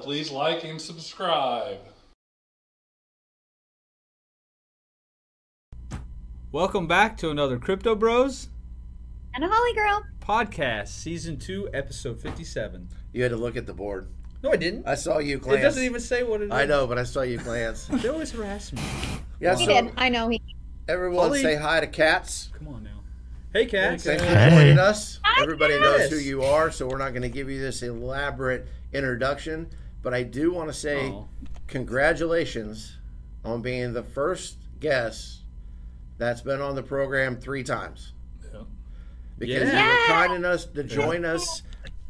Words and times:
please 0.00 0.30
like 0.30 0.64
and 0.64 0.80
subscribe. 0.80 1.78
Welcome 6.52 6.86
back 6.86 7.16
to 7.18 7.30
another 7.30 7.58
Crypto 7.58 7.94
Bros 7.94 8.48
And 9.34 9.44
a 9.44 9.48
Holly 9.48 9.74
girl. 9.74 10.02
podcast, 10.20 10.88
season 10.88 11.38
two, 11.38 11.68
episode 11.72 12.20
fifty-seven. 12.20 12.88
You 13.12 13.22
had 13.22 13.30
to 13.30 13.36
look 13.36 13.56
at 13.56 13.66
the 13.66 13.74
board. 13.74 14.08
No, 14.42 14.50
I 14.52 14.56
didn't. 14.56 14.86
I 14.88 14.94
saw 14.94 15.18
you 15.18 15.38
glance. 15.38 15.60
It 15.60 15.62
doesn't 15.62 15.84
even 15.84 16.00
say 16.00 16.22
what 16.22 16.40
it 16.40 16.46
is. 16.46 16.50
I 16.50 16.64
know, 16.64 16.86
but 16.86 16.98
I 16.98 17.04
saw 17.04 17.22
you 17.22 17.38
glance. 17.38 17.86
They 17.90 18.08
always 18.08 18.32
harass 18.32 18.72
me. 18.72 18.80
Yeah, 19.38 19.54
He 19.56 19.66
so 19.66 19.72
did. 19.72 19.92
I 19.96 20.08
know 20.08 20.28
he. 20.28 20.40
everyone 20.88 21.26
Holly- 21.28 21.42
say 21.42 21.56
hi 21.56 21.80
to 21.80 21.86
Cats. 21.86 22.48
Come 22.58 22.68
on 22.68 22.82
now. 22.84 22.90
Hey, 23.52 23.66
Kat. 23.66 24.00
Thanks 24.00 24.22
for 24.24 24.50
joining 24.50 24.78
us. 24.78 25.20
Hi, 25.24 25.42
Everybody 25.42 25.74
Cats. 25.78 25.82
knows 25.84 26.10
who 26.10 26.16
you 26.18 26.42
are, 26.42 26.70
so 26.70 26.86
we're 26.86 26.98
not 26.98 27.10
going 27.10 27.22
to 27.22 27.28
give 27.28 27.50
you 27.50 27.60
this 27.60 27.82
elaborate 27.82 28.66
introduction. 28.92 29.68
But 30.02 30.14
I 30.14 30.22
do 30.22 30.52
want 30.52 30.68
to 30.68 30.74
say 30.74 31.08
Oh. 31.10 31.28
congratulations 31.66 32.96
on 33.44 33.62
being 33.62 33.92
the 33.92 34.02
first 34.02 34.56
guest 34.80 35.42
that's 36.18 36.40
been 36.40 36.60
on 36.60 36.74
the 36.74 36.82
program 36.82 37.36
three 37.36 37.62
times. 37.62 38.12
Yeah. 38.52 38.60
Because 39.38 39.68
Yeah. 39.68 39.82
you 39.82 39.88
were 39.88 39.94
Yeah. 39.94 40.06
kind 40.08 40.32
enough 40.34 40.72
to 40.74 40.84
join 40.84 41.24
us. 41.24 41.62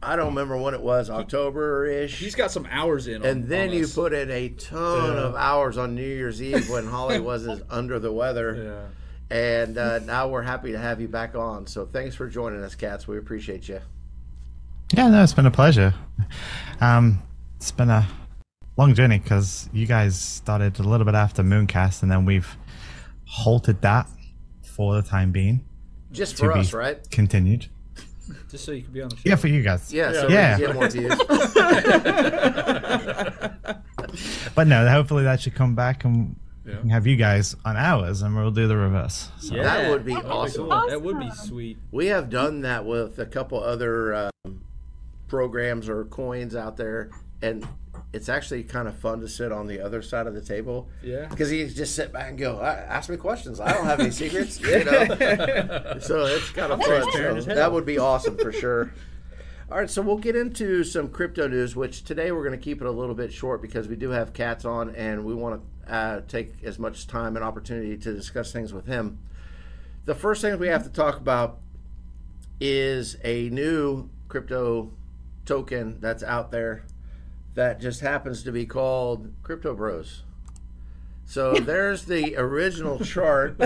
I 0.03 0.17
don't 0.17 0.29
remember 0.29 0.57
when 0.57 0.73
it 0.73 0.81
was, 0.81 1.11
October 1.11 1.85
ish. 1.87 2.19
He's 2.19 2.35
got 2.35 2.51
some 2.51 2.67
hours 2.71 3.07
in. 3.07 3.17
And 3.17 3.43
on, 3.45 3.49
then 3.49 3.69
on 3.71 3.75
you 3.77 3.85
us. 3.85 3.95
put 3.95 4.13
in 4.15 4.31
a 4.31 4.49
ton 4.51 5.15
Yeah. 5.15 5.21
of 5.25 5.35
hours 5.35 5.77
on 5.77 5.95
New 5.95 6.03
Year's 6.07 6.41
Eve 6.41 6.71
when 6.71 6.87
Holly 6.87 7.19
was 7.21 7.47
as 7.47 7.63
under 7.71 7.99
the 7.99 8.13
weather. 8.13 8.89
Yeah. 9.31 9.37
And 9.37 9.77
uh, 9.79 9.99
now 10.01 10.27
we're 10.29 10.43
happy 10.43 10.73
to 10.73 10.79
have 10.79 11.01
you 11.01 11.07
back 11.09 11.35
on. 11.37 11.67
So 11.67 11.85
thanks 11.87 12.17
for 12.17 12.29
joining 12.29 12.63
us, 12.65 12.75
Cats. 12.75 13.07
We 13.07 13.19
appreciate 13.19 13.69
you. 13.69 13.81
Yeah, 14.93 15.09
no, 15.09 15.23
it's 15.23 15.35
been 15.35 15.47
a 15.47 15.51
pleasure. 15.53 15.95
Um, 16.81 17.23
it's 17.61 17.71
been 17.71 17.91
a 17.91 18.07
long 18.79 18.95
journey 18.95 19.19
because 19.19 19.69
you 19.73 19.87
guys 19.87 20.19
started 20.19 20.79
a 20.79 20.83
little 20.83 21.05
bit 21.05 21.15
after 21.15 21.43
Mooncast, 21.43 22.03
and 22.03 22.11
then 22.11 22.25
we've 22.25 22.57
halted 23.27 23.83
that 23.83 24.07
for 24.63 24.95
the 24.95 25.03
time 25.03 25.31
being. 25.31 25.63
Just 26.11 26.39
for 26.39 26.53
us, 26.53 26.73
right? 26.73 26.99
Continued. 27.11 27.67
Just 28.51 28.65
so 28.65 28.73
you 28.73 28.83
can 28.83 28.93
be 28.93 29.03
on 29.03 29.11
the 29.11 29.17
show. 29.17 29.23
Yeah, 29.27 29.37
for 29.37 29.49
you 29.49 29.63
guys. 29.63 29.93
Yeah, 29.93 30.13
so 30.13 30.29
Yeah. 30.29 30.59
get 30.59 30.75
more. 30.75 30.89
But 34.57 34.67
no, 34.67 34.89
hopefully 34.89 35.23
that 35.25 35.41
should 35.41 35.55
come 35.55 35.75
back 35.77 36.05
and 36.05 36.35
Yeah. 36.67 36.75
we 36.77 36.81
can 36.81 36.91
have 36.91 37.07
you 37.07 37.15
guys 37.17 37.55
on 37.65 37.77
ours, 37.77 38.23
and 38.23 38.35
we'll 38.35 38.51
do 38.51 38.67
the 38.67 38.77
reverse. 38.77 39.29
So. 39.39 39.55
Yeah. 39.55 39.63
That 39.63 39.91
would 39.91 40.05
be 40.05 40.15
That'd 40.15 40.31
awesome. 40.31 40.69
cool. 40.69 40.89
That 40.89 41.01
would 41.03 41.19
be 41.21 41.31
sweet. 41.31 41.79
We 41.93 42.07
have 42.07 42.29
done 42.31 42.63
that 42.63 42.85
with 42.87 43.19
a 43.21 43.27
couple 43.27 43.63
other 43.63 44.31
um, 44.45 44.63
programs 45.29 45.89
or 45.89 46.05
coins 46.07 46.57
out 46.57 46.77
there, 46.77 47.11
and 47.43 47.67
it's 48.13 48.29
actually 48.29 48.65
kind 48.65 48.89
of 48.89 48.97
fun 48.97 49.21
to 49.21 49.29
sit 49.29 49.53
on 49.53 49.67
the 49.67 49.81
other 49.81 50.03
side 50.03 50.27
of 50.27 50.35
the 50.35 50.41
table. 50.41 50.89
Yeah. 51.03 51.27
Because 51.27 51.53
you 51.53 51.69
just 51.69 51.95
sit 51.95 52.13
back 52.13 52.31
and 52.31 52.39
go, 52.39 52.61
ask 52.61 53.09
me 53.09 53.17
questions. 53.17 53.61
I 53.61 53.73
don't 53.73 53.87
have 53.87 54.01
any 54.01 54.11
secrets. 54.11 54.61
You 54.71 54.85
know? 54.85 55.99
so 56.01 56.25
it's 56.27 56.51
kind 56.51 56.73
of 56.73 56.83
fun. 56.83 57.13
So 57.13 57.55
that 57.55 57.73
would 57.73 57.87
be 57.87 57.99
awesome 57.99 58.37
for 58.37 58.53
sure. 58.61 58.93
All 59.71 59.79
right, 59.79 59.89
so 59.89 60.03
we'll 60.03 60.19
get 60.19 60.35
into 60.35 60.83
some 60.83 61.09
crypto 61.09 61.47
news, 61.47 61.77
which 61.77 62.03
today 62.03 62.33
we're 62.33 62.43
going 62.45 62.59
to 62.59 62.65
keep 62.65 62.81
it 62.81 62.89
a 62.89 62.91
little 62.91 63.15
bit 63.15 63.33
short 63.33 63.63
because 63.63 63.87
we 63.87 63.95
do 63.95 64.11
have 64.11 64.33
Cats 64.33 64.65
on 64.65 64.91
and 64.97 65.25
we 65.25 65.33
want 65.33 65.63
to 65.87 65.95
uh, 65.95 66.21
take 66.27 66.65
as 66.65 66.81
much 66.81 67.07
time 67.07 67.37
and 67.37 67.45
opportunity 67.45 67.97
to 67.97 68.13
discuss 68.13 68.53
things 68.53 68.73
with 68.73 68.87
him. 68.87 69.21
The 70.07 70.15
first 70.17 70.43
thing 70.43 70.59
we 70.59 70.67
have 70.67 70.83
to 70.83 70.91
talk 70.91 71.19
about 71.19 71.61
is 72.61 73.17
a 73.23 73.49
new 73.51 74.11
crypto 74.29 74.91
token 75.45 76.01
that's 76.01 76.25
out 76.25 76.51
there 76.51 76.85
that 77.55 77.81
just 77.81 78.01
happens 78.01 78.43
to 78.45 78.53
be 78.53 78.67
called 78.67 79.33
Crypto 79.43 79.75
Bros. 79.75 80.23
So 81.25 81.55
there's 81.61 82.05
the 82.05 82.37
original 82.37 82.99
chart, 82.99 83.59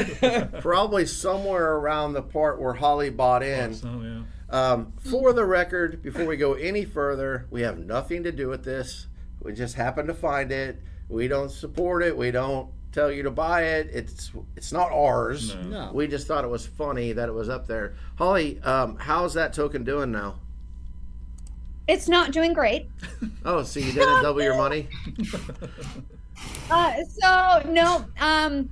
probably 0.60 1.06
somewhere 1.06 1.76
around 1.76 2.12
the 2.12 2.22
part 2.22 2.60
where 2.60 2.74
Holly 2.74 3.10
bought 3.10 3.42
in. 3.42 3.74
So, 3.74 3.88
yeah. 4.02 4.22
Um, 4.50 4.92
for 4.98 5.32
the 5.32 5.44
record, 5.44 6.02
before 6.02 6.26
we 6.26 6.36
go 6.36 6.52
any 6.54 6.84
further, 6.84 7.46
we 7.50 7.62
have 7.62 7.78
nothing 7.78 8.22
to 8.24 8.32
do 8.32 8.48
with 8.48 8.64
this. 8.64 9.06
We 9.42 9.52
just 9.52 9.74
happen 9.74 10.06
to 10.06 10.14
find 10.14 10.52
it. 10.52 10.80
We 11.08 11.28
don't 11.28 11.50
support 11.50 12.02
it. 12.02 12.16
We 12.16 12.30
don't 12.30 12.68
tell 12.92 13.10
you 13.10 13.24
to 13.24 13.30
buy 13.30 13.62
it. 13.64 13.90
It's 13.92 14.30
it's 14.56 14.72
not 14.72 14.92
ours. 14.92 15.54
No. 15.56 15.90
We 15.92 16.06
just 16.06 16.26
thought 16.26 16.44
it 16.44 16.50
was 16.50 16.66
funny 16.66 17.12
that 17.12 17.28
it 17.28 17.32
was 17.32 17.48
up 17.48 17.66
there. 17.66 17.94
Holly, 18.16 18.60
um, 18.60 18.96
how's 18.96 19.34
that 19.34 19.52
token 19.52 19.84
doing 19.84 20.12
now? 20.12 20.36
It's 21.86 22.08
not 22.08 22.32
doing 22.32 22.52
great. 22.52 22.88
Oh, 23.46 23.62
so 23.62 23.78
you 23.78 23.92
didn't 23.92 24.22
double 24.22 24.42
your 24.42 24.56
money? 24.56 24.88
Uh, 26.70 26.94
so 27.04 27.62
no. 27.68 28.04
Um, 28.18 28.70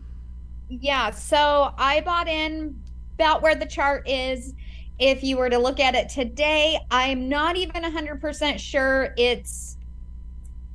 yeah. 0.68 1.10
So 1.10 1.72
I 1.76 2.00
bought 2.00 2.26
in 2.26 2.78
about 3.14 3.42
where 3.42 3.54
the 3.54 3.66
chart 3.66 4.08
is. 4.08 4.54
If 4.98 5.22
you 5.22 5.36
were 5.36 5.50
to 5.50 5.58
look 5.58 5.78
at 5.78 5.94
it 5.94 6.08
today, 6.08 6.78
I'm 6.90 7.28
not 7.28 7.56
even 7.56 7.82
100% 7.82 8.58
sure 8.58 9.14
it's 9.16 9.76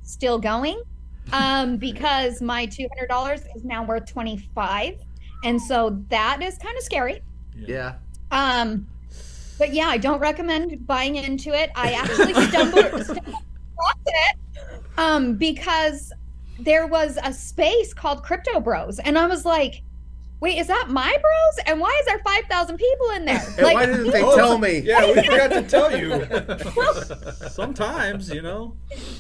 still 0.04 0.38
going. 0.40 0.82
Um, 1.34 1.78
because 1.90 2.42
my 2.42 2.68
$200 2.68 3.56
is 3.56 3.64
now 3.64 3.84
worth 3.84 4.06
25, 4.06 5.00
and 5.44 5.62
so 5.62 6.02
that 6.10 6.42
is 6.42 6.58
kind 6.58 6.78
of 6.78 6.84
scary. 6.84 7.22
Yeah. 7.56 7.96
Um, 8.32 8.88
but 9.58 9.74
yeah, 9.74 9.88
I 9.88 9.98
don't 9.98 10.20
recommend 10.20 10.86
buying 10.86 11.16
into 11.16 11.54
it. 11.54 11.72
I 11.76 11.94
actually 11.94 12.34
stumbled, 12.34 12.86
stumbled 13.04 13.18
across 13.18 13.96
it 14.06 14.38
um, 14.98 15.36
because 15.36 16.14
there 16.60 16.88
was 16.88 17.18
a 17.24 17.34
space 17.34 17.94
called 17.94 18.24
Crypto 18.24 18.60
Bros, 18.60 19.00
and 19.00 19.18
I 19.18 19.28
was 19.28 19.46
like, 19.46 19.84
"Wait, 20.40 20.58
is 20.58 20.68
that 20.68 20.90
my 20.90 21.16
bros? 21.22 21.66
And 21.66 21.80
why 21.80 21.96
is 22.00 22.06
there 22.06 22.20
five 22.20 22.44
thousand 22.50 22.78
people 22.78 23.10
in 23.16 23.26
there? 23.26 23.44
And 23.58 23.64
why 23.64 23.86
didn't 23.86 24.12
they 24.12 24.24
Oh, 24.24 24.36
tell 24.36 24.58
me? 24.58 24.80
Yeah, 24.80 25.06
we 25.06 25.14
forgot 25.28 25.52
to 25.52 25.64
tell 25.64 25.98
you. 25.98 26.28
Sometimes, 27.50 28.30
you 28.30 28.42
know. 28.42 28.76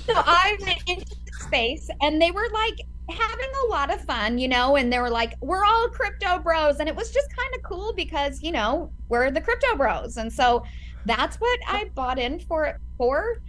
so 0.05 0.13
I 0.15 0.57
went 0.61 0.81
into 0.87 1.05
the 1.25 1.31
space, 1.45 1.89
and 2.01 2.21
they 2.21 2.31
were 2.31 2.47
like 2.53 2.79
having 3.09 3.49
a 3.65 3.67
lot 3.71 3.91
of 3.93 4.01
fun, 4.01 4.37
you 4.37 4.47
know, 4.47 4.75
and 4.75 4.91
they 4.91 4.99
were 4.99 5.09
like, 5.09 5.33
"We're 5.41 5.63
all 5.65 5.87
Crypto 5.89 6.39
Bros," 6.39 6.79
and 6.79 6.89
it 6.89 6.95
was 6.95 7.11
just 7.11 7.27
kind 7.35 7.55
of 7.55 7.63
cool 7.63 7.93
because 7.95 8.41
you 8.41 8.51
know 8.51 8.91
we're 9.09 9.31
the 9.31 9.41
Crypto 9.41 9.75
Bros, 9.75 10.17
and 10.17 10.31
so 10.31 10.63
that's 11.05 11.37
what 11.37 11.59
I 11.67 11.89
bought 11.95 12.19
in 12.19 12.39
for 12.41 12.65
it 12.65 12.75
for. 12.97 13.41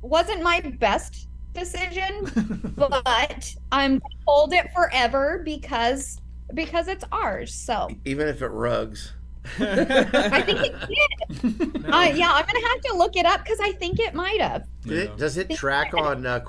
Wasn't 0.00 0.42
my 0.42 0.60
best 0.80 1.28
decision, 1.52 2.72
but 2.76 3.54
I'm 3.70 4.00
hold 4.26 4.52
it 4.54 4.72
forever 4.74 5.42
because 5.44 6.18
because 6.54 6.88
it's 6.88 7.04
ours. 7.12 7.54
So 7.54 7.88
Even 8.04 8.28
if 8.28 8.42
it 8.42 8.48
rugs. 8.48 9.12
I 9.58 10.42
think 10.42 10.60
it 10.60 10.74
did. 10.88 11.84
Uh, 11.92 12.12
yeah, 12.14 12.30
I'm 12.32 12.46
gonna 12.46 12.68
have 12.68 12.80
to 12.82 12.94
look 12.96 13.16
it 13.16 13.26
up 13.26 13.42
because 13.42 13.58
I 13.60 13.72
think 13.72 13.98
it 13.98 14.14
might 14.14 14.40
have. 14.40 14.64
Did 14.86 14.98
it, 14.98 15.16
does 15.16 15.36
it 15.36 15.50
track 15.50 15.94
on 15.94 16.24
uh, 16.24 16.40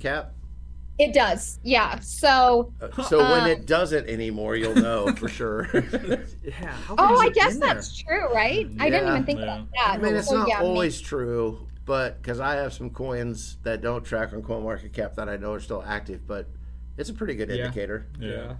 cap? 0.00 0.32
It 0.98 1.12
does. 1.14 1.60
Yeah. 1.62 2.00
So 2.00 2.72
Uh, 2.80 3.02
so 3.02 3.18
when 3.18 3.42
Um, 3.42 3.46
it 3.50 3.66
doesn't 3.66 4.08
anymore, 4.08 4.56
you'll 4.56 4.74
know 4.74 5.14
for 5.14 5.28
sure. 5.38 5.68
Yeah. 6.42 6.72
How 6.72 6.94
oh, 6.98 7.20
I 7.20 7.28
guess 7.30 7.54
in 7.54 7.60
there? 7.60 7.74
that's 7.74 7.96
true, 8.02 8.32
right? 8.34 8.66
I 8.80 8.90
didn't 8.90 9.08
even 9.08 9.24
think 9.24 9.38
Yeah. 9.38 9.44
about 9.44 9.68
that. 9.74 9.94
I 9.94 9.98
mean, 9.98 10.16
it's 10.16 10.28
So, 10.28 10.38
not 10.38 10.48
yeah, 10.48 10.60
always 10.60 11.00
true, 11.00 11.68
but 11.84 12.20
because 12.20 12.40
I 12.40 12.54
have 12.56 12.72
some 12.72 12.90
coins 12.90 13.58
that 13.62 13.80
don't 13.80 14.04
track 14.04 14.32
on 14.32 14.42
CoinMarketCap 14.42 15.14
that 15.14 15.28
I 15.28 15.36
know 15.36 15.52
are 15.52 15.60
still 15.60 15.84
active, 15.86 16.26
but 16.26 16.48
it's 16.96 17.10
a 17.10 17.14
pretty 17.14 17.34
good 17.36 17.48
Yeah. 17.48 17.66
indicator. 17.66 18.06
Yeah. 18.18 18.56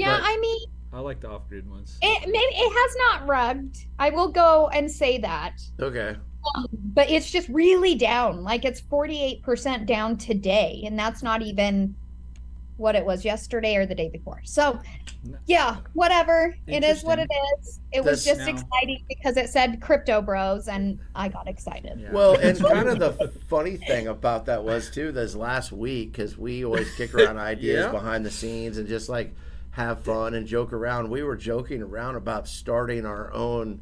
Yeah. 0.00 0.08
Yeah, 0.12 0.18
but- 0.20 0.24
I 0.28 0.36
mean, 0.38 0.58
I 0.92 0.98
like 1.00 1.20
the 1.20 1.28
off-grid 1.30 1.70
ones. 1.70 1.98
it 2.02 2.22
maybe 2.26 2.36
it 2.38 2.72
has 2.72 2.96
not 3.20 3.28
rugged. 3.28 3.76
I 3.98 4.10
will 4.10 4.28
go 4.28 4.68
and 4.72 4.90
say 4.90 5.18
that. 5.18 5.60
Okay. 5.78 6.16
Um, 6.56 6.66
but 6.72 7.08
it's 7.10 7.30
just 7.30 7.48
really 7.48 7.94
down. 7.94 8.42
Like 8.42 8.64
it's 8.64 8.80
48% 8.80 9.86
down 9.86 10.16
today, 10.16 10.82
and 10.86 10.98
that's 10.98 11.22
not 11.22 11.42
even 11.42 11.94
what 12.76 12.94
it 12.96 13.04
was 13.04 13.26
yesterday 13.26 13.76
or 13.76 13.84
the 13.84 13.94
day 13.94 14.08
before. 14.08 14.40
So, 14.44 14.80
yeah, 15.44 15.76
whatever. 15.92 16.56
It 16.66 16.82
is 16.82 17.04
what 17.04 17.18
it 17.18 17.28
is. 17.60 17.78
It 17.92 18.02
was 18.02 18.24
just 18.24 18.40
Now- 18.40 18.48
exciting 18.48 19.04
because 19.06 19.36
it 19.36 19.50
said 19.50 19.82
crypto 19.82 20.22
bros, 20.22 20.66
and 20.66 20.98
I 21.14 21.28
got 21.28 21.46
excited. 21.46 22.00
Yeah. 22.00 22.10
Well, 22.10 22.36
and 22.36 22.58
kind 22.64 22.88
of 22.88 22.98
the 22.98 23.30
funny 23.48 23.76
thing 23.76 24.06
about 24.08 24.46
that 24.46 24.64
was 24.64 24.90
too 24.90 25.12
this 25.12 25.36
last 25.36 25.72
week 25.72 26.12
because 26.12 26.38
we 26.38 26.64
always 26.64 26.92
kick 26.96 27.14
around 27.14 27.36
ideas 27.54 27.84
Yeah. 27.84 27.92
behind 27.92 28.24
the 28.24 28.30
scenes 28.30 28.78
and 28.78 28.88
just 28.88 29.10
like 29.10 29.34
have 29.80 30.00
fun 30.00 30.34
and 30.34 30.46
joke 30.46 30.72
around. 30.72 31.10
We 31.10 31.22
were 31.22 31.36
joking 31.36 31.82
around 31.82 32.16
about 32.16 32.48
starting 32.48 33.04
our 33.06 33.32
own 33.32 33.80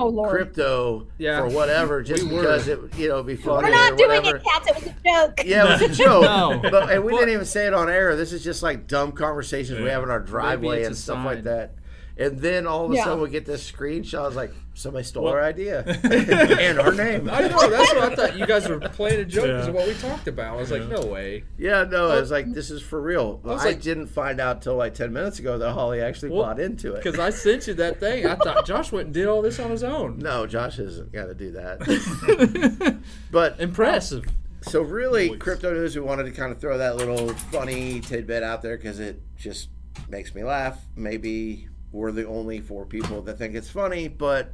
Oh 0.00 0.06
Lord, 0.08 0.30
crypto 0.30 1.08
Yeah. 1.18 1.40
for 1.40 1.48
whatever, 1.54 2.02
just 2.04 2.22
We 2.22 2.34
were. 2.34 2.42
because 2.42 2.68
it 2.68 2.78
you 2.96 3.08
know 3.08 3.22
be 3.22 3.34
funny 3.36 3.64
we're 3.68 3.74
not 3.74 3.92
or 3.92 3.96
doing 3.96 4.10
whatever. 4.10 4.36
it, 4.36 4.44
cats. 4.44 4.68
It 4.68 4.74
was 4.76 4.86
a 4.86 5.26
joke. 5.26 5.40
Yeah, 5.44 5.64
it 5.76 5.82
was 5.82 5.98
a 5.98 6.02
joke. 6.04 6.22
No. 6.22 6.60
But 6.70 6.90
and 6.92 7.04
we 7.04 7.12
But- 7.12 7.18
didn't 7.18 7.34
even 7.34 7.46
say 7.46 7.66
it 7.66 7.74
on 7.74 7.88
air. 7.90 8.14
This 8.14 8.32
is 8.32 8.44
just 8.44 8.62
like 8.62 8.86
dumb 8.86 9.10
conversations 9.12 9.80
we 9.80 9.88
have 9.88 10.02
in 10.04 10.10
our 10.10 10.20
driveway 10.20 10.84
and 10.84 10.96
stuff 10.96 11.16
sign. 11.16 11.24
like 11.24 11.42
that. 11.44 11.72
And 12.20 12.40
then 12.40 12.66
all 12.66 12.86
of 12.86 12.90
a 12.90 12.96
Yeah. 12.96 13.04
sudden 13.04 13.20
we 13.20 13.30
get 13.30 13.46
this 13.46 13.70
screenshot. 13.70 14.18
I 14.18 14.26
was 14.26 14.34
like, 14.34 14.50
somebody 14.74 15.04
stole 15.04 15.28
our 15.28 15.40
idea 15.40 15.84
and 16.02 16.80
our 16.80 16.92
name. 16.92 17.30
I 17.30 17.42
know. 17.42 17.70
That's 17.70 17.94
what 17.94 18.12
I 18.12 18.14
thought. 18.16 18.36
You 18.36 18.44
guys 18.44 18.68
were 18.68 18.80
playing 18.80 19.20
a 19.20 19.24
joke 19.24 19.44
because 19.44 19.64
Yeah. 19.66 19.68
of 19.70 19.74
what 19.76 19.86
we 19.86 19.94
talked 19.94 20.26
about. 20.26 20.54
I 20.54 20.56
was 20.60 20.72
like, 20.72 20.88
no 20.88 21.06
way. 21.06 21.44
Yeah, 21.56 21.84
no, 21.84 22.10
I 22.10 22.18
was 22.20 22.32
like, 22.32 22.52
this 22.52 22.70
is 22.72 22.82
for 22.82 23.00
real. 23.00 23.40
I, 23.44 23.48
was 23.48 23.64
like- 23.64 23.80
didn't 23.80 24.08
find 24.08 24.40
out 24.40 24.62
till 24.62 24.74
like 24.74 24.94
ten 24.94 25.12
minutes 25.12 25.38
ago 25.38 25.58
that 25.58 25.70
Holly 25.72 26.00
actually 26.00 26.30
Well, 26.30 26.42
bought 26.42 26.58
into 26.58 26.94
it. 26.94 27.04
Because 27.04 27.20
I 27.20 27.30
sent 27.30 27.68
you 27.68 27.74
that 27.74 28.00
thing. 28.00 28.26
I 28.26 28.34
thought 28.34 28.66
Josh 28.66 28.90
went 28.90 29.06
and 29.06 29.14
did 29.14 29.28
all 29.28 29.40
this 29.40 29.60
on 29.60 29.70
his 29.70 29.84
own. 29.84 30.18
no, 30.18 30.44
Josh 30.46 30.76
hasn't 30.78 31.12
got 31.12 31.26
to 31.26 31.34
do 31.34 31.52
that. 31.52 32.98
but 33.30 33.60
Impressive. 33.60 34.24
so 34.62 34.82
really, 34.82 35.36
crypto 35.36 35.72
news. 35.72 35.94
We 35.94 36.02
wanted 36.02 36.24
to 36.24 36.32
kind 36.32 36.50
of 36.50 36.60
throw 36.60 36.78
that 36.78 36.96
little 36.96 37.28
funny 37.52 38.00
tidbit 38.00 38.42
out 38.42 38.62
there 38.62 38.76
because 38.76 38.98
it 38.98 39.20
just 39.36 39.68
makes 40.08 40.34
me 40.34 40.42
laugh. 40.42 40.80
Maybe 40.96 41.68
we're 41.92 42.12
the 42.12 42.26
only 42.26 42.60
four 42.60 42.84
people 42.86 43.22
that 43.22 43.38
think 43.38 43.54
it's 43.54 43.70
funny, 43.70 44.08
but 44.08 44.52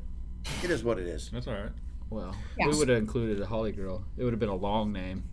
it 0.63 0.71
is 0.71 0.85
what 0.85 0.99
it 0.99 1.07
is. 1.07 1.31
That's 1.31 1.47
all 1.47 1.55
right. 1.55 1.73
Well, 2.11 2.35
Yeah. 2.59 2.69
we 2.69 2.77
would 2.79 2.89
have 2.89 2.99
included 2.99 3.41
a 3.41 3.47
Holly 3.47 3.73
Girl. 3.73 4.05
It 4.17 4.25
would 4.25 4.33
have 4.33 4.41
been 4.41 4.49
a 4.49 4.55
long 4.55 4.93
name. 4.93 5.25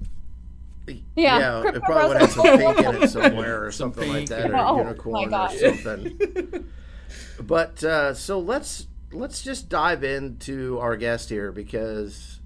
Yeah, 1.15 1.59
it 1.59 1.63
Crypto 1.63 1.80
probably 1.81 2.07
would 2.09 2.18
have 2.21 2.31
some 2.31 2.44
pink 2.57 2.80
in 2.80 3.03
it 3.03 3.09
somewhere 3.09 3.63
or 3.65 3.71
Some 3.71 3.94
something 3.94 4.12
like 4.12 4.27
that, 4.30 4.45
and- 4.45 4.53
or 4.53 4.57
Oh, 4.57 4.77
unicorn 4.77 5.33
or 5.33 5.50
something. 5.50 6.65
but 7.42 7.83
uh, 7.83 8.13
so 8.13 8.39
let's 8.39 8.88
let's 9.12 9.44
just 9.44 9.69
dive 9.69 10.03
into 10.03 10.80
our 10.80 10.95
guest 10.98 11.30
here 11.30 11.51
because 11.51 12.39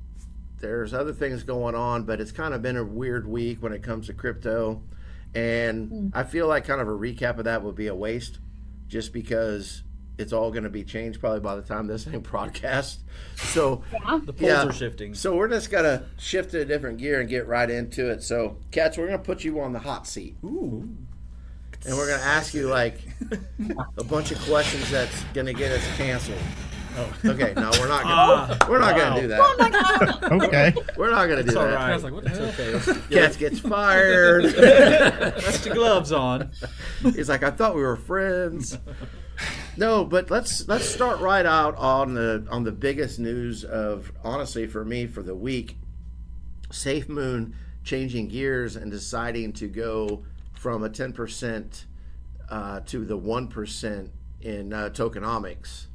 there's 0.60 0.94
other 0.94 1.14
things 1.14 1.44
going 1.44 1.76
on, 1.76 2.04
but 2.04 2.20
it's 2.20 2.32
kind 2.32 2.54
of 2.54 2.62
been 2.62 2.76
a 2.78 2.84
weird 2.84 3.26
week 3.28 3.62
when 3.64 3.72
it 3.72 3.82
comes 3.84 4.08
to 4.08 4.14
crypto, 4.14 4.82
and 5.34 6.12
I 6.14 6.24
feel 6.24 6.48
like 6.48 6.66
kind 6.66 6.82
of 6.82 6.88
a 6.88 6.92
recap 6.92 7.38
of 7.38 7.46
that 7.46 7.64
would 7.64 7.76
be 7.76 7.88
a 7.88 7.96
waste, 7.96 8.40
just 8.88 9.14
because 9.14 9.84
it's 10.18 10.32
all 10.32 10.50
going 10.50 10.64
to 10.64 10.70
be 10.70 10.84
changed 10.84 11.20
probably 11.20 11.42
by 11.42 11.56
the 11.56 11.62
time 11.62 11.88
this 11.88 12.06
thing 12.06 12.20
broadcast. 12.32 13.02
So 13.36 13.84
The 14.24 14.32
poles 14.34 14.40
Yeah. 14.42 14.66
are 14.68 14.72
shifting. 14.72 15.14
so 15.14 15.36
we're 15.36 15.50
just 15.50 15.70
gonna 15.70 16.06
shift 16.18 16.52
to 16.52 16.62
a 16.62 16.66
different 16.66 17.00
gear 17.00 17.20
and 17.20 17.28
get 17.30 17.48
right 17.48 17.70
into 17.70 18.10
it. 18.10 18.24
So, 18.24 18.58
Cats, 18.72 18.98
we're 18.98 19.08
gonna 19.08 19.20
put 19.20 19.44
you 19.44 19.60
on 19.60 19.74
the 19.74 19.80
hot 19.80 20.08
seat, 20.08 20.38
Ooh. 20.46 20.88
and 21.86 21.98
we're 21.98 22.08
gonna 22.10 22.24
ask 22.24 22.54
you 22.54 22.68
like 22.70 23.02
a 23.98 24.04
bunch 24.06 24.32
of 24.32 24.40
questions 24.44 24.90
that's 24.90 25.24
gonna 25.34 25.54
get 25.54 25.72
us 25.72 25.86
canceled. 25.98 26.38
Okay, 27.26 27.54
no, 27.56 27.72
we're 27.80 27.88
not 27.88 28.04
gonna. 28.04 28.58
we're 28.70 28.80
not 28.80 28.96
gonna 28.98 29.22
do 29.22 29.34
Oh 29.34 29.56
that. 29.58 29.58
my 29.60 29.70
god. 29.70 30.44
Okay. 30.44 30.74
We're 30.98 31.12
not 31.12 31.28
gonna 31.28 31.44
do 31.44 31.48
It's 31.50 31.56
all 31.56 31.66
that. 31.66 31.74
right. 31.76 31.90
I 31.92 31.94
was 31.94 32.04
like, 32.04 32.14
what 32.14 32.24
the 32.24 32.30
hell? 32.30 32.48
okay. 32.96 33.00
Cats 33.16 33.38
gets 33.38 33.60
fired. 33.60 34.44
That's 34.56 35.60
the 35.64 35.72
gloves 35.72 36.12
on. 36.12 36.52
He's 37.02 37.30
like, 37.30 37.44
I 37.44 37.52
thought 37.52 37.76
we 37.76 37.82
were 37.82 37.96
friends. 37.98 38.78
No, 39.78 40.06
but 40.06 40.32
let's 40.32 40.68
let's 40.70 40.88
start 40.88 41.20
right 41.20 41.46
out 41.46 41.76
on 41.78 42.14
the 42.14 42.48
on 42.50 42.64
the 42.64 42.72
biggest 42.72 43.20
news 43.20 43.64
of 43.66 44.12
honestly 44.24 44.66
for 44.68 44.86
me 44.86 45.08
for 45.08 45.22
the 45.22 45.36
week. 45.36 45.78
Safe 46.72 47.10
Moon 47.10 47.56
changing 47.84 48.30
gears 48.30 48.76
and 48.78 48.90
deciding 48.90 49.54
to 49.54 49.68
go 49.68 50.24
from 50.54 50.84
a 50.84 50.90
ten 50.90 51.12
percent 51.12 51.86
uh, 52.50 52.80
to 52.86 53.04
the 53.04 53.18
one 53.18 53.48
percent 53.50 54.12
in 54.42 54.72
uh, 54.72 54.90
tokenomics. 54.94 55.88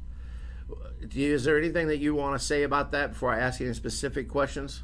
You, 1.11 1.33
is 1.33 1.43
there 1.43 1.57
anything 1.57 1.87
that 1.87 1.97
you 1.97 2.15
want 2.15 2.39
to 2.39 2.45
say 2.45 2.63
about 2.63 2.91
that 2.91 3.11
before 3.13 3.33
I 3.33 3.39
ask 3.39 3.59
any 3.61 3.73
specific 3.73 4.29
questions? 4.29 4.83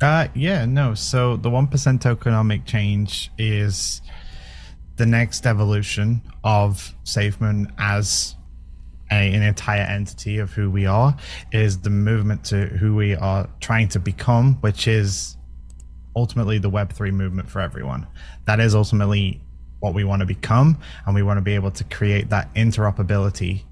Uh, 0.00 0.28
yeah, 0.34 0.64
no. 0.64 0.94
So 0.94 1.36
the 1.36 1.50
one 1.50 1.66
percent 1.66 2.02
tokenomic 2.02 2.64
change 2.64 3.30
is 3.36 4.00
the 4.96 5.06
next 5.06 5.46
evolution 5.46 6.22
of 6.44 6.94
SafeMoon 7.04 7.72
as 7.78 8.36
a, 9.10 9.14
an 9.14 9.42
entire 9.42 9.82
entity 9.82 10.38
of 10.38 10.52
who 10.52 10.70
we 10.70 10.86
are. 10.86 11.16
Is 11.52 11.80
the 11.80 11.90
movement 11.90 12.44
to 12.44 12.66
who 12.66 12.94
we 12.94 13.16
are 13.16 13.48
trying 13.60 13.88
to 13.88 13.98
become, 13.98 14.54
which 14.60 14.88
is 14.88 15.36
ultimately 16.14 16.58
the 16.58 16.70
Web 16.70 16.92
three 16.92 17.10
movement 17.10 17.50
for 17.50 17.60
everyone. 17.60 18.06
That 18.46 18.60
is 18.60 18.74
ultimately 18.74 19.40
what 19.80 19.94
we 19.94 20.02
want 20.02 20.20
to 20.20 20.26
become, 20.26 20.78
and 21.06 21.14
we 21.14 21.22
want 21.22 21.38
to 21.38 21.42
be 21.42 21.54
able 21.54 21.70
to 21.70 21.84
create 21.84 22.30
that 22.30 22.52
interoperability 22.54 23.62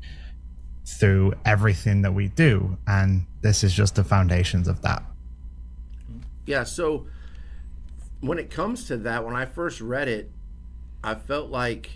through 0.87 1.35
everything 1.45 2.03
that 2.03 2.15
we 2.15 2.29
do. 2.29 2.79
And 2.87 3.27
this 3.43 3.65
is 3.65 3.75
just 3.75 3.97
the 3.97 4.05
foundations 4.05 4.69
of 4.69 4.83
that. 4.83 5.03
Yeah, 6.47 6.63
so 6.63 7.07
when 8.21 8.39
it 8.39 8.51
comes 8.51 8.87
to 8.87 8.97
that, 8.99 9.25
when 9.25 9.35
I 9.35 9.47
first 9.47 9.81
read 9.81 10.09
it, 10.09 10.31
I 11.03 11.17
felt 11.17 11.51
like 11.51 11.91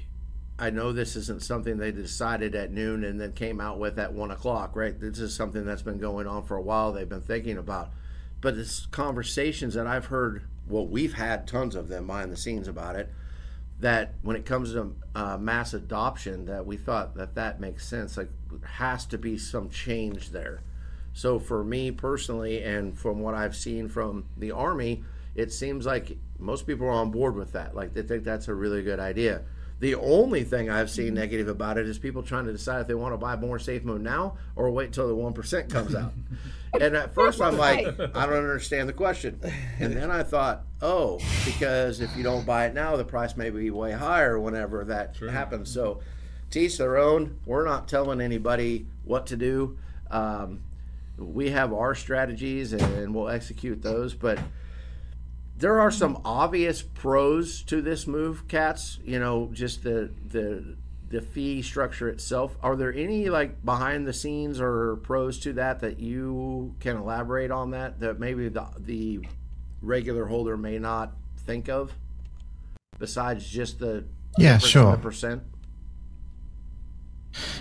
I 0.59 0.71
know 0.71 0.93
this 0.93 1.17
isn't 1.17 1.43
something 1.43 1.79
they 1.79 1.93
decided 1.93 2.55
at 2.55 2.73
noon 2.73 3.05
and 3.05 3.21
then 3.21 3.33
came 3.33 3.61
out 3.61 3.79
with 3.79 3.99
at 3.99 4.13
one 4.13 4.31
o'clock, 4.31 4.75
right? 4.75 4.99
This 4.99 5.19
is 5.19 5.35
something 5.35 5.65
that's 5.65 5.83
been 5.83 5.99
going 5.99 6.27
on 6.27 6.43
for 6.43 6.57
a 6.57 6.63
while. 6.63 6.93
They've 6.93 7.09
been 7.09 7.21
thinking 7.21 7.57
about, 7.57 7.91
but 8.41 8.55
it's 8.59 8.87
conversations 8.87 9.75
that 9.75 9.87
I've 9.87 10.07
heard. 10.07 10.43
Well, 10.69 10.87
we've 10.87 11.15
had 11.15 11.47
tons 11.47 11.75
of 11.75 11.89
them 11.89 12.07
behind 12.09 12.31
the 12.31 12.37
scenes 12.37 12.69
about 12.69 12.97
it. 12.97 13.11
That 13.79 14.15
when 14.21 14.37
it 14.37 14.45
comes 14.45 14.73
to 14.73 14.95
uh, 15.15 15.39
mass 15.39 15.73
adoption, 15.73 16.45
that 16.45 16.67
we 16.67 16.77
thought 16.77 17.15
that 17.15 17.35
that 17.37 17.61
makes 17.61 17.87
sense. 17.87 18.19
Like, 18.19 18.29
has 18.65 19.07
to 19.07 19.19
be 19.19 19.39
some 19.39 19.71
change 19.71 20.31
there. 20.31 20.63
So 21.13 21.39
for 21.39 21.65
me 21.65 21.91
personally, 21.91 22.63
and 22.63 22.97
from 22.97 23.21
what 23.21 23.35
I've 23.35 23.57
seen 23.57 23.89
from 23.89 24.25
the 24.37 24.53
army, 24.53 25.05
it 25.35 25.53
seems 25.53 25.87
like 25.87 26.17
most 26.39 26.67
people 26.67 26.87
are 26.87 26.93
on 26.93 27.11
board 27.11 27.37
with 27.37 27.53
that. 27.53 27.75
Like 27.75 27.95
they 27.95 28.03
think 28.03 28.25
that's 28.25 28.49
a 28.49 28.55
really 28.55 28.83
good 28.83 29.01
idea. 29.01 29.43
The 29.81 29.95
only 29.95 30.45
thing 30.45 30.69
I've 30.69 30.91
seen 30.91 31.07
mm-hmm. 31.07 31.15
negative 31.15 31.49
about 31.49 31.79
it 31.79 31.89
is 31.89 31.99
people 31.99 32.23
trying 32.23 32.45
to 32.45 32.53
decide 32.53 32.83
if 32.83 32.87
they 32.87 32.95
want 32.95 33.15
to 33.15 33.19
buy 33.19 33.35
more 33.37 33.59
safe 33.59 33.83
moon 33.83 34.03
now 34.03 34.37
or 34.55 34.71
wait 34.71 34.93
till 34.93 35.09
the 35.09 35.15
one 35.15 35.33
percent 35.33 35.71
comes 35.71 35.95
out. 35.95 36.13
and 36.81 36.95
at 36.95 37.15
first 37.15 37.41
I'm 37.41 37.57
like, 37.57 37.87
I 37.87 38.27
don't 38.27 38.37
understand 38.37 38.89
the 38.89 38.93
question. 38.93 39.41
And 39.79 39.97
then 39.97 40.11
I 40.11 40.23
thought, 40.23 40.65
oh, 40.83 41.19
because 41.47 42.01
if 42.01 42.15
you 42.15 42.23
don't 42.23 42.45
buy 42.45 42.67
it 42.67 42.75
now, 42.75 42.97
the 42.97 43.05
price 43.05 43.37
may 43.37 43.49
be 43.49 43.71
way 43.71 43.93
higher 43.93 44.39
whenever 44.39 44.85
that 44.85 45.17
happens. 45.17 45.73
So 45.73 46.01
to 46.51 46.61
each 46.61 46.79
their 46.79 46.97
own. 46.97 47.39
We're 47.47 47.65
not 47.65 47.89
telling 47.89 48.21
anybody 48.21 48.87
what 49.05 49.27
to 49.29 49.37
do. 49.37 49.79
Um, 50.11 50.63
we 51.17 51.51
have 51.51 51.73
our 51.73 51.95
strategies 51.95 52.73
and 52.73 53.15
we'll 53.15 53.29
execute 53.29 53.83
those, 53.83 54.15
but 54.15 54.39
there 55.57 55.79
are 55.81 55.91
some 55.91 56.21
obvious 56.25 56.81
pros 56.83 57.63
to 57.65 57.83
this 57.83 58.07
move, 58.07 58.49
cats. 58.49 58.99
You 59.05 59.19
know, 59.19 59.51
just 59.53 59.83
the 59.83 60.11
the 60.29 60.77
the 61.11 61.21
fee 61.21 61.61
structure 61.61 62.09
itself. 62.09 62.57
Are 62.63 62.77
there 62.77 62.93
any 62.95 63.29
like 63.29 63.63
behind 63.65 64.07
the 64.07 64.13
scenes 64.13 64.61
or 64.61 64.97
pros 65.03 65.39
to 65.41 65.53
that 65.55 65.81
that 65.81 65.99
you 65.99 66.75
can 66.81 66.97
elaborate 66.97 67.51
on 67.51 67.73
that 67.73 68.01
that 68.01 68.19
maybe 68.19 68.49
the 68.49 68.67
the 68.79 69.21
regular 69.83 70.25
holder 70.27 70.57
may 70.57 70.79
not 70.79 71.13
think 71.39 71.69
of 71.69 71.93
besides 72.99 73.49
just 73.49 73.79
the 73.79 74.05
Yeah, 74.39 74.59
sure. 74.59 74.97
percent? 74.97 75.43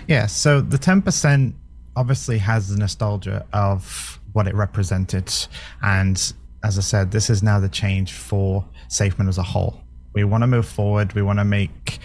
Yeah, 0.06 0.26
so 0.26 0.60
the 0.60 0.78
10% 0.78 1.54
obviously 1.96 2.38
has 2.38 2.68
the 2.68 2.76
nostalgia 2.76 3.46
of 3.52 4.20
what 4.32 4.46
it 4.46 4.54
represented. 4.54 5.32
And 5.82 6.16
as 6.62 6.78
I 6.78 6.82
said, 6.82 7.10
this 7.10 7.30
is 7.30 7.42
now 7.42 7.60
the 7.60 7.68
change 7.68 8.12
for 8.12 8.64
SafeMoon 8.88 9.28
as 9.28 9.38
a 9.38 9.42
whole. 9.42 9.80
We 10.14 10.24
want 10.24 10.42
to 10.42 10.46
move 10.46 10.66
forward. 10.66 11.12
We 11.14 11.22
want 11.22 11.38
to 11.38 11.44
make, 11.44 11.98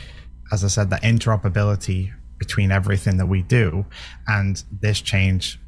as 0.52 0.64
I 0.64 0.68
said, 0.68 0.90
the 0.90 0.98
interoperability 0.98 2.12
between 2.38 2.72
everything 2.72 3.18
that 3.18 3.28
we 3.28 3.42
do. 3.42 3.86
And 4.28 4.64
this 4.82 5.02
change 5.02 5.60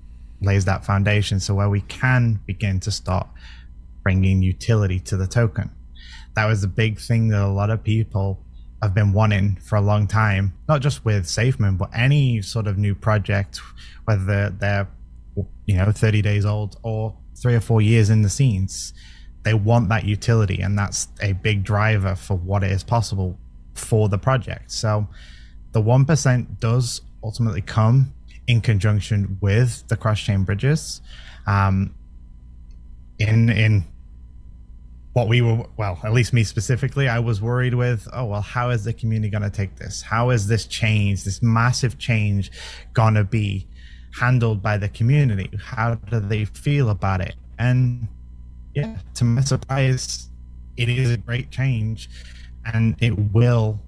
lays 0.41 0.65
that 0.65 0.85
foundation 0.85 1.39
so 1.39 1.55
where 1.55 1.69
we 1.69 1.81
can 1.81 2.39
begin 2.45 2.79
to 2.81 2.91
start 2.91 3.27
bringing 4.03 4.41
utility 4.41 4.99
to 5.01 5.17
the 5.17 5.27
token. 5.27 5.71
That 6.35 6.45
was 6.45 6.63
a 6.63 6.67
big 6.67 6.99
thing 6.99 7.29
that 7.29 7.41
a 7.41 7.47
lot 7.47 7.71
of 7.71 7.83
people 7.83 8.43
have 8.81 8.93
been 8.93 9.12
wanting 9.12 9.55
for 9.57 9.75
a 9.75 9.81
long 9.81 10.07
time, 10.07 10.53
not 10.67 10.81
just 10.81 11.03
with 11.03 11.25
SafeMoon, 11.25 11.77
but 11.77 11.89
any 11.96 12.41
sort 12.41 12.67
of 12.67 12.77
new 12.77 12.93
project, 12.93 13.60
whether 14.05 14.24
they're, 14.24 14.50
they're 14.51 14.88
you 15.65 15.75
know 15.75 15.91
30 15.91 16.22
days 16.22 16.46
old 16.46 16.77
or 16.84 17.15
three 17.36 17.55
or 17.55 17.60
four 17.60 17.81
years 17.81 18.10
in 18.10 18.22
the 18.22 18.29
scenes. 18.29 18.93
They 19.43 19.53
want 19.53 19.89
that 19.89 20.05
utility, 20.05 20.62
and 20.62 20.77
that's 20.77 21.07
a 21.22 21.34
big 21.34 21.63
driver 21.63 22.15
for 22.15 22.36
what 22.36 22.63
is 22.63 22.84
possible 22.84 23.38
for 23.74 24.10
the 24.10 24.17
project. 24.17 24.72
So 24.72 25.07
the 25.72 25.81
one 25.81 26.05
percent 26.05 26.60
does 26.60 27.01
ultimately 27.24 27.62
come 27.62 28.13
in 28.48 28.62
conjunction 28.62 29.38
with 29.41 29.88
the 29.88 29.98
cross 29.98 30.19
chain 30.19 30.43
bridges. 30.43 31.01
Um, 31.46 31.93
in 33.19 33.50
in 33.50 33.86
what 35.17 35.27
we 35.27 35.41
were 35.41 35.65
well 35.77 36.00
at 36.03 36.13
least 36.13 36.31
me 36.31 36.43
specifically 36.43 37.09
i 37.09 37.17
was 37.17 37.41
worried 37.41 37.74
with 37.74 38.07
oh 38.13 38.25
well 38.25 38.41
how 38.41 38.69
is 38.69 38.83
the 38.83 38.93
community 38.93 39.31
going 39.31 39.41
to 39.41 39.50
take 39.50 39.75
this? 39.75 40.03
How 40.03 40.29
is 40.29 40.45
this 40.45 40.67
change 40.67 41.24
this 41.24 41.41
massive 41.41 41.97
change 41.97 42.51
going 42.93 43.15
to 43.15 43.24
be 43.24 43.67
handled 44.13 44.62
by 44.62 44.77
the 44.77 44.89
community? 44.89 45.50
How 45.59 45.95
do 45.95 46.19
they 46.19 46.45
feel 46.45 46.91
about 46.91 47.21
it? 47.21 47.33
And 47.57 48.07
yeah 48.75 48.97
to 49.15 49.24
my 49.24 49.41
surprise 49.41 50.29
it 50.77 50.88
is 50.88 51.09
a 51.12 51.17
great 51.17 51.50
change 51.50 52.12
and 52.71 52.95
it 53.01 53.17
will 53.33 53.79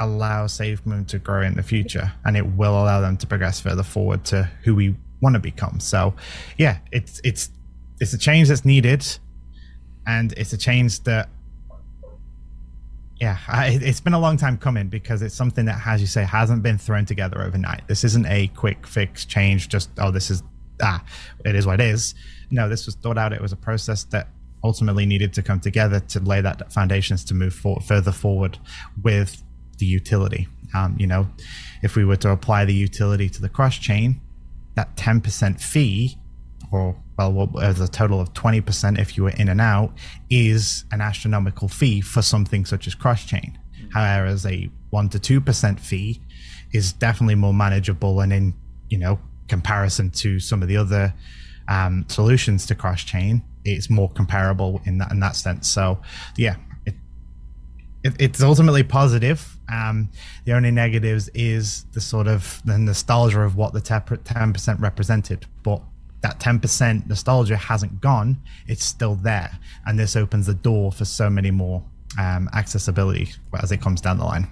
allow 0.00 0.46
Safe 0.46 0.84
Moon 0.84 1.06
to 1.06 1.18
grow 1.18 1.40
in 1.40 1.54
the 1.54 1.62
future, 1.62 2.12
and 2.24 2.36
it 2.36 2.44
will 2.56 2.72
allow 2.72 3.00
them 3.00 3.16
to 3.18 3.26
progress 3.28 3.60
further 3.60 3.84
forward 3.84 4.24
to 4.24 4.50
who 4.64 4.74
we 4.74 4.96
want 5.20 5.34
to 5.34 5.40
become. 5.40 5.78
So, 5.78 6.14
yeah, 6.58 6.78
it's 6.90 7.20
it's 7.22 7.50
it's 8.00 8.12
a 8.12 8.18
change 8.18 8.48
that's 8.48 8.64
needed, 8.64 9.06
and 10.06 10.32
it's 10.32 10.52
a 10.52 10.58
change 10.58 11.00
that. 11.04 11.28
Yeah, 13.20 13.38
I, 13.46 13.78
it's 13.80 14.00
been 14.00 14.12
a 14.12 14.18
long 14.18 14.36
time 14.36 14.58
coming 14.58 14.88
because 14.88 15.22
it's 15.22 15.34
something 15.34 15.66
that, 15.66 15.86
as 15.86 16.00
you 16.00 16.06
say, 16.06 16.24
hasn't 16.24 16.62
been 16.62 16.78
thrown 16.78 17.04
together 17.04 17.42
overnight. 17.42 17.86
This 17.86 18.02
isn't 18.04 18.26
a 18.26 18.48
quick 18.48 18.86
fix 18.86 19.24
change. 19.24 19.68
Just 19.68 19.90
oh, 19.98 20.10
this 20.10 20.30
is 20.30 20.42
ah, 20.82 21.02
it 21.44 21.54
is 21.54 21.66
what 21.66 21.80
it 21.80 21.86
is. 21.86 22.14
No, 22.50 22.68
this 22.68 22.86
was 22.86 22.96
thought 22.96 23.16
out. 23.16 23.32
It 23.32 23.40
was 23.40 23.52
a 23.52 23.56
process 23.56 24.04
that 24.04 24.28
ultimately 24.64 25.06
needed 25.06 25.32
to 25.34 25.42
come 25.42 25.60
together 25.60 26.00
to 26.00 26.20
lay 26.20 26.40
that 26.40 26.72
foundations 26.72 27.24
to 27.26 27.34
move 27.34 27.54
forward, 27.54 27.84
further 27.84 28.12
forward 28.12 28.58
with 29.02 29.42
the 29.78 29.86
utility. 29.86 30.48
Um, 30.74 30.96
you 30.98 31.06
know, 31.06 31.28
if 31.82 31.94
we 31.94 32.04
were 32.04 32.16
to 32.16 32.30
apply 32.30 32.64
the 32.64 32.74
utility 32.74 33.28
to 33.28 33.40
the 33.40 33.48
cross 33.48 33.76
chain, 33.76 34.20
that 34.74 34.96
10% 34.96 35.60
fee, 35.60 36.18
or 36.72 36.96
well, 37.16 37.50
as 37.60 37.80
a 37.80 37.88
total 37.88 38.20
of 38.20 38.32
20% 38.34 38.98
if 38.98 39.16
you 39.16 39.24
were 39.24 39.30
in 39.30 39.48
and 39.48 39.60
out, 39.60 39.92
is 40.30 40.84
an 40.90 41.00
astronomical 41.00 41.68
fee 41.68 42.00
for 42.00 42.22
something 42.22 42.64
such 42.64 42.86
as 42.86 42.94
cross 42.94 43.24
chain. 43.24 43.58
However, 43.92 44.26
as 44.26 44.44
a 44.44 44.70
1 44.90 45.08
to 45.10 45.18
2% 45.18 45.80
fee 45.80 46.20
is 46.72 46.92
definitely 46.92 47.36
more 47.36 47.54
manageable 47.54 48.20
and 48.20 48.32
in, 48.32 48.54
you 48.88 48.98
know, 48.98 49.20
comparison 49.48 50.10
to 50.10 50.40
some 50.40 50.62
of 50.62 50.68
the 50.68 50.76
other 50.76 51.14
um, 51.68 52.04
solutions 52.08 52.66
to 52.66 52.74
cross 52.74 53.02
chain, 53.04 53.42
it's 53.64 53.88
more 53.88 54.10
comparable 54.10 54.80
in 54.84 54.98
that 54.98 55.10
in 55.10 55.20
that 55.20 55.36
sense. 55.36 55.68
So, 55.68 56.00
yeah, 56.36 56.56
it, 56.84 56.94
it 58.02 58.14
it's 58.18 58.42
ultimately 58.42 58.82
positive. 58.82 59.56
Um, 59.72 60.10
the 60.44 60.52
only 60.52 60.70
negatives 60.70 61.30
is 61.34 61.84
the 61.92 62.00
sort 62.00 62.26
of 62.26 62.60
the 62.64 62.78
nostalgia 62.78 63.40
of 63.40 63.56
what 63.56 63.72
the 63.72 63.80
ten 63.80 64.52
percent 64.52 64.80
represented, 64.80 65.46
but 65.62 65.82
that 66.24 66.40
10% 66.40 67.06
nostalgia 67.06 67.54
hasn't 67.54 68.00
gone 68.00 68.38
it's 68.66 68.82
still 68.82 69.14
there. 69.14 69.58
And 69.86 69.98
this 69.98 70.16
opens 70.16 70.46
the 70.46 70.54
door 70.54 70.90
for 70.90 71.04
so 71.04 71.28
many 71.28 71.50
more 71.50 71.84
um, 72.18 72.48
accessibility 72.54 73.28
as 73.60 73.70
it 73.70 73.82
comes 73.82 74.00
down 74.00 74.16
the 74.16 74.24
line. 74.24 74.48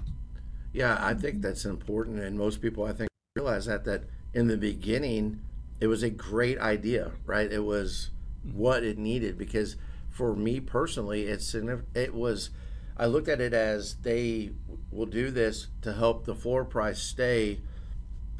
Yeah 0.74 0.98
i 1.00 1.14
think 1.14 1.42
that's 1.42 1.64
important 1.64 2.20
and 2.20 2.38
most 2.38 2.62
people 2.62 2.84
i 2.84 2.92
think 2.92 3.08
realize 3.36 3.66
that 3.66 3.84
that 3.84 4.04
in 4.32 4.48
the 4.48 4.56
beginning 4.56 5.40
it 5.80 5.86
was 5.86 6.02
a 6.02 6.10
great 6.10 6.58
idea 6.58 7.12
right? 7.26 7.50
It 7.50 7.64
was 7.64 8.10
what 8.52 8.82
it 8.82 8.98
needed 8.98 9.36
because 9.38 9.76
for 10.10 10.34
me 10.34 10.60
personally 10.60 11.22
it's 11.24 11.54
it 11.94 12.14
was 12.14 12.50
i 12.96 13.06
looked 13.06 13.28
at 13.28 13.40
it 13.40 13.54
as 13.54 13.96
they 14.02 14.50
will 14.90 15.06
do 15.06 15.30
this 15.30 15.68
to 15.82 15.92
help 15.92 16.24
the 16.24 16.34
floor 16.34 16.64
price 16.64 17.00
stay 17.00 17.60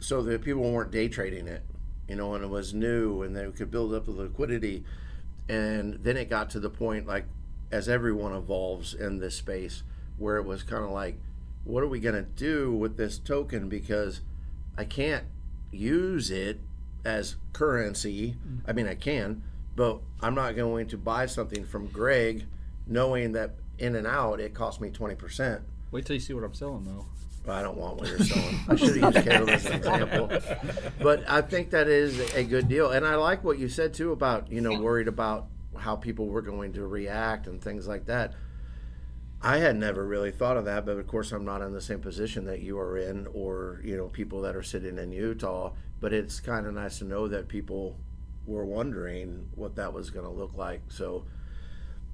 so 0.01 0.23
that 0.23 0.43
people 0.43 0.63
weren't 0.63 0.91
day 0.91 1.09
trading 1.09 1.47
it 1.47 1.63
you 2.09 2.17
know 2.17 2.35
and 2.35 2.45
it 2.45 2.49
was 2.49 2.75
new 2.75 3.23
and 3.23 3.37
they 3.37 3.51
could 3.51 3.71
build 3.71 3.95
up 3.95 4.05
the 4.05 4.11
liquidity 4.11 4.85
and 5.49 5.95
then 6.03 6.17
it 6.17 6.29
got 6.29 6.51
to 6.51 6.61
the 6.61 6.71
point 6.71 7.07
like 7.07 7.25
as 7.71 7.89
everyone 7.89 8.35
evolves 8.35 8.95
in 8.95 9.19
this 9.19 9.37
space 9.37 9.83
where 10.19 10.37
it 10.37 10.45
was 10.45 10.63
kind 10.63 10.85
of 10.85 10.91
like 10.91 11.19
what 11.65 11.83
are 11.83 11.89
we 11.89 12.01
going 12.01 12.15
to 12.15 12.23
do 12.23 12.73
with 12.73 12.97
this 12.97 13.19
token 13.19 13.69
because 13.69 14.21
i 14.77 14.85
can't 14.85 15.25
use 15.71 16.31
it 16.31 16.61
as 17.05 17.37
currency 17.53 18.33
mm-hmm. 18.33 18.71
i 18.71 18.73
mean 18.73 18.87
i 18.87 18.95
can 18.95 19.43
but 19.75 20.01
I'm 20.21 20.35
not 20.35 20.57
going 20.57 20.89
to 20.89 20.99
buy 20.99 21.27
something 21.27 21.65
from 21.65 21.87
Greg 21.89 22.45
knowing 22.87 23.33
that 23.33 23.55
in 23.79 23.97
and 23.97 24.07
out 24.07 24.41
it 24.41 24.55
cost 24.55 24.81
me 24.81 24.91
20%. 24.91 25.63
Wait 25.91 26.07
till 26.07 26.15
you 26.15 26.21
see 26.21 26.35
what 26.35 26.45
I'm 26.45 26.55
selling, 26.55 26.85
though. 26.85 27.07
I 27.49 27.63
don't 27.63 27.77
want 27.77 27.97
what 27.99 28.09
you're 28.09 28.19
selling. 28.21 28.59
I 28.69 28.77
should 28.77 28.97
have 28.99 29.15
used 29.15 29.27
Carol 29.27 29.51
as 29.51 29.67
an 29.67 29.73
example. 29.73 30.31
But 31.01 31.29
I 31.29 31.43
think 31.43 31.71
that 31.71 31.89
is 31.89 32.35
a 32.35 32.45
good 32.45 32.69
deal. 32.69 32.91
And 32.91 33.05
I 33.05 33.17
like 33.17 33.43
what 33.43 33.59
you 33.59 33.69
said, 33.69 33.95
too, 33.95 34.13
about, 34.13 34.51
you 34.51 34.61
know, 34.61 34.81
worried 34.81 35.09
about 35.09 35.49
how 35.77 35.97
people 35.97 36.27
were 36.27 36.43
going 36.43 36.73
to 36.75 36.87
react 36.87 37.47
and 37.47 37.61
things 37.61 37.89
like 37.89 38.07
that. 38.07 38.35
I 39.45 39.59
had 39.59 39.77
never 39.77 40.07
really 40.07 40.31
thought 40.31 40.57
of 40.57 40.67
that, 40.67 40.87
but 40.87 40.99
of 40.99 41.07
course, 41.09 41.33
I'm 41.33 41.45
not 41.45 41.63
in 41.63 41.73
the 41.73 41.81
same 41.81 41.99
position 41.99 42.45
that 42.45 42.61
you 42.61 42.79
are 42.79 42.97
in, 42.97 43.27
or 43.35 43.81
you 43.83 43.97
know, 43.97 44.07
people 44.07 44.43
that 44.43 44.55
are 44.55 44.63
sitting 44.63 44.99
in 44.99 45.11
Utah. 45.11 45.73
But 46.01 46.13
it's 46.13 46.39
kind 46.39 46.67
of 46.67 46.75
nice 46.75 46.99
to 46.99 47.05
know 47.05 47.27
that 47.27 47.49
people 47.49 47.97
were 48.47 48.65
wondering 48.65 49.49
what 49.57 49.75
that 49.77 49.93
was 49.93 50.11
going 50.11 50.27
to 50.27 50.31
look 50.31 50.57
like. 50.57 50.83
So 50.89 51.25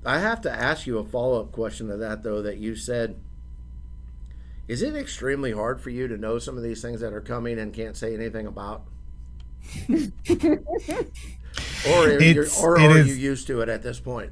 I 0.07 0.19
have 0.19 0.41
to 0.43 0.51
ask 0.51 0.87
you 0.87 0.99
a 0.99 1.05
follow 1.05 1.41
up 1.41 1.53
question 1.53 1.89
to 1.89 1.99
that, 1.99 2.23
though, 2.23 2.43
that 2.43 2.57
you 2.59 2.75
said. 2.75 3.21
Is 4.69 4.83
it 4.83 4.95
extremely 4.95 5.53
hard 5.53 5.81
for 5.81 5.91
you 5.91 6.07
to 6.09 6.19
know 6.19 6.39
some 6.39 6.57
of 6.59 6.63
these 6.63 6.83
things 6.83 7.01
that 7.01 7.15
are 7.15 7.23
coming 7.23 7.59
and 7.59 7.73
can't 7.73 7.97
say 7.97 8.15
anything 8.15 8.47
about? 8.47 8.83
or 9.89 9.99
or 12.63 12.79
are 12.79 12.99
you 12.99 13.15
used 13.15 13.47
to 13.47 13.63
it 13.63 13.69
at 13.71 13.83
this 13.83 13.99
point? 13.99 14.31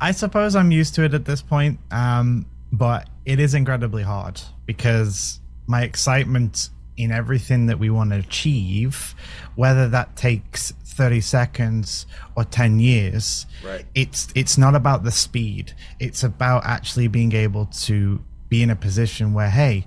I 0.00 0.12
suppose 0.12 0.54
I'm 0.54 0.70
used 0.70 0.94
to 0.94 1.02
it 1.04 1.12
at 1.14 1.24
this 1.24 1.42
point, 1.42 1.80
um, 1.90 2.46
but 2.70 3.08
it 3.24 3.40
is 3.40 3.54
incredibly 3.54 4.04
hard 4.04 4.40
because 4.64 5.40
my 5.66 5.82
excitement 5.82 6.70
in 6.96 7.12
everything 7.12 7.66
that 7.66 7.78
we 7.78 7.90
want 7.90 8.10
to 8.10 8.18
achieve, 8.18 9.14
whether 9.54 9.88
that 9.88 10.16
takes 10.16 10.72
30 10.84 11.20
seconds 11.20 12.06
or 12.36 12.44
10 12.44 12.80
years. 12.80 13.46
Right. 13.64 13.84
It's 13.94 14.28
it's 14.34 14.56
not 14.56 14.74
about 14.74 15.04
the 15.04 15.10
speed. 15.10 15.74
It's 16.00 16.22
about 16.22 16.64
actually 16.64 17.08
being 17.08 17.32
able 17.32 17.66
to 17.66 18.22
be 18.56 18.62
in 18.62 18.70
a 18.70 18.76
position 18.76 19.34
where 19.34 19.50
hey, 19.50 19.86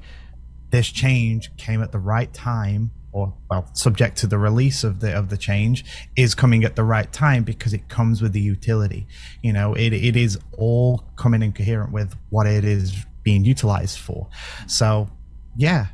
this 0.70 0.90
change 0.90 1.56
came 1.58 1.82
at 1.82 1.92
the 1.92 2.00
right 2.00 2.32
time 2.34 2.92
or 3.12 3.34
well 3.50 3.68
subject 3.74 4.18
to 4.18 4.28
the 4.28 4.38
release 4.38 4.84
of 4.84 5.00
the 5.00 5.12
of 5.12 5.30
the 5.30 5.38
change 5.38 5.84
is 6.16 6.36
coming 6.36 6.64
at 6.64 6.76
the 6.76 6.84
right 6.84 7.12
time 7.12 7.44
because 7.44 7.74
it 7.74 7.90
comes 7.90 8.22
with 8.22 8.34
the 8.34 8.40
utility 8.40 9.08
you 9.42 9.52
know 9.52 9.74
it, 9.74 9.94
it 9.94 10.16
is 10.16 10.38
all 10.60 11.04
coming 11.16 11.42
in 11.42 11.52
coherent 11.52 11.92
with 11.92 12.16
what 12.30 12.46
it 12.46 12.64
is 12.64 12.94
being 13.24 13.44
utilized 13.44 13.98
for 13.98 14.30
so 14.68 15.10
yeah 15.58 15.88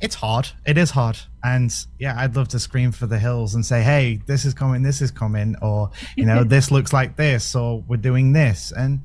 it's 0.00 0.16
hard. 0.16 0.48
It 0.66 0.76
is 0.78 0.90
hard. 0.90 1.18
And 1.44 1.72
yeah, 1.98 2.18
I'd 2.18 2.34
love 2.34 2.48
to 2.48 2.58
scream 2.58 2.90
for 2.92 3.06
the 3.06 3.18
hills 3.18 3.54
and 3.54 3.64
say, 3.64 3.82
hey, 3.82 4.20
this 4.26 4.44
is 4.44 4.52
coming, 4.52 4.82
this 4.82 5.00
is 5.00 5.10
coming, 5.10 5.54
or, 5.62 5.90
you 6.16 6.26
know, 6.26 6.42
this 6.54 6.70
looks 6.70 6.92
like 6.92 7.16
this, 7.16 7.54
or 7.54 7.84
we're 7.86 7.96
doing 7.96 8.32
this. 8.32 8.72
And 8.76 9.02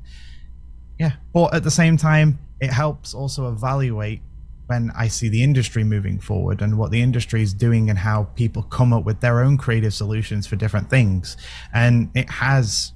yeah, 0.98 1.12
but 1.32 1.54
at 1.54 1.62
the 1.62 1.70
same 1.70 1.96
time, 1.96 2.38
it 2.62 2.70
helps 2.70 3.12
also 3.12 3.48
evaluate 3.48 4.22
when 4.68 4.92
I 4.96 5.08
see 5.08 5.28
the 5.28 5.42
industry 5.42 5.82
moving 5.82 6.20
forward 6.20 6.62
and 6.62 6.78
what 6.78 6.92
the 6.92 7.02
industry 7.02 7.42
is 7.42 7.52
doing 7.52 7.90
and 7.90 7.98
how 7.98 8.24
people 8.36 8.62
come 8.62 8.92
up 8.92 9.04
with 9.04 9.20
their 9.20 9.40
own 9.40 9.58
creative 9.58 9.92
solutions 9.92 10.46
for 10.46 10.54
different 10.54 10.88
things. 10.88 11.36
And 11.74 12.08
it 12.14 12.30
has 12.30 12.92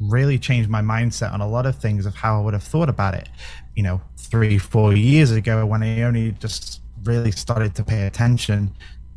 really 0.00 0.36
changed 0.36 0.68
my 0.68 0.82
mindset 0.82 1.32
on 1.32 1.40
a 1.40 1.48
lot 1.48 1.64
of 1.64 1.76
things 1.76 2.06
of 2.06 2.16
how 2.16 2.40
I 2.40 2.44
would 2.44 2.54
have 2.54 2.64
thought 2.64 2.88
about 2.88 3.14
it, 3.14 3.28
you 3.76 3.84
know, 3.84 4.00
three, 4.16 4.58
four 4.58 4.94
years 4.94 5.30
ago 5.30 5.64
when 5.64 5.84
I 5.84 6.02
only 6.02 6.32
just 6.32 6.82
really 7.04 7.30
started 7.30 7.72
to 7.76 7.84
pay 7.84 8.08
attention 8.08 8.74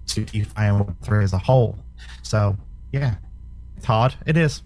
to 0.08 0.24
DeFi 0.24 0.51
and 0.58 0.86
Web3 0.86 1.24
as 1.24 1.34
a 1.34 1.39
whole. 1.39 1.75
So, 2.22 2.56
yeah, 2.92 3.16
it's 3.75 3.86
hard. 3.88 4.13
It 4.27 4.38
is. 4.38 4.62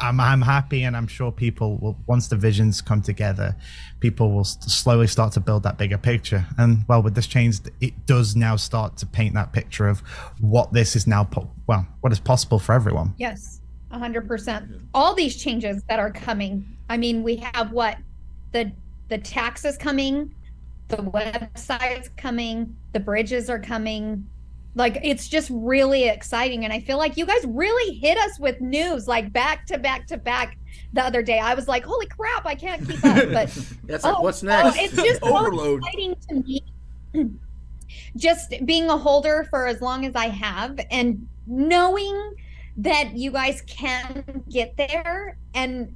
I'm, 0.00 0.20
I'm 0.20 0.42
happy 0.42 0.84
and 0.84 0.96
I'm 0.96 1.06
sure 1.06 1.30
people 1.32 1.76
will, 1.78 1.96
once 2.06 2.28
the 2.28 2.36
visions 2.36 2.80
come 2.80 3.02
together, 3.02 3.56
people 4.00 4.32
will 4.32 4.44
slowly 4.44 5.06
start 5.06 5.32
to 5.34 5.40
build 5.40 5.62
that 5.64 5.78
bigger 5.78 5.98
picture. 5.98 6.46
And 6.58 6.84
well, 6.88 7.02
with 7.02 7.14
this 7.14 7.26
change, 7.26 7.58
it 7.80 8.06
does 8.06 8.36
now 8.36 8.56
start 8.56 8.96
to 8.98 9.06
paint 9.06 9.34
that 9.34 9.52
picture 9.52 9.88
of 9.88 10.00
what 10.40 10.72
this 10.72 10.96
is 10.96 11.06
now, 11.06 11.24
po- 11.24 11.50
well, 11.66 11.86
what 12.00 12.12
is 12.12 12.20
possible 12.20 12.58
for 12.58 12.72
everyone. 12.72 13.14
Yes, 13.18 13.60
100%. 13.92 14.80
All 14.94 15.14
these 15.14 15.36
changes 15.36 15.82
that 15.88 15.98
are 15.98 16.10
coming. 16.10 16.76
I 16.88 16.96
mean, 16.96 17.22
we 17.22 17.36
have 17.36 17.72
what? 17.72 17.98
The 18.52 18.72
the 19.08 19.18
taxes 19.18 19.76
coming 19.76 20.34
the 20.96 21.02
website's 21.02 22.10
coming, 22.16 22.76
the 22.92 23.00
bridges 23.00 23.48
are 23.48 23.58
coming. 23.58 24.26
Like 24.74 24.98
it's 25.02 25.28
just 25.28 25.50
really 25.52 26.08
exciting. 26.08 26.64
And 26.64 26.72
I 26.72 26.80
feel 26.80 26.98
like 26.98 27.16
you 27.16 27.26
guys 27.26 27.44
really 27.46 27.94
hit 27.94 28.16
us 28.18 28.38
with 28.38 28.60
news 28.60 29.06
like 29.06 29.32
back 29.32 29.66
to 29.66 29.78
back 29.78 30.06
to 30.08 30.16
back 30.16 30.56
the 30.92 31.02
other 31.02 31.22
day. 31.22 31.38
I 31.38 31.54
was 31.54 31.68
like, 31.68 31.84
holy 31.84 32.06
crap, 32.06 32.46
I 32.46 32.54
can't 32.54 32.86
keep 32.86 33.04
up. 33.04 33.30
But 33.32 33.66
That's 33.84 34.04
oh, 34.04 34.20
what's 34.20 34.42
oh, 34.42 34.46
next? 34.46 34.78
Oh, 34.78 34.82
it's 34.82 34.96
just 34.96 35.20
so 35.24 35.76
exciting 35.76 36.16
to 36.28 36.34
me. 36.34 36.64
just 38.16 38.54
being 38.64 38.88
a 38.88 38.96
holder 38.96 39.46
for 39.50 39.66
as 39.66 39.80
long 39.80 40.06
as 40.06 40.14
I 40.14 40.28
have 40.28 40.80
and 40.90 41.26
knowing 41.46 42.34
that 42.78 43.14
you 43.14 43.30
guys 43.30 43.62
can 43.66 44.42
get 44.48 44.76
there 44.76 45.36
and 45.54 45.94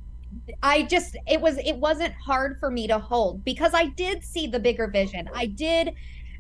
I 0.63 0.83
just 0.83 1.17
it 1.27 1.41
was 1.41 1.59
it 1.59 1.77
wasn't 1.77 2.13
hard 2.15 2.59
for 2.61 2.71
me 2.71 2.87
to 2.89 2.99
hold 2.99 3.45
because 3.45 3.73
I 3.75 3.87
did 3.87 4.23
see 4.23 4.47
the 4.47 4.61
bigger 4.61 4.87
vision. 4.87 5.31
I 5.35 5.47
did 5.47 5.95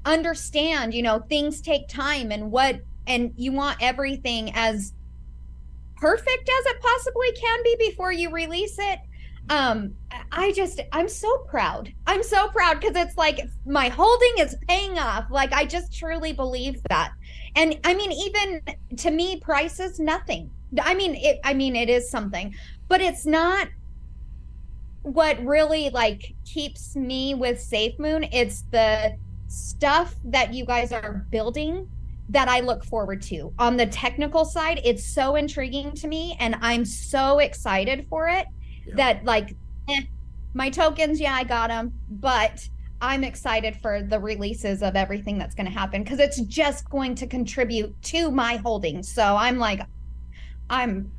understand, 0.07 0.95
you 0.95 1.03
know, 1.03 1.19
things 1.29 1.61
take 1.61 1.89
time 1.89 2.31
and 2.31 2.51
what 2.51 2.81
and 3.07 3.33
you 3.37 3.53
want 3.53 3.79
everything 3.83 4.51
as 4.55 4.93
perfect 5.97 6.49
as 6.49 6.67
it 6.67 6.81
possibly 6.81 7.33
can 7.33 7.63
be 7.63 7.77
before 7.79 8.13
you 8.13 8.31
release 8.31 8.77
it. 8.79 8.99
um 9.49 9.93
i 10.33 10.51
just 10.53 10.81
i'm 10.93 11.09
so 11.09 11.39
proud. 11.49 11.93
I'm 12.07 12.23
so 12.23 12.49
proud 12.49 12.81
because 12.81 12.97
it's 12.97 13.17
like 13.17 13.41
my 13.65 13.89
holding 13.89 14.35
is 14.39 14.57
paying 14.69 14.99
off. 14.99 15.27
Like 15.31 15.53
i 15.53 15.65
just 15.65 15.93
truly 15.97 16.33
believe 16.33 16.81
that. 16.89 17.13
And 17.55 17.79
i 17.85 17.95
mean 17.95 18.13
even 18.13 18.63
to 18.97 19.11
me 19.11 19.41
price 19.41 19.81
is 19.81 19.99
nothing. 20.01 20.51
I 20.81 20.95
mean 20.95 21.15
it 21.15 21.39
i 21.45 21.55
mean 21.55 21.77
it 21.77 21.89
is 21.89 22.11
something 22.11 22.55
but 22.89 23.01
it's 23.01 23.27
not 23.27 23.69
what 25.03 25.39
really 25.45 25.91
like 25.91 26.35
keeps 26.45 26.97
me 26.97 27.35
with 27.35 27.61
safe 27.61 27.97
moon. 27.99 28.25
It's 28.33 28.63
the 28.73 29.17
stuff 29.49 30.15
that 30.25 30.53
you 30.53 30.65
guys 30.65 30.93
are 30.93 31.27
building 31.31 31.89
that 32.29 32.49
I 32.49 32.61
look 32.61 32.85
forward 32.85 33.23
to. 33.23 33.53
On 33.59 33.77
the 33.77 33.87
technical 33.87 34.45
side, 34.45 34.81
it's 34.85 35.05
so 35.05 35.37
intriguing 35.37 35.93
to 35.93 36.09
me 36.09 36.37
and 36.41 36.57
I'm 36.61 36.85
so 36.85 37.39
excited 37.39 38.07
for 38.09 38.29
it 38.29 38.47
yeah. 38.87 38.95
that 38.97 39.25
like 39.25 39.55
eh, 39.89 40.03
my 40.55 40.71
tokens, 40.71 41.21
yeah, 41.21 41.35
I 41.35 41.45
got 41.45 41.69
them, 41.69 41.93
but 42.09 42.69
I'm 43.01 43.25
excited 43.25 43.77
for 43.77 44.03
the 44.03 44.19
releases 44.19 44.83
of 44.83 44.97
everything 44.97 45.39
that's 45.39 45.55
going 45.55 45.67
to 45.67 45.73
happen 45.73 46.03
because 46.03 46.19
it's 46.19 46.41
just 46.41 46.89
going 46.89 47.15
to 47.17 47.27
contribute 47.27 47.95
to 48.05 48.31
my 48.31 48.57
holdings. 48.57 49.13
So 49.13 49.37
I'm 49.37 49.59
like, 49.59 49.83
I'm 50.71 51.13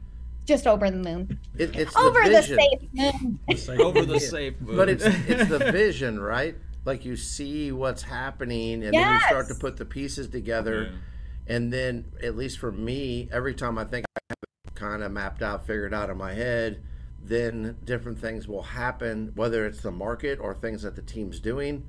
just 0.46 0.66
over 0.66 0.90
the 0.90 0.98
moon. 0.98 1.40
It, 1.58 1.76
it's 1.76 1.96
over 1.96 2.24
the, 2.24 2.30
the, 2.30 2.42
safe 2.42 2.80
moon. 2.94 3.40
over 3.80 4.06
the 4.06 4.20
safe 4.20 4.60
moon. 4.60 4.76
But 4.76 4.90
it's 4.90 5.06
it's 5.06 5.50
the 5.50 5.60
vision, 5.72 6.20
right? 6.20 6.56
Like 6.88 7.04
you 7.04 7.18
see 7.18 7.74
what's 7.74 8.02
happening, 8.02 8.82
and 8.86 8.94
yes. 8.94 9.04
then 9.04 9.14
you 9.14 9.20
start 9.20 9.48
to 9.50 9.56
put 9.56 9.76
the 9.76 9.84
pieces 9.84 10.30
together. 10.30 10.84
Yeah. 10.84 11.56
And 11.56 11.72
then, 11.72 12.06
at 12.24 12.38
least 12.38 12.60
for 12.60 12.72
me, 12.72 13.28
every 13.30 13.54
time 13.54 13.78
I 13.78 13.84
think 13.84 14.06
I 14.16 14.20
have 14.30 14.38
it 14.68 14.76
kind 14.76 15.04
of 15.04 15.12
mapped 15.12 15.42
out, 15.42 15.68
figured 15.68 15.94
out 15.94 16.10
in 16.10 16.18
my 16.18 16.34
head, 16.34 16.82
then 17.22 17.76
different 17.84 18.20
things 18.20 18.48
will 18.48 18.64
happen, 18.64 19.34
whether 19.36 19.66
it's 19.66 19.82
the 19.82 19.92
market 19.92 20.40
or 20.40 20.56
things 20.56 20.84
that 20.84 20.96
the 20.96 21.02
team's 21.02 21.42
doing, 21.42 21.86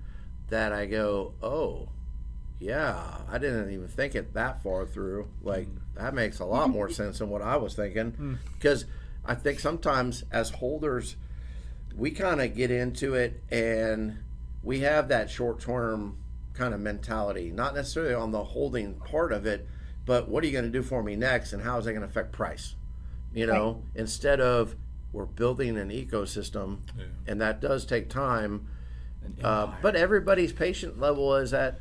that 0.48 0.72
I 0.72 0.86
go, 0.86 1.34
oh, 1.42 1.90
yeah, 2.58 3.18
I 3.30 3.38
didn't 3.38 3.70
even 3.70 3.86
think 3.86 4.16
it 4.16 4.34
that 4.34 4.64
far 4.64 4.84
through. 4.84 5.28
Like, 5.42 5.68
that 5.94 6.12
makes 6.12 6.40
a 6.40 6.44
lot 6.44 6.70
more 6.70 6.90
sense 6.90 7.20
than 7.20 7.28
what 7.30 7.42
I 7.42 7.56
was 7.56 7.74
thinking. 7.74 8.10
Hmm. 8.10 8.34
Because 8.54 8.84
I 9.24 9.36
think 9.36 9.60
sometimes 9.60 10.24
as 10.32 10.50
holders, 10.50 11.14
we 11.96 12.10
kind 12.10 12.40
of 12.40 12.56
get 12.56 12.72
into 12.72 13.14
it 13.14 13.42
and 13.50 14.18
we 14.62 14.80
have 14.80 15.08
that 15.08 15.30
short 15.30 15.60
term 15.60 16.18
kind 16.54 16.74
of 16.74 16.80
mentality, 16.80 17.50
not 17.50 17.74
necessarily 17.74 18.14
on 18.14 18.32
the 18.32 18.42
holding 18.42 18.94
part 18.94 19.32
of 19.32 19.46
it, 19.46 19.66
but 20.04 20.28
what 20.28 20.42
are 20.42 20.46
you 20.46 20.52
going 20.52 20.64
to 20.64 20.70
do 20.70 20.82
for 20.82 21.02
me 21.02 21.16
next 21.16 21.52
and 21.52 21.62
how 21.62 21.78
is 21.78 21.84
that 21.84 21.92
going 21.92 22.02
to 22.02 22.08
affect 22.08 22.32
price? 22.32 22.74
You 23.32 23.46
know, 23.46 23.72
right. 23.72 24.00
instead 24.00 24.40
of 24.40 24.74
we're 25.12 25.26
building 25.26 25.76
an 25.78 25.90
ecosystem, 25.90 26.78
yeah. 26.96 27.04
and 27.26 27.40
that 27.40 27.60
does 27.60 27.84
take 27.84 28.08
time. 28.08 28.68
Uh, 29.42 29.72
but 29.82 29.94
everybody's 29.94 30.52
patient 30.52 30.98
level 30.98 31.36
is 31.36 31.52
at 31.52 31.80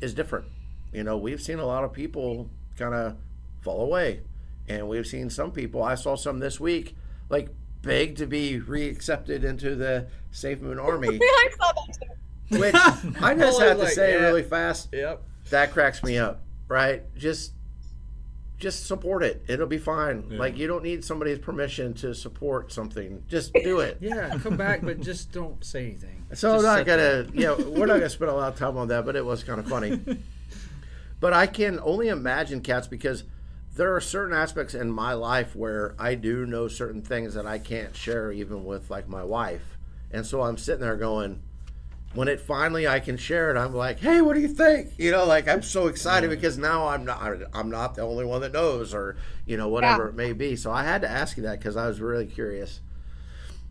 is 0.00 0.14
different. 0.14 0.46
You 0.92 1.02
know, 1.02 1.16
we've 1.16 1.42
seen 1.42 1.58
a 1.58 1.66
lot 1.66 1.82
of 1.82 1.92
people 1.92 2.48
kind 2.78 2.94
of 2.94 3.16
fall 3.62 3.82
away, 3.82 4.20
and 4.68 4.88
we've 4.88 5.06
seen 5.06 5.30
some 5.30 5.50
people. 5.50 5.82
I 5.82 5.96
saw 5.96 6.14
some 6.14 6.38
this 6.38 6.60
week, 6.60 6.96
like 7.28 7.48
beg 7.82 8.16
to 8.16 8.26
be 8.26 8.60
reaccepted 8.60 9.44
into 9.44 9.74
the 9.74 10.06
Safe 10.30 10.60
Moon 10.60 10.78
Army. 10.78 11.08
I 11.22 11.48
saw 11.58 11.72
that 11.72 11.98
too. 12.00 12.13
Which 12.50 12.74
I 12.74 13.34
just 13.34 13.60
have 13.60 13.76
to 13.78 13.84
like, 13.84 13.92
say 13.92 14.14
yeah. 14.14 14.20
really 14.20 14.42
fast. 14.42 14.88
Yep. 14.92 15.22
That 15.50 15.72
cracks 15.72 16.02
me 16.02 16.18
up. 16.18 16.40
Right? 16.68 17.02
Just 17.16 17.52
just 18.58 18.86
support 18.86 19.22
it. 19.22 19.44
It'll 19.48 19.66
be 19.66 19.78
fine. 19.78 20.24
Yeah. 20.30 20.38
Like 20.38 20.56
you 20.56 20.66
don't 20.66 20.82
need 20.82 21.04
somebody's 21.04 21.38
permission 21.38 21.92
to 21.94 22.14
support 22.14 22.72
something. 22.72 23.22
Just 23.28 23.52
do 23.52 23.80
it. 23.80 23.98
yeah, 24.00 24.38
come 24.38 24.56
back, 24.56 24.80
but 24.82 25.00
just 25.00 25.32
don't 25.32 25.62
say 25.64 25.86
anything. 25.86 26.20
So 26.34 26.54
just 26.54 26.66
I'm 26.66 26.78
not 26.78 26.86
gonna. 26.86 27.26
Yeah, 27.32 27.54
we're 27.54 27.86
not 27.86 27.98
gonna 27.98 28.08
spend 28.10 28.30
a 28.30 28.34
lot 28.34 28.52
of 28.52 28.58
time 28.58 28.76
on 28.76 28.88
that, 28.88 29.04
but 29.04 29.14
it 29.14 29.24
was 29.24 29.44
kind 29.44 29.60
of 29.60 29.68
funny. 29.68 30.00
but 31.20 31.32
I 31.32 31.46
can 31.46 31.78
only 31.80 32.08
imagine 32.08 32.60
cats 32.60 32.88
because 32.88 33.22
there 33.76 33.94
are 33.94 34.00
certain 34.00 34.34
aspects 34.34 34.74
in 34.74 34.90
my 34.90 35.12
life 35.12 35.54
where 35.54 35.94
I 35.96 36.16
do 36.16 36.44
know 36.44 36.66
certain 36.66 37.02
things 37.02 37.34
that 37.34 37.46
I 37.46 37.58
can't 37.58 37.94
share 37.94 38.32
even 38.32 38.64
with 38.64 38.90
like 38.90 39.06
my 39.06 39.22
wife, 39.22 39.78
and 40.10 40.26
so 40.26 40.42
I'm 40.42 40.56
sitting 40.56 40.80
there 40.80 40.96
going 40.96 41.40
when 42.14 42.28
it 42.28 42.40
finally 42.40 42.86
I 42.86 43.00
can 43.00 43.16
share 43.16 43.50
it, 43.50 43.58
I'm 43.58 43.74
like, 43.74 43.98
hey, 43.98 44.20
what 44.20 44.34
do 44.34 44.40
you 44.40 44.48
think? 44.48 44.92
You 44.98 45.10
know, 45.10 45.24
like 45.24 45.48
I'm 45.48 45.62
so 45.62 45.88
excited 45.88 46.30
yeah. 46.30 46.36
because 46.36 46.56
now 46.56 46.88
I'm 46.88 47.04
not 47.04 47.20
I'm 47.52 47.70
not 47.70 47.94
the 47.96 48.02
only 48.02 48.24
one 48.24 48.40
that 48.42 48.52
knows, 48.52 48.94
or 48.94 49.16
you 49.46 49.56
know, 49.56 49.68
whatever 49.68 50.04
yeah. 50.04 50.08
it 50.10 50.14
may 50.14 50.32
be. 50.32 50.56
So 50.56 50.70
I 50.70 50.84
had 50.84 51.02
to 51.02 51.10
ask 51.10 51.36
you 51.36 51.42
that 51.44 51.58
because 51.58 51.76
I 51.76 51.86
was 51.86 52.00
really 52.00 52.26
curious. 52.26 52.80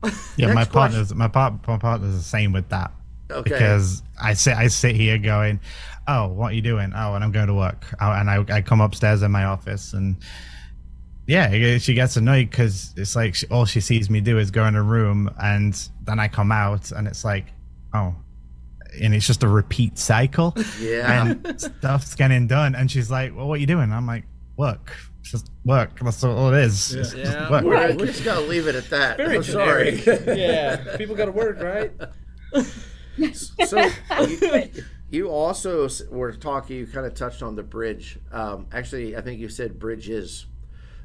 Yeah, 0.36 0.52
my 0.54 0.66
partner's 0.66 1.14
my 1.14 1.30
part 1.30 1.66
my 1.66 1.78
partner's 1.78 2.16
the 2.16 2.22
same 2.22 2.52
with 2.52 2.68
that. 2.70 2.92
Okay. 3.32 3.52
Because 3.52 4.04
I 4.22 4.34
sit 4.34 4.58
I 4.58 4.68
sit 4.68 4.98
here 4.98 5.18
going, 5.18 5.62
oh, 6.10 6.28
what 6.28 6.52
are 6.52 6.56
you 6.56 6.62
doing? 6.62 6.92
Oh, 6.94 7.14
and 7.14 7.24
I'm 7.24 7.32
going 7.32 7.48
to 7.48 7.54
work. 7.54 7.86
Oh, 8.02 8.12
and 8.12 8.30
I 8.30 8.44
I 8.50 8.62
come 8.62 8.82
upstairs 8.82 9.22
in 9.22 9.32
my 9.32 9.46
office 9.46 9.94
and. 9.94 10.18
Yeah, 11.26 11.78
she 11.78 11.94
gets 11.94 12.18
annoyed 12.18 12.50
because 12.50 12.94
it's 12.98 13.16
like 13.16 13.34
she, 13.34 13.48
all 13.48 13.64
she 13.64 13.80
sees 13.80 14.10
me 14.10 14.20
do 14.20 14.38
is 14.40 14.52
go 14.52 14.66
in 14.66 14.76
a 14.76 14.84
room, 14.84 15.34
and 15.42 15.74
then 16.04 16.20
I 16.20 16.28
come 16.28 16.52
out, 16.52 16.92
and 16.92 17.08
it's 17.08 17.24
like, 17.24 17.46
oh, 17.94 18.14
and 19.02 19.14
it's 19.14 19.28
just 19.28 19.44
a 19.44 19.48
repeat 19.48 19.98
cycle. 19.98 20.56
Yeah. 20.80 21.28
And 21.28 21.62
stuff's 21.62 22.16
getting 22.16 22.48
done. 22.48 22.76
And 22.76 22.90
she's 22.90 23.10
like, 23.12 23.36
Well, 23.36 23.48
what 23.48 23.56
are 23.56 23.62
you 23.62 23.68
doing? 23.68 23.92
I'm 23.92 24.08
like, 24.08 24.26
Work. 24.58 24.96
just 25.22 25.50
work. 25.66 26.00
That's 26.00 26.24
all 26.24 26.54
it 26.54 26.64
is. 26.64 26.94
Yeah. 26.94 27.24
yeah. 27.24 27.52
Work. 27.52 27.64
We're, 27.64 27.96
we 27.96 28.06
just 28.08 28.24
gotta 28.24 28.42
leave 28.42 28.68
it 28.68 28.76
at 28.76 28.90
that. 28.90 29.18
Very 29.18 29.38
I'm 29.38 29.44
sorry. 29.44 30.02
yeah. 30.06 30.98
People 30.98 31.16
gotta 31.16 31.32
work, 31.32 31.60
right? 31.62 31.92
so 33.34 33.90
you, 34.28 34.70
you, 35.10 35.30
also 35.30 35.90
were 36.12 36.32
talking, 36.34 36.78
you 36.78 36.88
kind 36.88 37.06
of 37.06 37.16
touched 37.16 37.42
on 37.42 37.56
the 37.56 37.64
bridge. 37.64 38.20
Um, 38.32 38.68
actually, 38.72 39.18
I 39.18 39.22
think 39.22 39.40
you 39.40 39.50
said 39.50 39.80
bridges. 39.80 40.46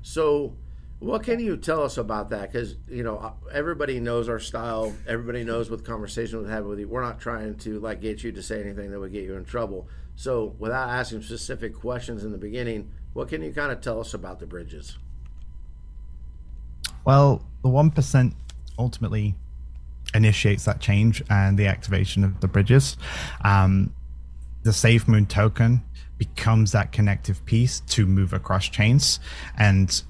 So 0.02 0.56
what 1.00 1.22
can 1.22 1.38
you 1.38 1.56
tell 1.56 1.82
us 1.82 1.96
about 1.96 2.30
that? 2.30 2.52
Because 2.52 2.76
you 2.88 3.02
know 3.02 3.18
uh, 3.18 3.32
everybody 3.52 4.00
knows 4.00 4.28
our 4.28 4.40
style. 4.40 4.94
Everybody 5.06 5.44
knows 5.44 5.70
what 5.70 5.84
conversation 5.84 6.42
we 6.42 6.50
have 6.50 6.64
with 6.64 6.80
you. 6.80 6.88
We're 6.88 7.02
not 7.02 7.20
trying 7.20 7.56
to 7.58 7.78
like 7.78 8.00
get 8.00 8.24
you 8.24 8.32
to 8.32 8.42
say 8.42 8.60
anything 8.60 8.90
that 8.90 8.98
would 8.98 9.12
get 9.12 9.24
you 9.24 9.36
in 9.36 9.44
trouble. 9.44 9.88
So 10.16 10.56
without 10.58 10.88
asking 10.88 11.22
specific 11.22 11.74
questions 11.74 12.24
in 12.24 12.32
the 12.32 12.38
beginning, 12.38 12.90
what 13.12 13.28
can 13.28 13.42
you 13.42 13.52
kind 13.52 13.70
of 13.70 13.80
tell 13.80 14.00
us 14.00 14.12
about 14.14 14.40
the 14.40 14.46
bridges? 14.46 14.98
Well, 17.04 17.42
the 17.62 17.68
one 17.68 17.90
percent 17.90 18.34
ultimately 18.76 19.36
initiates 20.14 20.64
that 20.64 20.80
change 20.80 21.22
and 21.30 21.58
the 21.58 21.66
activation 21.66 22.24
of 22.24 22.40
the 22.40 22.48
bridges. 22.48 22.96
Um, 23.44 23.92
the 24.64 24.72
Safe 24.72 25.06
Moon 25.06 25.26
token 25.26 25.82
becomes 26.16 26.72
that 26.72 26.90
connective 26.90 27.44
piece 27.44 27.80
to 27.80 28.04
move 28.04 28.32
across 28.32 28.68
chains 28.68 29.20
and 29.56 30.02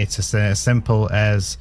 it's 0.00 0.18
as, 0.18 0.34
as 0.34 0.58
simple 0.58 1.10
as 1.12 1.58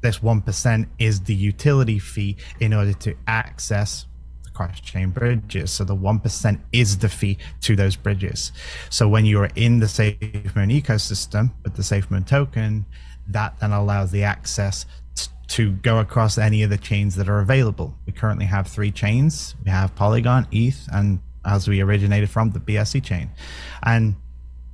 this 0.00 0.18
1% 0.18 0.88
is 0.98 1.20
the 1.20 1.34
utility 1.34 1.98
fee 1.98 2.36
in 2.60 2.74
order 2.74 2.92
to 2.92 3.14
access 3.26 4.06
the 4.42 4.50
cross 4.50 4.80
chain 4.80 5.10
bridges. 5.10 5.70
So 5.70 5.84
the 5.84 5.96
1% 5.96 6.60
is 6.72 6.98
the 6.98 7.08
fee 7.08 7.38
to 7.60 7.76
those 7.76 7.96
bridges. 7.96 8.52
So 8.90 9.08
when 9.08 9.24
you're 9.24 9.50
in 9.54 9.78
the 9.78 9.86
SafeMoon 9.86 10.82
ecosystem 10.82 11.52
with 11.62 11.76
the 11.76 11.82
SafeMoon 11.82 12.26
token, 12.26 12.84
that 13.28 13.58
then 13.60 13.72
allows 13.72 14.10
the 14.10 14.24
access 14.24 14.86
to 15.48 15.72
go 15.72 15.98
across 15.98 16.38
any 16.38 16.62
of 16.62 16.70
the 16.70 16.78
chains 16.78 17.14
that 17.16 17.28
are 17.28 17.40
available. 17.40 17.94
We 18.06 18.12
currently 18.12 18.46
have 18.46 18.66
three 18.66 18.90
chains. 18.90 19.54
We 19.64 19.70
have 19.70 19.94
Polygon, 19.94 20.48
ETH, 20.50 20.88
and 20.92 21.20
as 21.44 21.68
we 21.68 21.80
originated 21.80 22.30
from 22.30 22.50
the 22.50 22.58
BSC 22.58 23.04
chain. 23.04 23.30
And 23.82 24.16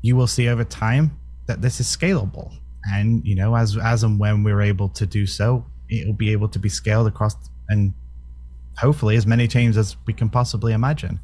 you 0.03 0.15
will 0.15 0.29
see 0.29 0.49
over 0.49 0.65
time 0.65 1.19
that 1.47 1.61
this 1.63 1.81
is 1.81 1.87
scalable 1.89 2.53
and 2.91 3.25
you 3.27 3.35
know 3.35 3.55
as 3.55 3.77
as 3.77 4.03
and 4.03 4.19
when 4.19 4.43
we're 4.43 4.63
able 4.63 4.89
to 4.89 5.07
do 5.07 5.27
so 5.27 5.65
it'll 5.91 6.13
be 6.13 6.33
able 6.33 6.49
to 6.49 6.59
be 6.59 6.69
scaled 6.69 7.07
across 7.07 7.35
and 7.69 7.95
hopefully 8.79 9.17
as 9.17 9.27
many 9.27 9.49
chains 9.49 9.77
as 9.77 9.97
we 10.07 10.13
can 10.13 10.29
possibly 10.29 10.73
imagine. 10.73 11.19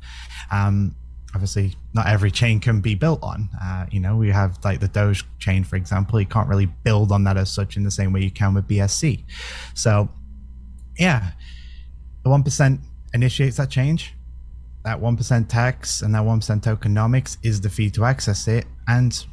Um, 0.51 0.95
obviously 1.35 1.75
not 1.95 2.07
every 2.07 2.31
chain 2.31 2.61
can 2.61 2.81
be 2.81 2.95
built 2.95 3.23
on. 3.23 3.49
Uh, 3.61 3.87
you 3.91 4.01
know 4.01 4.17
we 4.17 4.31
have 4.31 4.59
like 4.65 4.81
the 4.81 4.89
doge 4.89 5.25
chain 5.39 5.65
for 5.65 5.77
example 5.77 6.21
you 6.21 6.27
can't 6.27 6.49
really 6.49 6.67
build 6.67 7.11
on 7.11 7.25
that 7.25 7.37
as 7.37 7.51
such 7.51 7.77
in 7.77 7.83
the 7.83 7.91
same 7.91 8.13
way 8.13 8.21
you 8.21 8.31
can 8.31 8.55
with 8.55 8.69
bsc 8.69 9.23
so 9.75 10.09
yeah 10.97 11.33
the 12.23 12.31
1% 12.31 12.79
initiates 13.13 13.57
that 13.57 13.69
change 13.69 14.15
that 14.85 15.01
1% 15.01 15.49
tax 15.49 16.03
and 16.03 16.15
that 16.15 16.23
1% 16.23 16.63
tokenomics 16.63 17.37
is 17.43 17.61
the 17.61 17.69
fee 17.69 17.91
to 17.91 18.05
access 18.05 18.47
it 18.47 18.67
and 18.87 19.27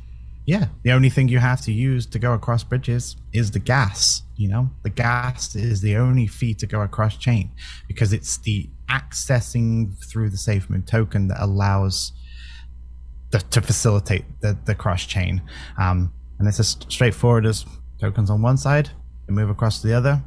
yeah, 0.51 0.65
the 0.83 0.91
only 0.91 1.09
thing 1.09 1.29
you 1.29 1.39
have 1.39 1.61
to 1.61 1.71
use 1.71 2.05
to 2.07 2.19
go 2.19 2.33
across 2.33 2.61
bridges 2.61 3.15
is 3.31 3.51
the 3.51 3.59
gas. 3.59 4.23
You 4.35 4.49
know, 4.49 4.69
the 4.83 4.89
gas 4.89 5.55
is 5.55 5.79
the 5.79 5.95
only 5.95 6.27
fee 6.27 6.53
to 6.55 6.67
go 6.67 6.81
across 6.81 7.15
chain 7.15 7.51
because 7.87 8.11
it's 8.11 8.37
the 8.39 8.69
accessing 8.89 9.97
through 10.09 10.29
the 10.29 10.35
SafeMoon 10.35 10.85
token 10.85 11.29
that 11.29 11.41
allows 11.41 12.11
the, 13.29 13.39
to 13.39 13.61
facilitate 13.61 14.25
the, 14.41 14.57
the 14.65 14.75
cross 14.75 15.05
chain. 15.05 15.41
Um, 15.79 16.11
and 16.37 16.49
it's 16.49 16.59
as 16.59 16.75
straightforward 16.89 17.45
as 17.45 17.65
tokens 18.01 18.29
on 18.29 18.41
one 18.41 18.57
side, 18.57 18.89
you 19.29 19.33
move 19.33 19.49
across 19.49 19.79
to 19.79 19.87
the 19.87 19.93
other. 19.93 20.21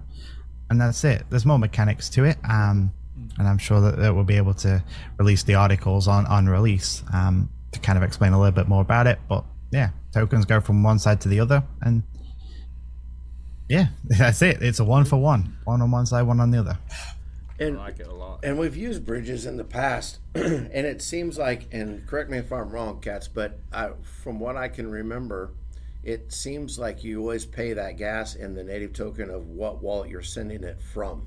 and 0.71 0.81
that's 0.81 1.05
it. 1.05 1.25
There's 1.29 1.45
more 1.45 1.59
mechanics 1.59 2.09
to 2.11 2.25
it, 2.25 2.39
um, 2.49 2.93
and 3.39 3.47
I'm 3.47 3.59
sure 3.59 3.81
that, 3.83 3.99
that 3.99 4.15
we'll 4.15 4.25
be 4.25 4.39
able 4.39 4.55
to 4.55 4.83
release 5.19 5.43
the 5.43 5.55
articles 5.55 6.09
on 6.09 6.25
on 6.27 6.47
release 6.47 7.03
um, 7.13 7.51
to 7.73 7.81
kind 7.81 7.99
of 7.99 8.03
explain 8.03 8.33
a 8.33 8.39
little 8.39 8.53
bit 8.55 8.69
more 8.69 8.81
about 8.81 9.07
it. 9.07 9.19
But 9.29 9.45
yeah, 9.75 9.91
tokens 10.13 10.45
go 10.45 10.61
from 10.61 10.85
one 10.85 11.01
side 11.01 11.21
to 11.23 11.29
the 11.29 11.41
other, 11.41 11.65
and 11.83 12.05
yeah, 13.69 13.89
that's 14.05 14.41
it. 14.41 14.63
It's 14.63 14.79
a 14.79 14.85
one 14.85 15.05
for 15.05 15.17
one, 15.17 15.59
one 15.65 15.83
on 15.83 15.91
one 15.91 16.07
side, 16.07 16.23
one 16.23 16.41
on 16.41 16.51
the 16.53 16.61
other. 16.61 16.79
And 17.59 17.79
I 17.79 17.87
like 17.87 18.01
it 18.01 18.07
a 18.07 18.15
lot. 18.15 18.41
and 18.45 18.59
we've 18.59 18.77
used 18.77 19.05
bridges 19.05 19.47
in 19.47 19.57
the 19.57 19.65
past, 19.65 20.19
and 20.35 20.73
it 20.73 21.03
seems 21.03 21.39
like, 21.39 21.67
and 21.73 22.07
correct 22.07 22.31
me 22.31 22.39
if 22.39 22.53
I'm 22.53 22.71
wrong, 22.71 23.01
Cats, 23.01 23.27
but 23.29 23.59
I, 23.73 23.91
from 24.23 24.39
what 24.39 24.57
I 24.57 24.69
can 24.69 24.89
remember, 24.89 25.53
it 26.05 26.33
seems 26.33 26.79
like 26.79 27.03
you 27.03 27.21
always 27.21 27.45
pay 27.45 27.73
that 27.73 27.97
gas 27.97 28.35
in 28.37 28.55
the 28.55 28.63
native 28.63 28.93
token 28.93 29.31
of 29.31 29.49
what 29.49 29.83
wallet 29.83 30.11
you're 30.11 30.23
sending 30.23 30.63
it 30.63 30.81
from. 30.93 31.27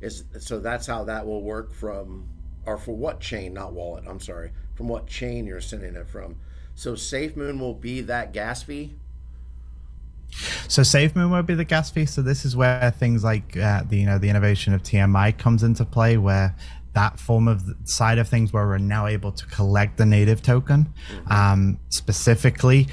Is 0.00 0.24
so 0.38 0.60
that's 0.60 0.86
how 0.86 1.04
that 1.04 1.26
will 1.26 1.42
work 1.42 1.72
from, 1.72 2.28
or 2.66 2.76
for 2.76 2.94
what 2.94 3.20
chain, 3.20 3.54
not 3.54 3.72
wallet. 3.72 4.04
I'm 4.06 4.20
sorry, 4.20 4.52
from 4.74 4.88
what 4.88 5.06
chain 5.06 5.46
you're 5.46 5.60
sending 5.60 5.96
it 5.96 6.08
from. 6.08 6.36
So 6.76 6.92
SafeMoon 6.92 7.58
will 7.58 7.74
be 7.74 8.02
that 8.02 8.32
gas 8.32 8.62
fee. 8.62 8.92
So 10.68 10.82
SafeMoon 10.82 11.30
will 11.30 11.42
be 11.42 11.54
the 11.54 11.64
gas 11.64 11.90
fee. 11.90 12.04
So 12.04 12.20
this 12.20 12.44
is 12.44 12.54
where 12.54 12.90
things 12.90 13.24
like 13.24 13.56
uh, 13.56 13.82
the 13.88 13.96
you 13.96 14.06
know 14.06 14.18
the 14.18 14.28
innovation 14.28 14.74
of 14.74 14.82
TMI 14.82 15.36
comes 15.36 15.62
into 15.62 15.86
play, 15.86 16.18
where 16.18 16.54
that 16.92 17.18
form 17.18 17.48
of 17.48 17.66
the 17.66 17.76
side 17.84 18.18
of 18.18 18.28
things 18.28 18.52
where 18.52 18.66
we're 18.66 18.78
now 18.78 19.06
able 19.06 19.32
to 19.32 19.46
collect 19.46 19.96
the 19.96 20.04
native 20.04 20.42
token. 20.42 20.92
Um, 21.30 21.80
specifically, 21.88 22.88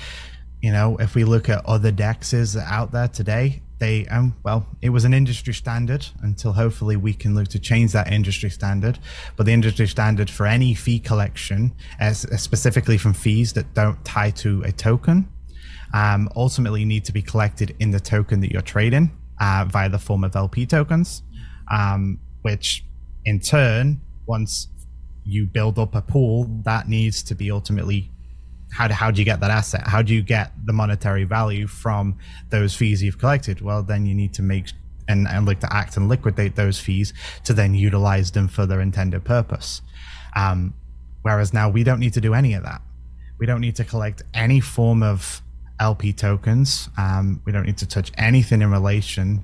you 0.62 0.72
know, 0.72 0.96
if 0.98 1.14
we 1.14 1.26
look 1.26 1.50
at 1.50 1.66
other 1.66 1.92
dexes 1.92 2.56
out 2.56 2.94
there 2.94 3.10
today, 3.10 3.63
they 3.84 4.06
um 4.08 4.34
well, 4.44 4.66
it 4.82 4.90
was 4.90 5.04
an 5.04 5.14
industry 5.14 5.54
standard 5.54 6.06
until 6.22 6.54
hopefully 6.54 6.96
we 6.96 7.14
can 7.14 7.36
look 7.36 7.50
to 7.50 7.60
change 7.60 7.92
that 7.92 8.12
industry 8.12 8.50
standard. 8.50 8.98
But 9.36 9.46
the 9.46 9.54
industry 9.54 9.88
standard 9.88 10.30
for 10.30 10.46
any 10.46 10.74
fee 10.74 11.00
collection, 11.00 11.74
as 12.00 12.18
specifically 12.42 12.98
from 12.98 13.14
fees 13.14 13.52
that 13.54 13.74
don't 13.74 14.04
tie 14.06 14.32
to 14.44 14.62
a 14.64 14.72
token, 14.72 15.28
um, 15.94 16.30
ultimately 16.36 16.86
need 16.86 17.04
to 17.06 17.12
be 17.12 17.22
collected 17.22 17.76
in 17.80 17.92
the 17.92 18.00
token 18.00 18.40
that 18.40 18.52
you're 18.52 18.70
trading 18.76 19.12
uh, 19.42 19.66
via 19.70 19.90
the 19.90 20.00
form 20.00 20.24
of 20.24 20.34
LP 20.36 20.66
tokens, 20.66 21.22
um, 21.70 22.20
which 22.44 22.86
in 23.26 23.40
turn, 23.42 24.00
once 24.26 24.68
you 25.26 25.46
build 25.46 25.78
up 25.78 25.94
a 25.94 26.02
pool, 26.02 26.46
that 26.64 26.88
needs 26.88 27.22
to 27.24 27.36
be 27.36 27.52
ultimately 27.52 28.13
how 28.74 28.88
do, 28.88 28.94
how 28.94 29.12
do 29.12 29.22
you 29.22 29.26
get 29.26 29.40
that 29.40 29.52
asset? 29.52 29.86
How 29.86 30.02
do 30.02 30.14
you 30.14 30.24
get 30.24 30.52
the 30.66 30.74
monetary 30.74 31.26
value 31.26 31.68
from 31.68 32.18
those 32.50 32.76
fees 32.76 33.04
you've 33.04 33.20
collected? 33.20 33.62
Well, 33.62 33.84
then 33.84 34.06
you 34.06 34.16
need 34.16 34.34
to 34.34 34.42
make 34.42 34.72
and, 35.08 35.28
and 35.28 35.46
look 35.46 35.60
to 35.60 35.72
act 35.74 35.96
and 35.98 36.10
liquidate 36.10 36.56
those 36.56 36.80
fees 36.80 37.14
to 37.44 37.54
then 37.54 37.76
utilize 37.76 38.32
them 38.32 38.48
for 38.48 38.66
their 38.66 38.82
intended 38.82 39.24
purpose. 39.24 39.82
Um, 40.36 40.74
whereas 41.22 41.54
now 41.54 41.70
we 41.70 41.84
don't 41.84 42.00
need 42.00 42.14
to 42.14 42.22
do 42.22 42.34
any 42.34 42.54
of 42.54 42.64
that. 42.64 42.82
We 43.38 43.46
don't 43.46 43.62
need 43.62 43.76
to 43.76 43.84
collect 43.84 44.24
any 44.34 44.60
form 44.60 45.04
of 45.04 45.42
LP 45.80 46.14
tokens. 46.14 46.90
Um, 46.98 47.42
we 47.46 47.52
don't 47.52 47.66
need 47.66 47.78
to 47.78 47.88
touch 47.88 48.12
anything 48.18 48.62
in 48.62 48.72
relation 48.72 49.44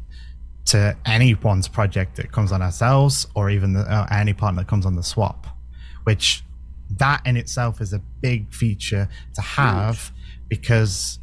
to 0.65 0.95
anyone's 1.05 1.67
project 1.67 2.15
that 2.15 2.31
comes 2.31 2.51
on 2.51 2.61
ourselves 2.61 3.27
or 3.35 3.49
even 3.49 3.73
the, 3.73 3.81
uh, 3.81 4.07
any 4.11 4.33
partner 4.33 4.61
that 4.61 4.67
comes 4.67 4.85
on 4.85 4.95
the 4.95 5.03
swap, 5.03 5.47
which 6.03 6.43
that 6.97 7.21
in 7.25 7.37
itself 7.37 7.81
is 7.81 7.93
a 7.93 7.99
big 8.21 8.53
feature 8.53 9.07
to 9.35 9.41
have 9.41 10.11
because 10.47 11.19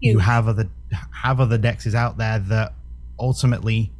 you 0.00 0.18
have 0.18 0.46
other 0.46 0.68
have 1.12 1.40
other 1.40 1.58
dexes 1.58 1.94
out 1.94 2.16
there 2.18 2.38
that 2.38 2.74
ultimately 3.18 3.92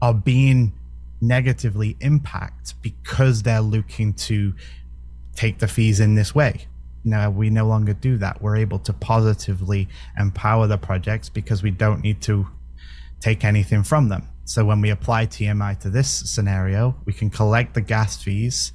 are 0.00 0.14
being 0.14 0.72
negatively 1.20 1.96
impact 2.00 2.74
because 2.82 3.42
they're 3.42 3.60
looking 3.60 4.12
to 4.12 4.54
take 5.34 5.58
the 5.58 5.68
fees 5.68 6.00
in 6.00 6.14
this 6.14 6.34
way. 6.34 6.66
Now 7.04 7.30
we 7.30 7.50
no 7.50 7.66
longer 7.66 7.92
do 7.92 8.16
that. 8.18 8.42
We're 8.42 8.56
able 8.56 8.78
to 8.80 8.92
positively 8.92 9.88
empower 10.18 10.66
the 10.66 10.78
projects 10.78 11.28
because 11.28 11.62
we 11.62 11.70
don't 11.70 12.02
need 12.02 12.20
to 12.22 12.48
take 13.20 13.44
anything 13.44 13.82
from 13.82 14.08
them. 14.08 14.28
So 14.44 14.64
when 14.64 14.80
we 14.80 14.90
apply 14.90 15.26
TMI 15.26 15.78
to 15.80 15.90
this 15.90 16.08
scenario, 16.08 16.96
we 17.04 17.12
can 17.12 17.30
collect 17.30 17.74
the 17.74 17.80
gas 17.80 18.22
fees, 18.22 18.72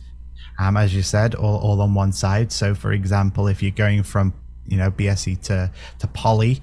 um, 0.59 0.77
as 0.77 0.93
you 0.95 1.01
said, 1.01 1.35
all, 1.35 1.57
all 1.57 1.81
on 1.81 1.93
one 1.93 2.11
side. 2.11 2.51
So 2.51 2.75
for 2.75 2.91
example, 2.93 3.47
if 3.47 3.61
you're 3.61 3.71
going 3.71 4.03
from 4.03 4.33
you 4.67 4.77
know 4.77 4.91
BSC 4.91 5.41
to 5.43 5.71
to 5.99 6.07
Poly, 6.07 6.61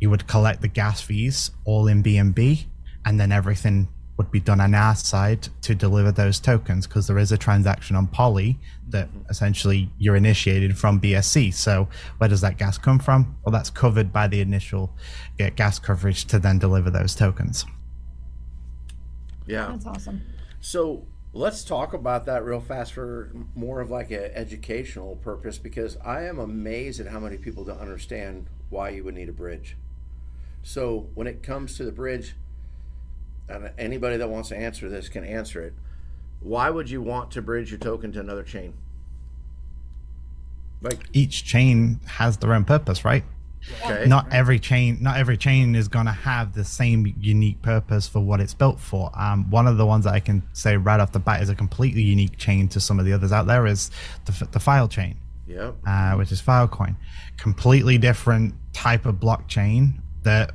you 0.00 0.10
would 0.10 0.26
collect 0.26 0.62
the 0.62 0.68
gas 0.68 1.00
fees 1.00 1.50
all 1.64 1.86
in 1.88 2.02
BNB, 2.02 2.66
and 3.04 3.18
then 3.18 3.32
everything 3.32 3.88
would 4.18 4.30
be 4.32 4.40
done 4.40 4.60
on 4.60 4.74
our 4.74 4.96
side 4.96 5.48
to 5.62 5.74
deliver 5.76 6.10
those 6.10 6.40
tokens 6.40 6.86
because 6.86 7.06
there 7.06 7.18
is 7.18 7.30
a 7.30 7.38
transaction 7.38 7.94
on 7.94 8.08
Poly 8.08 8.58
that 8.88 9.08
essentially 9.30 9.88
you're 9.96 10.16
initiated 10.16 10.76
from 10.76 11.00
BSC. 11.00 11.54
So 11.54 11.88
where 12.18 12.28
does 12.28 12.40
that 12.40 12.58
gas 12.58 12.76
come 12.76 12.98
from? 12.98 13.36
Well, 13.44 13.52
that's 13.52 13.70
covered 13.70 14.12
by 14.12 14.26
the 14.26 14.40
initial 14.40 14.92
uh, 15.40 15.50
gas 15.50 15.78
coverage 15.78 16.24
to 16.26 16.40
then 16.40 16.58
deliver 16.58 16.90
those 16.90 17.14
tokens. 17.14 17.64
Yeah. 19.46 19.68
That's 19.68 19.86
awesome. 19.86 20.20
So 20.60 21.06
let's 21.32 21.64
talk 21.64 21.92
about 21.92 22.26
that 22.26 22.44
real 22.44 22.60
fast 22.60 22.92
for 22.92 23.30
more 23.54 23.80
of 23.80 23.90
like 23.90 24.10
an 24.10 24.30
educational 24.34 25.16
purpose 25.16 25.58
because 25.58 25.96
I 26.04 26.24
am 26.24 26.38
amazed 26.38 27.00
at 27.00 27.08
how 27.08 27.20
many 27.20 27.36
people 27.36 27.64
don't 27.64 27.80
understand 27.80 28.46
why 28.70 28.90
you 28.90 29.04
would 29.04 29.14
need 29.14 29.28
a 29.28 29.32
bridge. 29.32 29.76
So 30.62 31.08
when 31.14 31.26
it 31.26 31.42
comes 31.42 31.76
to 31.76 31.84
the 31.84 31.92
bridge, 31.92 32.34
and 33.48 33.70
anybody 33.78 34.16
that 34.16 34.28
wants 34.28 34.50
to 34.50 34.56
answer 34.56 34.88
this 34.88 35.08
can 35.08 35.24
answer 35.24 35.62
it. 35.62 35.74
Why 36.40 36.70
would 36.70 36.90
you 36.90 37.02
want 37.02 37.30
to 37.32 37.42
bridge 37.42 37.70
your 37.70 37.80
token 37.80 38.12
to 38.12 38.20
another 38.20 38.42
chain? 38.42 38.74
Like, 40.80 41.00
Each 41.12 41.44
chain 41.44 42.00
has 42.06 42.36
their 42.36 42.52
own 42.52 42.64
purpose, 42.64 43.04
right? 43.04 43.24
Okay, 43.84 44.06
not 44.06 44.32
every 44.32 44.58
chain 44.58 44.98
not 45.00 45.16
every 45.16 45.36
chain 45.36 45.74
is 45.74 45.88
going 45.88 46.06
to 46.06 46.12
have 46.12 46.54
the 46.54 46.64
same 46.64 47.14
unique 47.20 47.60
purpose 47.62 48.08
for 48.08 48.20
what 48.20 48.40
it's 48.40 48.54
built 48.54 48.80
for. 48.80 49.10
Um, 49.14 49.50
one 49.50 49.66
of 49.66 49.76
the 49.76 49.86
ones 49.86 50.04
that 50.04 50.14
i 50.14 50.20
can 50.20 50.42
say 50.52 50.76
right 50.76 51.00
off 51.00 51.12
the 51.12 51.18
bat 51.18 51.42
is 51.42 51.48
a 51.48 51.54
completely 51.54 52.02
unique 52.02 52.36
chain 52.36 52.68
to 52.68 52.80
some 52.80 52.98
of 52.98 53.04
the 53.04 53.12
others 53.12 53.32
out 53.32 53.46
there 53.46 53.66
is 53.66 53.90
the, 54.26 54.48
the 54.52 54.60
file 54.60 54.88
chain. 54.88 55.16
Yep, 55.46 55.76
uh, 55.86 56.12
which 56.12 56.30
is 56.30 56.42
filecoin 56.42 56.96
completely 57.38 57.96
different 57.96 58.54
type 58.72 59.06
of 59.06 59.14
blockchain 59.14 59.94
that 60.24 60.50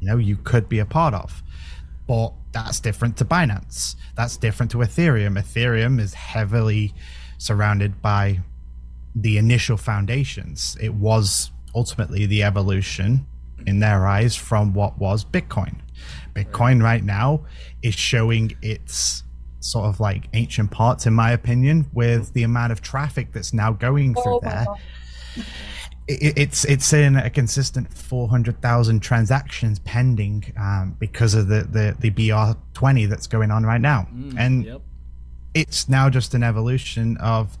you 0.00 0.06
know 0.06 0.16
you 0.16 0.36
could 0.36 0.68
be 0.68 0.78
a 0.78 0.86
part 0.86 1.14
of. 1.14 1.42
But 2.06 2.32
that's 2.52 2.80
different 2.80 3.16
to 3.18 3.24
binance. 3.24 3.96
That's 4.14 4.36
different 4.36 4.70
to 4.72 4.78
ethereum. 4.78 5.38
Ethereum 5.38 6.00
is 6.00 6.14
heavily 6.14 6.94
surrounded 7.38 8.00
by 8.00 8.40
the 9.14 9.36
initial 9.36 9.76
foundations. 9.76 10.76
It 10.80 10.94
was 10.94 11.50
ultimately 11.74 12.26
the 12.26 12.42
evolution 12.42 13.26
in 13.66 13.80
their 13.80 14.06
eyes 14.06 14.36
from 14.36 14.72
what 14.72 14.98
was 14.98 15.24
Bitcoin. 15.24 15.76
Bitcoin 16.34 16.82
right 16.82 17.02
now 17.04 17.40
is 17.82 17.94
showing 17.94 18.56
its 18.62 19.24
sort 19.60 19.86
of 19.86 19.98
like 20.00 20.28
ancient 20.34 20.70
parts, 20.70 21.06
in 21.06 21.12
my 21.12 21.32
opinion, 21.32 21.90
with 21.92 22.32
the 22.32 22.44
amount 22.44 22.70
of 22.72 22.80
traffic 22.80 23.32
that's 23.32 23.52
now 23.52 23.72
going 23.72 24.14
through 24.14 24.36
Oh 24.36 24.40
there. 24.42 24.66
It, 26.06 26.38
it's 26.38 26.64
it's 26.64 26.92
in 26.92 27.16
a 27.16 27.28
consistent 27.28 27.92
400,000 27.92 29.00
transactions 29.00 29.78
pending 29.80 30.52
um, 30.56 30.96
because 30.98 31.34
of 31.34 31.48
the, 31.48 31.62
the, 31.64 31.96
the 31.98 32.10
BRC20 32.10 33.08
that's 33.08 33.26
going 33.26 33.50
on 33.50 33.64
right 33.64 33.80
now. 33.80 34.06
and 34.38 34.64
Yep. 34.64 34.80
it's 35.54 35.88
now 35.88 36.08
just 36.08 36.32
an 36.34 36.42
evolution 36.42 37.16
of 37.18 37.58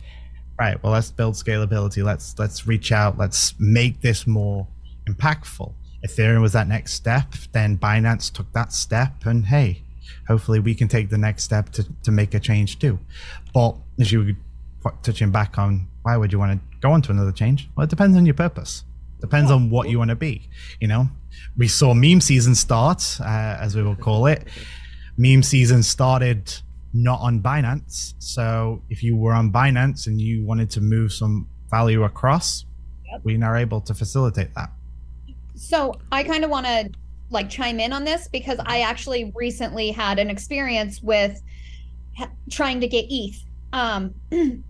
right 0.58 0.82
well 0.82 0.92
let's 0.92 1.10
build 1.10 1.34
scalability. 1.34 2.04
Let's 2.04 2.38
let's 2.38 2.66
reach 2.66 2.92
out. 2.92 3.18
Let's 3.18 3.54
make 3.58 4.00
this 4.00 4.26
more 4.26 4.66
impactful. 5.08 5.72
Ethereum 6.06 6.40
was 6.40 6.52
that 6.52 6.68
next 6.68 6.94
step. 6.94 7.32
Then 7.52 7.76
binance 7.78 8.32
took 8.32 8.52
that 8.52 8.72
step. 8.72 9.26
And 9.26 9.46
hey 9.46 9.82
hopefully 10.26 10.60
we 10.60 10.74
can 10.74 10.88
take 10.88 11.10
the 11.10 11.18
next 11.18 11.44
step 11.44 11.70
to, 11.70 11.86
to 12.02 12.10
make 12.10 12.34
a 12.34 12.40
change 12.40 12.78
too. 12.78 12.98
But 13.52 13.76
as 13.98 14.12
you 14.12 14.36
were 14.84 14.92
touching 15.02 15.30
back 15.30 15.58
on 15.58 15.88
why 16.02 16.16
would 16.16 16.32
you 16.32 16.38
want 16.38 16.60
to 16.60 16.78
go 16.80 16.92
on 16.92 17.02
to 17.02 17.12
another 17.12 17.32
change? 17.32 17.68
Well 17.76 17.84
it 17.84 17.90
depends 17.90 18.16
on 18.16 18.26
your 18.26 18.34
purpose. 18.34 18.84
Depends 19.20 19.50
on 19.50 19.68
what 19.68 19.88
you 19.88 19.98
want 19.98 20.10
to 20.10 20.16
be 20.16 20.48
you 20.80 20.88
know? 20.88 21.08
We 21.56 21.68
saw 21.68 21.94
meme 21.94 22.20
season 22.20 22.54
start 22.54 23.20
uh, 23.20 23.56
as 23.60 23.76
we 23.76 23.82
will 23.82 23.96
call 23.96 24.26
it. 24.26 24.44
Meme 25.16 25.42
season 25.42 25.82
started 25.82 26.52
not 26.92 27.20
on 27.20 27.40
Binance. 27.40 28.14
So 28.18 28.82
if 28.88 29.02
you 29.02 29.16
were 29.16 29.32
on 29.32 29.52
Binance 29.52 30.06
and 30.06 30.20
you 30.20 30.44
wanted 30.44 30.70
to 30.70 30.80
move 30.80 31.12
some 31.12 31.48
value 31.70 32.04
across, 32.04 32.64
we 33.24 33.40
are 33.42 33.56
able 33.56 33.80
to 33.82 33.94
facilitate 33.94 34.54
that. 34.54 34.70
So 35.54 35.94
I 36.12 36.22
kind 36.22 36.44
of 36.44 36.50
want 36.50 36.66
to 36.66 36.90
like 37.30 37.50
chime 37.50 37.80
in 37.80 37.92
on 37.92 38.04
this 38.04 38.28
because 38.28 38.58
I 38.64 38.80
actually 38.80 39.32
recently 39.34 39.90
had 39.90 40.18
an 40.18 40.30
experience 40.30 41.02
with 41.02 41.42
trying 42.50 42.80
to 42.80 42.88
get 42.88 43.06
ETH. 43.10 43.42
Um, 43.72 44.14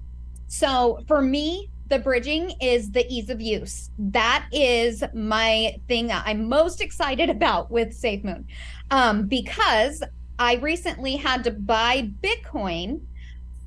so 0.48 1.04
for 1.07 1.22
me, 1.22 1.70
the 1.88 1.98
bridging 1.98 2.52
is 2.61 2.90
the 2.90 3.07
ease 3.09 3.31
of 3.31 3.40
use. 3.40 3.90
That 3.98 4.46
is 4.52 5.02
my 5.14 5.76
thing 5.88 6.09
that 6.09 6.24
I'm 6.26 6.48
most 6.48 6.81
excited 6.81 7.31
about 7.38 7.70
with 7.70 7.90
SafeMoon. 7.90 8.44
Um, 8.90 9.26
because 9.26 10.02
I 10.38 10.55
recently 10.57 11.16
had 11.16 11.44
to 11.44 11.51
buy 11.51 12.11
Bitcoin 12.22 13.01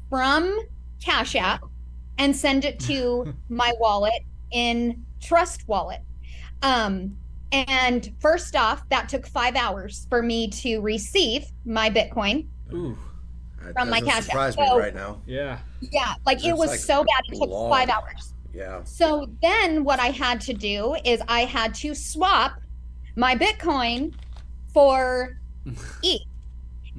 from 0.10 0.58
Cash 1.04 1.36
App 1.36 1.64
and 2.18 2.36
send 2.36 2.66
it 2.66 2.80
to 2.82 3.34
my 3.50 3.74
wallet 3.80 4.24
in 4.52 5.04
Trust 5.22 5.68
Wallet. 5.68 6.02
Um, 6.62 7.18
and 7.52 8.14
first 8.20 8.56
off, 8.56 8.88
that 8.90 9.10
took 9.10 9.28
five 9.28 9.56
hours 9.56 10.08
for 10.10 10.22
me 10.22 10.50
to 10.50 10.80
receive 10.80 11.46
my 11.66 11.90
Bitcoin. 11.90 12.48
Ooh. 12.74 12.98
From 13.74 13.90
my 13.90 14.00
doesn't 14.00 14.06
Cash 14.06 14.18
App. 14.18 14.24
surprise 14.24 14.58
me 14.58 14.70
right 14.72 14.96
now. 14.96 15.22
Yeah. 15.26 15.60
Yeah, 15.82 16.14
like 16.26 16.44
it 16.46 16.56
was 16.56 16.70
like 16.70 16.80
so 16.80 17.04
bad. 17.04 17.24
It 17.28 17.40
took 17.40 17.50
long. 17.50 17.70
five 17.70 17.90
hours. 17.90 18.34
Yeah. 18.54 18.84
So 18.84 19.28
then 19.42 19.84
what 19.84 20.00
I 20.00 20.08
had 20.08 20.42
to 20.42 20.54
do 20.54 20.96
is 21.06 21.22
I 21.28 21.42
had 21.42 21.74
to 21.76 21.94
swap 21.94 22.60
my 23.16 23.36
Bitcoin 23.36 24.14
for 24.74 25.38
ETH. 26.04 26.22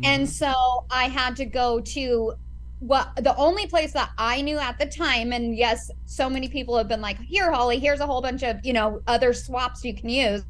And 0.03 0.29
so 0.29 0.53
I 0.91 1.05
had 1.09 1.37
to 1.37 1.45
go 1.45 1.81
to 1.81 2.35
what 2.81 3.15
the 3.17 3.37
only 3.37 3.67
place 3.67 3.93
that 3.93 4.11
I 4.19 4.43
knew 4.43 4.59
at 4.59 4.79
the 4.79 4.87
time, 4.87 5.33
and 5.33 5.57
yes, 5.57 5.91
so 6.05 6.29
many 6.29 6.49
people 6.49 6.77
have 6.77 6.89
been 6.89 7.01
like, 7.01 7.19
here, 7.21 7.53
Holly, 7.53 7.79
here's 7.79 8.01
a 8.01 8.07
whole 8.07 8.21
bunch 8.21 8.43
of, 8.43 8.57
you 8.65 8.73
know, 8.73 9.01
other 9.07 9.33
swaps 9.33 9.85
you 9.85 9.95
can 9.95 10.09
use. 10.09 10.43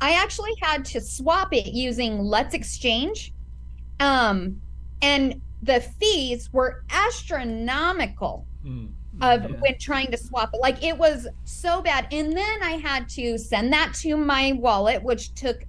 I 0.00 0.12
actually 0.12 0.52
had 0.60 0.84
to 0.86 1.00
swap 1.00 1.54
it 1.54 1.68
using 1.72 2.18
Let's 2.18 2.54
Exchange. 2.54 3.32
Um, 4.00 4.60
and 5.00 5.40
the 5.62 5.80
fees 5.80 6.52
were 6.52 6.84
astronomical 6.90 8.46
Mm. 8.64 8.90
of 9.20 9.42
Yeah. 9.42 9.56
when 9.58 9.78
trying 9.78 10.10
to 10.10 10.16
swap 10.16 10.50
it. 10.52 10.60
Like 10.60 10.84
it 10.84 10.96
was 10.96 11.26
so 11.44 11.82
bad. 11.82 12.06
And 12.12 12.36
then 12.36 12.62
I 12.62 12.72
had 12.72 13.08
to 13.10 13.38
send 13.38 13.72
that 13.72 13.94
to 14.02 14.16
my 14.16 14.52
wallet, 14.52 15.02
which 15.02 15.34
took 15.34 15.64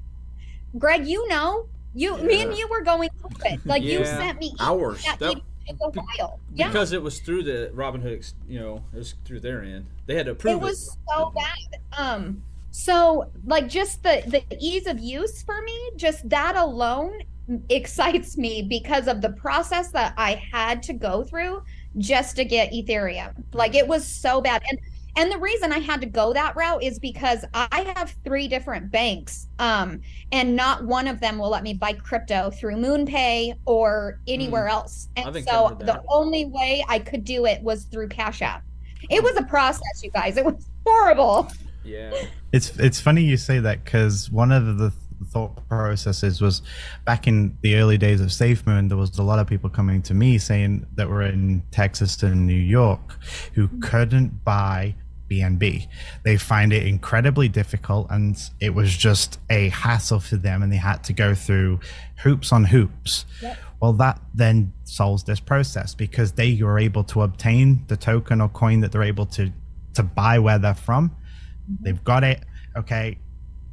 Greg, 0.77 1.07
you 1.07 1.27
know, 1.27 1.67
you 1.93 2.17
me 2.17 2.41
and 2.41 2.57
you 2.57 2.67
were 2.67 2.81
going 2.81 3.09
through 3.19 3.51
it. 3.51 3.59
Like 3.65 3.83
you 3.83 4.03
sent 4.05 4.39
me 4.39 4.53
Hours. 4.59 5.03
that 5.05 5.19
That- 5.19 5.31
email 5.69 5.91
took 5.91 5.95
a 5.95 6.01
while. 6.01 6.39
Yeah. 6.53 6.67
Because 6.67 6.91
it 6.91 7.01
was 7.01 7.19
through 7.19 7.43
the 7.43 7.71
Robinhood, 7.73 8.15
ex- 8.17 8.35
you 8.47 8.59
know, 8.59 8.83
it 8.93 8.97
was 8.97 9.15
through 9.25 9.39
their 9.39 9.61
end. 9.63 9.85
They 10.07 10.15
had 10.15 10.25
to 10.25 10.33
approve 10.33 10.55
it 10.55 10.61
was 10.61 10.97
so 11.09 11.31
bad. 11.35 11.79
Um 11.97 12.43
so 12.71 13.29
like 13.45 13.69
just 13.69 14.01
the 14.03 14.23
the 14.27 14.43
ease 14.59 14.87
of 14.87 14.99
use 14.99 15.43
for 15.43 15.61
me, 15.61 15.91
just 15.95 16.27
that 16.29 16.55
alone 16.55 17.21
excites 17.69 18.37
me 18.37 18.61
because 18.61 19.07
of 19.07 19.21
the 19.21 19.29
process 19.29 19.89
that 19.91 20.13
I 20.17 20.41
had 20.51 20.81
to 20.83 20.93
go 20.93 21.23
through 21.23 21.61
just 21.97 22.35
to 22.37 22.45
get 22.45 22.71
Ethereum. 22.71 23.33
Like 23.53 23.75
it 23.75 23.87
was 23.87 24.07
so 24.07 24.41
bad. 24.41 24.63
And 24.69 24.79
and 25.15 25.31
the 25.31 25.37
reason 25.37 25.71
I 25.71 25.79
had 25.79 26.01
to 26.01 26.07
go 26.07 26.33
that 26.33 26.55
route 26.55 26.83
is 26.83 26.97
because 26.97 27.45
I 27.53 27.93
have 27.95 28.15
three 28.23 28.47
different 28.47 28.91
banks. 28.91 29.47
Um, 29.59 30.01
and 30.31 30.55
not 30.55 30.85
one 30.85 31.07
of 31.07 31.19
them 31.19 31.37
will 31.37 31.49
let 31.49 31.63
me 31.63 31.73
buy 31.73 31.93
crypto 31.93 32.49
through 32.49 32.77
MoonPay 32.77 33.55
or 33.65 34.19
anywhere 34.27 34.67
else. 34.67 35.09
And 35.15 35.35
so 35.45 35.77
the 35.79 36.03
only 36.09 36.45
way 36.45 36.83
I 36.87 36.99
could 36.99 37.23
do 37.23 37.45
it 37.45 37.61
was 37.61 37.83
through 37.85 38.09
Cash 38.09 38.41
App. 38.41 38.63
It 39.09 39.21
was 39.21 39.35
a 39.37 39.43
process, 39.43 40.01
you 40.03 40.09
guys. 40.09 40.37
It 40.37 40.45
was 40.45 40.67
horrible. 40.85 41.51
Yeah. 41.83 42.25
It's 42.51 42.77
it's 42.79 42.99
funny 42.99 43.23
you 43.23 43.37
say 43.37 43.59
that 43.59 43.83
because 43.83 44.31
one 44.31 44.51
of 44.51 44.77
the 44.77 44.91
thought 45.25 45.67
processes 45.67 46.41
was 46.41 46.61
back 47.05 47.27
in 47.27 47.57
the 47.61 47.75
early 47.75 47.97
days 47.97 48.21
of 48.21 48.27
SafeMoon, 48.27 48.89
there 48.89 48.97
was 48.97 49.17
a 49.17 49.23
lot 49.23 49.39
of 49.39 49.47
people 49.47 49.69
coming 49.69 50.01
to 50.03 50.13
me 50.13 50.37
saying 50.37 50.85
that 50.95 51.09
were 51.09 51.23
in 51.23 51.63
Texas 51.71 52.21
and 52.23 52.45
New 52.45 52.53
York 52.53 53.17
who 53.53 53.67
couldn't 53.79 54.43
buy 54.43 54.95
BNB. 55.29 55.87
They 56.23 56.37
find 56.37 56.73
it 56.73 56.85
incredibly 56.85 57.47
difficult, 57.49 58.07
and 58.09 58.37
it 58.59 58.73
was 58.73 58.95
just 58.95 59.39
a 59.49 59.69
hassle 59.69 60.19
for 60.19 60.35
them, 60.35 60.63
and 60.63 60.71
they 60.71 60.77
had 60.77 61.03
to 61.05 61.13
go 61.13 61.35
through 61.35 61.79
hoops 62.17 62.51
on 62.51 62.65
hoops. 62.65 63.25
Yep. 63.41 63.57
Well, 63.81 63.93
that 63.93 64.21
then 64.33 64.73
solves 64.85 65.23
this 65.23 65.39
process 65.39 65.93
because 65.93 66.33
they 66.33 66.61
were 66.61 66.79
able 66.79 67.03
to 67.05 67.21
obtain 67.21 67.83
the 67.87 67.97
token 67.97 68.39
or 68.39 68.49
coin 68.49 68.79
that 68.79 68.91
they're 68.91 69.03
able 69.03 69.25
to 69.27 69.51
to 69.95 70.03
buy 70.03 70.39
where 70.39 70.57
they're 70.57 70.73
from. 70.73 71.09
Mm-hmm. 71.09 71.83
They've 71.83 72.03
got 72.03 72.23
it. 72.23 72.43
Okay, 72.75 73.17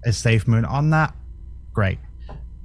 is 0.05 0.17
SafeMoon 0.17 0.69
on 0.69 0.91
that? 0.91 1.15
Great. 1.73 1.99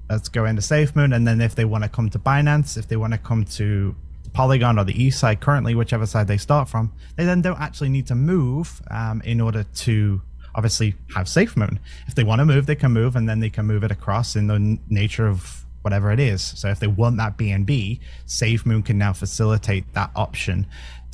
Let's 0.09 0.29
go 0.29 0.45
into 0.45 0.61
SafeMoon, 0.61 1.15
and 1.15 1.27
then 1.27 1.41
if 1.41 1.55
they 1.55 1.65
want 1.65 1.83
to 1.83 1.89
come 1.89 2.09
to 2.09 2.19
Binance, 2.19 2.77
if 2.77 2.87
they 2.87 2.95
want 2.95 3.13
to 3.13 3.19
come 3.19 3.45
to 3.45 3.95
Polygon 4.35 4.77
or 4.77 4.83
the 4.83 5.01
East 5.01 5.19
side 5.19 5.39
currently, 5.39 5.75
whichever 5.75 6.05
side 6.05 6.27
they 6.27 6.37
start 6.37 6.67
from, 6.67 6.91
they 7.15 7.23
then 7.23 7.41
don't 7.41 7.59
actually 7.59 7.89
need 7.89 8.05
to 8.07 8.15
move 8.15 8.81
um, 8.91 9.21
in 9.23 9.39
order 9.39 9.63
to 9.63 10.21
obviously 10.53 10.93
have 11.15 11.29
safe 11.29 11.55
moon. 11.55 11.79
If 12.07 12.15
they 12.15 12.23
want 12.25 12.39
to 12.39 12.45
move, 12.45 12.65
they 12.65 12.75
can 12.75 12.91
move, 12.91 13.15
and 13.15 13.29
then 13.29 13.39
they 13.39 13.49
can 13.49 13.65
move 13.65 13.83
it 13.85 13.91
across 13.91 14.35
in 14.35 14.47
the 14.47 14.55
n- 14.55 14.79
nature 14.89 15.25
of 15.25 15.65
whatever 15.83 16.11
it 16.11 16.19
is. 16.19 16.41
So 16.41 16.67
if 16.67 16.79
they 16.79 16.87
want 16.87 17.15
that 17.17 17.37
BNB, 17.37 17.99
safe 18.25 18.65
moon 18.65 18.83
can 18.83 18.97
now 18.97 19.13
facilitate 19.13 19.93
that 19.93 20.11
option 20.15 20.67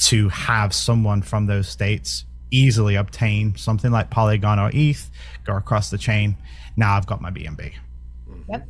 to 0.06 0.30
have 0.30 0.74
someone 0.74 1.22
from 1.22 1.46
those 1.46 1.68
states 1.68 2.26
easily 2.50 2.96
obtain 2.96 3.56
something 3.56 3.92
like 3.92 4.10
Polygon 4.10 4.60
or 4.60 4.72
ETH, 4.74 5.10
go 5.46 5.56
across 5.56 5.92
the 5.92 5.98
chain. 5.98 6.36
Now 6.76 6.98
I've 6.98 7.06
got 7.06 7.22
my 7.22 7.30
BNB. 7.30 7.74
Yep. 8.50 8.68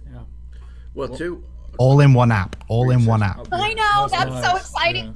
Well, 0.94 1.08
too. 1.08 1.44
All 1.82 2.00
in 2.00 2.14
one 2.14 2.32
app. 2.32 2.56
All 2.68 2.92
in 2.92 3.06
one 3.08 3.24
app. 3.24 3.48
I 3.52 3.74
know. 3.74 4.08
That's 4.08 4.30
That's 4.32 4.48
so 4.48 4.56
exciting 4.58 5.16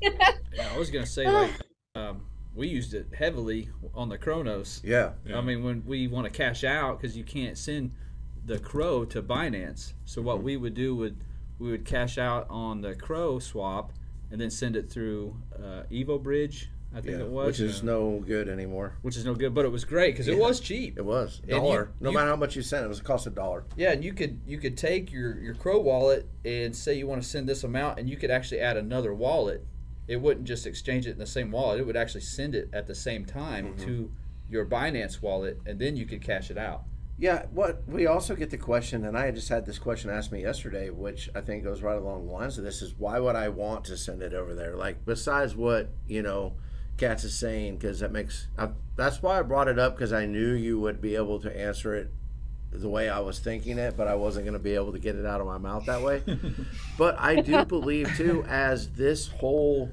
Yeah. 0.00 0.10
to 0.10 0.20
me. 0.20 0.28
Yeah, 0.54 0.68
I 0.72 0.78
was 0.78 0.88
gonna 0.92 1.06
say 1.06 1.28
like 1.28 1.50
um, 1.96 2.26
we 2.54 2.68
used 2.68 2.94
it 2.94 3.08
heavily 3.12 3.68
on 3.94 4.08
the 4.08 4.16
Cronos. 4.16 4.80
Yeah. 4.84 5.14
I 5.34 5.40
mean, 5.40 5.64
when 5.64 5.82
we 5.84 6.06
want 6.06 6.26
to 6.26 6.30
cash 6.30 6.62
out 6.62 7.00
because 7.00 7.16
you 7.16 7.24
can't 7.24 7.58
send 7.58 7.90
the 8.46 8.60
Crow 8.60 9.04
to 9.06 9.20
Binance, 9.22 9.94
so 10.04 10.22
what 10.22 10.36
Mm-hmm. 10.36 10.44
we 10.44 10.56
would 10.56 10.74
do 10.74 10.94
would 10.94 11.16
we 11.58 11.72
would 11.72 11.84
cash 11.84 12.16
out 12.16 12.46
on 12.48 12.80
the 12.80 12.94
Crow 12.94 13.40
swap 13.40 13.92
and 14.30 14.40
then 14.40 14.50
send 14.50 14.76
it 14.76 14.88
through 14.88 15.36
uh, 15.58 15.82
Evo 15.90 16.22
Bridge, 16.22 16.70
I 16.94 17.00
think 17.00 17.18
Yeah. 17.18 17.24
it 17.24 17.28
was, 17.30 17.46
Which 17.46 17.60
is 17.60 17.82
no 17.82 18.20
good 18.26 18.48
anymore. 18.48 18.96
which 19.02 19.16
is 19.16 19.24
no 19.24 19.34
good, 19.34 19.52
but 19.52 19.64
it 19.64 19.70
was 19.72 19.84
great 19.84 20.12
because 20.12 20.28
it 20.28 20.38
was 20.38 20.60
cheap. 20.60 20.96
It 20.96 21.04
was 21.04 21.40
And 21.40 21.50
you- 21.50 21.56
dollar. 21.56 21.90
no 22.00 22.10
you- 22.10 22.14
matter 22.16 22.30
how 22.30 22.36
much 22.36 22.54
you 22.54 22.62
sent, 22.62 22.84
it 22.84 22.88
was 22.88 23.00
a 23.00 23.02
cost 23.02 23.26
a 23.26 23.30
dollar. 23.30 23.64
Yeah, 23.76 23.92
and 23.92 24.04
you 24.04 24.12
could 24.12 24.40
you 24.46 24.58
could 24.58 24.76
take 24.76 25.10
your 25.12 25.36
your 25.40 25.54
Crow 25.54 25.80
wallet 25.80 26.26
and 26.44 26.74
say 26.74 26.94
you 26.94 27.06
want 27.06 27.22
to 27.22 27.28
send 27.28 27.48
this 27.48 27.64
amount, 27.64 27.98
and 27.98 28.08
you 28.08 28.16
could 28.16 28.30
actually 28.30 28.60
add 28.60 28.76
another 28.76 29.12
wallet. 29.12 29.64
It 30.06 30.20
wouldn't 30.20 30.46
just 30.46 30.66
exchange 30.66 31.06
it 31.06 31.12
in 31.12 31.18
the 31.18 31.26
same 31.26 31.50
wallet; 31.50 31.80
it 31.80 31.86
would 31.86 31.96
actually 31.96 32.20
send 32.20 32.54
it 32.54 32.68
at 32.72 32.86
the 32.86 32.94
same 32.94 33.24
time 33.24 33.74
Mm-hmm. 33.74 33.84
to 33.86 34.10
your 34.50 34.64
Binance 34.66 35.20
wallet, 35.22 35.58
and 35.66 35.78
then 35.80 35.96
you 35.96 36.04
could 36.06 36.20
cash 36.22 36.50
it 36.50 36.58
out. 36.58 36.84
Yeah, 37.18 37.46
what 37.52 37.82
we 37.88 38.06
also 38.06 38.34
get 38.36 38.50
the 38.50 38.58
question, 38.58 39.04
and 39.04 39.16
I 39.16 39.30
just 39.30 39.48
had 39.48 39.66
this 39.66 39.78
question 39.78 40.10
asked 40.10 40.30
me 40.32 40.42
yesterday, 40.42 40.90
which 40.90 41.30
I 41.34 41.40
think 41.40 41.62
goes 41.64 41.80
right 41.80 41.96
along 41.96 42.26
the 42.26 42.32
lines 42.32 42.58
of 42.58 42.64
this: 42.64 42.82
is 42.82 42.94
why 42.98 43.18
would 43.18 43.34
I 43.36 43.48
want 43.48 43.84
to 43.86 43.96
send 43.96 44.20
it 44.22 44.34
over 44.34 44.54
there? 44.54 44.76
Like, 44.76 45.04
besides 45.04 45.56
what 45.56 45.90
you 46.06 46.22
know, 46.22 46.54
Cats 46.96 47.24
is 47.24 47.34
saying, 47.36 47.76
because 47.76 48.00
that 48.00 48.12
makes 48.12 48.48
I, 48.56 48.68
that's 48.96 49.22
why 49.22 49.38
I 49.38 49.42
brought 49.42 49.68
it 49.68 49.78
up 49.78 49.96
because 49.96 50.12
I 50.12 50.26
knew 50.26 50.52
you 50.52 50.78
would 50.78 51.00
be 51.00 51.16
able 51.16 51.40
to 51.40 51.56
answer 51.56 51.94
it 51.94 52.10
the 52.70 52.88
way 52.88 53.08
I 53.08 53.20
was 53.20 53.38
thinking 53.38 53.78
it, 53.78 53.96
but 53.96 54.08
I 54.08 54.14
wasn't 54.14 54.46
going 54.46 54.54
to 54.54 54.62
be 54.62 54.74
able 54.74 54.92
to 54.92 54.98
get 54.98 55.16
it 55.16 55.26
out 55.26 55.40
of 55.40 55.46
my 55.46 55.58
mouth 55.58 55.86
that 55.86 56.02
way. 56.02 56.22
but 56.98 57.18
I 57.18 57.36
do 57.40 57.64
believe 57.64 58.16
too, 58.16 58.44
as 58.48 58.90
this 58.90 59.28
whole 59.28 59.90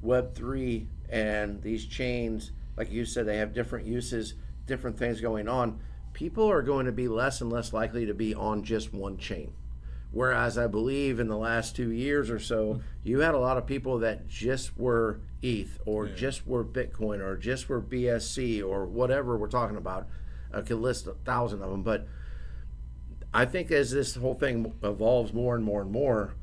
Web 0.00 0.34
three 0.34 0.88
and 1.08 1.62
these 1.62 1.86
chains, 1.86 2.52
like 2.76 2.90
you 2.90 3.04
said, 3.04 3.26
they 3.26 3.36
have 3.36 3.54
different 3.54 3.86
uses, 3.86 4.34
different 4.66 4.98
things 4.98 5.20
going 5.20 5.48
on. 5.48 5.78
People 6.12 6.50
are 6.50 6.62
going 6.62 6.86
to 6.86 6.92
be 6.92 7.08
less 7.08 7.40
and 7.40 7.52
less 7.52 7.72
likely 7.72 8.06
to 8.06 8.14
be 8.14 8.34
on 8.34 8.64
just 8.64 8.92
one 8.92 9.16
chain. 9.16 9.52
Whereas 10.10 10.58
I 10.58 10.66
believe 10.66 11.20
in 11.20 11.28
the 11.28 11.36
last 11.36 11.74
two 11.74 11.90
years 11.90 12.30
or 12.30 12.38
so, 12.38 12.74
mm-hmm. 12.74 12.80
you 13.04 13.20
had 13.20 13.34
a 13.34 13.38
lot 13.38 13.56
of 13.56 13.66
people 13.66 13.98
that 14.00 14.28
just 14.28 14.76
were 14.76 15.20
ETH 15.42 15.78
or 15.84 16.06
just 16.06 16.46
were 16.46 16.64
Bitcoin 16.64 17.20
or 17.20 17.36
just 17.36 17.68
were 17.68 17.80
BSC 17.80 18.62
or 18.66 18.86
whatever 18.86 19.36
we're 19.36 19.48
talking 19.48 19.76
about. 19.76 20.06
I 20.52 20.60
could 20.60 20.78
list 20.78 21.06
a 21.06 21.12
thousand 21.12 21.62
of 21.62 21.70
them, 21.70 21.82
but 21.82 22.06
I 23.34 23.44
think 23.44 23.70
as 23.70 23.90
this 23.90 24.14
whole 24.14 24.34
thing 24.34 24.74
evolves 24.82 25.32
more 25.32 25.54
and 25.54 25.64
more 25.64 25.80
and 25.80 25.90
more, 25.90 26.34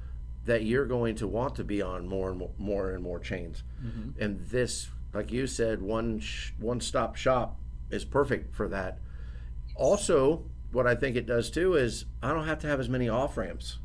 that 0.46 0.64
you're 0.64 0.86
going 0.86 1.16
to 1.16 1.28
want 1.28 1.56
to 1.56 1.64
be 1.64 1.82
on 1.82 2.08
more 2.08 2.30
and 2.30 2.40
more, 2.40 2.52
more 2.58 2.92
and 2.92 3.04
more 3.04 3.20
chains. 3.20 3.64
Mm-hmm. 3.84 4.22
And 4.22 4.48
this, 4.48 4.90
like 5.14 5.32
you 5.32 5.46
said, 5.46 5.82
one 5.82 6.20
sh- 6.20 6.54
one 6.58 6.82
stop 6.82 7.16
shop 7.16 7.60
is 7.92 8.04
perfect 8.04 8.56
for 8.56 8.68
that. 8.70 9.00
Also, 9.76 10.44
what 10.72 10.88
I 10.88 10.96
think 10.96 11.16
it 11.16 11.26
does 11.26 11.50
too 11.50 11.76
is 11.76 12.06
I 12.24 12.34
don't 12.34 12.46
have 12.46 12.60
to 12.60 12.68
have 12.68 12.80
as 12.80 12.90
many 12.90 13.08
off 13.08 13.38
ramps. 13.38 13.78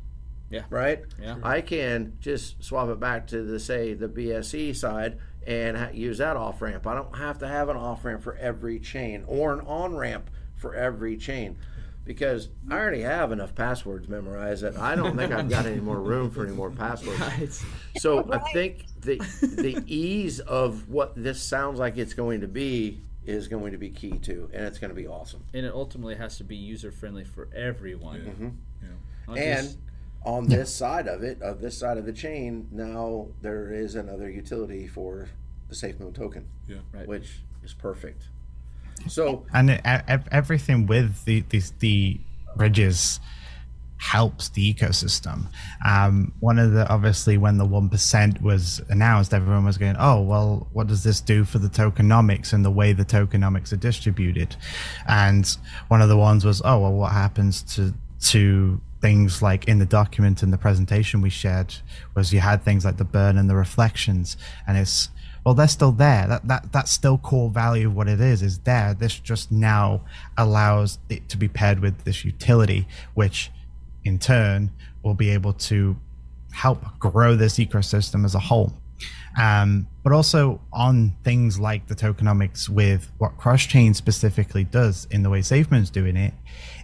Yeah. 0.49 0.61
Right. 0.69 1.03
Yeah. 1.21 1.37
I 1.43 1.61
can 1.61 2.17
just 2.19 2.63
swap 2.63 2.89
it 2.89 2.99
back 2.99 3.27
to 3.27 3.41
the 3.43 3.59
say 3.59 3.93
the 3.93 4.07
BSC 4.07 4.75
side 4.75 5.17
and 5.47 5.75
ha- 5.77 5.89
use 5.93 6.19
that 6.19 6.37
off 6.37 6.61
ramp. 6.61 6.85
I 6.87 6.93
don't 6.95 7.15
have 7.17 7.39
to 7.39 7.47
have 7.47 7.69
an 7.69 7.77
off 7.77 8.05
ramp 8.05 8.21
for 8.21 8.35
every 8.35 8.79
chain 8.79 9.23
or 9.27 9.53
an 9.53 9.61
on 9.61 9.95
ramp 9.95 10.29
for 10.55 10.73
every 10.75 11.17
chain. 11.17 11.57
because 12.05 12.49
I 12.69 12.75
already 12.75 13.01
have 13.01 13.31
enough 13.31 13.55
passwords 13.55 14.07
memorized 14.07 14.61
that 14.61 14.77
I 14.77 14.93
don't 14.95 15.17
think 15.17 15.33
I've 15.33 15.49
got 15.49 15.65
any 15.65 15.81
more 15.81 15.99
room 15.99 16.29
for 16.29 16.45
any 16.45 16.55
more 16.55 16.69
passwords. 16.69 17.19
Right. 17.19 17.49
So 17.97 18.27
I 18.31 18.37
think 18.53 18.85
the 19.01 19.17
the 19.41 19.83
ease 19.87 20.39
of 20.39 20.87
what 20.89 21.13
this 21.15 21.41
sounds 21.41 21.79
like 21.79 21.97
it's 21.97 22.13
going 22.13 22.41
to 22.41 22.47
be 22.47 22.99
is 23.25 23.47
going 23.47 23.71
to 23.71 23.79
be 23.79 23.89
key 23.89 24.19
too, 24.19 24.51
and 24.53 24.65
it's 24.65 24.77
going 24.77 24.89
to 24.89 24.95
be 24.95 25.07
awesome. 25.07 25.43
And 25.55 25.65
it 25.65 25.73
ultimately 25.73 26.13
has 26.15 26.37
to 26.37 26.43
be 26.43 26.55
user 26.55 26.91
friendly 26.91 27.23
for 27.23 27.47
everyone. 27.55 28.19
Mm-hmm. 28.21 28.49
Not 29.27 29.37
And 29.39 29.65
just- 29.65 29.77
on 30.25 30.47
this 30.47 30.73
side 30.73 31.07
of 31.07 31.23
it, 31.23 31.41
of 31.41 31.61
this 31.61 31.77
side 31.77 31.97
of 31.97 32.05
the 32.05 32.13
chain, 32.13 32.67
now 32.71 33.27
there 33.41 33.71
is 33.71 33.95
another 33.95 34.29
utility 34.29 34.87
for 34.87 35.29
the 35.69 35.75
SafeMoon 35.75 36.13
token, 36.15 36.47
Yeah. 36.67 36.77
Right. 36.93 37.07
which 37.07 37.41
is 37.63 37.73
perfect. 37.73 38.23
So 39.07 39.45
and 39.53 39.69
it, 39.69 39.81
everything 40.31 40.87
with 40.87 41.25
the 41.25 41.43
the, 41.49 41.61
the 41.79 42.19
bridges 42.55 43.19
helps 43.97 44.49
the 44.49 44.73
ecosystem. 44.73 45.47
Um, 45.85 46.33
one 46.39 46.59
of 46.59 46.71
the 46.73 46.87
obviously 46.89 47.37
when 47.37 47.57
the 47.57 47.65
one 47.65 47.89
percent 47.89 48.41
was 48.41 48.81
announced, 48.89 49.33
everyone 49.33 49.65
was 49.65 49.77
going, 49.77 49.95
"Oh, 49.99 50.21
well, 50.21 50.67
what 50.73 50.87
does 50.87 51.03
this 51.03 51.21
do 51.21 51.43
for 51.43 51.59
the 51.59 51.67
tokenomics 51.69 52.51
and 52.53 52.63
the 52.65 52.71
way 52.71 52.93
the 52.93 53.05
tokenomics 53.05 53.71
are 53.73 53.77
distributed?" 53.77 54.55
And 55.07 55.45
one 55.89 56.01
of 56.01 56.09
the 56.09 56.17
ones 56.17 56.45
was, 56.45 56.61
"Oh, 56.65 56.79
well, 56.79 56.93
what 56.93 57.11
happens 57.11 57.61
to 57.75 57.93
to 58.31 58.81
things 59.05 59.39
like 59.39 59.67
in 59.67 59.77
the 59.77 59.85
document 59.85 60.41
and 60.41 60.51
the 60.51 60.57
presentation 60.57 61.21
we 61.21 61.29
shared 61.29 61.75
was 62.15 62.33
you 62.33 62.39
had 62.39 62.63
things 62.63 62.83
like 62.83 62.97
the 62.97 63.05
burn 63.05 63.37
and 63.37 63.47
the 63.47 63.55
reflections, 63.55 64.35
and 64.65 64.79
it's 64.79 65.09
well 65.45 65.53
they're 65.53 65.67
still 65.67 65.91
there. 65.91 66.25
That 66.27 66.47
that 66.47 66.71
that's 66.71 66.89
still 66.89 67.19
core 67.19 67.51
value 67.51 67.87
of 67.89 67.95
what 67.95 68.07
it 68.07 68.19
is 68.19 68.41
is 68.41 68.57
there. 68.59 68.95
This 68.95 69.19
just 69.19 69.51
now 69.51 70.01
allows 70.35 70.97
it 71.07 71.29
to 71.29 71.37
be 71.37 71.47
paired 71.47 71.81
with 71.81 72.03
this 72.03 72.25
utility 72.25 72.87
which 73.13 73.51
in 74.03 74.17
turn 74.17 74.71
will 75.03 75.13
be 75.13 75.29
able 75.29 75.53
to 75.53 75.95
help 76.51 76.97
grow 76.97 77.35
this 77.35 77.59
ecosystem 77.59 78.25
as 78.25 78.33
a 78.33 78.39
whole. 78.39 78.73
Um, 79.39 79.87
but 80.01 80.13
also 80.13 80.61
on 80.73 81.13
things 81.23 81.59
like 81.59 81.85
the 81.85 81.95
tokenomics 81.95 82.69
with 82.69 83.11
what 83.19 83.37
cross 83.37 83.63
chain 83.67 83.93
specifically 83.93 84.63
does 84.63 85.05
in 85.11 85.21
the 85.21 85.29
way 85.29 85.41
SafeMoon's 85.41 85.91
doing 85.91 86.17
it 86.17 86.33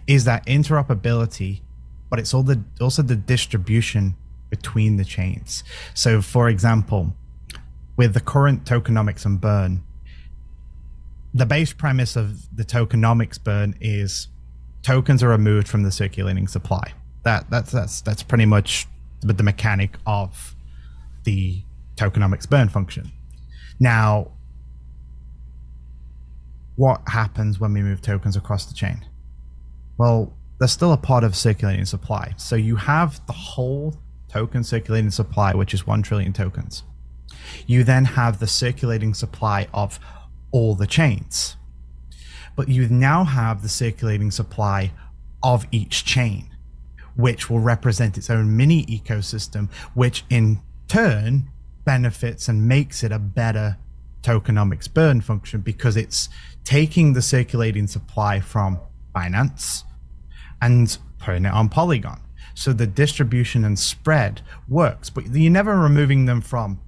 is 0.06 0.24
that 0.26 0.46
interoperability 0.46 1.62
but 2.12 2.20
it's 2.20 2.32
all 2.32 2.44
the 2.44 2.62
also 2.80 3.02
the 3.02 3.16
distribution 3.16 4.14
between 4.50 4.98
the 4.98 5.04
chains 5.04 5.64
so 5.94 6.22
for 6.22 6.48
example 6.48 7.12
with 7.96 8.14
the 8.14 8.20
current 8.20 8.64
tokenomics 8.64 9.24
and 9.24 9.40
burn, 9.40 9.82
the 11.34 11.46
base 11.46 11.72
premise 11.72 12.16
of 12.16 12.54
the 12.56 12.64
tokenomics 12.64 13.42
burn 13.42 13.74
is 13.80 14.28
tokens 14.82 15.22
are 15.22 15.28
removed 15.28 15.68
from 15.68 15.82
the 15.82 15.92
circulating 15.92 16.48
supply. 16.48 16.92
That 17.22 17.48
that's 17.50 17.70
that's 17.70 18.00
that's 18.00 18.22
pretty 18.22 18.46
much 18.46 18.86
the, 19.20 19.32
the 19.32 19.42
mechanic 19.42 19.96
of 20.06 20.56
the 21.24 21.62
tokenomics 21.96 22.48
burn 22.48 22.68
function. 22.68 23.12
Now, 23.78 24.32
what 26.76 27.02
happens 27.06 27.60
when 27.60 27.72
we 27.72 27.82
move 27.82 28.02
tokens 28.02 28.36
across 28.36 28.66
the 28.66 28.74
chain? 28.74 29.04
Well, 29.98 30.32
they're 30.62 30.68
still 30.68 30.92
a 30.92 30.96
part 30.96 31.24
of 31.24 31.36
circulating 31.36 31.84
supply. 31.84 32.32
So 32.36 32.56
you 32.56 32.76
have 32.76 33.24
the 33.26 33.32
whole 33.32 33.94
token 34.28 34.64
circulating 34.64 35.10
supply, 35.10 35.54
which 35.54 35.74
is 35.74 35.86
1 35.86 36.02
trillion 36.02 36.32
tokens 36.32 36.84
you 37.66 37.84
then 37.84 38.04
have 38.04 38.38
the 38.38 38.46
circulating 38.46 39.14
supply 39.14 39.68
of 39.72 39.98
all 40.50 40.74
the 40.74 40.86
chains. 40.86 41.56
But 42.56 42.68
you 42.68 42.88
now 42.88 43.24
have 43.24 43.62
the 43.62 43.68
circulating 43.68 44.30
supply 44.30 44.92
of 45.42 45.66
each 45.72 46.04
chain, 46.04 46.50
which 47.16 47.48
will 47.48 47.60
represent 47.60 48.18
its 48.18 48.30
own 48.30 48.56
mini 48.56 48.84
ecosystem, 48.86 49.72
which 49.94 50.24
in 50.30 50.60
turn 50.88 51.48
benefits 51.84 52.48
and 52.48 52.68
makes 52.68 53.02
it 53.02 53.10
a 53.10 53.18
better 53.18 53.78
tokenomics 54.22 54.92
burn 54.92 55.20
function 55.20 55.60
because 55.60 55.96
it's 55.96 56.28
taking 56.62 57.12
the 57.12 57.22
circulating 57.22 57.88
supply 57.88 58.38
from 58.38 58.78
Binance 59.14 59.82
and 60.62 60.96
putting 61.18 61.44
it 61.44 61.52
on 61.52 61.68
Polygon. 61.68 62.20
So 62.54 62.72
the 62.72 62.86
distribution 62.86 63.64
and 63.64 63.78
spread 63.78 64.40
works, 64.68 65.10
but 65.10 65.26
you're 65.26 65.52
never 65.52 65.78
removing 65.78 66.24
them 66.24 66.40
from 66.40 66.80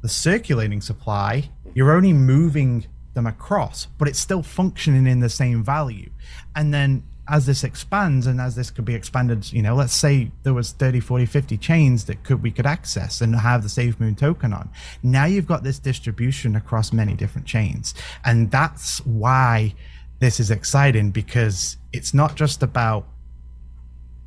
the 0.00 0.08
circulating 0.08 0.80
supply, 0.80 1.50
you're 1.74 1.92
only 1.92 2.12
moving 2.12 2.86
them 3.14 3.26
across, 3.26 3.86
but 3.98 4.08
it's 4.08 4.18
still 4.18 4.42
functioning 4.42 5.06
in 5.06 5.20
the 5.20 5.28
same 5.28 5.62
value. 5.64 6.10
And 6.54 6.72
then 6.72 7.02
as 7.28 7.46
this 7.46 7.62
expands 7.62 8.26
and 8.26 8.40
as 8.40 8.54
this 8.54 8.70
could 8.70 8.84
be 8.84 8.94
expanded, 8.94 9.52
you 9.52 9.62
know, 9.62 9.74
let's 9.74 9.92
say 9.92 10.30
there 10.44 10.54
was 10.54 10.72
30, 10.72 11.00
40, 11.00 11.26
50 11.26 11.58
chains 11.58 12.04
that 12.04 12.22
could 12.24 12.42
we 12.42 12.50
could 12.50 12.66
access 12.66 13.20
and 13.20 13.34
have 13.34 13.62
the 13.62 13.68
SafeMoon 13.68 14.16
token 14.16 14.52
on. 14.52 14.70
Now 15.02 15.26
you've 15.26 15.46
got 15.46 15.62
this 15.62 15.78
distribution 15.78 16.56
across 16.56 16.92
many 16.92 17.14
different 17.14 17.46
chains. 17.46 17.94
And 18.24 18.50
that's 18.50 19.04
why 19.04 19.74
this 20.20 20.40
is 20.40 20.50
exciting 20.50 21.10
because 21.10 21.76
it's 21.92 22.12
not 22.12 22.34
just 22.34 22.62
about 22.62 23.06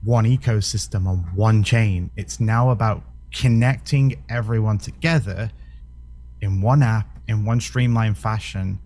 one 0.03 0.25
ecosystem 0.25 1.05
on 1.05 1.19
one 1.35 1.63
chain. 1.63 2.09
It's 2.15 2.39
now 2.39 2.69
about 2.69 3.03
connecting 3.33 4.23
everyone 4.29 4.77
together 4.77 5.51
in 6.41 6.61
one 6.61 6.81
app, 6.81 7.19
in 7.27 7.45
one 7.45 7.59
streamlined 7.59 8.17
fashion, 8.17 8.79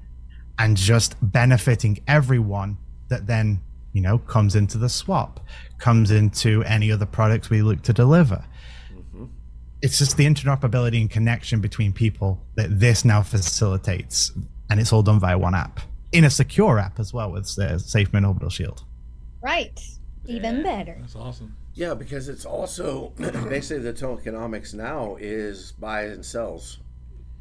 and 0.57 0.75
just 0.75 1.15
benefiting 1.21 1.99
everyone 2.07 2.77
that 3.09 3.27
then, 3.27 3.61
you 3.93 4.01
know, 4.01 4.17
comes 4.17 4.55
into 4.55 4.77
the 4.77 4.89
swap, 4.89 5.39
comes 5.77 6.11
into 6.11 6.63
any 6.63 6.91
other 6.91 7.05
products 7.05 7.49
we 7.49 7.61
look 7.61 7.81
to 7.83 7.93
deliver. 7.93 8.43
Mm-hmm. 8.93 9.25
It's 9.81 9.99
just 9.99 10.17
the 10.17 10.25
interoperability 10.25 10.99
and 10.99 11.09
connection 11.09 11.61
between 11.61 11.93
people 11.93 12.41
that 12.55 12.79
this 12.79 13.05
now 13.05 13.21
facilitates. 13.21 14.31
And 14.69 14.79
it's 14.79 14.91
all 14.91 15.03
done 15.03 15.19
via 15.19 15.37
one 15.37 15.53
app 15.53 15.79
in 16.15 16.23
a 16.23 16.29
secure 16.29 16.79
app 16.79 16.99
as 16.99 17.13
well 17.13 17.31
with 17.31 17.53
the 17.55 17.75
SafeMoon 17.75 18.25
Orbital 18.25 18.49
Shield. 18.49 18.83
Right. 19.41 19.79
Even 20.27 20.63
better. 20.63 20.97
That's 21.01 21.15
awesome. 21.15 21.55
Yeah, 21.73 21.93
because 21.93 22.29
it's 22.29 22.45
also 22.45 23.09
basically 23.17 23.83
the 23.83 23.93
tokenomics 23.93 24.73
now 24.73 25.17
is 25.19 25.73
buys 25.73 26.13
and 26.13 26.25
sells, 26.25 26.79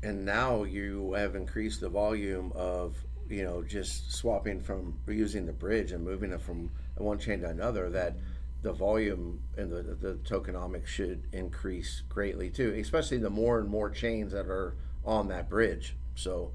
and 0.02 0.24
now 0.24 0.64
you 0.64 1.12
have 1.14 1.36
increased 1.36 1.80
the 1.80 1.88
volume 1.88 2.52
of 2.54 2.96
you 3.28 3.44
know 3.44 3.62
just 3.62 4.12
swapping 4.12 4.60
from 4.60 4.98
using 5.06 5.46
the 5.46 5.52
bridge 5.52 5.92
and 5.92 6.04
moving 6.04 6.32
it 6.32 6.42
from 6.42 6.70
one 6.96 7.18
chain 7.18 7.40
to 7.40 7.48
another. 7.48 7.88
That 7.88 8.16
the 8.62 8.72
volume 8.72 9.40
and 9.56 9.70
the 9.70 9.82
the 9.82 10.14
tokenomics 10.24 10.88
should 10.88 11.22
increase 11.32 12.02
greatly 12.08 12.50
too, 12.50 12.74
especially 12.78 13.18
the 13.18 13.30
more 13.30 13.60
and 13.60 13.68
more 13.68 13.88
chains 13.88 14.32
that 14.32 14.46
are 14.46 14.76
on 15.04 15.28
that 15.28 15.48
bridge. 15.48 15.96
So. 16.16 16.52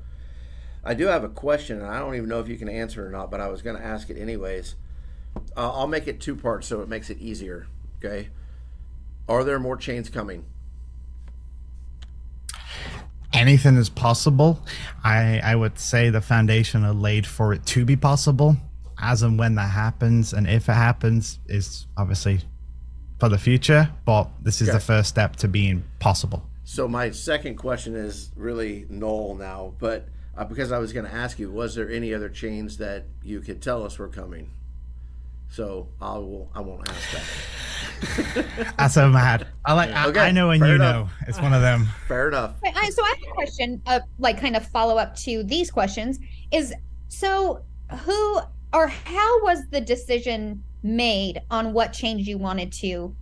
I 0.83 0.93
do 0.93 1.07
have 1.07 1.23
a 1.23 1.29
question, 1.29 1.79
and 1.81 1.87
I 1.87 1.99
don't 1.99 2.15
even 2.15 2.29
know 2.29 2.39
if 2.39 2.47
you 2.47 2.57
can 2.57 2.69
answer 2.69 3.03
it 3.05 3.09
or 3.09 3.11
not, 3.11 3.29
but 3.29 3.41
I 3.41 3.47
was 3.47 3.61
going 3.61 3.75
to 3.77 3.83
ask 3.85 4.09
it 4.09 4.17
anyways. 4.17 4.75
Uh, 5.55 5.71
I'll 5.71 5.87
make 5.87 6.07
it 6.07 6.19
two 6.19 6.35
parts 6.35 6.67
so 6.67 6.81
it 6.81 6.89
makes 6.89 7.09
it 7.09 7.19
easier. 7.19 7.67
Okay. 7.97 8.29
Are 9.27 9.43
there 9.43 9.59
more 9.59 9.77
chains 9.77 10.09
coming? 10.09 10.45
anything 13.31 13.77
is 13.77 13.89
possible. 13.89 14.59
I 15.03 15.39
I 15.43 15.55
would 15.55 15.77
say 15.79 16.09
the 16.09 16.21
foundation 16.21 16.83
are 16.83 16.93
laid 16.93 17.25
for 17.27 17.53
it 17.53 17.65
to 17.67 17.85
be 17.85 17.95
possible. 17.95 18.57
As 19.01 19.21
and 19.23 19.39
when 19.39 19.55
that 19.55 19.69
happens, 19.69 20.33
and 20.33 20.47
if 20.47 20.67
it 20.67 20.73
happens, 20.73 21.39
is 21.47 21.87
obviously 21.95 22.41
for 23.19 23.29
the 23.29 23.37
future. 23.37 23.89
But 24.03 24.29
this 24.41 24.61
is 24.61 24.67
Okay. 24.69 24.77
the 24.77 24.83
first 24.83 25.09
step 25.09 25.35
to 25.37 25.47
being 25.47 25.83
possible. 25.99 26.43
So 26.65 26.87
my 26.87 27.11
second 27.11 27.55
question 27.55 27.95
is 27.95 28.31
really 28.35 28.85
null 28.89 29.35
now, 29.35 29.73
but 29.79 30.07
uh, 30.39 30.45
because 30.45 30.71
I 30.71 30.77
was 30.79 30.93
going 30.93 31.05
to 31.05 31.13
ask 31.13 31.37
you, 31.37 31.51
was 31.51 31.75
there 31.75 31.89
any 31.91 32.13
other 32.13 32.29
chains 32.29 32.77
that 32.77 33.03
you 33.23 33.41
could 33.41 33.61
tell 33.61 33.83
us 33.85 33.99
were 33.99 34.07
coming? 34.07 34.49
So 35.51 35.89
I 36.01 36.13
will. 36.17 36.49
I 36.55 36.61
won't 36.61 36.87
ask 36.87 37.11
that. 37.11 38.45
That's 38.77 38.93
so 38.93 39.09
mad. 39.09 39.47
I 39.65 39.73
like. 39.73 39.89
I, 39.91 40.07
Okay, 40.07 40.19
I 40.19 40.31
know 40.31 40.51
and 40.51 40.59
fair 40.61 40.69
you 40.69 40.75
enough. 40.75 41.07
know. 41.07 41.11
It's 41.27 41.41
one 41.41 41.53
of 41.53 41.61
them. 41.61 41.87
Fair 42.07 42.27
enough. 42.29 42.55
Wait, 42.63 42.73
I, 42.77 42.89
so 42.91 43.03
I 43.03 43.09
have 43.09 43.31
a 43.31 43.33
question, 43.33 43.81
uh, 43.87 43.99
like 44.19 44.39
kind 44.39 44.55
of 44.55 44.65
follow 44.67 44.97
up 44.97 45.15
to 45.17 45.43
these 45.43 45.71
questions. 45.71 46.19
Is 46.51 46.73
so 47.07 47.63
who 48.05 48.39
or 48.73 48.87
how 48.87 49.41
was 49.43 49.67
the 49.71 49.81
decision 49.81 50.63
made 50.83 51.41
on 51.49 51.73
what 51.73 51.93
change 51.93 52.27
you 52.27 52.37
wanted 52.37 52.71
to 52.73 53.15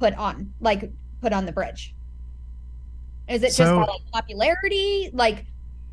put 0.00 0.12
on, 0.14 0.52
like 0.60 0.90
put 1.22 1.32
on 1.32 1.46
the 1.46 1.52
bridge? 1.52 1.94
Is 3.28 3.42
it 3.44 3.46
just 3.46 3.58
So- 3.58 3.76
by, 3.76 3.86
like 3.86 4.00
popularity, 4.12 5.10
like 5.12 5.44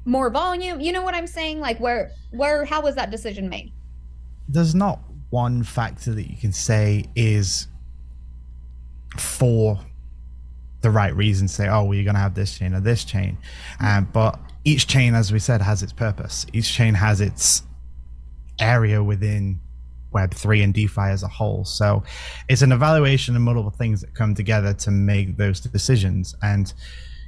more 0.06 0.30
volume? 0.30 0.82
You 0.82 0.92
know 0.92 1.02
what 1.02 1.16
I'm 1.16 1.28
saying? 1.28 1.60
Like 1.60 1.80
where, 1.80 2.12
where, 2.32 2.66
how 2.66 2.82
was 2.82 2.96
that 2.96 3.12
decision 3.12 3.50
made? 3.50 3.72
there's 4.52 4.76
not 4.76 5.00
one 5.30 5.64
factor 5.64 6.14
that 6.14 6.30
you 6.30 6.36
can 6.36 6.52
say 6.52 7.06
is 7.16 7.68
for 9.18 9.80
the 10.82 10.92
right 10.92 11.16
reason 11.16 11.48
say 11.48 11.68
oh 11.68 11.84
well 11.84 11.94
you're 11.94 12.04
going 12.04 12.16
to 12.16 12.22
have 12.22 12.36
this 12.36 12.58
chain 12.58 12.74
or 12.74 12.82
this 12.82 13.04
chain 13.06 13.38
um, 13.80 14.08
but 14.12 14.40
each 14.66 14.88
chain 14.88 15.14
as 15.16 15.32
we 15.32 15.40
said 15.40 15.62
has 15.62 15.82
its 15.84 15.94
purpose 15.94 16.46
each 16.54 16.74
chain 16.74 16.94
has 16.94 17.22
its 17.22 17.64
area 18.60 19.02
within 19.02 19.60
Web3 20.14 20.66
and 20.66 20.74
DeFi 20.74 21.04
as 21.04 21.24
a 21.24 21.28
whole. 21.30 21.64
So 21.64 22.04
it's 22.50 22.62
an 22.62 22.74
evaluation 22.74 23.34
of 23.34 23.42
multiple 23.42 23.72
things 23.72 24.02
that 24.02 24.14
come 24.14 24.36
together 24.36 24.74
to 24.74 24.92
make 24.92 25.38
those 25.38 25.62
decisions. 25.62 26.36
And, 26.44 26.72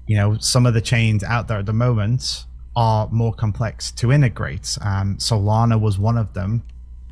you 0.06 0.18
know, 0.18 0.38
some 0.40 0.66
of 0.66 0.74
the 0.74 0.82
chains 0.82 1.24
out 1.24 1.48
there 1.48 1.60
at 1.60 1.66
the 1.66 1.72
moment 1.72 2.44
are 2.76 3.08
more 3.12 3.34
complex 3.34 3.92
to 3.92 4.12
integrate. 4.12 4.78
Um, 4.82 5.18
Solana 5.18 5.80
was 5.80 6.00
one 6.00 6.18
of 6.18 6.34
them, 6.34 6.64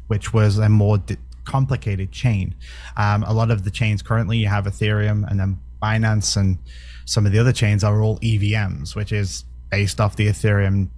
which 0.07 0.33
was 0.33 0.57
a 0.57 0.69
more 0.69 0.97
di- 0.97 1.17
complicated 1.45 2.11
chain. 2.11 2.55
Um, 2.97 3.23
a 3.23 3.33
lot 3.33 3.51
of 3.51 3.63
the 3.63 3.71
chains 3.71 4.01
currently, 4.01 4.37
you 4.37 4.47
have 4.47 4.65
Ethereum 4.65 5.29
and 5.29 5.39
then 5.39 5.59
Binance 5.81 6.37
and 6.37 6.57
some 7.05 7.25
of 7.25 7.31
the 7.31 7.39
other 7.39 7.51
chains 7.51 7.83
are 7.83 8.01
all 8.01 8.17
EVMs, 8.19 8.95
which 8.95 9.11
is 9.11 9.45
based 9.69 9.99
off 9.99 10.15
the 10.15 10.27
Ethereum 10.27 10.89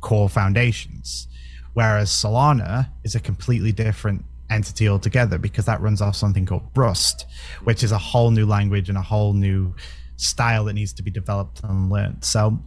core 0.00 0.28
foundations. 0.28 1.28
Whereas 1.74 2.10
Solana 2.10 2.90
is 3.04 3.14
a 3.14 3.20
completely 3.20 3.72
different 3.72 4.24
entity 4.50 4.88
altogether 4.88 5.38
because 5.38 5.64
that 5.66 5.80
runs 5.80 6.00
off 6.00 6.16
something 6.16 6.44
called 6.44 6.62
Rust, 6.74 7.26
which 7.64 7.82
is 7.82 7.92
a 7.92 7.98
whole 7.98 8.30
new 8.30 8.46
language 8.46 8.88
and 8.88 8.98
a 8.98 9.02
whole 9.02 9.32
new 9.32 9.74
style 10.16 10.64
that 10.64 10.74
needs 10.74 10.92
to 10.94 11.02
be 11.02 11.10
developed 11.10 11.62
and 11.62 11.90
learned. 11.90 12.24
So 12.24 12.58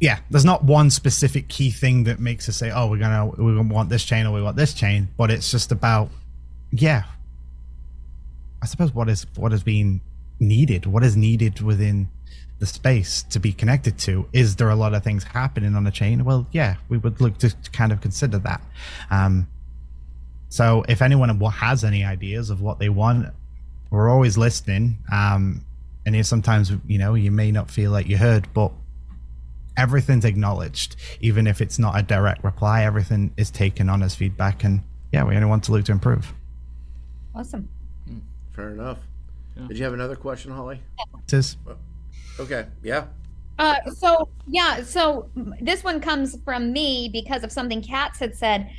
yeah, 0.00 0.18
there's 0.30 0.44
not 0.44 0.64
one 0.64 0.90
specific 0.90 1.48
key 1.48 1.70
thing 1.70 2.04
that 2.04 2.18
makes 2.18 2.48
us 2.48 2.56
say, 2.56 2.70
"Oh, 2.70 2.88
we're 2.88 2.98
gonna 2.98 3.26
we 3.26 3.58
want 3.60 3.88
this 3.88 4.04
chain 4.04 4.26
or 4.26 4.32
we 4.32 4.42
want 4.42 4.56
this 4.56 4.74
chain," 4.74 5.08
but 5.16 5.30
it's 5.30 5.50
just 5.50 5.72
about, 5.72 6.10
yeah. 6.70 7.04
I 8.62 8.66
suppose 8.66 8.92
what 8.92 9.08
is 9.08 9.26
what 9.36 9.52
is 9.52 9.62
being 9.62 10.00
needed, 10.38 10.86
what 10.86 11.02
is 11.02 11.16
needed 11.16 11.60
within 11.60 12.08
the 12.58 12.66
space 12.66 13.22
to 13.24 13.38
be 13.38 13.52
connected 13.52 13.98
to. 13.98 14.26
Is 14.32 14.56
there 14.56 14.68
a 14.70 14.76
lot 14.76 14.94
of 14.94 15.02
things 15.02 15.24
happening 15.24 15.74
on 15.74 15.84
the 15.84 15.90
chain? 15.90 16.24
Well, 16.24 16.46
yeah, 16.52 16.76
we 16.88 16.98
would 16.98 17.20
look 17.20 17.38
to 17.38 17.54
kind 17.72 17.92
of 17.92 18.00
consider 18.00 18.38
that. 18.38 18.60
Um, 19.10 19.48
so 20.48 20.84
if 20.88 21.02
anyone 21.02 21.38
has 21.40 21.84
any 21.84 22.04
ideas 22.04 22.50
of 22.50 22.60
what 22.60 22.78
they 22.78 22.88
want, 22.88 23.28
we're 23.90 24.10
always 24.10 24.36
listening. 24.36 24.98
Um, 25.12 25.64
and 26.04 26.26
sometimes 26.26 26.70
you 26.86 26.98
know 26.98 27.14
you 27.14 27.30
may 27.30 27.50
not 27.50 27.70
feel 27.70 27.90
like 27.90 28.08
you 28.08 28.18
heard, 28.18 28.52
but 28.52 28.72
everything's 29.76 30.24
acknowledged, 30.24 30.96
even 31.20 31.46
if 31.46 31.60
it's 31.60 31.78
not 31.78 31.98
a 31.98 32.02
direct 32.02 32.42
reply. 32.44 32.84
Everything 32.84 33.32
is 33.36 33.50
taken 33.50 33.88
on 33.88 34.02
as 34.02 34.14
feedback, 34.14 34.64
and 34.64 34.82
yeah, 35.12 35.24
we 35.24 35.34
only 35.34 35.48
want 35.48 35.64
to 35.64 35.72
look 35.72 35.84
to 35.86 35.92
improve. 35.92 36.32
Awesome. 37.34 37.68
Fair 38.52 38.70
enough. 38.70 38.98
Did 39.68 39.78
you 39.78 39.84
have 39.84 39.94
another 39.94 40.16
question, 40.16 40.50
Holly? 40.50 40.80
It 41.26 41.32
is. 41.32 41.56
Okay. 42.38 42.66
Yeah. 42.82 43.06
Uh, 43.58 43.76
so 43.94 44.28
yeah, 44.46 44.82
so 44.82 45.30
this 45.60 45.82
one 45.82 46.00
comes 46.00 46.38
from 46.44 46.72
me 46.72 47.08
because 47.10 47.42
of 47.42 47.50
something 47.50 47.80
Cats 47.80 48.18
had 48.18 48.36
said. 48.36 48.70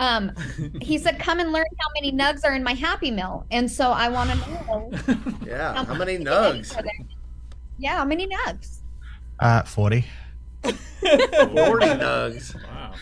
Um, 0.00 0.32
he 0.80 0.98
said, 0.98 1.18
"Come 1.18 1.40
and 1.40 1.52
learn 1.52 1.64
how 1.80 1.88
many 1.94 2.12
nugs 2.12 2.44
are 2.44 2.54
in 2.54 2.62
my 2.62 2.74
Happy 2.74 3.10
Meal," 3.10 3.46
and 3.50 3.70
so 3.70 3.90
I 3.90 4.08
want 4.08 4.30
to 4.30 4.36
know. 4.36 4.90
Yeah. 5.46 5.84
How 5.84 5.94
many 5.94 6.18
nugs? 6.18 6.74
Yeah, 7.78 7.96
how 7.98 8.04
many 8.04 8.26
nugs? 8.26 8.78
Uh, 9.38 9.62
forty. 9.62 10.06
Forty 10.62 11.86
nugs. 11.86 12.54
Wow. 12.64 12.94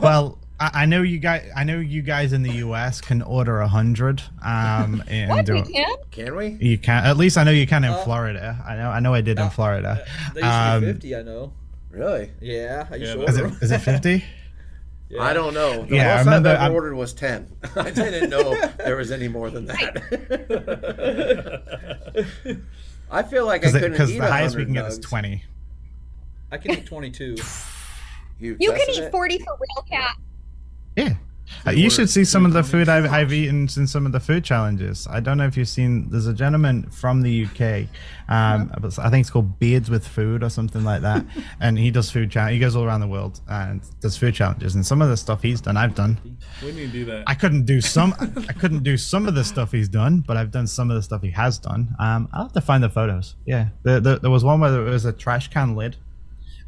Well, 0.00 0.38
I, 0.60 0.70
I 0.82 0.86
know 0.86 1.02
you 1.02 1.18
guys. 1.18 1.48
I 1.56 1.64
know 1.64 1.78
you 1.78 2.02
guys 2.02 2.32
in 2.32 2.42
the 2.42 2.52
U.S. 2.54 3.00
can 3.00 3.22
order 3.22 3.60
a 3.60 3.68
hundred. 3.68 4.22
Um, 4.44 5.02
and 5.08 5.30
What 5.30 5.48
we 5.48 5.62
can? 5.62 5.96
Can 6.10 6.36
we? 6.36 6.46
You 6.60 6.78
can. 6.78 7.04
At 7.04 7.16
least 7.16 7.38
I 7.38 7.44
know 7.44 7.50
you 7.52 7.66
can 7.66 7.84
in 7.84 7.90
Uh, 7.90 8.04
Florida. 8.04 8.62
I 8.66 8.76
know. 8.76 8.90
I 8.90 9.00
know. 9.00 9.14
I 9.14 9.20
did 9.20 9.38
in 9.38 9.44
uh, 9.46 9.50
Florida. 9.50 10.04
They 10.34 10.40
used 10.42 10.52
Um, 10.52 10.80
be 10.80 10.86
50, 10.92 11.16
I 11.16 11.22
know. 11.22 11.52
Really? 11.90 12.30
Yeah, 12.40 12.86
I 12.90 12.96
used 12.96 13.16
Yeah, 13.16 13.24
to 13.24 13.30
Is 13.30 13.36
order 13.38 13.46
it? 13.48 13.52
'em. 13.52 13.58
Is 13.62 13.70
it 13.70 13.78
fifty? 13.80 14.24
Yeah. 15.10 15.22
I 15.22 15.32
don't 15.32 15.54
know. 15.54 15.86
The 15.86 15.96
Yeah, 15.96 16.16
I 16.16 16.18
remember 16.18 16.50
I've 16.50 16.56
ever 16.56 16.62
I'm- 16.64 16.72
ordered 16.74 16.94
was 16.94 17.14
ten. 17.14 17.50
I 17.76 17.90
didn't 17.90 18.28
know 18.28 18.54
there 18.76 18.94
was 18.98 19.10
any 19.10 19.26
more 19.26 19.48
than 19.48 19.64
that. 19.64 19.96
I 23.10 23.22
feel 23.22 23.46
like 23.46 23.64
I 23.64 23.70
couldn't 23.72 23.92
Because 23.92 24.10
eat 24.10 24.18
the 24.18 24.26
a 24.26 24.30
highest 24.30 24.54
we 24.54 24.64
hundred 24.64 24.74
can 24.74 24.84
get 24.84 24.92
is 24.92 24.98
twenty. 24.98 25.44
I 26.50 26.56
can 26.58 26.72
eat 26.72 26.86
22. 26.86 27.36
You, 28.40 28.56
You 28.60 28.70
can 28.70 28.78
tested 28.86 28.94
eat 28.98 29.06
it? 29.06 29.10
forty 29.10 29.38
for 29.40 29.58
real, 29.58 29.84
cat. 29.90 30.16
Yeah. 30.96 31.14
Uh, 31.66 31.72
you 31.72 31.90
should 31.90 32.08
see 32.08 32.24
some 32.24 32.46
of 32.46 32.52
the 32.52 32.62
food 32.62 32.88
I've, 32.88 33.10
I've 33.12 33.32
eaten 33.32 33.66
since 33.66 33.90
some 33.90 34.06
of 34.06 34.12
the 34.12 34.20
food 34.20 34.44
challenges. 34.44 35.08
I 35.10 35.18
don't 35.18 35.38
know 35.38 35.46
if 35.46 35.56
you've 35.56 35.68
seen. 35.68 36.08
There's 36.08 36.28
a 36.28 36.32
gentleman 36.32 36.88
from 36.90 37.22
the 37.22 37.46
UK. 37.46 37.88
Um, 38.28 38.70
I 38.98 39.10
think 39.10 39.22
it's 39.22 39.30
called 39.30 39.58
Beards 39.58 39.90
with 39.90 40.06
Food 40.06 40.44
or 40.44 40.50
something 40.50 40.84
like 40.84 41.02
that, 41.02 41.24
and 41.60 41.76
he 41.76 41.90
does 41.90 42.12
food 42.12 42.30
challenge. 42.30 42.52
He 42.54 42.60
goes 42.60 42.76
all 42.76 42.84
around 42.84 43.00
the 43.00 43.08
world 43.08 43.40
and 43.48 43.80
does 44.00 44.16
food 44.16 44.34
challenges. 44.36 44.76
And 44.76 44.86
some 44.86 45.02
of 45.02 45.08
the 45.08 45.16
stuff 45.16 45.42
he's 45.42 45.60
done, 45.60 45.76
I've 45.76 45.96
done. 45.96 46.20
We 46.62 46.70
need 46.70 46.86
to 46.86 46.92
do 46.92 47.04
that. 47.06 47.24
I 47.26 47.34
couldn't 47.34 47.64
do 47.64 47.80
some. 47.80 48.14
I 48.48 48.52
couldn't 48.52 48.84
do 48.84 48.96
some 48.96 49.26
of 49.26 49.34
the 49.34 49.42
stuff 49.42 49.72
he's 49.72 49.88
done, 49.88 50.20
but 50.20 50.36
I've 50.36 50.52
done 50.52 50.68
some 50.68 50.90
of 50.92 50.96
the 50.96 51.02
stuff 51.02 51.22
he 51.22 51.30
has 51.32 51.58
done. 51.58 51.88
Um, 51.98 52.28
I'll 52.32 52.44
have 52.44 52.52
to 52.52 52.60
find 52.60 52.84
the 52.84 52.90
photos. 52.90 53.34
Yeah, 53.46 53.70
the, 53.82 53.98
the, 53.98 54.20
there 54.20 54.30
was 54.30 54.44
one 54.44 54.60
where 54.60 54.70
there 54.70 54.82
was 54.82 55.06
a 55.06 55.12
trash 55.12 55.48
can 55.48 55.74
lid, 55.74 55.96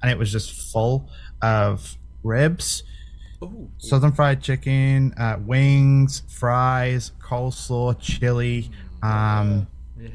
and 0.03 0.11
it 0.11 0.19
was 0.19 0.31
just 0.33 0.73
full 0.73 1.09
of 1.43 1.97
ribs, 2.23 2.83
Ooh. 3.43 3.71
southern 3.79 4.13
fried 4.13 4.43
chicken, 4.43 5.15
uh, 5.19 5.39
wings, 5.41 6.23
fries, 6.29 7.13
coleslaw, 7.21 7.99
chili. 8.01 8.71
Um, 9.03 9.67
Yeah. 9.99 10.09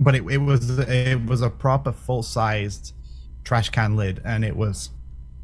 but 0.00 0.14
it, 0.14 0.24
it 0.30 0.38
was 0.38 0.78
it 0.78 1.24
was 1.26 1.42
a 1.42 1.50
proper 1.50 1.92
full 1.92 2.22
sized 2.22 2.92
trash 3.44 3.70
can 3.70 3.96
lid, 3.96 4.20
and 4.24 4.44
it 4.44 4.56
was 4.56 4.90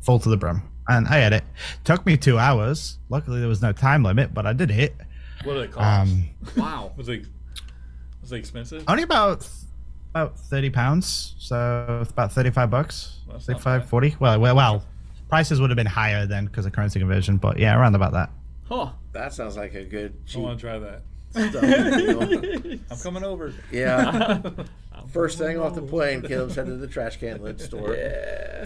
full 0.01 0.19
to 0.19 0.29
the 0.29 0.37
brim. 0.37 0.63
And 0.89 1.07
I 1.07 1.19
had 1.19 1.33
it. 1.33 1.45
Took 1.85 2.05
me 2.05 2.17
two 2.17 2.39
hours. 2.39 2.99
Luckily, 3.09 3.39
there 3.39 3.49
was 3.49 3.63
no 3.63 3.71
time 3.73 4.03
limit, 4.03 4.35
but 4.35 4.47
I 4.47 4.53
did 4.53 4.71
it. 4.73 4.97
What 5.45 5.55
did 5.55 5.63
it 5.65 5.73
cost? 5.73 6.11
Um, 6.11 6.25
Wow. 6.57 6.93
was 6.97 7.09
it 7.09 7.27
was 8.21 8.33
it 8.33 8.37
expensive? 8.37 8.85
only 8.89 9.05
about 9.05 9.49
about 10.15 10.39
30 10.39 10.71
pounds 10.71 11.35
so 11.39 11.99
it's 12.03 12.11
about 12.11 12.33
35 12.33 12.71
bucks 12.71 13.21
That's 13.31 13.49
not 13.49 13.61
35 13.63 13.81
bad. 13.83 13.89
40 13.89 14.17
well 14.21 14.41
well, 14.41 14.55
well 14.57 14.85
prices 15.29 15.61
would 15.61 15.71
have 15.71 15.77
been 15.77 15.87
higher 15.87 16.27
then 16.27 16.45
because 16.47 16.67
of 16.67 16.73
currency 16.73 16.99
conversion 16.99 17.39
but 17.39 17.59
yeah 17.59 17.79
around 17.79 17.95
about 17.95 18.13
that 18.13 18.31
Huh. 18.65 18.93
That 19.13 19.35
sounds 19.35 19.57
like 19.59 19.75
a 19.75 19.85
good 19.85 20.15
I 20.35 20.39
want 20.39 20.59
to 20.59 20.63
try 20.67 20.79
that. 20.79 21.03
stuff. 21.51 22.81
I'm 22.91 22.99
coming 23.03 23.23
over. 23.23 23.53
yeah. 23.71 24.41
First 25.09 25.37
thing 25.37 25.59
off 25.59 25.75
the 25.75 25.83
over. 25.83 25.91
plane, 25.91 26.23
Caleb's 26.23 26.55
headed 26.55 26.71
to 26.71 26.77
the 26.79 26.87
trash 26.87 27.19
can 27.19 27.43
lid 27.43 27.61
store. 27.61 27.95
Yeah. 27.95 28.65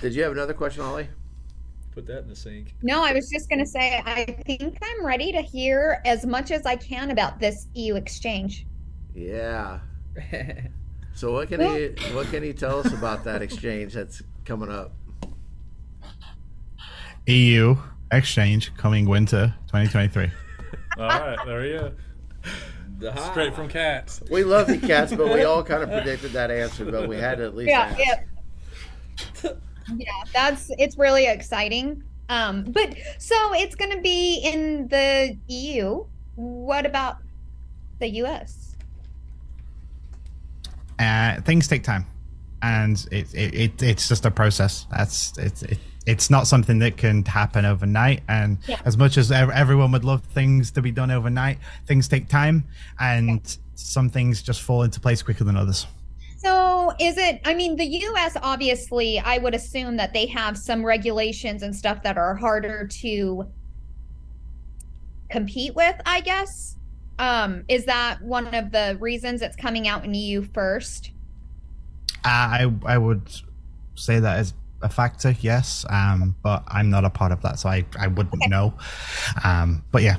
Did 0.00 0.14
you 0.14 0.22
have 0.24 0.32
another 0.32 0.52
question, 0.52 0.82
Holly? 0.82 1.08
Put 1.92 2.06
that 2.06 2.20
in 2.24 2.28
the 2.28 2.36
sink. 2.36 2.74
No, 2.82 3.02
I 3.02 3.12
was 3.12 3.30
just 3.30 3.48
gonna 3.48 3.64
say 3.66 4.02
I 4.04 4.24
think 4.46 4.76
I'm 4.82 5.06
ready 5.06 5.32
to 5.32 5.40
hear 5.40 6.02
as 6.04 6.26
much 6.26 6.50
as 6.50 6.66
I 6.66 6.76
can 6.76 7.10
about 7.12 7.38
this 7.38 7.68
EU 7.74 7.94
exchange. 7.96 8.66
Yeah. 9.14 9.80
So 11.14 11.30
what 11.32 11.48
can 11.48 11.60
he 11.60 11.88
what 12.14 12.28
can 12.28 12.42
he 12.42 12.54
tell 12.54 12.80
us 12.80 12.90
about 12.90 13.24
that 13.24 13.42
exchange 13.42 13.92
that's 13.92 14.22
coming 14.46 14.70
up? 14.70 14.92
eu 17.26 17.76
exchange 18.10 18.74
coming 18.76 19.06
winter 19.06 19.54
2023 19.66 20.30
All 20.98 21.06
right, 21.06 21.38
there 21.44 21.66
you 21.66 21.92
go. 23.00 23.14
Straight 23.30 23.54
from 23.54 23.68
cats. 23.68 24.22
We 24.30 24.42
love 24.42 24.68
the 24.68 24.78
cats, 24.78 25.12
but 25.12 25.32
we 25.32 25.42
all 25.44 25.62
kind 25.62 25.82
of 25.82 25.90
predicted 25.90 26.32
that 26.32 26.50
answer, 26.50 26.84
but 26.90 27.08
we 27.08 27.16
had 27.18 27.38
to 27.38 27.44
at 27.44 27.54
least 27.54 27.68
Yeah, 27.70 27.80
ask. 27.80 27.98
yeah. 29.44 29.50
yeah, 29.96 30.12
that's 30.32 30.70
it's 30.78 30.96
really 30.96 31.26
exciting. 31.26 32.02
Um, 32.30 32.64
but 32.64 32.94
so 33.18 33.34
it's 33.54 33.74
gonna 33.74 34.00
be 34.00 34.36
in 34.42 34.88
the 34.88 35.36
EU. 35.48 36.06
What 36.36 36.86
about 36.86 37.18
the 37.98 38.08
US? 38.24 38.71
Uh, 41.02 41.40
things 41.42 41.68
take 41.68 41.82
time. 41.82 42.06
And 42.62 43.04
it, 43.10 43.34
it, 43.34 43.54
it 43.54 43.82
it's 43.82 44.08
just 44.08 44.24
a 44.24 44.30
process. 44.30 44.86
That's 44.90 45.36
it's 45.36 45.62
it, 45.64 45.78
it's 46.06 46.30
not 46.30 46.46
something 46.46 46.78
that 46.80 46.96
can 46.96 47.24
happen 47.24 47.64
overnight. 47.64 48.22
And 48.28 48.58
Yeah. 48.66 48.80
as 48.84 48.96
much 48.96 49.16
as 49.18 49.30
ev- 49.32 49.50
everyone 49.50 49.90
would 49.92 50.04
love 50.04 50.22
things 50.34 50.70
to 50.72 50.82
be 50.82 50.90
done 50.92 51.10
overnight 51.10 51.58
things 51.86 52.06
take 52.08 52.28
time. 52.28 52.64
And 53.00 53.40
some 53.74 54.10
things 54.10 54.42
just 54.42 54.62
fall 54.62 54.82
into 54.84 55.00
place 55.00 55.22
quicker 55.22 55.44
than 55.44 55.56
others. 55.56 55.86
So 56.38 56.92
is 57.00 57.18
it 57.18 57.40
I 57.44 57.54
mean 57.54 57.76
the 57.76 57.86
US 57.86 58.36
obviously 58.42 59.18
I 59.20 59.38
would 59.38 59.54
assume 59.54 59.96
that 59.96 60.12
they 60.12 60.26
have 60.26 60.56
some 60.58 60.84
regulations 60.84 61.62
and 61.62 61.74
stuff 61.74 62.02
that 62.04 62.16
are 62.18 62.34
harder 62.36 62.86
to 63.02 63.48
compete 65.30 65.74
with, 65.74 65.96
I 66.06 66.20
guess. 66.20 66.76
Um, 67.18 67.64
is 67.68 67.84
that 67.86 68.20
one 68.22 68.54
of 68.54 68.72
the 68.72 68.96
reasons 69.00 69.42
it's 69.42 69.56
coming 69.56 69.86
out 69.88 70.04
in 70.04 70.14
EU 70.14 70.42
first? 70.42 71.10
Uh, 72.24 72.28
I 72.28 72.72
I 72.86 72.98
would 72.98 73.22
say 73.94 74.18
that 74.20 74.40
is 74.40 74.54
a 74.80 74.88
factor, 74.88 75.34
yes. 75.40 75.84
Um, 75.90 76.34
but 76.42 76.64
I'm 76.68 76.90
not 76.90 77.04
a 77.04 77.10
part 77.10 77.30
of 77.32 77.42
that, 77.42 77.58
so 77.58 77.68
I, 77.68 77.84
I 77.98 78.08
wouldn't 78.08 78.48
know. 78.48 78.74
Um, 79.44 79.84
but 79.92 80.02
yeah, 80.02 80.16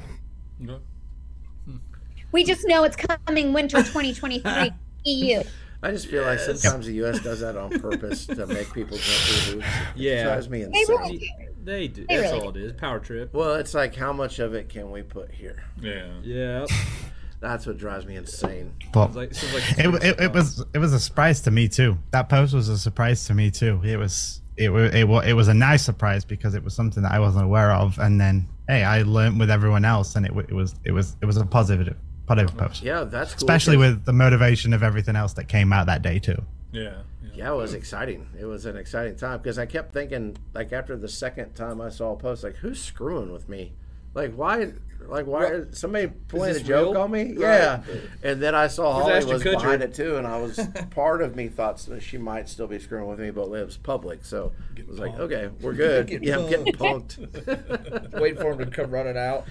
We 2.31 2.43
just 2.43 2.65
know 2.67 2.83
it's 2.83 2.95
coming 2.95 3.53
winter 3.53 3.77
2023 3.77 4.71
EU. 5.05 5.43
I 5.83 5.91
just 5.91 6.07
feel 6.07 6.23
like 6.23 6.39
Yes. 6.39 6.61
sometimes 6.61 6.85
the 6.85 6.93
U.S. 6.95 7.19
does 7.19 7.41
that 7.41 7.57
on 7.57 7.69
purpose 7.79 8.25
to 8.27 8.47
make 8.47 8.73
people 8.73 8.97
jump 8.97 9.19
through 9.19 9.53
hoops. 9.55 9.67
It 9.95 10.01
Yeah. 10.01 10.23
drives 10.23 10.49
me 10.49 10.63
They 10.63 10.69
really 10.87 11.13
insane. 11.15 11.19
do. 11.19 11.52
They 11.63 11.87
do. 11.87 12.05
They 12.07 12.17
That's 12.17 12.31
really 12.31 12.43
all 12.45 12.49
it 12.49 12.57
is. 12.57 12.73
Power 12.73 12.99
trip. 12.99 13.33
Well, 13.33 13.55
it's 13.55 13.73
like 13.73 13.95
how 13.95 14.13
much 14.13 14.39
of 14.39 14.53
it 14.53 14.69
can 14.69 14.91
we 14.91 15.01
put 15.01 15.31
here? 15.31 15.63
Yeah. 15.81 16.07
Yeah. 16.23 16.65
That's 17.39 17.65
what 17.65 17.77
drives 17.77 18.05
me 18.05 18.15
insane. 18.15 18.73
But 18.93 19.05
Sounds 19.07 19.15
like, 19.17 19.33
sounds 19.33 19.53
like 19.53 19.79
it, 19.79 20.03
it, 20.03 20.19
it 20.21 20.33
was 20.33 20.63
it 20.73 20.77
was 20.79 20.93
a 20.93 20.99
surprise 20.99 21.41
to 21.41 21.51
me 21.51 21.67
too. 21.67 21.97
That 22.11 22.29
post 22.29 22.53
was 22.53 22.69
a 22.69 22.77
surprise 22.77 23.25
to 23.25 23.33
me 23.33 23.51
too. 23.51 23.81
It 23.83 23.97
was 23.97 24.41
it 24.55 24.69
was 24.69 24.93
it 24.93 25.03
was, 25.07 25.25
it 25.27 25.33
was 25.33 25.47
a 25.49 25.53
nice 25.53 25.83
surprise 25.83 26.23
because 26.23 26.55
it 26.55 26.63
was 26.63 26.73
something 26.73 27.03
that 27.03 27.11
I 27.11 27.19
wasn't 27.19 27.43
aware 27.43 27.71
of, 27.73 27.97
and 27.99 28.19
then 28.21 28.47
hey, 28.69 28.83
I 28.85 29.01
learned 29.01 29.39
with 29.41 29.49
everyone 29.51 29.83
else, 29.83 30.15
and 30.15 30.25
it, 30.25 30.33
wa- 30.33 30.43
it 30.47 30.53
was 30.53 30.75
it 30.85 30.91
was 30.93 31.17
it 31.21 31.25
was 31.25 31.35
a 31.35 31.45
positive 31.45 31.97
positive 32.27 32.55
post, 32.55 32.81
Yeah, 32.81 33.03
that's 33.03 33.31
cool. 33.33 33.37
especially 33.39 33.75
'cause- 33.75 33.95
with 33.95 34.05
the 34.05 34.13
motivation 34.13 34.71
of 34.71 34.81
everything 34.83 35.17
else 35.17 35.33
that 35.33 35.49
came 35.49 35.73
out 35.73 35.87
that 35.87 36.01
day 36.01 36.19
too. 36.19 36.41
Yeah. 36.71 36.93
Yeah. 37.35 37.45
Yeah, 37.45 37.51
it 37.53 37.55
was 37.57 37.73
exciting. 37.73 38.27
It 38.39 38.45
was 38.45 38.65
an 38.65 38.77
exciting 38.77 39.15
time 39.15 39.39
because 39.39 39.57
I 39.59 39.65
kept 39.65 39.93
thinking, 39.93 40.37
like 40.53 40.71
after 40.73 40.95
the 40.95 41.09
second 41.09 41.53
time 41.55 41.81
I 41.81 41.89
saw 41.89 42.13
a 42.13 42.15
post, 42.15 42.43
like 42.43 42.55
who's 42.57 42.81
screwing 42.81 43.31
with 43.31 43.49
me? 43.49 43.73
Like 44.13 44.33
why? 44.35 44.73
Like 45.07 45.25
why? 45.25 45.45
Is 45.47 45.79
somebody 45.79 46.07
playing 46.27 46.55
a 46.55 46.59
joke 46.59 46.93
real? 46.93 47.01
on 47.01 47.11
me? 47.11 47.33
Right. 47.33 47.37
Yeah. 47.37 47.83
And 48.23 48.41
then 48.41 48.55
I 48.55 48.67
saw 48.67 49.03
Where's 49.05 49.23
Holly 49.25 49.33
was 49.35 49.43
Kutcher? 49.43 49.51
behind 49.53 49.81
it 49.81 49.93
too, 49.93 50.15
and 50.17 50.25
I 50.27 50.39
was 50.39 50.59
part 50.91 51.21
of 51.21 51.35
me 51.35 51.47
thought 51.49 51.85
she 51.99 52.17
might 52.17 52.47
still 52.47 52.67
be 52.67 52.79
screwing 52.79 53.07
with 53.09 53.19
me, 53.19 53.31
but 53.31 53.43
it 53.51 53.65
was 53.65 53.75
public, 53.77 54.23
so 54.23 54.53
it 54.77 54.87
was 54.87 54.99
like, 54.99 55.15
okay, 55.19 55.49
we're 55.61 55.73
good. 55.73 56.07
Getting 56.07 56.27
yeah, 56.27 56.37
I'm 56.37 56.49
getting 56.49 56.73
punked. 56.73 58.13
Waiting 58.21 58.39
for 58.39 58.51
him 58.53 58.59
to 58.59 58.65
come 58.67 58.91
running 58.91 59.17
out. 59.17 59.45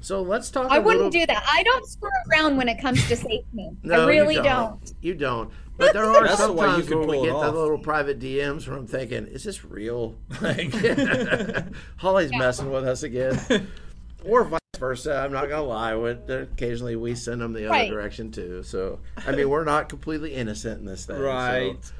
so 0.00 0.20
let's 0.22 0.50
talk. 0.50 0.70
I 0.70 0.76
a 0.76 0.80
wouldn't 0.80 1.04
little- 1.04 1.20
do 1.20 1.26
that. 1.26 1.42
I 1.48 1.62
don't 1.62 1.86
screw 1.86 2.10
around 2.32 2.56
when 2.56 2.68
it 2.68 2.80
comes 2.82 3.06
to 3.08 3.16
safety. 3.16 3.70
No, 3.82 4.02
I 4.02 4.06
really 4.08 4.34
you 4.34 4.42
don't. 4.42 4.92
You 5.00 5.14
don't. 5.14 5.50
But 5.80 5.92
there 5.94 6.04
are 6.04 6.26
That's 6.26 6.38
some 6.38 6.54
why 6.56 6.66
you 6.66 6.72
times 6.72 6.88
can 6.88 6.98
when 7.00 7.08
we 7.08 7.22
get 7.26 7.32
the 7.32 7.50
little 7.50 7.78
private 7.78 8.20
DMs 8.20 8.68
where 8.68 8.76
I'm 8.76 8.86
thinking, 8.86 9.26
is 9.26 9.42
this 9.44 9.64
real? 9.64 10.14
Like, 10.40 10.72
Holly's 11.96 12.30
messing 12.32 12.70
with 12.70 12.86
us 12.86 13.02
again. 13.02 13.66
Or 14.22 14.44
vice 14.44 14.60
versa. 14.78 15.16
I'm 15.16 15.32
not 15.32 15.48
gonna 15.48 15.62
lie. 15.62 15.94
With 15.94 16.28
occasionally 16.28 16.94
we 16.94 17.14
send 17.14 17.40
them 17.40 17.54
the 17.54 17.60
other 17.64 17.70
Right. 17.70 17.90
direction 17.90 18.30
too. 18.30 18.62
So 18.62 18.98
I 19.16 19.32
mean, 19.32 19.48
we're 19.48 19.64
not 19.64 19.88
completely 19.88 20.34
innocent 20.34 20.78
in 20.78 20.84
this 20.84 21.06
thing. 21.06 21.16
so- 21.16 21.22
Right. 21.22 21.92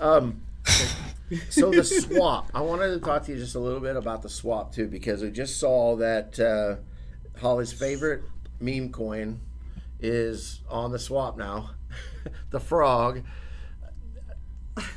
um, 0.00 0.40
so 1.50 1.72
the 1.72 1.82
swap. 1.82 2.52
I 2.54 2.60
wanted 2.60 2.90
to 2.94 3.00
talk 3.00 3.24
to 3.24 3.32
you 3.32 3.38
just 3.38 3.56
a 3.56 3.58
little 3.58 3.80
bit 3.80 3.96
about 3.96 4.22
the 4.22 4.28
swap 4.28 4.72
too, 4.72 4.86
because 4.86 5.22
we 5.22 5.32
just 5.32 5.58
saw 5.58 5.96
that 5.96 6.38
uh, 6.38 6.76
Holly's 7.40 7.72
favorite 7.72 8.22
meme 8.60 8.92
coin 8.92 9.40
is 9.98 10.60
on 10.70 10.92
the 10.92 11.00
swap 11.00 11.36
now. 11.36 11.70
the 12.50 12.60
frog. 12.60 13.22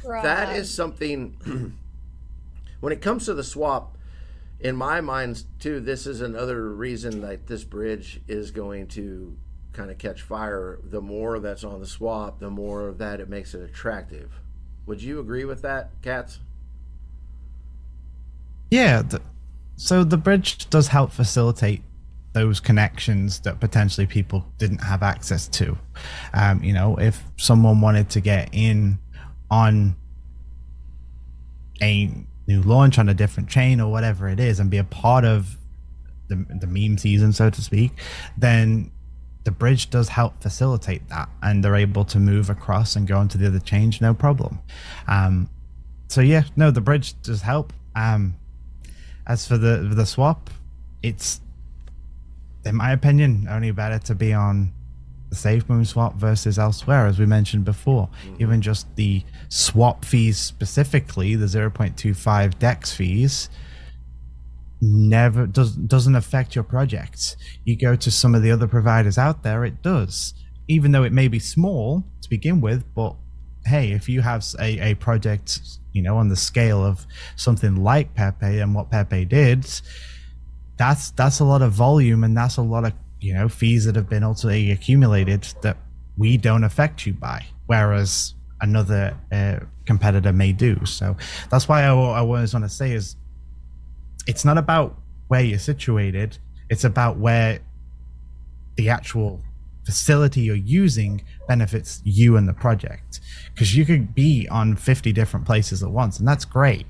That 0.04 0.56
is 0.56 0.74
something. 0.74 1.76
when 2.80 2.94
it 2.94 3.02
comes 3.02 3.26
to 3.26 3.34
the 3.34 3.44
swap, 3.44 3.98
in 4.60 4.76
my 4.76 5.02
mind 5.02 5.44
too, 5.60 5.80
this 5.80 6.06
is 6.06 6.22
another 6.22 6.70
reason 6.74 7.22
that 7.22 7.48
this 7.48 7.64
bridge 7.64 8.22
is 8.28 8.52
going 8.52 8.88
to 8.88 9.38
kind 9.74 9.90
of 9.90 9.98
catch 9.98 10.22
fire. 10.22 10.80
The 10.84 11.02
more 11.02 11.40
that's 11.40 11.64
on 11.64 11.80
the 11.80 11.88
swap, 11.88 12.40
the 12.40 12.50
more 12.50 12.92
that 12.92 13.20
it 13.22 13.30
makes 13.30 13.54
it 13.54 13.62
attractive. 13.62 14.40
Would 14.86 15.02
you 15.02 15.20
agree 15.20 15.46
with 15.46 15.62
that, 15.62 15.92
Cats? 16.02 16.40
Yeah. 18.72 19.02
The, 19.04 19.22
so 19.76 20.04
the 20.04 20.18
bridge 20.18 20.70
does 20.70 20.90
help 20.90 21.12
facilitate 21.12 21.84
those 22.40 22.62
connections 22.62 23.42
that 23.42 23.60
potentially 23.60 24.08
people 24.08 24.46
didn't 24.58 24.78
have 24.78 25.04
access 25.04 25.46
to. 25.50 25.78
Um, 26.34 26.64
you 26.64 26.72
know, 26.72 26.96
if 26.96 27.22
someone 27.36 27.82
wanted 27.82 28.10
to 28.12 28.22
get 28.22 28.48
in 28.54 28.98
on 29.52 29.98
a 31.82 32.10
new 32.48 32.62
launch 32.62 32.98
on 32.98 33.10
a 33.10 33.14
different 33.14 33.50
chain 33.50 33.82
or 33.82 33.92
whatever 33.92 34.30
it 34.30 34.40
is 34.40 34.62
and 34.62 34.70
be 34.70 34.78
a 34.78 34.86
part 34.86 35.26
of 35.26 35.58
the, 36.30 36.36
the 36.62 36.68
meme 36.68 36.98
season, 36.98 37.34
so 37.34 37.50
to 37.50 37.62
speak, 37.62 37.92
then 38.38 38.90
the 39.44 39.52
bridge 39.52 39.90
does 39.90 40.08
help 40.08 40.42
facilitate 40.42 41.10
that 41.10 41.28
and 41.44 41.62
they're 41.62 41.76
able 41.76 42.06
to 42.06 42.20
move 42.20 42.50
across 42.50 42.96
and 42.96 43.06
go 43.06 43.18
onto 43.18 43.38
the 43.38 43.48
other 43.48 43.60
change 43.60 44.00
no 44.00 44.14
problem. 44.14 44.60
Um, 45.10 45.50
so 46.08 46.22
yeah, 46.22 46.44
no, 46.56 46.72
the 46.72 46.82
bridge 46.82 47.22
does 47.22 47.42
help. 47.42 47.74
Um, 47.98 48.36
as 49.28 49.46
for 49.46 49.58
the 49.58 49.92
the 49.94 50.06
swap, 50.06 50.50
it's 51.04 51.42
in 52.70 52.76
my 52.76 52.92
opinion 52.92 53.48
only 53.50 53.72
better 53.72 54.00
to 54.00 54.16
be 54.16 54.32
on 54.32 54.72
the 55.30 55.36
safe 55.36 55.68
moon 55.70 55.86
swap 55.86 56.16
versus 56.16 56.58
elsewhere, 56.58 57.06
as 57.06 57.20
we 57.20 57.26
mentioned 57.26 57.66
before. 57.66 58.08
Mm-hmm. 58.08 58.42
Even 58.44 58.62
just 58.62 58.96
the 58.96 59.24
swap 59.50 60.06
fees 60.06 60.38
specifically, 60.38 61.36
the 61.36 61.46
0.25 61.46 62.58
dex 62.60 62.94
fees, 62.94 63.50
never 64.82 65.46
does 65.46 65.76
doesn't 65.76 66.16
affect 66.16 66.56
your 66.56 66.64
projects. 66.64 67.36
You 67.66 67.76
go 67.76 67.96
to 67.96 68.12
some 68.12 68.34
of 68.34 68.42
the 68.42 68.52
other 68.52 68.68
providers 68.68 69.18
out 69.18 69.44
there, 69.44 69.66
it 69.66 69.82
does. 69.82 70.34
Even 70.68 70.92
though 70.92 71.04
it 71.04 71.12
may 71.12 71.28
be 71.28 71.40
small 71.40 72.04
to 72.22 72.30
begin 72.30 72.62
with, 72.62 72.84
but 72.94 73.16
hey, 73.66 73.92
if 73.92 74.08
you 74.08 74.22
have 74.22 74.46
a, 74.60 74.92
a 74.92 74.94
project, 74.96 75.60
you 75.92 76.02
know, 76.02 76.18
on 76.18 76.30
the 76.30 76.36
scale 76.36 76.84
of 76.84 77.06
something 77.36 77.76
like 77.76 78.14
Pepe 78.14 78.60
and 78.60 78.74
what 78.74 78.90
Pepe 78.90 79.26
did, 79.26 79.66
that's 80.80 81.12
that's 81.12 81.42
a 81.42 81.46
lot 81.46 81.62
of 81.62 81.74
volume 81.74 82.24
and 82.24 82.36
that's 82.36 82.58
a 82.58 82.62
lot 82.62 82.86
of 82.86 82.94
you 83.20 83.34
know 83.34 83.48
fees 83.50 83.86
that 83.86 83.96
have 83.96 84.10
been 84.10 84.24
ultimately 84.24 84.72
accumulated 84.72 85.44
that 85.62 85.78
we 86.18 86.38
don't 86.38 86.64
affect 86.64 87.06
you 87.06 87.14
by, 87.14 87.46
whereas 87.68 88.34
another 88.62 89.16
uh, 89.32 89.60
competitor 89.86 90.34
may 90.34 90.52
do. 90.52 90.84
So 90.86 91.16
that's 91.50 91.68
why 91.68 91.84
I, 91.84 91.88
I 91.88 92.20
always 92.20 92.54
want 92.54 92.66
to 92.66 92.70
say 92.70 92.92
is 92.92 93.16
it's 94.28 94.44
not 94.44 94.58
about 94.58 94.98
where 95.28 95.42
you're 95.42 95.60
situated; 95.60 96.38
it's 96.70 96.86
about 96.86 97.18
where 97.18 97.60
the 98.76 98.90
actual 98.90 99.42
facility 99.86 100.42
you're 100.42 100.56
using 100.56 101.24
benefits 101.48 102.02
you 102.06 102.38
and 102.38 102.48
the 102.48 102.54
project. 102.54 103.20
Because 103.54 103.76
you 103.76 103.86
could 103.86 104.16
be 104.16 104.48
on 104.50 104.76
50 104.76 105.12
different 105.12 105.46
places 105.46 105.84
at 105.84 105.90
once, 105.90 106.20
and 106.20 106.28
that's 106.28 106.46
great. 106.46 106.86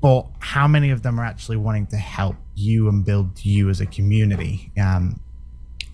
But 0.00 0.26
how 0.40 0.66
many 0.66 0.90
of 0.90 1.02
them 1.02 1.20
are 1.20 1.24
actually 1.24 1.58
wanting 1.58 1.86
to 1.88 1.96
help 1.96 2.36
you 2.54 2.88
and 2.88 3.04
build 3.04 3.44
you 3.44 3.68
as 3.68 3.80
a 3.80 3.86
community? 3.86 4.70
Um, 4.80 5.20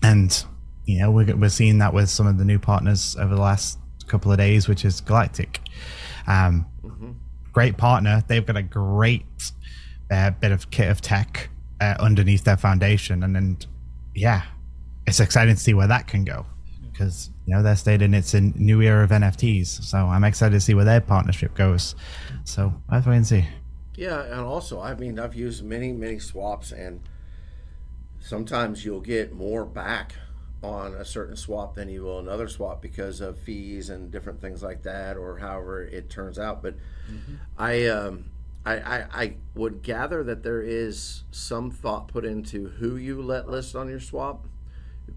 and 0.03 0.43
you 0.85 0.99
know, 0.99 1.11
we're, 1.11 1.35
we're 1.35 1.49
seeing 1.49 1.77
that 1.79 1.93
with 1.93 2.09
some 2.09 2.25
of 2.27 2.37
the 2.37 2.45
new 2.45 2.59
partners 2.59 3.15
over 3.19 3.35
the 3.35 3.41
last 3.41 3.77
couple 4.07 4.31
of 4.31 4.37
days, 4.37 4.67
which 4.67 4.83
is 4.83 5.01
Galactic. 5.01 5.61
Um, 6.27 6.65
Great 7.51 7.77
partner. 7.77 8.23
They've 8.27 8.45
got 8.45 8.57
a 8.57 8.61
great 8.61 9.25
uh, 10.11 10.31
bit 10.31 10.51
of 10.51 10.69
kit 10.71 10.89
of 10.89 11.01
tech 11.01 11.49
uh, 11.81 11.95
underneath 11.99 12.43
their 12.43 12.57
foundation, 12.57 13.23
and 13.23 13.35
then 13.35 13.57
yeah, 14.15 14.43
it's 15.07 15.19
exciting 15.19 15.55
to 15.55 15.61
see 15.61 15.73
where 15.73 15.87
that 15.87 16.07
can 16.07 16.23
go 16.23 16.45
because 16.91 17.29
you 17.45 17.55
know 17.55 17.63
they're 17.63 17.75
stating 17.75 18.13
it's 18.13 18.33
a 18.33 18.41
new 18.41 18.81
era 18.81 19.03
of 19.03 19.09
NFTs. 19.09 19.67
So 19.83 19.97
I'm 19.97 20.23
excited 20.23 20.53
to 20.53 20.59
see 20.59 20.73
where 20.73 20.85
their 20.85 21.01
partnership 21.01 21.55
goes. 21.55 21.95
So 22.43 22.73
let's 22.91 23.07
wait 23.07 23.15
and 23.17 23.27
see. 23.27 23.45
Yeah, 23.99 24.23
and 24.23 24.39
also, 24.39 24.79
I 24.79 24.95
mean, 24.95 25.19
I've 25.19 25.35
used 25.35 25.61
many, 25.61 25.91
many 25.91 26.19
swaps, 26.19 26.71
and 26.71 27.01
sometimes 28.21 28.85
you'll 28.85 29.01
get 29.01 29.33
more 29.33 29.65
back 29.65 30.13
on 30.63 30.93
a 30.93 31.03
certain 31.03 31.35
swap 31.35 31.75
than 31.75 31.89
you 31.89 32.03
will 32.03 32.19
another 32.19 32.47
swap 32.47 32.81
because 32.81 33.19
of 33.19 33.37
fees 33.37 33.89
and 33.89 34.09
different 34.09 34.39
things 34.39 34.63
like 34.63 34.83
that, 34.83 35.17
or 35.17 35.39
however 35.39 35.83
it 35.83 36.09
turns 36.09 36.39
out. 36.39 36.63
But 36.63 36.75
I, 37.57 37.87
um, 37.87 38.31
I, 38.65 38.77
I, 38.77 39.05
I 39.11 39.33
would 39.53 39.81
gather 39.81 40.23
that 40.23 40.43
there 40.43 40.61
is 40.61 41.25
some 41.31 41.69
thought 41.69 42.07
put 42.07 42.23
into 42.23 42.69
who 42.69 42.95
you 42.95 43.21
let 43.21 43.49
list 43.49 43.75
on 43.75 43.89
your 43.89 43.99
swap, 43.99 44.47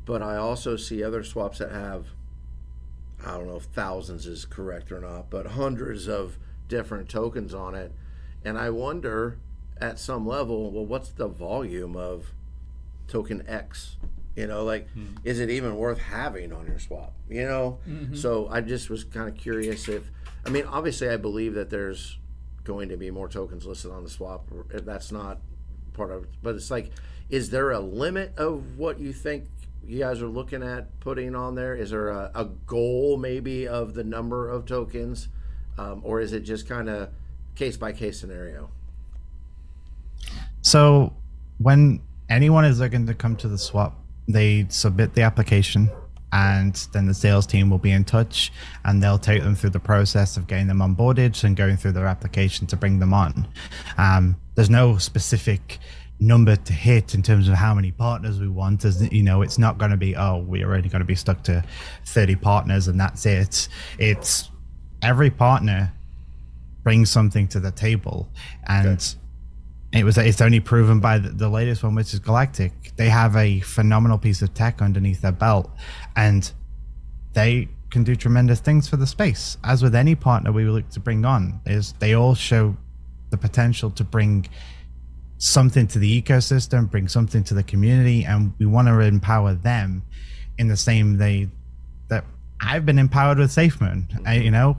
but 0.04 0.22
I 0.22 0.36
also 0.38 0.74
see 0.74 1.04
other 1.04 1.22
swaps 1.22 1.58
that 1.58 1.70
have 1.70 2.06
I 3.24 3.38
don't 3.38 3.46
know 3.46 3.58
if 3.58 3.66
thousands 3.66 4.26
is 4.26 4.44
correct 4.44 4.90
or 4.90 4.98
not, 4.98 5.30
but 5.30 5.46
hundreds 5.46 6.08
of 6.08 6.36
different 6.66 7.08
tokens 7.08 7.54
on 7.54 7.76
it. 7.76 7.92
And 8.44 8.58
I 8.58 8.70
wonder 8.70 9.38
at 9.80 9.98
some 9.98 10.26
level, 10.26 10.70
well, 10.70 10.84
what's 10.86 11.10
the 11.10 11.28
volume 11.28 11.96
of 11.96 12.32
token 13.08 13.44
X? 13.46 13.96
You 14.36 14.46
know, 14.46 14.64
like, 14.64 14.88
is 15.24 15.40
it 15.40 15.50
even 15.50 15.76
worth 15.76 15.98
having 15.98 16.52
on 16.52 16.66
your 16.66 16.78
swap? 16.78 17.12
You 17.28 17.44
know? 17.44 17.78
So 18.14 18.48
I 18.48 18.60
just 18.62 18.88
was 18.90 19.04
kind 19.04 19.28
of 19.28 19.36
curious 19.36 19.88
if, 19.88 20.10
I 20.46 20.50
mean, 20.50 20.64
obviously, 20.64 21.08
I 21.08 21.16
believe 21.16 21.54
that 21.54 21.68
there's 21.70 22.18
going 22.64 22.88
to 22.88 22.96
be 22.96 23.10
more 23.10 23.28
tokens 23.28 23.66
listed 23.66 23.90
on 23.90 24.04
the 24.04 24.10
swap. 24.10 24.48
That's 24.72 25.12
not 25.12 25.38
part 25.92 26.10
of 26.10 26.24
it. 26.24 26.30
But 26.42 26.54
it's 26.54 26.70
like, 26.70 26.92
is 27.28 27.50
there 27.50 27.70
a 27.72 27.80
limit 27.80 28.32
of 28.38 28.78
what 28.78 28.98
you 28.98 29.12
think 29.12 29.44
you 29.84 29.98
guys 29.98 30.22
are 30.22 30.28
looking 30.28 30.62
at 30.62 30.98
putting 31.00 31.34
on 31.34 31.54
there? 31.54 31.74
Is 31.74 31.90
there 31.90 32.08
a, 32.08 32.30
a 32.34 32.44
goal 32.44 33.16
maybe 33.16 33.68
of 33.68 33.94
the 33.94 34.04
number 34.04 34.48
of 34.48 34.64
tokens? 34.64 35.28
Um, 35.76 36.00
or 36.04 36.20
is 36.20 36.32
it 36.32 36.40
just 36.40 36.68
kind 36.68 36.88
of 36.88 37.10
case 37.54 37.76
by 37.76 37.92
case 37.92 38.18
scenario? 38.18 38.70
So 40.62 41.12
when 41.58 42.00
anyone 42.28 42.64
is 42.64 42.80
looking 42.80 43.06
to 43.06 43.14
come 43.14 43.36
to 43.36 43.48
the 43.48 43.58
swap, 43.58 43.98
they 44.28 44.66
submit 44.68 45.14
the 45.14 45.22
application 45.22 45.90
and 46.32 46.74
then 46.92 47.06
the 47.06 47.14
sales 47.14 47.46
team 47.46 47.68
will 47.68 47.78
be 47.78 47.90
in 47.90 48.04
touch 48.04 48.52
and 48.84 49.02
they'll 49.02 49.18
take 49.18 49.42
them 49.42 49.54
through 49.54 49.70
the 49.70 49.80
process 49.80 50.36
of 50.36 50.46
getting 50.46 50.66
them 50.66 50.78
onboarded 50.78 51.44
and 51.44 51.56
going 51.56 51.76
through 51.76 51.92
their 51.92 52.06
application 52.06 52.66
to 52.66 52.76
bring 52.76 52.98
them 52.98 53.12
on. 53.12 53.46
Um, 53.98 54.36
there's 54.54 54.70
no 54.70 54.96
specific 54.96 55.78
number 56.18 56.56
to 56.56 56.72
hit 56.72 57.14
in 57.14 57.22
terms 57.22 57.48
of 57.48 57.54
how 57.54 57.74
many 57.74 57.90
partners 57.90 58.38
we 58.38 58.48
want 58.48 58.84
as 58.84 59.12
you 59.12 59.24
know 59.24 59.42
it's 59.42 59.58
not 59.58 59.76
going 59.76 59.90
to 59.90 59.96
be 59.96 60.14
oh 60.14 60.38
we're 60.38 60.72
only 60.72 60.88
going 60.88 61.00
to 61.00 61.04
be 61.04 61.16
stuck 61.16 61.42
to 61.42 61.64
30 62.06 62.36
partners 62.36 62.86
and 62.86 63.00
that's 63.00 63.26
it 63.26 63.66
it's 63.98 64.48
every 65.02 65.30
partner 65.30 65.92
brings 66.82 67.10
something 67.10 67.48
to 67.48 67.60
the 67.60 67.70
table. 67.70 68.28
And 68.66 69.14
it 69.92 70.04
was 70.04 70.16
it's 70.18 70.40
only 70.40 70.60
proven 70.60 71.00
by 71.00 71.18
the, 71.18 71.30
the 71.30 71.48
latest 71.48 71.82
one 71.82 71.94
which 71.94 72.14
is 72.14 72.20
galactic. 72.20 72.92
They 72.96 73.08
have 73.08 73.36
a 73.36 73.60
phenomenal 73.60 74.18
piece 74.18 74.42
of 74.42 74.54
tech 74.54 74.80
underneath 74.80 75.20
their 75.20 75.32
belt 75.32 75.70
and 76.16 76.50
they 77.34 77.68
can 77.90 78.04
do 78.04 78.16
tremendous 78.16 78.60
things 78.60 78.88
for 78.88 78.96
the 78.96 79.06
space. 79.06 79.58
As 79.64 79.82
with 79.82 79.94
any 79.94 80.14
partner 80.14 80.50
we 80.50 80.64
look 80.64 80.88
to 80.90 81.00
bring 81.00 81.24
on 81.24 81.60
is 81.66 81.92
they 81.98 82.14
all 82.14 82.34
show 82.34 82.76
the 83.30 83.36
potential 83.36 83.90
to 83.90 84.04
bring 84.04 84.46
something 85.42 85.88
to 85.88 85.98
the 85.98 86.22
ecosystem 86.22 86.88
bring 86.88 87.08
something 87.08 87.42
to 87.42 87.52
the 87.52 87.64
community 87.64 88.24
and 88.24 88.52
we 88.60 88.66
want 88.66 88.86
to 88.86 89.00
empower 89.00 89.54
them 89.54 90.00
in 90.56 90.68
the 90.68 90.76
same 90.76 91.18
way 91.18 91.48
that 92.06 92.24
i've 92.60 92.86
been 92.86 92.96
empowered 92.96 93.38
with 93.38 93.50
safemoon 93.50 94.04
I, 94.24 94.36
you 94.36 94.52
know 94.52 94.78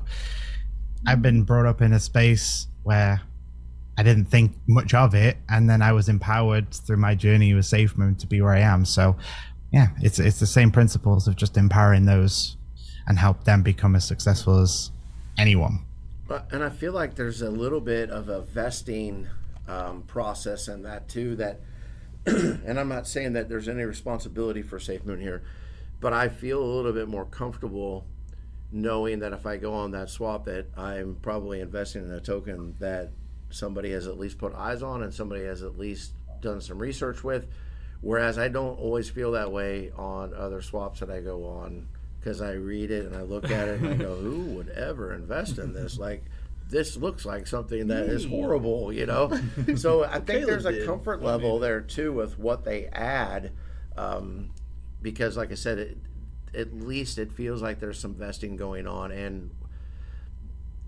i've 1.07 1.21
been 1.21 1.43
brought 1.43 1.65
up 1.65 1.81
in 1.81 1.93
a 1.93 1.99
space 1.99 2.67
where 2.83 3.21
I 3.97 4.03
didn't 4.03 4.25
think 4.25 4.53
much 4.67 4.93
of 4.93 5.13
it, 5.13 5.37
and 5.47 5.69
then 5.69 5.81
I 5.83 5.91
was 5.91 6.09
empowered 6.09 6.71
through 6.73 6.97
my 6.97 7.13
journey 7.13 7.53
with 7.53 7.65
SafeMoon 7.65 8.17
to 8.19 8.27
be 8.27 8.41
where 8.41 8.53
I 8.53 8.61
am. 8.61 8.85
So, 8.85 9.15
yeah, 9.71 9.89
it's 10.01 10.17
it's 10.17 10.39
the 10.39 10.47
same 10.47 10.71
principles 10.71 11.27
of 11.27 11.35
just 11.35 11.57
empowering 11.57 12.05
those 12.05 12.57
and 13.05 13.19
help 13.19 13.43
them 13.43 13.61
become 13.61 13.95
as 13.95 14.03
successful 14.05 14.59
as 14.59 14.89
anyone. 15.37 15.85
But- 16.27 16.47
And 16.51 16.63
I 16.63 16.69
feel 16.69 16.93
like 16.93 17.15
there's 17.15 17.41
a 17.41 17.51
little 17.51 17.81
bit 17.81 18.09
of 18.09 18.29
a 18.29 18.41
vesting 18.41 19.27
um, 19.67 20.03
process 20.03 20.67
in 20.67 20.81
that 20.83 21.07
too. 21.07 21.35
That, 21.35 21.61
and 22.25 22.79
I'm 22.79 22.89
not 22.89 23.07
saying 23.07 23.33
that 23.33 23.47
there's 23.49 23.67
any 23.67 23.83
responsibility 23.83 24.61
for 24.63 24.79
Safe 24.79 25.05
Moon 25.05 25.21
here, 25.21 25.43
but 25.99 26.13
I 26.13 26.29
feel 26.29 26.63
a 26.63 26.65
little 26.65 26.93
bit 26.93 27.07
more 27.07 27.25
comfortable 27.25 28.05
knowing 28.73 29.19
that 29.19 29.33
if 29.33 29.45
I 29.45 29.57
go 29.57 29.73
on 29.73 29.91
that 29.91 30.09
swap, 30.09 30.45
that 30.45 30.65
I'm 30.75 31.15
probably 31.21 31.61
investing 31.61 32.03
in 32.03 32.11
a 32.11 32.19
token 32.19 32.75
that 32.79 33.11
somebody 33.51 33.91
has 33.91 34.07
at 34.07 34.17
least 34.17 34.39
put 34.39 34.53
eyes 34.55 34.81
on 34.81 35.03
and 35.03 35.13
somebody 35.13 35.45
has 35.45 35.61
at 35.61 35.77
least 35.77 36.13
done 36.41 36.59
some 36.59 36.79
research 36.79 37.23
with. 37.23 37.47
Whereas 38.01 38.37
I 38.37 38.47
don't 38.49 38.77
always 38.79 39.09
feel 39.09 39.31
that 39.33 39.51
way 39.51 39.91
on 39.95 40.33
other 40.33 40.61
swaps 40.61 40.99
that 40.99 41.09
I 41.09 41.21
go 41.21 41.45
on 41.45 41.87
because 42.19 42.41
I 42.41 42.53
read 42.53 42.89
it 42.89 43.05
and 43.05 43.15
I 43.15 43.21
look 43.21 43.49
at 43.49 43.67
it 43.67 43.79
and 43.79 43.89
I 43.89 43.93
go, 43.95 44.15
who 44.21 44.55
would 44.55 44.69
ever 44.69 45.13
invest 45.13 45.59
in 45.59 45.73
this? 45.73 45.99
Like, 45.99 46.23
this 46.67 46.97
looks 46.97 47.25
like 47.25 47.45
something 47.45 47.87
that 47.87 48.05
is 48.05 48.25
horrible, 48.25 48.91
you 48.91 49.05
know? 49.05 49.39
So 49.75 50.03
I 50.03 50.19
think 50.19 50.47
there's 50.47 50.65
a 50.65 50.85
comfort 50.85 51.21
level 51.21 51.59
there 51.59 51.81
too 51.81 52.11
with 52.11 52.39
what 52.39 52.65
they 52.65 52.87
add. 52.87 53.51
Um, 53.95 54.49
because, 55.01 55.37
like 55.37 55.51
I 55.51 55.55
said, 55.55 55.77
it, 55.77 55.97
at 56.55 56.73
least 56.73 57.17
it 57.17 57.31
feels 57.31 57.61
like 57.61 57.79
there's 57.79 57.99
some 57.99 58.13
vesting 58.13 58.55
going 58.55 58.87
on. 58.87 59.11
And 59.11 59.51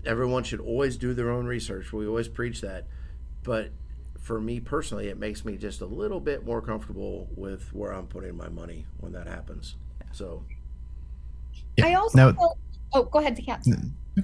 everyone 0.04 0.44
should 0.44 0.60
always 0.60 0.96
do 0.96 1.14
their 1.14 1.30
own 1.30 1.46
research. 1.46 1.92
We 1.92 2.06
always 2.06 2.28
preach 2.28 2.60
that. 2.60 2.86
But 3.42 3.70
for 4.20 4.40
me 4.40 4.60
personally, 4.60 5.08
it 5.08 5.18
makes 5.18 5.44
me 5.44 5.56
just 5.56 5.80
a 5.80 5.86
little 5.86 6.20
bit 6.20 6.44
more 6.44 6.60
comfortable 6.60 7.28
with 7.36 7.72
where 7.72 7.92
I'm 7.92 8.06
putting 8.06 8.36
my 8.36 8.48
money 8.48 8.86
when 8.98 9.12
that 9.12 9.26
happens. 9.26 9.76
So, 10.12 10.44
I 11.82 11.94
also 11.94 12.16
No. 12.16 12.32
feel, 12.32 12.58
oh 12.94 13.02
go 13.04 13.18
ahead, 13.18 13.38
Kat. 13.44 13.64
Go 13.64 13.72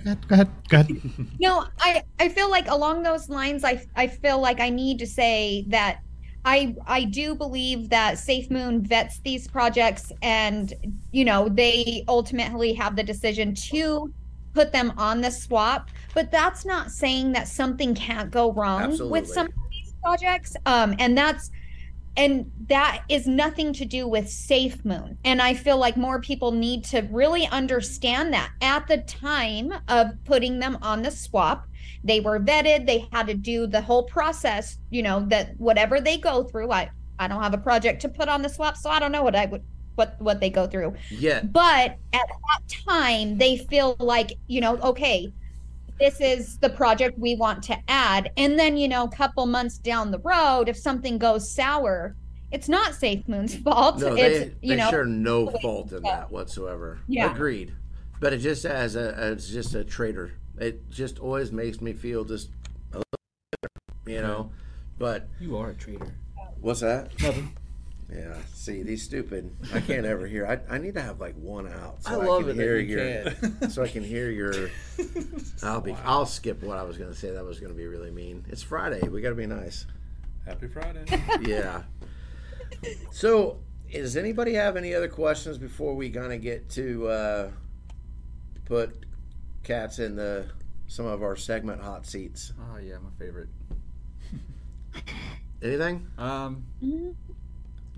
ahead, 0.04 0.28
go 0.28 0.34
ahead, 0.34 0.48
go 0.68 0.76
ahead. 0.80 1.02
No, 1.40 1.66
I 1.80 2.02
I 2.18 2.28
feel 2.28 2.50
like 2.50 2.68
along 2.68 3.02
those 3.02 3.28
lines, 3.28 3.64
I 3.64 3.84
I 3.94 4.06
feel 4.06 4.40
like 4.40 4.60
I 4.60 4.70
need 4.70 4.98
to 5.00 5.06
say 5.06 5.66
that 5.68 6.00
I 6.44 6.74
I 6.86 7.04
do 7.04 7.34
believe 7.34 7.88
that 7.90 8.18
Safe 8.18 8.50
Moon 8.50 8.82
vets 8.82 9.20
these 9.20 9.46
projects, 9.46 10.12
and 10.22 10.72
you 11.12 11.24
know 11.24 11.48
they 11.48 12.04
ultimately 12.08 12.72
have 12.74 12.96
the 12.96 13.02
decision 13.02 13.54
to 13.54 14.12
put 14.54 14.72
them 14.72 14.92
on 14.96 15.20
the 15.20 15.30
swap. 15.30 15.88
But 16.14 16.30
that's 16.30 16.64
not 16.64 16.90
saying 16.90 17.32
that 17.32 17.48
something 17.48 17.94
can't 17.94 18.30
go 18.30 18.52
wrong 18.52 18.82
Absolutely. 18.82 19.20
with 19.20 19.28
some 19.28 19.46
of 19.46 19.54
these 19.70 19.94
projects. 20.02 20.56
Um, 20.66 20.94
and 20.98 21.16
that's 21.16 21.50
and 22.16 22.50
that 22.68 23.04
is 23.08 23.26
nothing 23.26 23.72
to 23.72 23.84
do 23.84 24.06
with 24.06 24.28
safe 24.28 24.84
moon 24.84 25.16
and 25.24 25.40
i 25.40 25.54
feel 25.54 25.78
like 25.78 25.96
more 25.96 26.20
people 26.20 26.52
need 26.52 26.84
to 26.84 27.00
really 27.10 27.46
understand 27.46 28.32
that 28.32 28.50
at 28.60 28.86
the 28.86 28.98
time 28.98 29.72
of 29.88 30.10
putting 30.24 30.58
them 30.58 30.76
on 30.82 31.00
the 31.00 31.10
swap 31.10 31.66
they 32.04 32.20
were 32.20 32.40
vetted 32.40 32.86
they 32.86 33.06
had 33.12 33.26
to 33.26 33.34
do 33.34 33.66
the 33.66 33.80
whole 33.80 34.04
process 34.04 34.78
you 34.90 35.02
know 35.02 35.24
that 35.28 35.54
whatever 35.58 36.00
they 36.00 36.18
go 36.18 36.44
through 36.44 36.70
i 36.70 36.90
i 37.18 37.28
don't 37.28 37.42
have 37.42 37.54
a 37.54 37.58
project 37.58 38.00
to 38.00 38.08
put 38.08 38.28
on 38.28 38.42
the 38.42 38.48
swap 38.48 38.76
so 38.76 38.90
i 38.90 38.98
don't 38.98 39.12
know 39.12 39.22
what 39.22 39.36
i 39.36 39.46
would 39.46 39.62
what 39.94 40.16
what 40.20 40.40
they 40.40 40.48
go 40.48 40.66
through 40.66 40.94
yeah, 41.10 41.42
but 41.42 41.96
at 42.14 42.26
that 42.28 42.60
time 42.88 43.36
they 43.36 43.58
feel 43.58 43.94
like 43.98 44.32
you 44.46 44.60
know 44.60 44.76
okay 44.78 45.32
this 46.00 46.20
is 46.20 46.58
the 46.58 46.70
project 46.70 47.18
we 47.18 47.36
want 47.36 47.62
to 47.62 47.76
add 47.88 48.32
and 48.36 48.58
then 48.58 48.76
you 48.76 48.88
know 48.88 49.04
a 49.04 49.10
couple 49.10 49.44
months 49.44 49.78
down 49.78 50.10
the 50.10 50.18
road 50.20 50.68
if 50.68 50.76
something 50.76 51.18
goes 51.18 51.48
sour 51.48 52.16
it's 52.52 52.68
not 52.68 52.94
safe 52.94 53.26
moon's 53.26 53.56
fault 53.64 53.98
no, 53.98 54.14
it's 54.14 54.16
they, 54.16 54.44
you 54.60 54.70
they 54.70 54.76
know 54.76 54.90
share 54.90 55.04
no 55.04 55.50
fault 55.62 55.92
in 55.92 56.02
that 56.02 56.30
whatsoever. 56.30 57.00
Yeah. 57.08 57.32
Agreed. 57.32 57.72
But 58.20 58.32
it 58.32 58.38
just 58.38 58.64
as 58.64 58.94
a 58.94 59.14
as 59.16 59.50
just 59.50 59.74
a 59.74 59.82
trader, 59.82 60.32
it 60.62 60.90
just 60.90 61.18
always 61.18 61.52
makes 61.52 61.80
me 61.80 61.92
feel 61.92 62.24
just 62.24 62.50
a 62.92 62.98
little 62.98 63.18
better, 63.62 63.72
you 64.06 64.20
know. 64.22 64.50
But 64.98 65.28
You 65.40 65.56
are 65.56 65.70
a 65.70 65.74
traitor. 65.74 66.14
what's 66.60 66.80
that? 66.80 67.10
Nothing. 67.20 67.56
Yeah. 68.14 68.36
See, 68.52 68.82
these 68.82 69.02
stupid. 69.02 69.50
I 69.72 69.80
can't 69.80 70.04
ever 70.04 70.26
hear. 70.26 70.46
I, 70.46 70.74
I 70.74 70.78
need 70.78 70.94
to 70.94 71.00
have 71.02 71.18
like 71.18 71.34
one 71.34 71.66
out. 71.66 72.02
So 72.02 72.10
I 72.12 72.16
love 72.16 72.42
can 72.42 72.50
it 72.50 72.56
that 72.56 72.62
hear 72.62 72.78
you 72.78 72.96
your, 72.98 73.30
can. 73.30 73.70
so 73.70 73.82
I 73.82 73.88
can 73.88 74.04
hear 74.04 74.30
your. 74.30 74.68
I'll 75.62 75.80
be. 75.80 75.94
I'll 76.04 76.26
skip 76.26 76.62
what 76.62 76.76
I 76.76 76.82
was 76.82 76.98
going 76.98 77.10
to 77.10 77.16
say. 77.16 77.30
That 77.30 77.44
was 77.44 77.58
going 77.58 77.72
to 77.72 77.76
be 77.78 77.86
really 77.86 78.10
mean. 78.10 78.44
It's 78.50 78.62
Friday. 78.62 79.08
We 79.08 79.22
got 79.22 79.30
to 79.30 79.34
be 79.34 79.46
nice. 79.46 79.86
Happy 80.44 80.68
Friday. 80.68 81.04
Yeah. 81.42 81.82
So, 83.12 83.58
does 83.92 84.16
anybody 84.16 84.54
have 84.54 84.76
any 84.76 84.94
other 84.94 85.08
questions 85.08 85.56
before 85.58 85.94
we 85.94 86.10
kind 86.10 86.32
of 86.32 86.40
get 86.40 86.68
to 86.70 87.08
uh, 87.08 87.50
put 88.64 89.04
cats 89.62 89.98
in 89.98 90.16
the 90.16 90.46
some 90.86 91.06
of 91.06 91.22
our 91.22 91.36
segment 91.36 91.80
hot 91.82 92.06
seats? 92.06 92.52
Oh 92.60 92.78
yeah, 92.78 92.96
my 93.02 93.10
favorite. 93.18 93.48
Anything? 95.62 96.06
Um, 96.18 96.64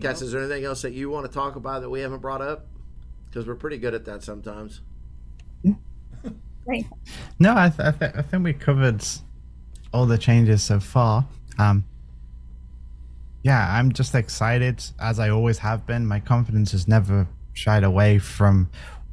Cats, 0.01 0.21
No. 0.21 0.27
is 0.27 0.33
there 0.33 0.41
anything 0.43 0.65
else 0.65 0.83
that 0.83 0.93
you 0.93 1.09
want 1.09 1.25
to 1.27 1.33
talk 1.33 1.57
about 1.57 1.81
that 1.83 1.89
we 1.91 2.01
haven't 2.01 2.21
brought 2.21 2.43
up? 2.43 2.67
Because 3.27 3.47
we're 3.47 3.55
pretty 3.55 3.79
good 3.79 3.95
at 3.95 4.05
that 4.05 4.23
sometimes. 4.23 4.81
right 6.67 6.85
No, 7.39 7.55
I, 7.57 7.69
th- 7.71 7.81
I, 7.81 7.91
th- 7.93 8.13
I 8.17 8.23
think 8.23 8.45
we 8.45 8.53
covered 8.53 9.03
all 9.93 10.07
the 10.07 10.19
changes 10.19 10.63
so 10.63 10.79
far. 10.81 11.27
Um, 11.59 11.85
yeah, 13.43 13.77
I'm 13.79 13.93
just 13.93 14.15
excited 14.15 14.83
as 14.99 15.19
I 15.19 15.31
always 15.31 15.59
have 15.59 15.87
been. 15.87 16.07
My 16.07 16.21
confidence 16.21 16.73
has 16.73 16.87
never 16.89 17.27
shied 17.55 17.85
away 17.85 18.19
from 18.19 18.71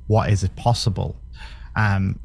what 0.08 0.30
is 0.30 0.44
it 0.44 0.56
possible. 0.56 1.16
Um, 1.76 2.20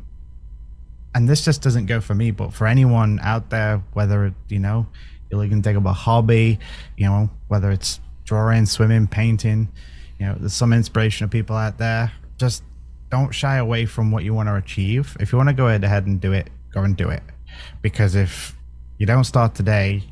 and 1.16 1.26
this 1.26 1.42
just 1.42 1.62
doesn't 1.62 1.86
go 1.86 2.02
for 2.02 2.14
me, 2.14 2.30
but 2.30 2.52
for 2.52 2.66
anyone 2.66 3.18
out 3.22 3.48
there, 3.48 3.82
whether 3.94 4.34
you 4.50 4.58
know 4.58 4.86
you're 5.30 5.40
looking 5.40 5.62
to 5.62 5.66
take 5.66 5.74
up 5.74 5.86
a 5.86 5.92
hobby, 5.94 6.58
you 6.98 7.06
know 7.06 7.30
whether 7.48 7.70
it's 7.70 8.00
drawing, 8.24 8.66
swimming, 8.66 9.06
painting, 9.06 9.72
you 10.20 10.26
know 10.26 10.36
there's 10.38 10.52
some 10.52 10.74
inspirational 10.74 11.30
people 11.30 11.56
out 11.56 11.78
there. 11.78 12.12
Just 12.36 12.64
don't 13.10 13.34
shy 13.34 13.56
away 13.56 13.86
from 13.86 14.10
what 14.10 14.24
you 14.24 14.34
want 14.34 14.50
to 14.50 14.56
achieve. 14.56 15.16
If 15.18 15.32
you 15.32 15.38
want 15.38 15.48
to 15.48 15.54
go 15.54 15.68
ahead 15.68 16.04
and 16.04 16.20
do 16.20 16.34
it, 16.34 16.50
go 16.70 16.82
and 16.82 16.94
do 16.94 17.08
it. 17.08 17.22
Because 17.80 18.14
if 18.14 18.54
you 18.98 19.06
don't 19.06 19.24
start 19.24 19.54
today, 19.54 20.02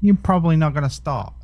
you're 0.00 0.16
probably 0.16 0.56
not 0.56 0.72
going 0.72 0.84
to 0.84 0.90
start. 0.90 1.34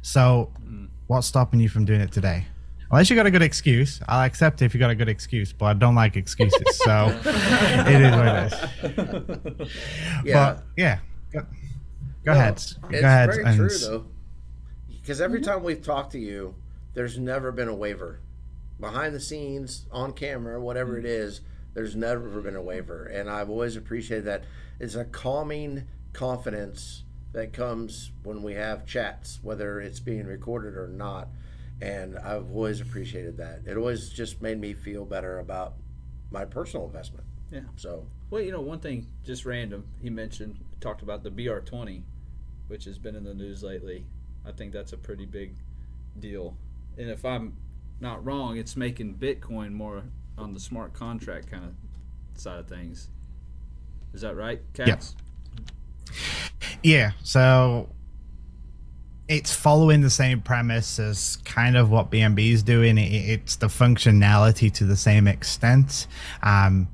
So, 0.00 0.50
mm. 0.64 0.88
what's 1.08 1.26
stopping 1.26 1.60
you 1.60 1.68
from 1.68 1.84
doing 1.84 2.00
it 2.00 2.10
today? 2.10 2.46
Unless 2.92 3.08
you 3.08 3.16
got 3.16 3.24
a 3.24 3.30
good 3.30 3.40
excuse, 3.40 4.02
I'll 4.06 4.26
accept 4.26 4.60
it 4.60 4.66
if 4.66 4.74
you 4.74 4.80
got 4.80 4.90
a 4.90 4.94
good 4.94 5.08
excuse, 5.08 5.50
but 5.50 5.64
I 5.64 5.72
don't 5.72 5.94
like 5.94 6.14
excuses. 6.14 6.76
So, 6.76 7.06
it 7.24 8.02
is 8.02 8.14
what 8.14 8.26
it 8.26 9.60
is. 9.60 9.70
Yeah. 10.24 10.34
But 10.34 10.64
yeah, 10.76 10.98
go, 11.32 11.40
go 11.40 11.46
No, 12.26 12.32
ahead. 12.32 12.62
Go 12.82 12.88
It's 12.90 13.02
ahead. 13.02 13.30
very 13.30 13.44
and 13.44 13.56
true, 13.56 13.78
though. 13.78 14.04
Because 14.88 15.22
every 15.22 15.40
mm-hmm. 15.40 15.50
time 15.50 15.62
we've 15.64 15.82
talked 15.82 16.12
to 16.12 16.18
you, 16.18 16.54
there's 16.92 17.18
never 17.18 17.50
been 17.50 17.68
a 17.68 17.74
waiver. 17.74 18.20
Behind 18.78 19.14
the 19.14 19.20
scenes, 19.20 19.86
on 19.90 20.12
camera, 20.12 20.60
whatever 20.60 20.98
it 20.98 21.04
mm. 21.04 21.08
is, 21.08 21.40
there's 21.72 21.96
never 21.96 22.42
been 22.42 22.56
a 22.56 22.62
waiver. 22.62 23.06
And 23.06 23.30
I've 23.30 23.48
always 23.48 23.74
appreciated 23.74 24.26
that. 24.26 24.44
It's 24.78 24.96
a 24.96 25.06
calming 25.06 25.84
confidence 26.12 27.04
that 27.32 27.54
comes 27.54 28.12
when 28.22 28.42
we 28.42 28.52
have 28.52 28.84
chats, 28.84 29.38
whether 29.42 29.80
it's 29.80 30.00
being 30.00 30.26
recorded 30.26 30.76
or 30.76 30.88
not. 30.88 31.28
And 31.80 32.18
I've 32.18 32.50
always 32.50 32.80
appreciated 32.80 33.38
that. 33.38 33.62
It 33.66 33.76
always 33.76 34.08
just 34.08 34.40
made 34.40 34.60
me 34.60 34.74
feel 34.74 35.04
better 35.04 35.38
about 35.40 35.74
my 36.30 36.44
personal 36.44 36.86
investment. 36.86 37.24
Yeah. 37.50 37.62
So 37.76 38.06
Well, 38.32 38.40
you 38.40 38.50
know, 38.50 38.62
one 38.62 38.80
thing 38.80 39.08
just 39.24 39.44
random. 39.44 39.84
He 40.00 40.08
mentioned 40.08 40.58
talked 40.80 41.02
about 41.02 41.22
the 41.22 41.30
BRC20, 41.30 42.02
which 42.68 42.86
has 42.86 42.98
been 42.98 43.14
in 43.14 43.24
the 43.24 43.34
news 43.34 43.62
lately. 43.62 44.06
I 44.46 44.52
think 44.52 44.72
that's 44.72 44.94
a 44.94 44.96
pretty 44.96 45.26
big 45.26 45.54
deal. 46.18 46.56
And 46.96 47.10
if 47.10 47.26
I'm 47.26 47.58
not 48.00 48.24
wrong, 48.24 48.56
it's 48.56 48.74
making 48.74 49.16
Bitcoin 49.16 49.72
more 49.72 50.04
on 50.38 50.54
the 50.54 50.60
smart 50.60 50.94
contract 50.94 51.50
kind 51.50 51.64
of 51.64 52.40
side 52.40 52.58
of 52.58 52.68
things. 52.68 53.08
Is 54.14 54.22
that 54.22 54.34
right, 54.34 54.62
Cats? 54.72 55.14
Yeah, 56.82 57.12
so 57.22 57.90
it's 59.32 59.54
following 59.54 60.02
the 60.02 60.10
same 60.10 60.42
premise 60.42 60.98
as 60.98 61.36
kind 61.44 61.74
of 61.74 61.90
what 61.90 62.10
BNB 62.10 62.52
is 62.52 62.62
doing. 62.62 62.98
It, 62.98 63.12
it's 63.12 63.56
the 63.56 63.68
functionality 63.68 64.70
to 64.74 64.84
the 64.84 64.96
same 64.96 65.26
extent. 65.26 66.06
Um, 66.42 66.88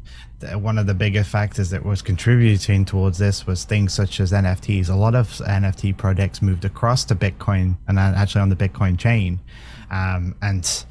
one 0.55 0.78
of 0.78 0.86
the 0.86 0.95
bigger 0.95 1.24
factors 1.24 1.70
that 1.70 1.84
was 1.84 2.01
contributing 2.01 2.84
towards 2.84 3.18
this 3.18 3.45
was 3.45 3.64
things 3.64 3.93
such 3.93 4.20
as 4.20 4.30
NFTs. 4.30 4.89
A 4.89 4.95
lot 4.95 5.16
of 5.16 5.28
NFT 5.28 5.97
projects 5.97 6.41
moved 6.41 6.64
across 6.64 7.05
to 7.07 7.16
Bitcoin 7.16 7.76
and 7.89 7.99
actually 7.99 8.43
on 8.43 8.49
the 8.49 8.57
Bitcoin 8.57 8.97
chain. 8.97 9.41
Um, 9.91 10.36
and 10.41 10.84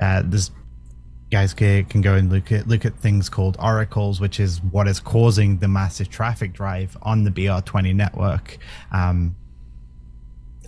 uh, 0.00 0.22
there's 0.24 0.50
guys 1.30 1.54
can, 1.54 1.84
can 1.84 2.00
go 2.00 2.14
and 2.14 2.32
look 2.32 2.50
at 2.50 2.66
look 2.66 2.84
at 2.84 2.96
things 2.96 3.28
called 3.28 3.56
oracles, 3.60 4.20
which 4.20 4.40
is 4.40 4.60
what 4.72 4.88
is 4.88 4.98
causing 4.98 5.58
the 5.58 5.68
massive 5.68 6.10
traffic 6.10 6.52
drive 6.52 6.96
on 7.02 7.22
the 7.22 7.30
BRC20 7.30 7.94
network. 7.94 8.58
Um, 8.90 9.36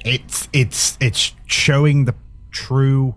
it's 0.05 0.48
it's 0.53 0.96
it's 1.00 1.34
showing 1.46 2.05
the 2.05 2.14
true 2.50 3.14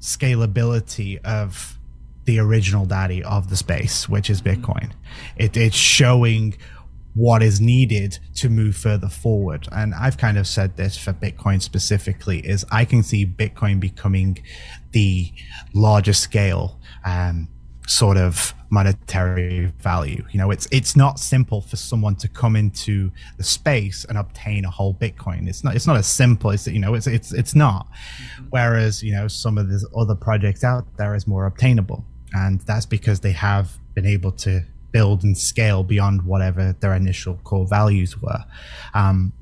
scalability 0.00 1.22
of 1.24 1.78
the 2.24 2.38
original 2.38 2.84
daddy 2.84 3.24
of 3.24 3.48
the 3.48 3.56
space, 3.56 4.08
which 4.08 4.28
is 4.28 4.42
Bitcoin. 4.42 4.92
It, 5.36 5.56
it's 5.56 5.76
showing 5.76 6.56
what 7.14 7.42
is 7.42 7.60
needed 7.60 8.18
to 8.36 8.48
move 8.48 8.76
further 8.76 9.08
forward. 9.08 9.66
And 9.72 9.94
I've 9.94 10.18
kind 10.18 10.38
of 10.38 10.46
said 10.46 10.76
this 10.76 10.96
for 10.96 11.12
Bitcoin 11.12 11.60
specifically 11.60 12.40
is 12.40 12.64
I 12.70 12.84
can 12.84 13.02
see 13.02 13.26
Bitcoin 13.26 13.80
becoming 13.80 14.38
the 14.92 15.32
larger 15.74 16.12
scale 16.12 16.78
um, 17.04 17.48
sort 17.88 18.18
of 18.18 18.54
monetary 18.70 19.72
value. 19.78 20.22
You 20.30 20.38
know, 20.38 20.50
it's 20.50 20.68
it's 20.70 20.94
not 20.94 21.18
simple 21.18 21.62
for 21.62 21.76
someone 21.76 22.16
to 22.16 22.28
come 22.28 22.54
into 22.54 23.10
the 23.38 23.42
space 23.42 24.04
and 24.04 24.18
obtain 24.18 24.66
a 24.66 24.70
whole 24.70 24.94
Bitcoin. 24.94 25.48
It's 25.48 25.64
not 25.64 25.74
it's 25.74 25.86
not 25.86 25.96
as 25.96 26.06
simple 26.06 26.50
as 26.50 26.66
you 26.66 26.78
know, 26.78 26.94
it's 26.94 27.06
it's 27.06 27.32
it's 27.32 27.54
not. 27.54 27.88
Whereas, 28.50 29.02
you 29.02 29.12
know, 29.12 29.26
some 29.26 29.56
of 29.56 29.68
the 29.68 29.84
other 29.96 30.14
projects 30.14 30.64
out 30.64 30.84
there 30.98 31.14
is 31.14 31.26
more 31.26 31.46
obtainable. 31.46 32.04
And 32.34 32.60
that's 32.60 32.84
because 32.84 33.20
they 33.20 33.32
have 33.32 33.78
been 33.94 34.04
able 34.04 34.32
to 34.32 34.62
build 34.92 35.24
and 35.24 35.36
scale 35.36 35.82
beyond 35.82 36.22
whatever 36.22 36.74
their 36.80 36.94
initial 36.94 37.36
core 37.44 37.66
values 37.66 38.20
were. 38.20 38.44
Um, 38.92 39.32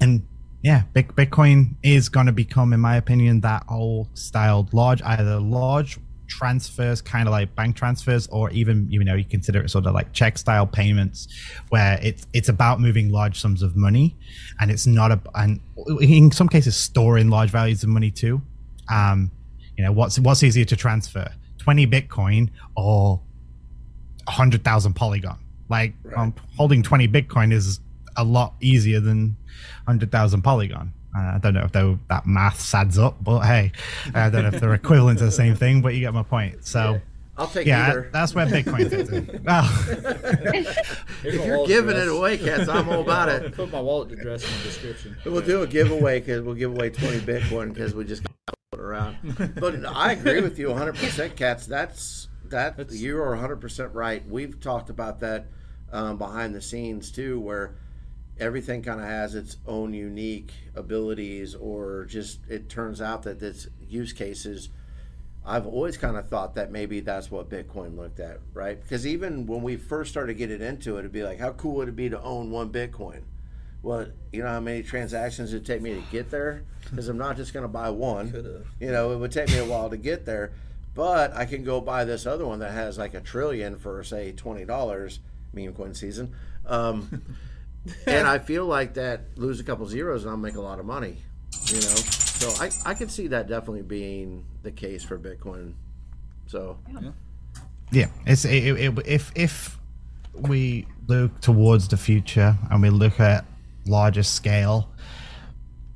and 0.00 0.26
yeah, 0.62 0.82
Bitcoin 0.94 1.76
is 1.84 2.08
going 2.08 2.26
to 2.26 2.32
become, 2.32 2.72
in 2.72 2.80
my 2.80 2.96
opinion, 2.96 3.40
that 3.42 3.64
old 3.68 4.08
styled 4.18 4.74
large, 4.74 5.00
either 5.02 5.38
large 5.38 5.98
transfers, 6.28 7.00
kind 7.02 7.26
of 7.26 7.32
like 7.32 7.54
bank 7.56 7.74
transfers, 7.74 8.26
or 8.28 8.50
even 8.50 8.90
you 8.90 9.02
know 9.02 9.14
you 9.14 9.24
consider 9.24 9.60
it 9.60 9.70
sort 9.70 9.86
of 9.86 9.94
like 9.94 10.12
check 10.12 10.38
style 10.38 10.66
payments, 10.66 11.26
where 11.70 11.98
it's 12.02 12.26
it's 12.32 12.48
about 12.48 12.80
moving 12.80 13.10
large 13.10 13.40
sums 13.40 13.62
of 13.62 13.76
money, 13.76 14.14
and 14.60 14.70
it's 14.70 14.86
not 14.86 15.10
a 15.10 15.20
and 15.34 15.60
in 16.00 16.30
some 16.30 16.48
cases 16.48 16.76
storing 16.76 17.30
large 17.30 17.50
values 17.50 17.82
of 17.82 17.88
money 17.88 18.10
too. 18.10 18.40
Um, 18.92 19.30
you 19.76 19.84
know 19.84 19.92
what's 19.92 20.18
what's 20.18 20.42
easier 20.42 20.64
to 20.66 20.76
transfer, 20.76 21.32
twenty 21.58 21.86
Bitcoin 21.86 22.50
or 22.76 23.20
hundred 24.28 24.62
thousand 24.62 24.94
Polygon? 24.94 25.38
Like 25.68 25.94
right. 26.04 26.16
um, 26.16 26.34
holding 26.56 26.82
twenty 26.82 27.08
Bitcoin 27.08 27.52
is 27.52 27.80
a 28.16 28.24
lot 28.24 28.54
easier 28.60 29.00
than 29.00 29.36
hundred 29.86 30.12
thousand 30.12 30.42
Polygon. 30.42 30.92
Uh, 31.16 31.34
I 31.34 31.38
don't 31.38 31.54
know 31.54 31.64
if 31.64 31.72
though 31.72 31.98
that 32.08 32.26
math 32.26 32.74
adds 32.74 32.98
up, 32.98 33.22
but 33.22 33.40
hey, 33.40 33.72
I 34.14 34.30
don't 34.30 34.42
know 34.42 34.50
if 34.52 34.60
they're 34.60 34.74
equivalent 34.74 35.18
to 35.20 35.26
the 35.26 35.32
same 35.32 35.54
thing, 35.54 35.80
but 35.80 35.94
you 35.94 36.00
get 36.00 36.14
my 36.14 36.22
point. 36.22 36.66
So. 36.66 36.94
Yeah. 36.94 36.98
I'll 37.38 37.46
take 37.46 37.68
yeah, 37.68 37.86
either. 37.86 38.10
that's 38.12 38.34
where 38.34 38.46
Bitcoin 38.46 38.90
fits 38.90 39.10
in. 39.10 39.40
Well, 39.44 39.70
if 41.22 41.46
you're 41.46 41.66
giving 41.68 41.90
address. 41.90 42.08
it 42.08 42.16
away, 42.16 42.36
cats, 42.36 42.68
I'm 42.68 42.88
all 42.88 43.00
about 43.00 43.28
it. 43.28 43.54
Put 43.54 43.70
my 43.70 43.80
wallet 43.80 44.10
address 44.10 44.42
in 44.42 44.58
the 44.58 44.64
description. 44.64 45.16
We'll 45.24 45.42
do 45.42 45.62
a 45.62 45.66
giveaway 45.68 46.18
because 46.18 46.42
we'll 46.42 46.56
give 46.56 46.72
away 46.72 46.90
20 46.90 47.20
Bitcoin 47.20 47.72
because 47.72 47.94
we 47.94 48.04
just 48.04 48.24
got 48.24 48.56
it 48.72 48.80
around. 48.80 49.18
But 49.54 49.86
I 49.86 50.12
agree 50.12 50.40
with 50.40 50.58
you 50.58 50.66
100%, 50.70 51.36
cats. 51.36 51.66
That's 51.66 52.26
that. 52.50 52.76
That's, 52.76 52.96
you 52.96 53.22
are 53.22 53.36
100% 53.36 53.94
right. 53.94 54.28
We've 54.28 54.58
talked 54.60 54.90
about 54.90 55.20
that 55.20 55.46
um, 55.92 56.18
behind 56.18 56.56
the 56.56 56.60
scenes 56.60 57.12
too, 57.12 57.38
where 57.40 57.76
everything 58.40 58.82
kind 58.82 59.00
of 59.00 59.06
has 59.06 59.34
its 59.34 59.56
own 59.66 59.94
unique 59.94 60.52
abilities, 60.74 61.54
or 61.54 62.04
just 62.04 62.40
it 62.48 62.68
turns 62.68 63.00
out 63.00 63.22
that 63.24 63.42
its 63.42 63.68
use 63.88 64.12
cases 64.12 64.68
I've 65.48 65.66
always 65.66 65.96
kind 65.96 66.18
of 66.18 66.28
thought 66.28 66.56
that 66.56 66.70
maybe 66.70 67.00
that's 67.00 67.30
what 67.30 67.48
Bitcoin 67.48 67.96
looked 67.96 68.20
at, 68.20 68.38
right? 68.52 68.80
Because 68.80 69.06
even 69.06 69.46
when 69.46 69.62
we 69.62 69.76
first 69.76 70.10
started 70.10 70.34
getting 70.34 70.60
into 70.60 70.96
it, 70.96 71.00
it'd 71.00 71.12
be 71.12 71.22
like, 71.22 71.38
how 71.38 71.52
cool 71.52 71.76
would 71.76 71.88
it 71.88 71.96
be 71.96 72.10
to 72.10 72.20
own 72.22 72.50
one 72.50 72.70
Bitcoin? 72.70 73.22
Well, 73.82 74.08
you 74.30 74.42
know 74.42 74.48
how 74.50 74.60
many 74.60 74.82
transactions 74.82 75.54
it'd 75.54 75.64
take 75.64 75.80
me 75.80 75.94
to 75.94 76.02
get 76.12 76.30
there? 76.30 76.64
Because 76.88 77.08
I'm 77.08 77.18
not 77.18 77.36
just 77.36 77.52
going 77.52 77.64
to 77.64 77.68
buy 77.68 77.90
one. 77.90 78.30
Could've. 78.30 78.66
You 78.80 78.90
know, 78.90 79.12
it 79.12 79.16
would 79.16 79.30
take 79.30 79.48
me 79.48 79.58
a 79.58 79.64
while 79.64 79.90
to 79.90 79.98
get 79.98 80.24
there, 80.24 80.52
but 80.94 81.36
I 81.36 81.44
can 81.44 81.62
go 81.62 81.82
buy 81.82 82.06
this 82.06 82.24
other 82.24 82.46
one 82.46 82.60
that 82.60 82.72
has 82.72 82.96
like 82.96 83.12
a 83.12 83.20
trillion 83.20 83.76
for 83.76 84.02
say 84.02 84.32
twenty 84.32 84.64
dollars. 84.64 85.20
Meme 85.52 85.74
coin 85.74 85.92
season. 85.92 86.34
Um, 86.64 87.22
and 88.06 88.26
I 88.34 88.38
feel 88.38 88.66
like 88.66 88.94
that 88.94 89.36
lose 89.36 89.60
a 89.60 89.64
couple 89.64 89.86
zeros 89.86 90.22
and 90.22 90.30
I'll 90.30 90.36
make 90.36 90.56
a 90.56 90.60
lot 90.60 90.78
of 90.78 90.86
money. 90.86 91.18
You 91.66 91.76
know, 91.76 91.80
so 91.80 92.50
I 92.62 92.70
I 92.84 92.94
can 92.94 93.08
see 93.08 93.28
that 93.28 93.48
definitely 93.48 93.82
being 93.82 94.44
the 94.62 94.70
case 94.70 95.04
for 95.04 95.18
Bitcoin. 95.18 95.74
So 96.46 96.78
yeah, 96.90 97.10
yeah 97.90 98.06
it's 98.26 98.44
it, 98.44 98.64
it, 98.64 98.98
if 99.06 99.32
if 99.34 99.78
we 100.34 100.86
look 101.06 101.40
towards 101.40 101.88
the 101.88 101.96
future 101.96 102.56
and 102.70 102.82
we 102.82 102.90
look 102.90 103.18
at 103.20 103.44
larger 103.86 104.22
scale, 104.22 104.90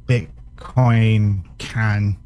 Bitcoin 0.06 1.44
can. 1.58 2.18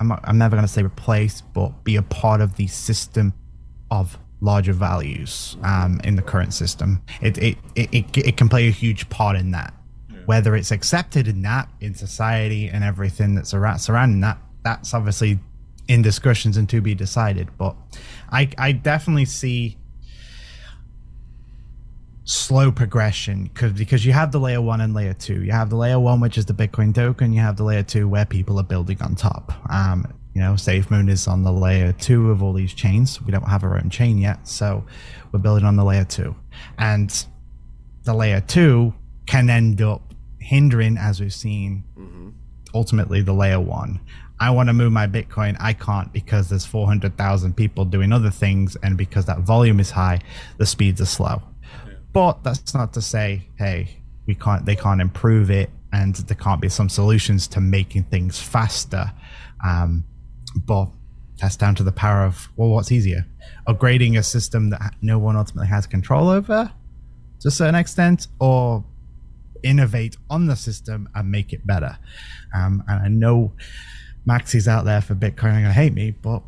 I'm, 0.00 0.06
not, 0.06 0.20
I'm 0.22 0.38
never 0.38 0.54
going 0.54 0.66
to 0.66 0.72
say 0.72 0.84
replace, 0.84 1.40
but 1.40 1.82
be 1.82 1.96
a 1.96 2.02
part 2.02 2.40
of 2.40 2.54
the 2.56 2.68
system 2.68 3.32
of 3.90 4.16
larger 4.40 4.72
values 4.72 5.56
um, 5.62 6.00
in 6.04 6.16
the 6.16 6.22
current 6.22 6.54
system. 6.54 7.02
It, 7.20 7.38
it, 7.38 7.58
it, 7.74 7.88
it, 7.92 8.16
it 8.16 8.36
can 8.36 8.48
play 8.48 8.68
a 8.68 8.70
huge 8.70 9.08
part 9.08 9.36
in 9.36 9.50
that. 9.52 9.74
Whether 10.26 10.54
it's 10.54 10.70
accepted 10.70 11.26
in 11.26 11.42
that, 11.42 11.68
in 11.80 11.94
society 11.94 12.68
and 12.68 12.84
everything 12.84 13.34
that's 13.34 13.54
around, 13.54 13.78
surrounding 13.78 14.20
that, 14.20 14.38
that's 14.62 14.92
obviously 14.92 15.38
in 15.88 16.02
discussions 16.02 16.56
and 16.56 16.68
to 16.68 16.80
be 16.80 16.94
decided. 16.94 17.48
But 17.56 17.74
I, 18.30 18.50
I 18.58 18.72
definitely 18.72 19.24
see 19.24 19.78
slow 22.24 22.70
progression 22.70 23.44
because 23.44 23.72
because 23.72 24.04
you 24.04 24.12
have 24.12 24.32
the 24.32 24.38
layer 24.38 24.60
one 24.60 24.82
and 24.82 24.92
layer 24.92 25.14
two. 25.14 25.42
You 25.42 25.52
have 25.52 25.70
the 25.70 25.76
layer 25.76 25.98
one, 25.98 26.20
which 26.20 26.36
is 26.36 26.44
the 26.44 26.52
Bitcoin 26.52 26.94
token. 26.94 27.32
You 27.32 27.40
have 27.40 27.56
the 27.56 27.64
layer 27.64 27.82
two 27.82 28.06
where 28.06 28.26
people 28.26 28.60
are 28.60 28.64
building 28.64 29.00
on 29.00 29.14
top. 29.14 29.52
Um, 29.70 30.12
you 30.34 30.40
know, 30.40 30.52
SafeMoon 30.52 31.10
is 31.10 31.26
on 31.26 31.42
the 31.42 31.52
layer 31.52 31.92
two 31.92 32.30
of 32.30 32.42
all 32.42 32.52
these 32.52 32.74
chains. 32.74 33.20
We 33.22 33.32
don't 33.32 33.48
have 33.48 33.64
our 33.64 33.76
own 33.76 33.90
chain 33.90 34.18
yet, 34.18 34.46
so 34.46 34.84
we're 35.32 35.40
building 35.40 35.64
on 35.64 35.76
the 35.76 35.84
layer 35.84 36.04
two, 36.04 36.36
and 36.78 37.26
the 38.04 38.14
layer 38.14 38.40
two 38.40 38.94
can 39.26 39.50
end 39.50 39.82
up 39.82 40.14
hindering, 40.40 40.96
as 40.96 41.20
we've 41.20 41.32
seen, 41.32 41.84
mm-hmm. 41.96 42.30
ultimately 42.74 43.20
the 43.20 43.34
layer 43.34 43.60
one. 43.60 44.00
I 44.40 44.50
want 44.50 44.68
to 44.68 44.72
move 44.72 44.92
my 44.92 45.06
Bitcoin. 45.06 45.56
I 45.58 45.72
can't 45.72 46.12
because 46.12 46.48
there's 46.48 46.64
400,000 46.64 47.56
people 47.56 47.84
doing 47.84 48.12
other 48.12 48.30
things, 48.30 48.76
and 48.82 48.96
because 48.96 49.26
that 49.26 49.40
volume 49.40 49.80
is 49.80 49.90
high, 49.90 50.20
the 50.58 50.66
speeds 50.66 51.00
are 51.00 51.06
slow. 51.06 51.42
Yeah. 51.86 51.94
But 52.12 52.44
that's 52.44 52.74
not 52.74 52.92
to 52.94 53.02
say, 53.02 53.48
hey, 53.58 53.98
we 54.26 54.34
can't. 54.34 54.64
They 54.64 54.76
can't 54.76 55.00
improve 55.00 55.50
it, 55.50 55.70
and 55.92 56.14
there 56.14 56.36
can't 56.36 56.60
be 56.60 56.68
some 56.68 56.88
solutions 56.88 57.48
to 57.48 57.60
making 57.60 58.04
things 58.04 58.40
faster. 58.40 59.12
Um, 59.64 60.04
but 60.66 60.88
that's 61.40 61.56
down 61.56 61.74
to 61.76 61.82
the 61.82 61.92
power 61.92 62.24
of 62.24 62.48
well, 62.56 62.68
what's 62.70 62.90
easier, 62.90 63.26
upgrading 63.66 64.18
a 64.18 64.22
system 64.22 64.70
that 64.70 64.94
no 65.00 65.18
one 65.18 65.36
ultimately 65.36 65.68
has 65.68 65.86
control 65.86 66.28
over 66.28 66.72
to 67.40 67.48
a 67.48 67.50
certain 67.50 67.76
extent, 67.76 68.26
or 68.40 68.84
innovate 69.62 70.16
on 70.30 70.46
the 70.46 70.56
system 70.56 71.08
and 71.14 71.30
make 71.30 71.52
it 71.52 71.66
better. 71.66 71.98
Um, 72.54 72.82
and 72.88 73.02
I 73.02 73.08
know 73.08 73.52
Maxis 74.26 74.66
out 74.66 74.84
there 74.84 75.00
for 75.00 75.14
Bitcoin 75.14 75.44
are 75.44 75.60
going 75.60 75.64
to 75.64 75.72
hate 75.72 75.94
me, 75.94 76.10
but 76.10 76.42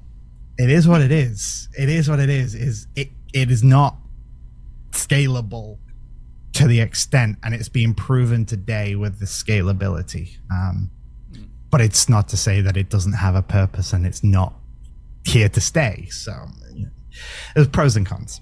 it 0.58 0.70
is 0.70 0.86
what 0.86 1.00
it 1.00 1.12
is. 1.12 1.68
It 1.78 1.88
is 1.88 2.08
what 2.08 2.20
it 2.20 2.28
is. 2.28 2.54
Is 2.54 2.86
it? 2.96 3.08
It 3.32 3.50
is 3.50 3.62
not 3.62 3.96
scalable 4.90 5.78
to 6.54 6.66
the 6.66 6.80
extent, 6.80 7.38
and 7.42 7.54
it's 7.54 7.68
being 7.68 7.94
proven 7.94 8.44
today 8.44 8.96
with 8.96 9.20
the 9.20 9.26
scalability. 9.26 10.38
Um, 10.52 10.90
but 11.70 11.80
it's 11.80 12.08
not 12.08 12.28
to 12.28 12.36
say 12.36 12.60
that 12.60 12.76
it 12.76 12.90
doesn't 12.90 13.14
have 13.14 13.34
a 13.34 13.42
purpose 13.42 13.92
and 13.92 14.06
it's 14.06 14.24
not 14.24 14.54
here 15.24 15.48
to 15.48 15.60
stay. 15.60 16.08
So 16.10 16.32
you 16.74 16.88
there's 17.54 17.68
pros 17.68 17.96
and 17.96 18.06
cons. 18.06 18.40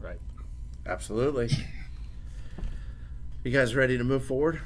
Right. 0.00 0.20
Absolutely. 0.86 1.50
You 3.44 3.50
guys 3.50 3.74
ready 3.74 3.98
to 3.98 4.04
move 4.04 4.24
forward? 4.24 4.60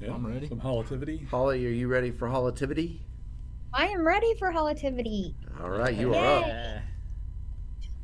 Yeah, 0.00 0.14
I'm 0.14 0.26
ready. 0.26 0.48
Some 0.48 0.60
holativity. 0.60 1.26
Holly, 1.28 1.66
are 1.66 1.70
you 1.70 1.88
ready 1.88 2.10
for 2.10 2.28
holativity? 2.28 2.98
I 3.72 3.86
am 3.86 4.06
ready 4.06 4.34
for 4.38 4.52
holativity. 4.52 5.34
All 5.60 5.70
right, 5.70 5.94
you 5.94 6.14
are 6.14 6.44
up. 6.44 6.82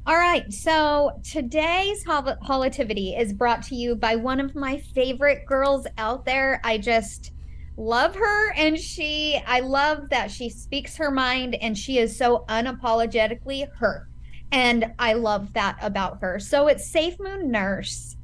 All 0.06 0.16
right, 0.16 0.52
so 0.52 1.20
today's 1.22 2.02
hol- 2.04 2.36
holativity 2.42 3.16
is 3.16 3.32
brought 3.32 3.62
to 3.64 3.76
you 3.76 3.94
by 3.94 4.16
one 4.16 4.40
of 4.40 4.56
my 4.56 4.78
favorite 4.78 5.46
girls 5.46 5.86
out 5.98 6.24
there. 6.24 6.60
I 6.64 6.78
just 6.78 7.32
love 7.76 8.14
her, 8.14 8.52
and 8.52 8.78
she, 8.78 9.40
I 9.46 9.60
love 9.60 10.10
that 10.10 10.30
she 10.30 10.48
speaks 10.48 10.96
her 10.96 11.10
mind 11.10 11.56
and 11.60 11.76
she 11.76 11.98
is 11.98 12.16
so 12.16 12.44
unapologetically 12.48 13.66
her. 13.78 14.08
And 14.52 14.92
I 14.98 15.12
love 15.12 15.52
that 15.52 15.78
about 15.80 16.18
her. 16.20 16.38
So 16.38 16.66
it's 16.66 16.90
Safe 16.90 17.14
Moon 17.20 17.50
Nurse. 17.50 18.16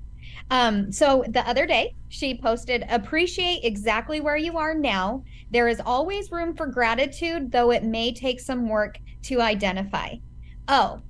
Um, 0.50 0.92
so 0.92 1.24
the 1.28 1.46
other 1.48 1.66
day, 1.66 1.94
she 2.08 2.40
posted, 2.40 2.84
Appreciate 2.88 3.64
exactly 3.64 4.20
where 4.20 4.36
you 4.36 4.58
are 4.58 4.74
now. 4.74 5.24
There 5.50 5.68
is 5.68 5.80
always 5.84 6.30
room 6.30 6.54
for 6.54 6.66
gratitude, 6.66 7.50
though 7.50 7.70
it 7.70 7.84
may 7.84 8.12
take 8.12 8.40
some 8.40 8.68
work 8.68 8.98
to 9.22 9.40
identify. 9.40 10.14
Oh, 10.68 11.00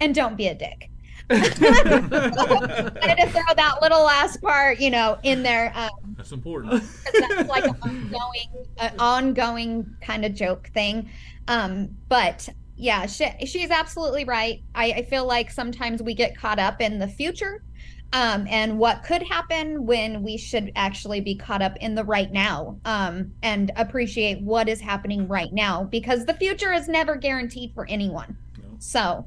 and 0.00 0.14
don't 0.14 0.36
be 0.36 0.48
a 0.48 0.54
dick. 0.54 0.90
Wanted 1.30 3.16
to 3.16 3.28
throw 3.30 3.54
that 3.56 3.78
little 3.80 4.02
last 4.04 4.40
part, 4.42 4.80
you 4.80 4.90
know, 4.90 5.18
in 5.22 5.42
there. 5.42 5.72
Um, 5.74 5.90
That's 6.16 6.32
important. 6.32 6.82
that's 7.18 7.48
like 7.48 7.64
an 7.64 7.76
ongoing, 7.82 8.66
an 8.78 8.94
ongoing 8.98 9.96
kind 10.00 10.24
of 10.24 10.34
joke 10.34 10.68
thing. 10.74 11.08
Um, 11.48 11.96
but 12.08 12.48
yeah, 12.76 13.06
she, 13.06 13.30
she's 13.46 13.70
absolutely 13.70 14.24
right. 14.24 14.62
I, 14.74 14.92
I 14.92 15.02
feel 15.02 15.26
like 15.26 15.50
sometimes 15.50 16.02
we 16.02 16.14
get 16.14 16.36
caught 16.36 16.58
up 16.58 16.80
in 16.80 16.98
the 16.98 17.08
future 17.08 17.62
um, 18.12 18.46
and 18.48 18.78
what 18.78 19.02
could 19.04 19.22
happen 19.22 19.86
when 19.86 20.22
we 20.22 20.36
should 20.36 20.70
actually 20.76 21.20
be 21.20 21.34
caught 21.34 21.62
up 21.62 21.76
in 21.78 21.94
the 21.94 22.04
right 22.04 22.30
now 22.30 22.78
um, 22.84 23.32
and 23.42 23.72
appreciate 23.76 24.40
what 24.42 24.68
is 24.68 24.80
happening 24.80 25.26
right 25.28 25.52
now 25.52 25.84
because 25.84 26.26
the 26.26 26.34
future 26.34 26.72
is 26.72 26.88
never 26.88 27.16
guaranteed 27.16 27.72
for 27.74 27.86
anyone. 27.88 28.36
No. 28.58 28.68
So. 28.78 29.26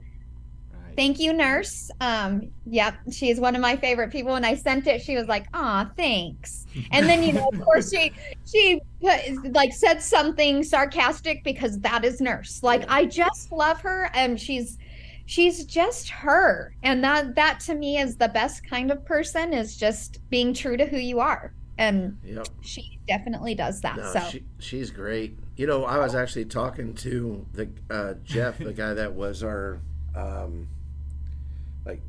Thank 0.95 1.19
you, 1.19 1.33
nurse. 1.33 1.91
Um, 1.99 2.51
yep, 2.65 2.95
she's 3.11 3.39
one 3.39 3.55
of 3.55 3.61
my 3.61 3.75
favorite 3.75 4.11
people. 4.11 4.33
When 4.33 4.45
I 4.45 4.55
sent 4.55 4.87
it, 4.87 5.01
she 5.01 5.15
was 5.15 5.27
like, 5.27 5.45
"Aw, 5.53 5.91
thanks." 5.97 6.65
And 6.91 7.07
then, 7.07 7.23
you 7.23 7.33
know, 7.33 7.49
of 7.53 7.61
course, 7.61 7.91
she 7.91 8.11
she 8.45 8.81
put, 9.01 9.53
like 9.53 9.73
said 9.73 10.01
something 10.01 10.63
sarcastic 10.63 11.43
because 11.43 11.79
that 11.79 12.05
is 12.05 12.21
nurse. 12.21 12.63
Like, 12.63 12.85
I 12.89 13.05
just 13.05 13.51
love 13.51 13.81
her, 13.81 14.09
and 14.13 14.39
she's 14.39 14.77
she's 15.25 15.65
just 15.65 16.09
her, 16.09 16.75
and 16.83 17.03
that 17.03 17.35
that 17.35 17.59
to 17.61 17.75
me 17.75 17.97
is 17.97 18.15
the 18.15 18.29
best 18.29 18.67
kind 18.69 18.91
of 18.91 19.03
person 19.05 19.53
is 19.53 19.75
just 19.75 20.19
being 20.29 20.53
true 20.53 20.77
to 20.77 20.85
who 20.85 20.97
you 20.97 21.19
are, 21.19 21.53
and 21.77 22.17
Yep. 22.23 22.47
she 22.61 22.99
definitely 23.07 23.55
does 23.55 23.81
that. 23.81 23.97
No, 23.97 24.13
so 24.13 24.19
she, 24.29 24.43
she's 24.59 24.91
great. 24.91 25.37
You 25.57 25.67
know, 25.67 25.85
I 25.85 25.97
was 25.97 26.15
actually 26.15 26.45
talking 26.45 26.93
to 26.95 27.45
the 27.53 27.69
uh, 27.89 28.13
Jeff, 28.23 28.59
the 28.59 28.73
guy 28.73 28.93
that 28.93 29.13
was 29.13 29.41
our, 29.43 29.79
um, 30.15 30.67
Like 31.85 32.01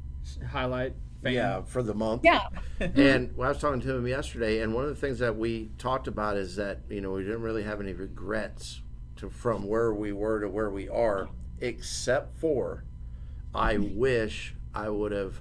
highlight. 0.50 0.94
Fan. 1.22 1.32
yeah, 1.32 1.62
for 1.62 1.82
the 1.82 1.94
month. 1.94 2.22
yeah, 2.24 2.48
and 2.80 3.34
I 3.36 3.48
was 3.48 3.58
talking 3.58 3.80
to 3.80 3.96
him 3.96 4.06
yesterday, 4.06 4.60
and 4.60 4.74
one 4.74 4.84
of 4.84 4.90
the 4.90 4.96
things 4.96 5.18
that 5.20 5.36
we 5.36 5.70
talked 5.78 6.08
about 6.08 6.36
is 6.36 6.56
that 6.56 6.80
you 6.90 7.00
know 7.00 7.12
we 7.12 7.22
didn't 7.22 7.42
really 7.42 7.62
have 7.62 7.80
any 7.80 7.94
regrets 7.94 8.82
to 9.16 9.30
from 9.30 9.66
where 9.66 9.94
we 9.94 10.12
were 10.12 10.40
to 10.40 10.48
where 10.48 10.70
we 10.70 10.88
are, 10.88 11.28
except 11.60 12.38
for 12.38 12.84
I 13.54 13.78
wish 13.78 14.54
I 14.74 14.90
would 14.90 15.12
have 15.12 15.40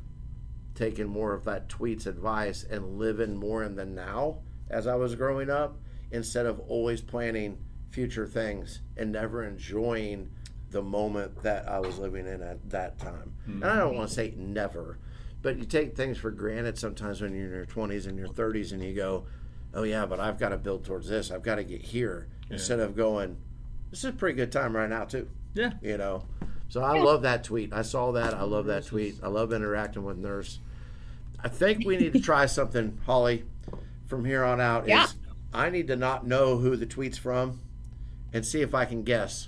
taken 0.76 1.08
more 1.08 1.34
of 1.34 1.44
that 1.46 1.68
tweet's 1.70 2.06
advice 2.06 2.64
and 2.64 2.98
living 2.98 3.36
more 3.36 3.64
in 3.64 3.76
the 3.76 3.86
now 3.86 4.40
as 4.70 4.88
I 4.88 4.96
was 4.96 5.16
growing 5.16 5.50
up, 5.50 5.78
instead 6.12 6.46
of 6.46 6.60
always 6.62 7.02
planning 7.02 7.58
future 7.90 8.28
things 8.28 8.82
and 8.98 9.12
never 9.12 9.44
enjoying 9.44 10.30
the 10.72 10.82
moment 10.82 11.44
that 11.44 11.68
I 11.68 11.80
was 11.80 11.98
living 11.98 12.28
in 12.28 12.42
at 12.42 12.70
that 12.70 12.98
time. 13.00 13.34
And 13.46 13.64
I 13.64 13.74
hmm. 13.74 13.80
don't 13.80 13.96
want 13.96 14.10
to 14.10 14.16
say 14.16 14.34
never, 14.36 14.98
but 15.42 15.58
you 15.58 15.66
take 15.66 15.96
things 15.96 16.18
for 16.18 16.32
granted 16.32 16.78
sometimes 16.78 17.22
when 17.22 17.36
you're 17.36 17.46
in 17.46 17.54
your 17.54 17.66
20s 17.66 18.08
and 18.08 18.18
your 18.18 18.28
30s 18.28 18.72
and 18.72 18.84
you 18.84 18.94
go, 18.94 19.26
oh, 19.74 19.84
yeah, 19.84 20.06
but 20.06 20.20
I've 20.20 20.40
got 20.40 20.50
to 20.50 20.58
build 20.58 20.86
towards 20.86 21.08
this. 21.08 21.32
I've 21.32 21.44
got 21.44 21.56
to 21.56 21.64
get 21.64 21.82
here. 21.82 22.28
Instead 22.50 22.80
of 22.80 22.96
going, 22.96 23.38
this 23.90 24.00
is 24.00 24.06
a 24.06 24.12
pretty 24.12 24.36
good 24.36 24.52
time 24.52 24.76
right 24.76 24.90
now, 24.90 25.04
too. 25.04 25.28
Yeah. 25.54 25.74
You 25.82 25.98
know? 25.98 26.26
So 26.68 26.82
I 26.82 27.00
love 27.00 27.24
that 27.24 27.44
tweet. 27.44 27.74
I 27.74 27.82
saw 27.82 28.12
that. 28.14 28.34
I 28.34 28.44
love 28.44 28.66
that 28.66 28.86
tweet. 28.86 29.18
I 29.24 29.28
love 29.28 29.54
interacting 29.54 30.04
with 30.04 30.18
Nurse. 30.18 30.60
I 31.44 31.48
think 31.48 31.86
we 31.86 31.98
need 31.98 32.14
to 32.14 32.20
try 32.20 32.46
something, 32.48 33.00
Holly, 33.06 33.46
from 34.08 34.26
here 34.26 34.44
on 34.44 34.60
out. 34.60 34.88
Yeah. 34.88 35.06
Is 35.06 35.16
I 35.54 35.70
need 35.70 35.88
to 35.88 35.96
not 35.96 36.28
know 36.28 36.58
who 36.58 36.76
the 36.76 36.86
tweet's 36.86 37.18
from 37.18 37.62
and 38.34 38.46
see 38.46 38.62
if 38.62 38.76
I 38.76 38.86
can 38.86 39.04
guess 39.04 39.48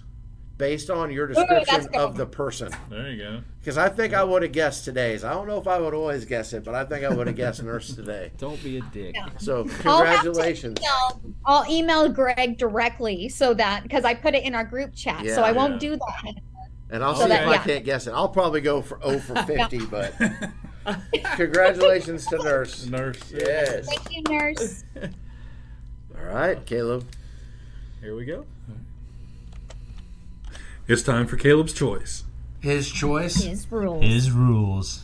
based 0.57 0.89
on 0.89 1.11
your 1.11 1.27
description 1.27 1.83
good. 1.85 1.95
of 1.95 2.17
the 2.17 2.25
person. 2.25 2.71
There 2.89 3.09
you 3.11 3.17
go. 3.17 3.41
Because 3.59 3.77
I 3.77 3.89
think 3.89 4.13
I 4.13 4.23
would 4.23 4.41
have 4.43 4.51
guessed 4.51 4.85
today's. 4.85 5.23
I 5.23 5.31
don't 5.33 5.47
know 5.47 5.59
if 5.59 5.67
I 5.67 5.77
would 5.79 5.93
always 5.93 6.25
guess 6.25 6.53
it, 6.53 6.63
but 6.63 6.73
I 6.73 6.83
think 6.85 7.03
I 7.05 7.09
would 7.13 7.27
have 7.27 7.35
guessed 7.35 7.61
Nurse 7.61 7.93
today. 7.93 8.31
Don't 8.37 8.61
be 8.63 8.77
a 8.77 8.81
dick. 8.81 9.13
Yeah. 9.15 9.27
So 9.37 9.67
I'll 9.85 9.99
congratulations. 10.03 10.79
email- 10.79 11.35
I'll 11.45 11.71
email 11.71 12.09
Greg 12.09 12.57
directly 12.57 13.29
so 13.29 13.53
that 13.55 13.83
because 13.83 14.03
I 14.05 14.13
put 14.13 14.33
it 14.35 14.43
in 14.43 14.55
our 14.55 14.63
group 14.65 14.95
chat, 14.95 15.19
so 15.19 15.25
Yeah. 15.25 15.41
I 15.41 15.51
won't 15.51 15.73
Yeah. 15.73 15.89
do 15.89 15.95
that. 15.97 16.33
And 16.89 17.03
I'll 17.03 17.15
So 17.15 17.23
see 17.23 17.29
that- 17.29 17.43
if 17.43 17.49
I 17.49 17.57
can't 17.57 17.85
guess 17.85 18.07
it. 18.07 18.11
I'll 18.11 18.29
probably 18.29 18.61
go 18.61 18.81
for 18.81 18.99
0 19.05 19.19
for 19.19 19.35
50, 19.43 19.85
but 19.87 20.13
congratulations 21.35 22.25
to 22.27 22.37
Nurse. 22.37 22.85
Nurse. 22.85 23.19
Yes. 23.31 23.87
Thank 23.87 24.11
you, 24.15 24.23
nurse. 24.29 24.83
All 26.17 26.33
right, 26.33 26.65
Caleb. 26.65 27.05
Here 28.01 28.15
we 28.15 28.25
go. 28.25 28.45
It's 30.87 31.01
time 31.03 31.27
for 31.27 31.35
Caleb's 31.37 31.73
choice. 31.73 32.23
His 32.59 32.89
choice. 32.89 33.35
His 33.43 33.69
rules. 33.71 34.03
His 34.05 34.31
rules. 34.31 35.03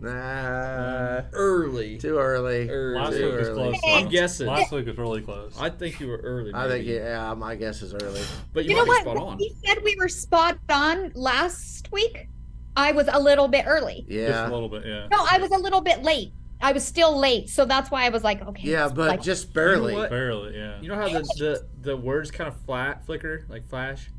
Nah, 0.00 0.10
mm. 0.10 1.26
Early. 1.32 1.98
too 1.98 2.18
early. 2.18 2.68
Early. 2.70 2.98
Last 3.00 3.16
Too 3.16 3.24
week 3.30 3.38
was 3.38 3.48
early. 3.48 3.78
close. 3.78 3.92
I'm 3.96 4.08
guessing. 4.08 4.46
Last 4.46 4.70
week 4.70 4.86
was 4.86 4.96
really 4.96 5.22
close. 5.22 5.56
I 5.58 5.70
think 5.70 5.98
you 6.00 6.06
were 6.08 6.18
early. 6.18 6.52
I 6.54 6.68
think 6.68 6.86
yeah, 6.86 7.34
my 7.34 7.56
guess 7.56 7.82
is 7.82 7.94
early. 7.94 8.20
But 8.52 8.64
you, 8.64 8.70
You 8.70 8.76
know 8.76 8.84
might 8.86 9.04
what? 9.06 9.16
spot 9.16 9.16
on. 9.16 9.38
he 9.38 9.52
said 9.64 9.78
we 9.82 9.96
were 9.96 10.08
spot 10.08 10.58
on 10.70 11.10
last 11.14 11.90
week. 11.90 12.28
I 12.76 12.92
was 12.92 13.08
a 13.12 13.18
little 13.18 13.48
bit 13.48 13.64
early. 13.66 14.04
Yeah. 14.08 14.28
Just 14.28 14.50
a 14.50 14.54
little 14.54 14.68
bit, 14.68 14.86
yeah. 14.86 15.08
No, 15.10 15.26
I 15.28 15.38
was 15.38 15.50
a 15.50 15.58
little 15.58 15.80
bit 15.80 16.02
late. 16.04 16.32
I 16.60 16.72
was 16.72 16.84
still 16.84 17.16
late, 17.16 17.48
so 17.48 17.64
that's 17.64 17.90
why 17.90 18.04
I 18.04 18.08
was 18.08 18.24
like, 18.24 18.42
okay. 18.42 18.68
yeah, 18.68 18.88
but 18.88 19.08
like- 19.08 19.22
just 19.22 19.52
barely. 19.54 19.94
what? 19.94 20.10
Barely, 20.10 20.56
yeah. 20.56 20.80
You 20.80 20.88
know 20.88 20.96
how 20.96 21.08
the, 21.08 21.20
the 21.38 21.66
the 21.82 21.96
words 21.96 22.30
kind 22.30 22.48
of 22.48 22.56
flat 22.62 23.04
flicker 23.06 23.44
like 23.48 23.68
flash? 23.68 24.10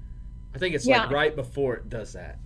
I 0.55 0.57
think 0.57 0.73
it's 0.75 0.85
Yeah. 0.87 1.01
like 1.03 1.11
right 1.11 1.35
before 1.35 1.75
it 1.75 1.89
does 1.89 2.13
that. 2.13 2.39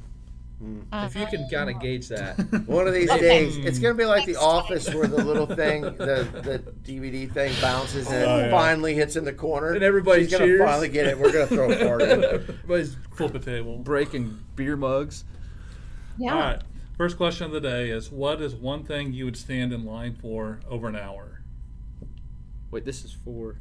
uh, 0.92 1.06
If 1.10 1.16
you 1.16 1.26
can 1.28 1.48
kind 1.50 1.70
of 1.70 1.80
gauge 1.80 2.08
that. 2.10 2.38
One 2.68 2.88
of 2.88 2.94
these 2.94 3.10
Okay. 3.10 3.22
days, 3.22 3.58
it's 3.66 3.80
gonna 3.80 3.94
be 3.94 4.06
like 4.06 4.26
The 4.26 4.32
Next 4.34 4.40
time. 4.44 4.50
Office, 4.50 4.94
where 4.94 5.08
the 5.08 5.24
little 5.24 5.46
thing, 5.48 5.82
the 5.84 6.28
the 6.44 6.60
DVD 6.84 7.32
thing 7.32 7.54
bounces 7.62 8.08
and 8.08 8.26
Oh, 8.26 8.38
yeah. 8.40 8.50
finally 8.52 8.94
hits 8.96 9.16
in 9.16 9.26
the 9.26 9.32
corner, 9.34 9.74
And 9.74 9.84
everybody's 9.84 10.30
She's 10.30 10.40
gonna 10.40 10.58
finally 10.58 10.90
get 10.90 11.06
it. 11.08 11.18
We're 11.20 11.32
gonna 11.32 11.48
throw 11.48 11.72
a 11.72 11.78
party. 11.86 12.06
Everybody's 12.12 12.98
Flip 13.16 13.36
a 13.36 13.40
table. 13.40 13.78
breaking 13.78 14.40
beer 14.56 14.76
mugs. 14.76 15.24
yeah. 16.18 16.34
All 16.34 16.40
right. 16.40 16.62
First 17.04 17.18
question 17.18 17.48
of 17.48 17.52
the 17.52 17.60
day 17.60 17.90
is 17.90 18.10
What 18.10 18.42
is 18.42 18.56
one 18.56 18.86
thing 18.86 19.12
you 19.12 19.26
would 19.26 19.36
stand 19.36 19.74
in 19.74 19.84
line 19.84 20.16
for 20.16 20.62
over 20.70 20.88
an 20.88 20.96
hour? 20.96 21.42
Wait, 22.72 22.86
this 22.86 23.04
is 23.04 23.12
for. 23.12 23.58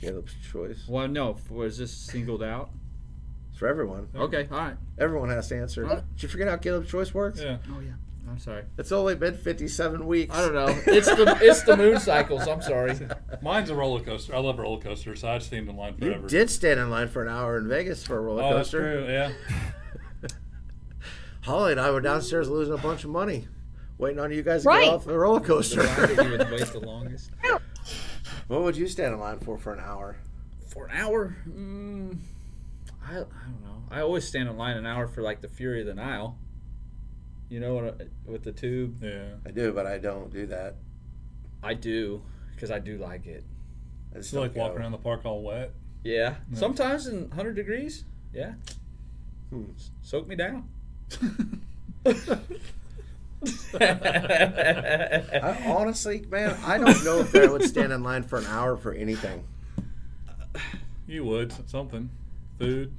Caleb's 0.00 0.32
choice. 0.50 0.86
Well, 0.88 1.06
no. 1.06 1.34
For, 1.34 1.66
is 1.66 1.76
this 1.76 1.92
singled 1.92 2.42
out? 2.42 2.70
It's 3.50 3.58
for 3.58 3.68
everyone. 3.68 4.08
Okay, 4.16 4.48
all 4.50 4.56
right. 4.56 4.76
Everyone 4.98 5.28
has 5.28 5.48
to 5.48 5.58
answer. 5.60 5.84
Huh? 5.84 6.00
Did 6.14 6.22
you 6.22 6.28
forget 6.30 6.48
how 6.48 6.56
Caleb's 6.56 6.88
choice 6.90 7.12
works? 7.12 7.42
Yeah. 7.42 7.58
Oh 7.76 7.80
yeah. 7.80 7.90
I'm 8.26 8.38
sorry. 8.38 8.62
It's 8.78 8.90
only 8.90 9.16
been 9.16 9.36
57 9.36 10.06
weeks. 10.06 10.34
I 10.34 10.40
don't 10.40 10.54
know. 10.54 10.82
It's 10.86 11.08
the 11.08 11.38
it's 11.42 11.60
the 11.64 11.76
moon 11.76 12.00
cycles. 12.00 12.48
I'm 12.48 12.62
sorry. 12.62 12.98
Mine's 13.42 13.68
a 13.68 13.74
roller 13.74 14.00
coaster. 14.00 14.34
I 14.34 14.38
love 14.38 14.58
roller 14.58 14.80
coasters, 14.80 15.20
so 15.20 15.28
I'd 15.28 15.42
stand 15.42 15.68
in 15.68 15.76
line 15.76 15.92
forever. 15.92 16.06
You 16.06 16.12
forever. 16.20 16.28
did 16.28 16.48
stand 16.48 16.80
in 16.80 16.88
line 16.88 17.08
for 17.08 17.20
an 17.22 17.28
hour 17.28 17.58
in 17.58 17.68
Vegas 17.68 18.02
for 18.02 18.16
a 18.16 18.20
roller 18.22 18.42
Oh, 18.44 18.54
that's 18.54 18.70
coaster. 18.70 19.04
true, 19.04 19.12
yeah. 19.12 19.32
Holly 21.42 21.72
and 21.72 21.80
I 21.80 21.90
were 21.90 22.00
downstairs 22.00 22.48
losing 22.48 22.74
a 22.74 22.78
bunch 22.78 23.04
of 23.04 23.10
money, 23.10 23.46
waiting 23.98 24.18
on 24.20 24.30
you 24.32 24.42
guys 24.42 24.62
to 24.62 24.68
Right. 24.68 24.84
get 24.84 24.94
off 24.94 25.04
the 25.04 25.18
roller 25.18 25.40
coaster. 25.40 25.82
line 25.82 26.10
you 26.10 26.30
would 26.38 26.50
wait 26.50 26.66
the 26.66 26.80
longest 26.84 27.30
what 28.48 28.62
would 28.62 28.76
you 28.76 28.88
stand 28.88 29.14
in 29.14 29.20
line 29.20 29.38
for 29.38 29.56
for 29.58 29.72
an 29.72 29.80
hour? 29.80 30.16
for 30.68 30.86
an 30.86 30.96
hour. 30.96 31.36
Mm, 31.48 32.16
I 33.04 33.10
I 33.10 33.14
don't 33.14 33.62
know. 33.64 33.82
I 33.90 34.00
always 34.02 34.26
stand 34.26 34.48
in 34.48 34.56
line 34.56 34.76
an 34.76 34.86
hour 34.86 35.06
for 35.08 35.20
like 35.22 35.40
the 35.40 35.48
Fury 35.48 35.80
of 35.80 35.86
the 35.86 35.94
Nile. 35.94 36.36
You 37.48 37.58
know, 37.58 37.74
what, 37.74 38.00
with 38.24 38.44
the 38.44 38.52
tube. 38.52 39.02
Yeah. 39.02 39.34
I 39.44 39.50
do, 39.50 39.72
but 39.72 39.86
I 39.86 39.98
don't 39.98 40.32
do 40.32 40.46
that. 40.46 40.76
I 41.62 41.74
do 41.74 42.22
because 42.54 42.70
I 42.70 42.78
do 42.78 42.98
like 42.98 43.26
it. 43.26 43.42
It's 44.14 44.28
just 44.28 44.34
like 44.34 44.54
don't 44.54 44.62
walking 44.62 44.78
around 44.78 44.92
the 44.92 44.98
park 44.98 45.22
all 45.24 45.42
wet. 45.42 45.72
Yeah. 46.04 46.36
Sometimes 46.54 47.06
in 47.08 47.28
100 47.28 47.54
degrees. 47.54 48.04
Yeah. 48.32 48.54
Hmm. 49.50 49.64
Soak 50.02 50.28
me 50.28 50.36
down. 50.36 50.68
I, 53.78 55.62
honestly, 55.66 56.24
man, 56.30 56.56
I 56.64 56.78
don't 56.78 57.04
know 57.04 57.20
if 57.20 57.34
I 57.34 57.46
would 57.46 57.62
stand 57.64 57.92
in 57.92 58.02
line 58.02 58.22
for 58.22 58.38
an 58.38 58.46
hour 58.46 58.76
for 58.76 58.92
anything. 58.92 59.44
You 61.06 61.24
would 61.24 61.52
something, 61.68 62.10
food. 62.58 62.92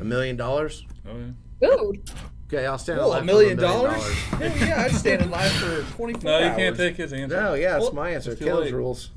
A 0.00 0.04
million 0.04 0.36
dollars? 0.36 0.84
Oh 1.08 1.16
yeah. 1.16 1.76
Food. 1.76 2.10
Okay, 2.52 2.66
I'll 2.66 2.78
stand 2.78 3.00
in 3.00 3.06
line 3.06 3.22
a 3.22 3.24
million 3.24 3.58
for 3.58 3.64
a 3.64 3.68
million 3.68 3.84
dollars? 3.90 4.12
Hell 4.58 4.68
yeah, 4.68 4.82
I'd 4.84 4.92
stand 4.94 5.22
in 5.22 5.30
line 5.30 5.50
for 5.50 5.82
24 5.96 6.22
No, 6.30 6.38
you 6.38 6.44
hours. 6.46 6.56
can't 6.56 6.76
take 6.76 6.96
his 6.96 7.12
answer. 7.12 7.36
No, 7.40 7.54
yeah, 7.54 7.76
it's 7.76 7.84
Well, 7.86 7.94
my 7.94 8.10
answer. 8.10 8.32
it's 8.32 8.40
too 8.40 8.76
rules. 8.76 9.10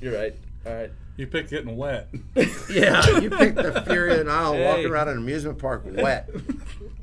You're 0.00 0.16
right. 0.16 0.34
All 0.66 0.74
right. 0.74 0.90
You 1.16 1.26
picked 1.26 1.50
getting 1.50 1.76
wet. 1.76 2.08
Yeah, 2.70 3.18
you 3.18 3.30
picked 3.30 3.56
the 3.56 3.82
Fury 3.86 4.12
of 4.12 4.18
the 4.18 4.24
Nile 4.24 4.52
Hey. 4.52 4.64
walking 4.64 4.86
around 4.86 5.08
an 5.08 5.18
amusement 5.18 5.58
park 5.58 5.82
wet. 5.86 6.28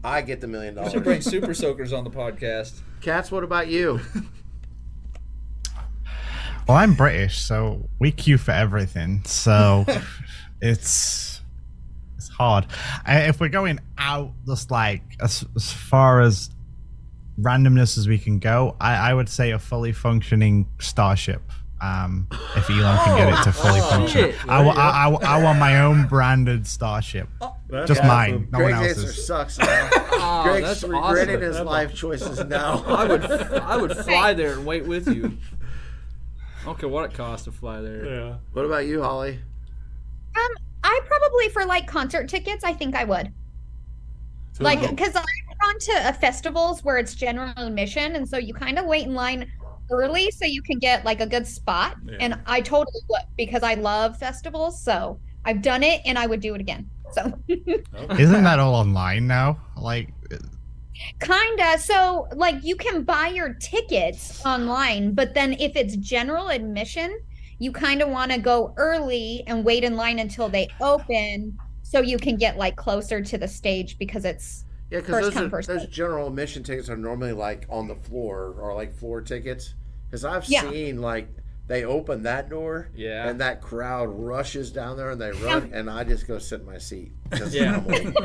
I 0.06 0.22
get 0.22 0.40
the 0.40 0.48
million 0.48 0.76
We 0.76 0.90
should 0.92 1.04
bring 1.04 1.22
super 1.22 1.56
soakers 1.56 1.92
on 1.92 2.04
the 2.04 2.12
podcast. 2.12 2.80
Cats, 3.02 3.32
what 3.32 3.44
about 3.44 3.68
you? 3.68 4.00
Well, 6.68 6.78
I'm 6.78 6.96
British, 6.96 7.40
so 7.40 7.90
we 8.00 8.12
queue 8.12 8.38
for 8.38 8.52
everything. 8.52 9.24
So 9.26 9.86
it's 10.62 11.42
it's 12.18 12.28
hard. 12.30 12.66
If 13.08 13.40
we're 13.40 13.50
going 13.50 13.80
out, 14.00 14.32
just 14.48 14.72
like 14.72 15.04
as, 15.22 15.46
as 15.56 15.72
far 15.72 16.22
as 16.22 16.50
randomness 17.40 17.98
as 17.98 18.08
we 18.08 18.18
can 18.18 18.40
go, 18.40 18.76
I, 18.80 19.12
I 19.12 19.14
would 19.14 19.30
say 19.30 19.52
a 19.52 19.60
fully 19.60 19.92
functioning 19.92 20.68
starship. 20.80 21.42
Um, 21.82 22.28
if 22.56 22.70
Elon 22.70 22.98
can 23.04 23.18
get 23.18 23.40
it 23.40 23.44
to 23.44 23.52
fully 23.52 23.80
Oh, 23.82 23.90
function, 23.90 24.32
shit. 24.32 24.50
I, 24.50 24.64
I, 24.64 25.08
I, 25.10 25.38
I 25.40 25.44
want 25.44 25.60
my 25.60 25.82
own 25.82 26.08
branded 26.08 26.66
starship, 26.66 27.28
That's 27.70 27.88
just 27.90 28.02
Yeah, 28.02 28.08
mine, 28.08 28.48
no 28.52 28.60
one 28.60 28.72
else's. 28.74 28.98
answer 28.98 29.08
else's. 29.08 29.28
sucks 29.28 29.58
now. 29.60 29.90
Oh, 30.18 30.44
Greg's 30.44 30.66
that's 30.68 30.84
regretting 30.84 31.36
awesome. 31.36 31.42
his 31.42 31.56
That's 31.58 31.66
life 31.66 31.94
choices 31.94 32.44
now. 32.46 32.84
I 32.88 33.06
would 33.06 33.26
I 33.26 33.78
would 33.78 33.96
fly 33.98 34.34
there 34.34 34.54
and 34.54 34.66
wait 34.66 34.86
with 34.86 35.08
you. 35.14 35.38
I 36.62 36.66
don't 36.66 36.80
care 36.80 36.90
what 36.90 37.12
it 37.12 37.14
costs 37.14 37.46
to 37.46 37.52
fly 37.52 37.82
there. 37.82 38.06
Yeah. 38.06 38.36
What 38.54 38.66
about 38.66 38.86
you, 38.88 39.04
Holly? 39.04 39.34
Um, 40.36 40.52
I 40.84 41.00
probably 41.06 41.50
for 41.50 41.66
like 41.66 41.86
concert 41.88 42.30
tickets, 42.30 42.64
I 42.64 42.74
think 42.74 42.96
I 42.96 43.04
would. 43.04 43.32
Like, 44.60 44.90
because 44.90 45.16
I've 45.16 45.60
gone 45.62 45.80
to 45.80 45.92
uh, 46.08 46.14
festivals 46.14 46.82
where 46.84 46.98
it's 46.98 47.14
general 47.14 47.52
admission, 47.58 48.16
and 48.16 48.28
so 48.28 48.38
you 48.38 48.54
kind 48.54 48.80
of 48.80 48.86
wait 48.86 49.04
in 49.04 49.14
line 49.14 49.52
early 49.92 50.32
so 50.32 50.46
you 50.46 50.62
can 50.62 50.80
get 50.80 51.06
like 51.06 51.22
a 51.22 51.28
good 51.28 51.48
spot. 51.48 51.98
Yeah. 52.06 52.18
And 52.20 52.40
I 52.46 52.62
totally 52.62 53.02
would 53.10 53.22
because 53.38 53.64
I 53.64 53.76
love 53.76 54.18
festivals, 54.18 54.82
so 54.82 55.20
I've 55.46 55.62
done 55.62 55.84
it 55.84 56.02
and 56.06 56.18
I 56.18 56.26
would 56.26 56.40
do 56.40 56.56
it 56.56 56.62
again. 56.62 56.90
So, 57.14 57.32
Isn't 57.48 58.44
that 58.44 58.60
all 58.60 58.76
online 58.76 59.28
now? 59.28 59.60
Like, 59.78 60.10
kinda. 61.20 61.78
So, 61.80 62.28
like, 62.36 62.64
you 62.64 62.76
can 62.76 63.04
buy 63.04 63.28
your 63.28 63.54
tickets 63.54 64.46
online, 64.46 65.14
but 65.14 65.34
then 65.34 65.54
if 65.54 65.76
it's 65.76 65.96
general 65.98 66.50
admission, 66.50 67.18
you 67.60 67.72
kind 67.72 68.02
of 68.02 68.10
want 68.10 68.32
to 68.32 68.38
go 68.38 68.74
early 68.78 69.44
and 69.48 69.64
wait 69.64 69.84
in 69.84 69.96
line 69.96 70.20
until 70.20 70.50
they 70.50 70.68
open 70.82 71.58
so 71.84 72.02
you 72.02 72.18
can 72.18 72.36
get 72.36 72.58
like 72.58 72.76
closer 72.76 73.22
to 73.22 73.38
the 73.38 73.48
stage 73.48 73.98
because 73.98 74.26
it's 74.26 74.65
Yeah, 74.92 75.00
because 75.00 75.22
those, 75.22 75.34
come, 75.34 75.54
are- 75.54 75.62
those 75.64 75.88
general 75.88 76.28
admission 76.28 76.64
tickets 76.64 76.90
are 76.90 76.98
normally 76.98 77.34
like 77.34 77.66
on 77.70 77.88
the 77.88 77.96
floor 77.96 78.56
or 78.60 78.74
like 78.76 78.94
floor 78.94 79.22
tickets. 79.22 79.74
Because 80.08 80.24
I've 80.24 80.48
Yeah. 80.48 80.70
seen 80.70 81.02
like 81.02 81.28
they 81.68 81.84
open 81.84 82.22
that 82.24 82.48
door 82.48 82.90
Yeah. 82.96 83.28
and 83.28 83.42
that 83.42 83.60
crowd 83.62 84.06
rushes 84.10 84.72
down 84.72 84.98
there 84.98 85.10
and 85.10 85.20
they 85.20 85.32
run 85.32 85.72
and 85.74 85.90
I 85.90 86.04
just 86.04 86.28
go 86.28 86.38
sit 86.38 86.60
in 86.60 86.66
my 86.68 86.78
seat. 86.78 87.12
Yeah. 87.50 87.78
I'm. 87.78 88.14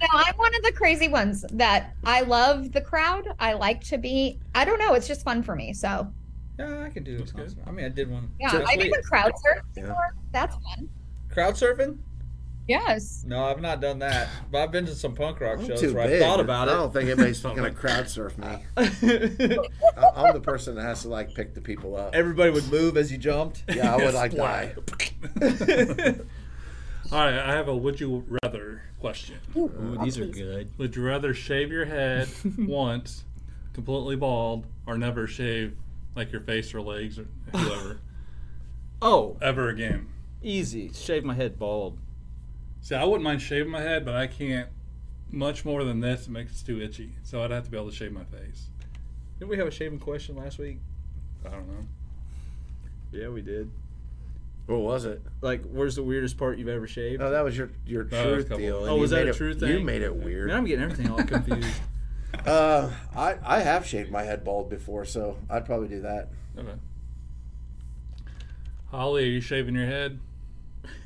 No, 0.00 0.08
I'm 0.12 0.36
one 0.36 0.54
of 0.54 0.62
the 0.62 0.72
crazy 0.74 1.08
ones 1.08 1.44
that 1.52 1.94
I 2.04 2.20
love 2.22 2.72
the 2.72 2.80
crowd. 2.80 3.28
I 3.40 3.54
like 3.54 3.82
to 3.84 3.98
be. 3.98 4.38
I 4.54 4.64
don't 4.64 4.78
know. 4.78 4.94
It's 4.94 5.08
just 5.08 5.24
fun 5.24 5.42
for 5.42 5.54
me. 5.56 5.72
So 5.72 6.12
yeah, 6.58 6.84
I 6.84 6.90
can 6.90 7.02
do 7.04 7.18
That's 7.18 7.32
it. 7.32 7.36
good. 7.36 7.56
I 7.66 7.70
mean, 7.72 7.84
I 7.86 7.88
did 7.88 8.08
one. 8.10 8.30
yeah, 8.38 8.48
I've 8.66 8.76
week. 8.78 8.86
even 8.86 9.02
crowd 9.02 9.32
surfed 9.32 9.62
Yeah. 9.76 9.82
before. 9.82 10.14
That's 10.32 10.54
fun. 10.54 10.88
Crowd 11.30 11.54
surfing? 11.54 11.98
Yes. 12.70 13.24
No, 13.26 13.44
I've 13.44 13.60
not 13.60 13.80
done 13.80 13.98
that. 13.98 14.28
But 14.52 14.58
I've 14.62 14.70
been 14.70 14.86
to 14.86 14.94
some 14.94 15.14
punk 15.14 15.40
rock 15.40 15.58
I'm 15.58 15.66
shows 15.66 15.80
too 15.80 15.92
where 15.92 16.06
big. 16.06 16.22
I 16.22 16.24
thought 16.24 16.38
about 16.40 16.68
it. 16.68 16.70
I 16.70 16.74
don't 16.74 16.92
think 16.92 17.06
anybody's 17.08 17.40
gonna 17.42 17.72
crowd 17.72 18.08
surf 18.08 18.38
me. 18.38 18.46
I- 18.76 19.58
I'm 20.14 20.32
the 20.34 20.40
person 20.40 20.76
that 20.76 20.82
has 20.82 21.02
to 21.02 21.08
like 21.08 21.34
pick 21.34 21.54
the 21.54 21.60
people 21.60 21.96
up. 21.96 22.14
Everybody 22.14 22.50
would 22.50 22.70
move 22.70 22.96
as 22.96 23.10
you 23.10 23.18
jumped. 23.18 23.64
Yeah, 23.74 23.92
I 23.94 23.96
would 24.04 24.14
like 24.14 24.32
die. 24.36 24.74
All 27.12 27.18
right, 27.18 27.38
I 27.40 27.52
have 27.54 27.66
a 27.66 27.76
would 27.76 27.98
you 28.00 28.24
rather 28.42 28.82
question. 29.00 29.38
Ooh, 29.56 29.98
these 30.04 30.16
are 30.18 30.26
good. 30.26 30.70
Would 30.78 30.94
you 30.94 31.02
rather 31.04 31.34
shave 31.34 31.72
your 31.72 31.86
head 31.86 32.28
once, 32.56 33.24
completely 33.72 34.14
bald, 34.14 34.66
or 34.86 34.96
never 34.96 35.26
shave 35.26 35.76
like 36.14 36.30
your 36.30 36.40
face 36.42 36.72
or 36.72 36.80
legs 36.82 37.18
or 37.18 37.26
whoever 37.52 37.98
Oh, 39.02 39.36
ever 39.42 39.68
again? 39.70 40.06
easy. 40.42 40.92
Shave 40.94 41.24
my 41.24 41.34
head 41.34 41.58
bald. 41.58 41.98
See, 42.82 42.94
I 42.94 43.04
wouldn't 43.04 43.22
mind 43.22 43.42
shaving 43.42 43.70
my 43.70 43.80
head, 43.80 44.04
but 44.04 44.14
I 44.14 44.26
can't 44.26 44.68
much 45.30 45.64
more 45.64 45.84
than 45.84 46.00
this. 46.00 46.26
It 46.26 46.30
makes 46.30 46.60
it 46.60 46.64
too 46.66 46.80
itchy. 46.80 47.12
So 47.22 47.42
I'd 47.44 47.50
have 47.50 47.64
to 47.64 47.70
be 47.70 47.76
able 47.76 47.90
to 47.90 47.94
shave 47.96 48.12
my 48.12 48.24
face. 48.24 48.68
Didn't 49.38 49.50
we 49.50 49.56
have 49.58 49.66
a 49.66 49.70
shaving 49.70 49.98
question 49.98 50.36
last 50.36 50.58
week? 50.58 50.78
I 51.46 51.50
don't 51.50 51.68
know. 51.68 51.86
Yeah, 53.12 53.28
we 53.28 53.42
did. 53.42 53.70
What 54.66 54.80
was 54.80 55.04
it? 55.04 55.20
Like, 55.40 55.62
where's 55.64 55.96
the 55.96 56.02
weirdest 56.02 56.36
part 56.38 56.58
you've 56.58 56.68
ever 56.68 56.86
shaved? 56.86 57.20
Oh, 57.22 57.30
that 57.30 57.42
was 57.42 57.56
your 57.56 57.70
your 57.86 58.04
That 58.04 58.24
was 58.26 58.32
a 58.32 58.34
truth 58.36 58.48
couple- 58.48 58.58
deal. 58.64 58.80
and 58.80 58.90
Oh, 58.90 58.94
you 58.96 59.00
was 59.00 59.10
that 59.10 59.16
made 59.20 59.26
a 59.26 59.30
it- 59.30 59.36
truth 59.36 59.62
You 59.62 59.76
thing? 59.76 59.84
made 59.84 60.02
it 60.02 60.14
weird. 60.14 60.48
Man, 60.48 60.56
I'm 60.58 60.64
getting 60.64 60.84
everything 60.84 61.10
all 61.10 61.18
confused. 61.24 61.80
Uh, 62.46 62.90
I 63.16 63.36
I 63.42 63.60
have 63.60 63.84
shaved 63.86 64.10
my 64.10 64.22
head 64.22 64.44
bald 64.44 64.70
before, 64.70 65.04
so 65.04 65.36
I'd 65.48 65.66
probably 65.66 65.88
do 65.88 66.02
that. 66.02 66.28
Okay. 66.56 66.74
Holly, 68.90 69.24
are 69.24 69.32
you 69.32 69.40
shaving 69.40 69.74
your 69.74 69.86
head? 69.86 70.18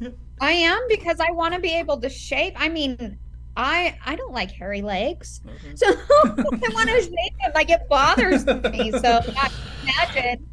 I 0.40 0.52
am 0.52 0.80
because 0.88 1.18
I 1.20 1.30
want 1.32 1.54
to 1.54 1.60
be 1.60 1.78
able 1.78 2.00
to 2.00 2.08
shave. 2.08 2.52
I 2.56 2.68
mean, 2.68 3.18
I 3.56 3.96
I 4.04 4.16
don't 4.16 4.32
like 4.32 4.50
hairy 4.50 4.82
legs, 4.82 5.40
Okay. 5.46 5.72
so 5.74 5.86
I 5.88 5.94
want 6.74 6.90
to 6.90 7.02
shave 7.02 7.32
them. 7.42 7.52
Like 7.54 7.70
it 7.70 7.80
bothers 7.88 8.44
me. 8.72 8.92
So 8.92 9.20
I 9.36 9.48
imagine. 9.82 10.46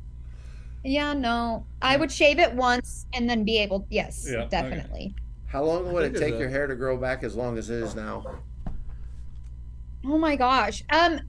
Yeah, 0.83 1.13
no, 1.13 1.67
I 1.81 1.97
would 1.97 2.11
shave 2.11 2.39
it 2.39 2.55
once 2.55 3.05
and 3.13 3.29
then 3.29 3.43
be 3.45 3.59
able. 3.59 3.87
Yes, 3.89 4.25
Yeah, 4.27 4.39
okay. 4.43 4.49
definitely. 4.49 5.15
How 5.47 5.63
long 5.63 5.91
would 5.93 6.05
it 6.05 6.17
take 6.17 6.39
your 6.39 6.49
hair 6.49 6.67
to 6.67 6.75
grow 6.75 6.97
back 6.97 7.23
as 7.23 7.35
long 7.35 7.57
as 7.57 7.69
it 7.69 7.83
is 7.83 7.95
now? 7.95 8.25
Oh 10.05 10.17
my 10.17 10.35
gosh. 10.35 10.83
Um 10.89 11.19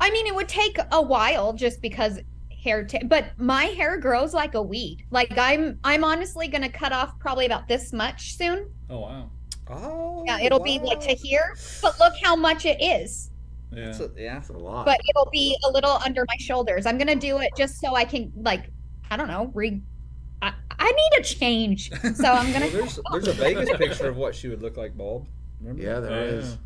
I 0.00 0.10
mean 0.10 0.26
it 0.26 0.34
would 0.34 0.48
take 0.48 0.78
a 0.90 1.02
while 1.02 1.52
just 1.52 1.80
because 1.82 2.18
hair 2.62 2.84
ta- 2.84 2.98
but 3.04 3.26
my 3.38 3.64
hair 3.64 3.96
grows 3.98 4.34
like 4.34 4.54
a 4.54 4.62
weed. 4.62 5.04
Like 5.10 5.36
I'm 5.38 5.78
I'm 5.84 6.04
honestly 6.04 6.48
going 6.48 6.62
to 6.62 6.68
cut 6.68 6.92
off 6.92 7.18
probably 7.18 7.46
about 7.46 7.68
this 7.68 7.92
much 7.92 8.34
soon. 8.36 8.70
Oh 8.88 9.00
wow. 9.00 9.30
oh, 9.70 10.24
Yeah, 10.26 10.40
it'll 10.40 10.62
be 10.62 10.78
like 10.78 11.00
to 11.00 11.14
here, 11.14 11.56
but 11.82 11.98
look 11.98 12.12
how 12.22 12.36
much 12.36 12.66
it 12.66 12.80
is. 12.82 13.30
Yeah. 13.72 13.86
That's 13.86 14.00
a- 14.00 14.10
yeah. 14.16 14.34
That's 14.34 14.48
a 14.50 14.52
lot. 14.54 14.84
But 14.84 15.00
it'll 15.08 15.30
be 15.30 15.56
a 15.68 15.70
little 15.70 15.98
under 16.04 16.24
my 16.28 16.36
shoulders. 16.38 16.86
I'm 16.86 16.98
going 16.98 17.08
to 17.08 17.14
do 17.14 17.38
it 17.38 17.50
just 17.56 17.80
so 17.80 17.94
I 17.94 18.04
can 18.04 18.32
like 18.36 18.70
I 19.10 19.16
don't 19.16 19.28
know, 19.28 19.50
re 19.54 19.80
I, 20.42 20.52
I 20.78 20.90
need 20.90 21.20
a 21.20 21.22
change. 21.22 21.90
So 22.14 22.24
I'm 22.32 22.52
going 22.52 22.60
Well, 22.62 22.70
to 22.70 22.76
there's 22.76 23.00
there's 23.12 23.28
a 23.28 23.32
Vegas 23.32 23.70
picture 23.76 24.08
of 24.08 24.16
what 24.16 24.34
she 24.34 24.48
would 24.48 24.62
look 24.62 24.76
like 24.76 24.96
bald. 24.96 25.26
Remember? 25.60 25.82
yeah, 25.82 26.00
there 26.00 26.12
Oh, 26.12 26.24
is. 26.24 26.50
yeah. 26.52 26.56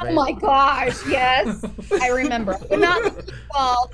Oh 0.00 0.12
my 0.12 0.30
gosh, 0.32 0.96
yes. 1.08 1.64
I 2.00 2.08
remember. 2.10 2.56
But 2.68 2.78
not 2.78 3.02
well, 3.52 3.90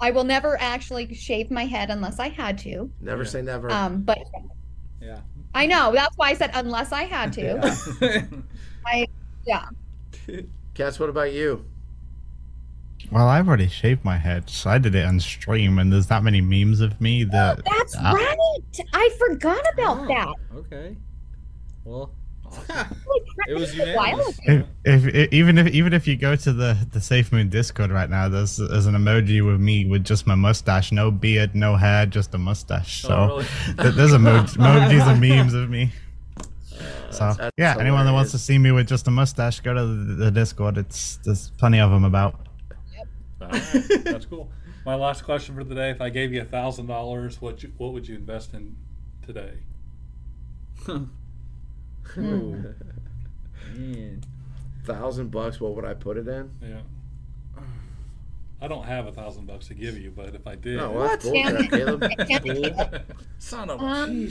I 0.00 0.10
will 0.10 0.24
never 0.24 0.60
actually 0.60 1.14
shave 1.14 1.50
my 1.50 1.64
head 1.64 1.90
unless 1.90 2.18
I 2.18 2.28
had 2.28 2.58
to. 2.58 2.90
Never 3.00 3.22
Yeah. 3.22 3.28
say 3.28 3.42
never. 3.42 3.70
Um, 3.70 4.02
but 4.02 4.18
Yeah. 5.00 5.20
I 5.54 5.66
know 5.66 5.92
that's 5.92 6.16
why 6.18 6.30
I 6.30 6.34
said 6.34 6.50
unless 6.54 6.92
I 6.92 7.04
had 7.04 7.32
to. 7.34 7.42
yeah. 8.00 8.24
I 8.86 9.06
yeah. 9.46 9.66
Cats, 10.74 10.98
what 11.00 11.08
about 11.08 11.32
you? 11.32 11.64
well, 13.12 13.28
I've 13.28 13.46
already 13.46 13.68
shaved 13.68 14.04
my 14.04 14.16
head, 14.16 14.50
so 14.50 14.68
I 14.68 14.78
did 14.78 14.94
it 14.96 15.04
on 15.06 15.20
stream, 15.20 15.78
and 15.78 15.92
there's 15.92 16.08
that 16.08 16.24
many 16.24 16.40
memes 16.40 16.80
of 16.80 17.00
me 17.00 17.22
that 17.24 17.60
That's 17.64 17.94
Ah. 17.98 18.12
right. 18.12 18.80
I 18.92 19.10
forgot 19.18 19.64
about 19.72 19.98
Oh, 20.00 20.06
that. 20.08 20.34
Okay. 20.58 20.96
Well, 21.84 21.96
Holy 21.96 22.10
crap, 22.10 22.25
it 23.48 23.54
was 23.54 23.74
that 23.76 23.88
unanimous. 23.88 24.38
ago. 24.38 24.64
If, 24.84 25.06
if 25.06 25.32
even 25.32 25.58
if 25.58 25.68
even 25.68 25.92
if 25.92 26.06
you 26.06 26.16
go 26.16 26.36
to 26.36 26.52
the 26.52 26.76
the 26.92 27.00
Safe 27.00 27.32
Moon 27.32 27.48
Discord 27.48 27.90
right 27.90 28.08
now, 28.10 28.28
there's 28.28 28.56
there's 28.56 28.86
an 28.86 28.94
emoji 28.94 29.44
with 29.44 29.60
me 29.60 29.84
with 29.86 30.04
just 30.04 30.26
my 30.26 30.34
mustache, 30.34 30.92
no 30.92 31.10
beard, 31.10 31.54
no 31.54 31.76
hair, 31.76 32.06
just 32.06 32.34
a 32.34 32.38
mustache. 32.38 33.04
Oh, 33.04 33.08
so 33.08 33.14
Oh, 33.14 33.26
really? 33.28 33.44
th- 33.82 33.94
there's 33.94 34.14
emo- 34.14 34.42
emojis 34.44 35.06
and 35.06 35.20
memes 35.20 35.54
of 35.54 35.70
me. 35.70 35.92
Uh, 36.38 37.10
so 37.10 37.34
that's 37.38 37.52
yeah, 37.56 37.76
anyone 37.78 38.04
that 38.06 38.12
wants 38.12 38.32
to 38.32 38.38
see 38.38 38.58
me 38.58 38.70
with 38.72 38.86
just 38.88 39.06
a 39.08 39.10
mustache, 39.10 39.60
go 39.60 39.72
to 39.74 39.84
the, 39.86 40.14
the 40.24 40.30
Discord. 40.30 40.76
It's 40.78 41.16
there's 41.24 41.50
plenty 41.58 41.80
of 41.80 41.90
them 41.90 42.04
about. 42.04 42.40
Alright, 43.40 43.62
That's 44.04 44.24
cool. 44.26 44.50
My 44.84 44.94
last 44.94 45.24
question 45.24 45.54
for 45.54 45.64
the 45.64 45.74
day: 45.74 45.90
If 45.90 46.00
I 46.00 46.10
gave 46.10 46.32
you 46.32 46.40
a 46.42 46.44
thousand 46.44 46.86
dollars, 46.86 47.40
what 47.40 47.62
you, 47.62 47.72
what 47.76 47.92
would 47.92 48.06
you 48.08 48.16
invest 48.16 48.54
in 48.54 48.76
today? 49.24 49.54
Man. 52.16 52.74
Thousand 54.84 55.30
bucks. 55.30 55.60
What 55.60 55.74
would 55.74 55.84
I 55.84 55.94
put 55.94 56.16
it 56.16 56.28
in? 56.28 56.50
Yeah. 56.62 56.80
I 58.60 58.68
don't 58.68 58.84
have 58.86 59.06
a 59.06 59.12
thousand 59.12 59.46
bucks 59.46 59.68
to 59.68 59.74
give 59.74 59.98
you, 59.98 60.10
but 60.14 60.34
if 60.34 60.46
I 60.46 60.54
did, 60.54 60.78
Oh, 60.80 60.90
well, 60.92 61.08
that's 61.08 61.28
Damn 61.30 61.52
bullshit, 61.54 61.70
Caleb. 61.70 62.00
Damn 62.00 62.10
it, 62.12 62.28
Caleb. 62.28 63.16
son 63.38 63.70
of 63.70 63.80
a 63.80 63.84
Um, 63.84 64.28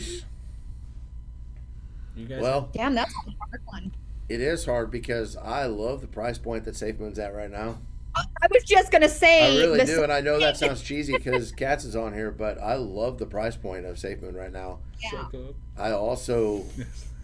You 2.15 2.25
guys 2.25 2.41
Well, 2.41 2.69
damn, 2.73 2.95
that's 2.95 3.13
a 3.13 3.31
hard 3.39 3.61
one. 3.65 3.91
it 4.27 4.41
is 4.41 4.65
hard 4.65 4.89
because 4.89 5.35
I 5.37 5.67
love 5.67 6.01
the 6.01 6.07
price 6.07 6.39
point 6.39 6.65
that 6.65 6.73
SafeMoon's 6.73 7.19
at 7.19 7.35
right 7.35 7.51
now. 7.51 7.77
I 8.15 8.47
was 8.49 8.63
just 8.63 8.91
gonna 8.93 9.09
say. 9.09 9.43
I 9.43 9.57
really 9.61 9.85
do, 9.85 10.01
and 10.01 10.11
I 10.11 10.21
know 10.21 10.39
that 10.39 10.55
sounds 10.57 10.81
cheesy 10.81 11.13
because 11.17 11.51
Cats 11.51 11.83
is 11.83 11.95
on 11.97 12.13
here, 12.13 12.31
but 12.31 12.57
I 12.61 12.75
love 12.75 13.17
the 13.19 13.25
price 13.25 13.57
point 13.57 13.85
of 13.85 13.97
SafeMoon 13.97 14.33
right 14.35 14.53
now. 14.53 14.79
Yeah. 15.03 15.09
Shake 15.09 15.19
up. 15.49 15.55
I 15.77 15.91
also, 15.91 16.63
Yes. 16.77 17.07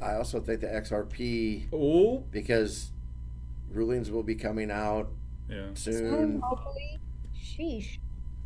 I 0.00 0.14
also 0.14 0.40
think 0.40 0.60
the 0.60 0.66
XRP 0.68 1.66
Oh, 1.72 2.24
because 2.30 2.90
rulings 3.72 4.10
will 4.10 4.22
be 4.22 4.34
coming 4.34 4.70
out 4.70 5.10
Yeah. 5.48 5.66
soon. 5.74 6.40
So 6.40 6.46
hopefully, 6.46 6.98
sheesh. 7.36 7.98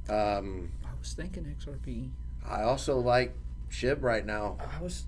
Um, 0.09 0.71
I 0.85 0.89
was 0.99 1.13
thinking 1.15 1.45
XRP. 1.45 2.11
I 2.47 2.63
also 2.63 2.99
like 2.99 3.35
Shib 3.71 4.03
right 4.03 4.25
now. 4.25 4.59
I 4.61 4.83
was. 4.83 5.07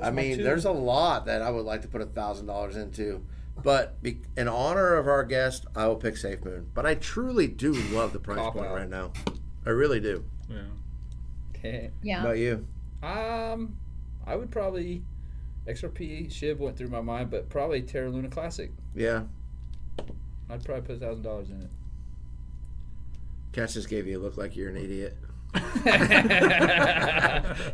I 0.00 0.10
mean, 0.10 0.38
two. 0.38 0.42
there's 0.44 0.64
a 0.64 0.70
lot 0.70 1.26
that 1.26 1.42
I 1.42 1.50
would 1.50 1.64
like 1.66 1.82
to 1.82 1.88
put 1.88 2.00
a 2.00 2.06
thousand 2.06 2.46
dollars 2.46 2.76
into, 2.76 3.24
but 3.62 4.00
be, 4.02 4.20
in 4.36 4.46
honor 4.48 4.94
of 4.94 5.08
our 5.08 5.24
guest, 5.24 5.66
I 5.74 5.86
will 5.88 5.96
pick 5.96 6.16
Safe 6.16 6.44
Moon. 6.44 6.70
But 6.74 6.86
I 6.86 6.94
truly 6.94 7.48
do 7.48 7.72
love 7.72 8.12
the 8.12 8.20
price 8.20 8.38
Cop 8.38 8.54
point 8.54 8.66
out. 8.68 8.74
right 8.76 8.88
now. 8.88 9.12
I 9.66 9.70
really 9.70 9.98
do. 10.00 10.24
Yeah. 10.48 10.56
Okay. 11.56 11.90
Yeah. 12.02 12.20
How 12.20 12.26
about 12.26 12.38
you? 12.38 12.66
Um, 13.02 13.76
I 14.26 14.36
would 14.36 14.50
probably 14.50 15.02
XRP 15.66 16.28
Shib 16.28 16.58
went 16.58 16.76
through 16.76 16.88
my 16.88 17.00
mind, 17.00 17.30
but 17.30 17.48
probably 17.48 17.82
Terra 17.82 18.08
Luna 18.10 18.28
Classic. 18.28 18.70
Yeah, 18.94 19.22
I'd 20.48 20.64
probably 20.64 20.82
put 20.82 20.96
a 20.96 20.98
thousand 21.06 21.22
dollars 21.22 21.50
in 21.50 21.68
Cats 23.52 23.74
just 23.74 23.88
gave 23.88 24.06
you 24.06 24.18
a 24.18 24.22
look 24.22 24.36
like 24.36 24.56
you're 24.56 24.70
an 24.70 24.76
idiot. 24.76 25.16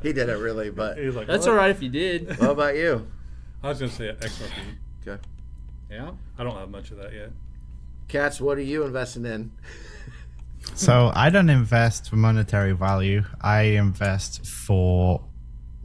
He 0.02 0.12
did 0.12 0.28
it 0.28 0.38
really, 0.38 0.70
but 0.70 0.98
He's 0.98 1.14
like, 1.14 1.26
That's 1.26 1.46
"What?" 1.46 1.52
all 1.52 1.58
right 1.58 1.70
if 1.70 1.82
you 1.82 1.88
did. 1.90 2.28
what 2.38 2.50
about 2.50 2.76
you? 2.76 3.06
I 3.62 3.68
was 3.70 3.78
gonna 3.80 3.90
say 3.92 4.14
XRP. 4.18 4.50
Okay, 5.06 5.22
Yeah. 5.90 6.12
I 6.38 6.44
don't 6.44 6.56
have 6.56 6.70
much 6.70 6.90
of 6.90 6.98
that 6.98 7.12
yet. 7.12 7.30
Cats, 8.08 8.40
what 8.40 8.56
are 8.58 8.62
you 8.62 8.84
investing 8.84 9.24
in? 9.26 9.52
So 10.74 11.10
I 11.14 11.30
don't 11.30 11.48
invest 11.50 12.08
for 12.10 12.16
monetary 12.16 12.72
value. 12.72 13.24
I 13.40 13.62
invest 13.62 14.46
for 14.46 15.22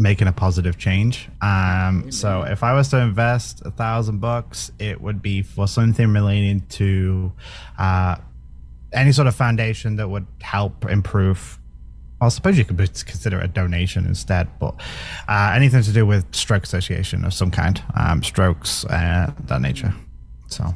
making 0.01 0.27
a 0.27 0.31
positive 0.31 0.77
change. 0.77 1.29
Um, 1.41 2.11
so 2.11 2.41
if 2.41 2.63
I 2.63 2.73
was 2.73 2.89
to 2.89 2.97
invest 2.97 3.61
a 3.63 3.71
thousand 3.71 4.19
bucks, 4.19 4.71
it 4.79 4.99
would 4.99 5.21
be 5.21 5.43
for 5.43 5.67
something 5.67 6.11
relating 6.11 6.61
to 6.61 7.31
uh, 7.77 8.15
any 8.91 9.11
sort 9.11 9.27
of 9.27 9.35
foundation 9.35 9.97
that 9.97 10.09
would 10.09 10.25
help 10.41 10.89
improve. 10.89 11.59
I 12.19 12.29
suppose 12.29 12.57
you 12.57 12.65
could 12.65 12.77
consider 12.77 13.39
it 13.39 13.45
a 13.45 13.47
donation 13.47 14.05
instead, 14.05 14.47
but 14.59 14.75
uh, 15.27 15.53
anything 15.55 15.81
to 15.83 15.91
do 15.91 16.05
with 16.05 16.25
stroke 16.35 16.63
association 16.63 17.23
of 17.23 17.33
some 17.33 17.51
kind, 17.51 17.81
um, 17.95 18.23
strokes, 18.23 18.85
uh, 18.85 19.31
that 19.45 19.61
nature. 19.61 19.93
So. 20.47 20.73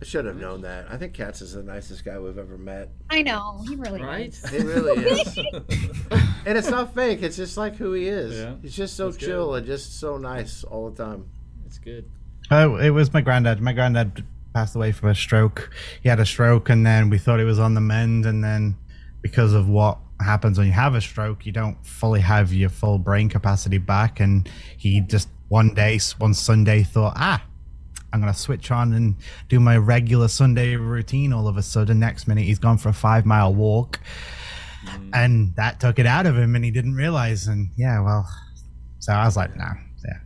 Wow. 0.00 0.02
I 0.02 0.04
should 0.04 0.24
have 0.26 0.36
known 0.36 0.60
that. 0.62 0.86
I 0.90 0.96
think 0.96 1.14
Cats 1.14 1.42
is 1.42 1.54
the 1.54 1.62
nicest 1.62 2.04
guy 2.04 2.18
we've 2.18 2.38
ever 2.38 2.56
met. 2.56 2.90
I 3.10 3.22
know 3.22 3.64
he 3.68 3.74
really 3.76 4.00
is. 4.00 4.06
Right. 4.06 4.28
is. 4.28 4.48
He 4.50 4.58
really 4.58 5.04
is. 5.06 5.38
and 6.46 6.56
it's 6.58 6.70
not 6.70 6.94
fake. 6.94 7.22
It's 7.22 7.36
just 7.36 7.56
like 7.56 7.74
who 7.76 7.92
he 7.94 8.06
is. 8.06 8.36
Yeah. 8.38 8.54
He's 8.62 8.76
just 8.76 8.96
so 8.96 9.06
That's 9.06 9.16
good. 9.16 9.26
chill 9.26 9.54
and 9.56 9.66
just 9.66 9.98
so 9.98 10.16
nice 10.16 10.62
all 10.64 10.90
the 10.90 11.02
time. 11.04 11.28
It's 11.66 11.78
good. 11.78 12.08
Oh, 12.50 12.76
it 12.76 12.90
was 12.90 13.12
my 13.12 13.20
granddad. 13.20 13.60
My 13.60 13.72
granddad 13.72 14.24
passed 14.54 14.76
away 14.76 14.92
from 14.92 15.08
a 15.10 15.14
stroke. 15.14 15.70
He 16.02 16.08
had 16.08 16.20
a 16.20 16.24
stroke, 16.26 16.70
and 16.70 16.86
then 16.86 17.10
we 17.10 17.18
thought 17.18 17.38
he 17.40 17.44
was 17.44 17.58
on 17.58 17.74
the 17.74 17.80
mend. 17.80 18.24
And 18.24 18.42
then, 18.42 18.76
because 19.20 19.52
of 19.52 19.68
what 19.68 19.98
happens 20.20 20.58
when 20.58 20.66
you 20.68 20.72
have 20.72 20.94
a 20.94 21.00
stroke, 21.00 21.44
you 21.44 21.52
don't 21.52 21.84
fully 21.84 22.20
have 22.20 22.52
your 22.52 22.70
full 22.70 22.98
brain 22.98 23.28
capacity 23.28 23.78
back. 23.78 24.20
And 24.20 24.48
he 24.76 25.00
just 25.00 25.28
one 25.48 25.74
day, 25.74 25.98
one 26.18 26.32
Sunday, 26.34 26.84
thought, 26.84 27.14
ah, 27.16 27.42
I'm 28.12 28.20
gonna 28.20 28.34
switch 28.34 28.70
on 28.70 28.92
and 28.92 29.16
do 29.48 29.60
my 29.60 29.76
regular 29.76 30.28
Sunday 30.28 30.76
routine. 30.76 31.32
All 31.32 31.48
of 31.48 31.56
a 31.56 31.62
sudden, 31.62 31.98
next 31.98 32.26
minute, 32.26 32.44
he's 32.44 32.58
gone 32.58 32.78
for 32.78 32.88
a 32.88 32.94
five 32.94 33.26
mile 33.26 33.54
walk, 33.54 34.00
mm. 34.84 35.10
and 35.12 35.54
that 35.56 35.80
took 35.80 35.98
it 35.98 36.06
out 36.06 36.26
of 36.26 36.36
him, 36.36 36.54
and 36.54 36.64
he 36.64 36.70
didn't 36.70 36.94
realize. 36.94 37.46
And 37.46 37.70
yeah, 37.76 38.00
well, 38.00 38.28
so 38.98 39.12
I 39.12 39.24
was 39.24 39.36
like, 39.36 39.56
nah, 39.56 39.74
yeah. 40.04 40.18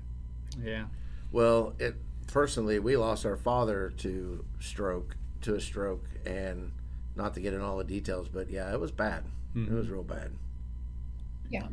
Yeah. 0.62 0.84
Well, 1.32 1.74
it 1.78 1.96
personally, 2.28 2.78
we 2.78 2.96
lost 2.96 3.26
our 3.26 3.36
father 3.36 3.92
to 3.98 4.44
stroke, 4.60 5.16
to 5.42 5.54
a 5.54 5.60
stroke, 5.60 6.04
and 6.24 6.72
not 7.16 7.34
to 7.34 7.40
get 7.40 7.52
in 7.52 7.60
all 7.60 7.76
the 7.78 7.84
details, 7.84 8.28
but 8.28 8.48
yeah, 8.48 8.72
it 8.72 8.80
was 8.80 8.90
bad. 8.90 9.24
It 9.54 9.70
was 9.70 9.86
mm-hmm. 9.86 9.92
real 9.92 10.02
bad. 10.02 10.30
Yeah. 11.50 11.66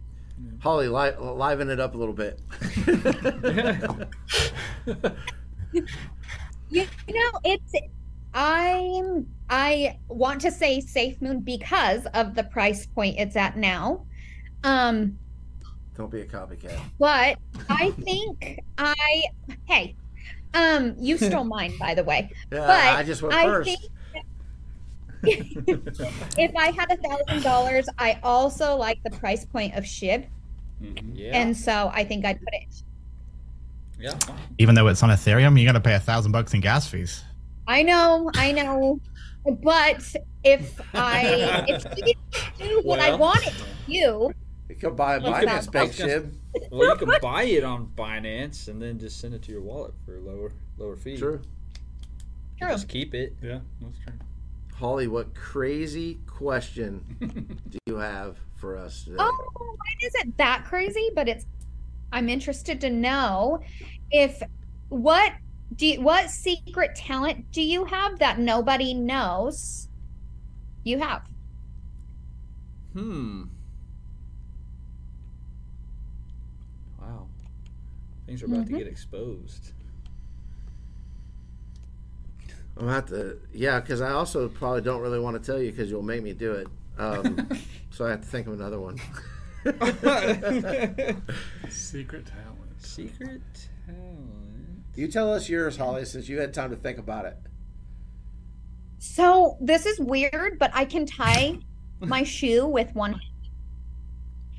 Holly, 0.60 0.88
li- 0.88 1.18
liven 1.18 1.70
it 1.70 1.80
up 1.80 1.96
a 1.96 1.98
little 1.98 2.14
bit. 2.14 2.40
You, 5.74 5.86
you 6.70 6.86
know, 7.08 7.40
it's 7.44 7.74
I'm 8.34 9.28
I 9.50 9.98
want 10.08 10.42
to 10.42 10.52
say 10.52 10.80
Safe 10.82 11.22
Moon 11.22 11.40
because 11.40 12.06
of 12.14 12.36
the 12.36 12.44
price 12.44 12.86
point 12.86 13.16
it's 13.20 13.36
at 13.36 13.58
now. 13.58 14.06
Um, 14.64 15.18
Don't 15.98 16.12
be 16.12 16.22
a 16.22 16.26
copycat. 16.26 16.80
but 17.00 17.38
I 17.70 17.92
think 18.02 18.60
I 18.78 19.24
hey, 19.66 19.96
um, 20.54 20.96
you 21.00 21.18
stole 21.18 21.44
mine 21.56 21.74
by 21.80 21.96
the 21.96 22.04
way. 22.04 22.30
Yeah, 22.52 22.60
But 22.68 23.00
I 23.00 23.04
just 23.04 23.22
went 23.22 23.34
I 23.34 23.46
first. 23.46 23.70
think 23.70 23.82
if 25.24 26.52
I 26.58 26.72
had 26.72 26.92
a 26.92 26.98
thousand 26.98 27.44
dollars, 27.44 27.88
I 27.98 28.20
also 28.24 28.76
like 28.76 29.02
the 29.04 29.10
price 29.12 29.44
point 29.46 29.76
of 29.76 29.84
Shib, 29.84 30.28
Mhm. 30.82 31.12
Yeah. 31.14 31.42
and 31.42 31.58
so 31.58 31.92
I 31.94 32.04
think 32.06 32.24
I'd 32.26 32.40
put 32.40 32.54
it. 32.54 32.84
Yeah. 34.00 34.18
Even 34.58 34.76
though 34.76 34.88
it's 34.88 35.04
on 35.04 35.10
Ethereum, 35.10 35.60
you 35.60 35.66
got 35.66 35.74
to 35.74 35.80
pay 35.80 35.94
a 35.96 36.00
thousand 36.00 36.32
bucks 36.32 36.54
in 36.54 36.62
gas 36.62 36.88
fees. 36.88 37.24
I 37.68 37.84
know, 37.84 38.32
I 38.36 38.52
know, 38.52 39.00
but 39.62 40.16
if 40.44 40.80
I 40.96 41.66
if 41.68 41.86
you 41.98 42.14
do 42.58 42.82
what 42.84 43.00
I 43.00 43.10
Well. 43.10 43.20
want 43.20 43.46
it 43.48 43.54
to 43.54 43.64
do, 43.92 44.32
You 44.70 44.76
can 44.80 44.96
buy 44.96 45.16
a 45.16 45.20
Binance 45.22 45.66
that? 45.66 45.72
bank 45.72 45.92
shib. 45.94 46.32
Well, 46.72 46.90
you 46.90 46.96
can 47.06 47.20
buy 47.22 47.44
it 47.44 47.64
on 47.64 47.92
Binance 47.96 48.68
and 48.70 48.82
then 48.82 48.98
just 48.98 49.20
send 49.20 49.34
it 49.36 49.44
to 49.44 49.52
your 49.52 49.62
wallet 49.62 49.94
for 50.06 50.18
a 50.18 50.20
lower 50.22 50.52
lower 50.78 50.96
fee. 50.96 51.18
True. 51.18 51.42
You 52.60 52.66
True. 52.68 52.70
Just 52.76 52.88
keep 52.88 53.14
it. 53.14 53.36
Yeah, 53.42 53.60
that's 53.82 53.98
true. 54.00 54.14
Holly, 54.76 55.08
what 55.08 55.36
crazy 55.36 56.20
question 56.26 57.04
do 57.70 57.78
you 57.86 57.98
have 57.98 58.38
for 58.56 58.78
us 58.78 59.04
today? 59.04 59.18
oh, 59.20 59.48
mine 59.60 59.98
isn't 60.16 60.38
that 60.38 60.66
crazy, 60.66 61.10
but 61.14 61.28
it's. 61.30 61.46
I'm 62.12 62.30
interested 62.30 62.82
to 62.82 62.90
know 62.90 63.60
if 64.12 64.42
what 64.90 65.34
do 65.76 65.86
you, 65.88 66.02
what 66.02 66.30
secret 66.30 66.96
talent 66.96 67.52
do 67.52 67.62
you 67.62 67.86
have 67.86 68.20
that 68.20 68.40
nobody 68.40 68.94
knows 68.94 69.88
you 70.84 71.00
have? 71.00 71.22
Hmm. 72.94 73.44
Wow. 77.00 77.28
Things 78.26 78.42
are 78.44 78.48
about 78.48 78.68
to 78.68 78.74
Mhm. 78.74 78.78
get 78.78 78.88
exposed. 78.88 79.74
I'm 82.78 82.84
gonna 82.86 82.94
have 82.94 83.06
to, 83.08 83.38
yeah, 83.54 83.80
because 83.80 84.02
I 84.02 84.12
also 84.12 84.48
probably 84.48 84.82
don't 84.82 85.02
really 85.02 85.20
want 85.20 85.42
to 85.42 85.46
tell 85.52 85.62
you 85.62 85.72
because 85.72 85.90
you'll 85.92 86.02
make 86.02 86.24
me 86.24 86.34
do 86.34 86.54
it. 86.54 86.68
Um, 86.98 87.50
so 87.92 88.06
I 88.06 88.12
have 88.12 88.22
to 88.22 88.28
think 88.28 88.48
of 88.48 88.54
another 88.54 88.80
one. 88.80 88.98
Secret 91.70 92.26
talent. 92.26 92.82
Secret 92.82 93.42
talent. 93.86 94.84
you 94.96 95.08
tell 95.08 95.34
us 95.34 95.50
yours, 95.50 95.78
Holly, 95.78 96.06
since 96.06 96.30
you 96.30 96.40
had 96.40 96.54
time 96.54 96.70
to 96.70 96.76
think 96.76 96.98
about 96.98 97.26
it. 97.26 97.38
So 99.00 99.58
this 99.62 99.86
is 99.86 100.00
weird, 100.00 100.60
but 100.60 100.72
I 100.74 100.86
can 100.86 101.06
tie 101.06 101.58
my 102.00 102.24
shoe 102.24 102.66
with 102.66 102.94
one 102.96 103.12
hand. 103.14 103.24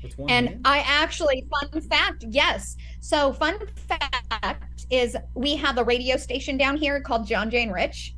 What's 0.01 0.17
one 0.17 0.29
And 0.29 0.49
hand? 0.49 0.61
I 0.65 0.79
actually, 0.79 1.45
fun 1.49 1.81
fact, 1.81 2.25
yes. 2.29 2.75
So, 2.99 3.33
fun 3.33 3.59
fact 3.87 4.85
is 4.89 5.15
we 5.35 5.55
have 5.55 5.77
a 5.77 5.83
radio 5.83 6.17
station 6.17 6.57
down 6.57 6.77
here 6.77 6.99
called 7.01 7.27
John 7.27 7.49
Jane 7.49 7.69
Rich. 7.69 8.15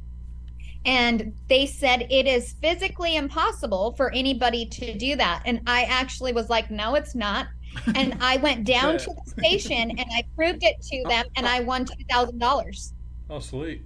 And 0.86 1.34
they 1.48 1.66
said 1.66 2.08
it 2.10 2.28
is 2.28 2.54
physically 2.62 3.16
impossible 3.16 3.94
for 3.94 4.12
anybody 4.12 4.66
to 4.66 4.98
do 4.98 5.16
that. 5.16 5.44
And 5.46 5.62
I 5.66 5.84
actually 5.84 6.34
was 6.34 6.50
like, 6.50 6.70
no, 6.70 6.96
it's 6.96 7.16
not. 7.16 7.48
And 7.96 8.16
I 8.22 8.38
went 8.38 8.66
down 8.66 9.00
to 9.00 9.10
the 9.26 9.32
station 9.32 9.90
and 9.90 10.06
I 10.16 10.24
proved 10.36 10.64
it 10.64 10.80
to 10.92 11.04
them 11.10 11.26
and 11.36 11.48
I 11.48 11.62
won 11.62 11.86
$2,000. 11.86 12.94
Oh, 13.32 13.40
sweet. 13.40 13.82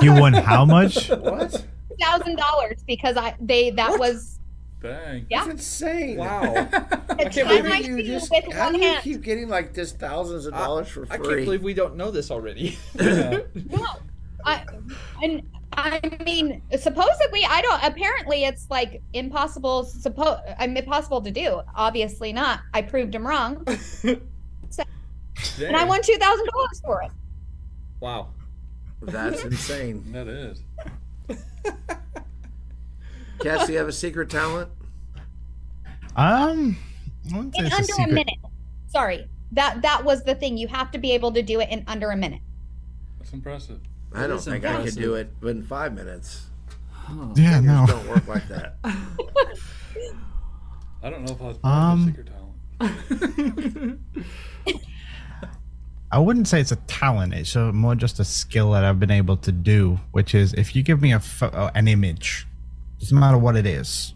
You 0.00 0.12
won 0.20 0.34
how 0.34 0.64
much? 0.64 1.08
What? 1.08 1.64
thousand 2.00 2.36
dollars 2.36 2.82
because 2.86 3.16
I 3.16 3.34
they 3.40 3.70
that 3.70 3.90
What? 3.90 4.00
was 4.00 4.38
Dang. 4.82 5.26
Yeah. 5.30 5.46
That's 5.46 5.52
insane. 5.52 6.18
Wow. 6.18 6.42
the 6.52 7.30
can't 7.30 7.34
believe 7.34 7.64
I 7.64 7.78
you 7.78 8.02
just 8.02 8.30
with 8.30 8.52
how 8.52 8.64
one 8.64 8.74
do 8.74 8.80
you 8.80 8.84
hand. 8.84 9.02
keep 9.02 9.22
getting 9.22 9.48
like 9.48 9.72
this 9.72 9.92
thousands 9.92 10.44
of 10.44 10.52
dollars 10.52 10.88
for 10.88 11.06
free? 11.06 11.14
I 11.14 11.16
can't 11.16 11.44
believe 11.46 11.62
we 11.62 11.72
don't 11.72 11.96
know 11.96 12.10
this 12.10 12.30
already. 12.30 12.78
Yeah. 12.94 13.40
No, 13.70 13.86
I 14.44 14.62
and 15.22 15.42
I 15.76 16.00
mean 16.24 16.62
supposedly 16.78 17.44
I 17.48 17.62
don't. 17.62 17.82
Apparently 17.84 18.44
it's 18.44 18.66
like 18.70 19.02
impossible. 19.12 19.84
Suppo 19.84 20.40
I'm 20.58 20.76
impossible 20.76 21.20
to 21.22 21.30
do. 21.30 21.60
Obviously 21.74 22.32
not. 22.32 22.60
I 22.72 22.82
proved 22.82 23.14
him 23.14 23.26
wrong, 23.26 23.64
and 24.04 25.76
I 25.76 25.84
won 25.84 26.02
two 26.02 26.16
thousand 26.16 26.46
dollars 26.46 26.80
for 26.84 27.02
it. 27.02 27.10
Wow. 28.00 28.28
That's 29.02 29.44
insane. 29.44 30.04
That 30.12 30.28
is. 30.28 30.62
Cats, 33.40 33.66
do 33.66 33.72
you 33.72 33.78
have 33.78 33.88
a 33.88 33.92
secret 33.92 34.30
talent? 34.30 34.70
Um, 36.16 36.76
I 37.32 37.38
in 37.38 37.46
under 37.46 37.76
a, 37.76 37.82
secret. 37.82 38.12
minute. 38.12 38.38
Sorry, 38.86 39.26
that 39.52 39.82
that 39.82 40.04
was 40.04 40.22
the 40.22 40.34
thing. 40.34 40.56
You 40.56 40.68
have 40.68 40.90
to 40.92 40.98
be 40.98 41.12
able 41.12 41.32
to 41.32 41.42
do 41.42 41.60
it 41.60 41.68
in 41.70 41.84
under 41.86 42.10
a 42.10 42.16
minute. 42.16 42.40
That's 43.18 43.32
impressive. 43.32 43.80
I 44.14 44.26
don't 44.26 44.36
is 44.38 44.44
think 44.44 44.64
I 44.64 44.82
could 44.84 44.94
do 44.94 45.14
it 45.14 45.32
in 45.42 45.62
five 45.62 45.94
minutes. 45.94 46.46
Yeah, 47.34 47.60
Fingers 47.60 47.62
no. 47.64 47.86
don't 47.86 48.08
work 48.08 48.26
like 48.28 48.48
that. 48.48 48.76
I 51.02 51.10
don't 51.10 51.24
know 51.24 51.32
if 51.34 51.42
I 51.42 51.44
was 51.44 51.58
Um, 51.62 51.72
um, 51.72 52.06
secret 52.06 52.30
talent. 52.80 54.00
I 56.10 56.18
wouldn't 56.18 56.46
say 56.48 56.60
it's 56.60 56.72
a 56.72 56.76
talent. 56.76 57.34
It's 57.34 57.56
uh, 57.56 57.72
more 57.72 57.94
just 57.94 58.20
a 58.20 58.24
skill 58.24 58.70
that 58.70 58.84
I've 58.84 59.00
been 59.00 59.10
able 59.10 59.36
to 59.38 59.50
do, 59.52 59.98
which 60.12 60.34
is 60.34 60.54
if 60.54 60.76
you 60.76 60.82
give 60.82 61.02
me 61.02 61.12
a 61.12 61.20
photo, 61.20 61.70
an 61.74 61.88
image, 61.88 62.46
doesn't 63.00 63.18
matter 63.18 63.36
what 63.36 63.56
it 63.56 63.66
is, 63.66 64.14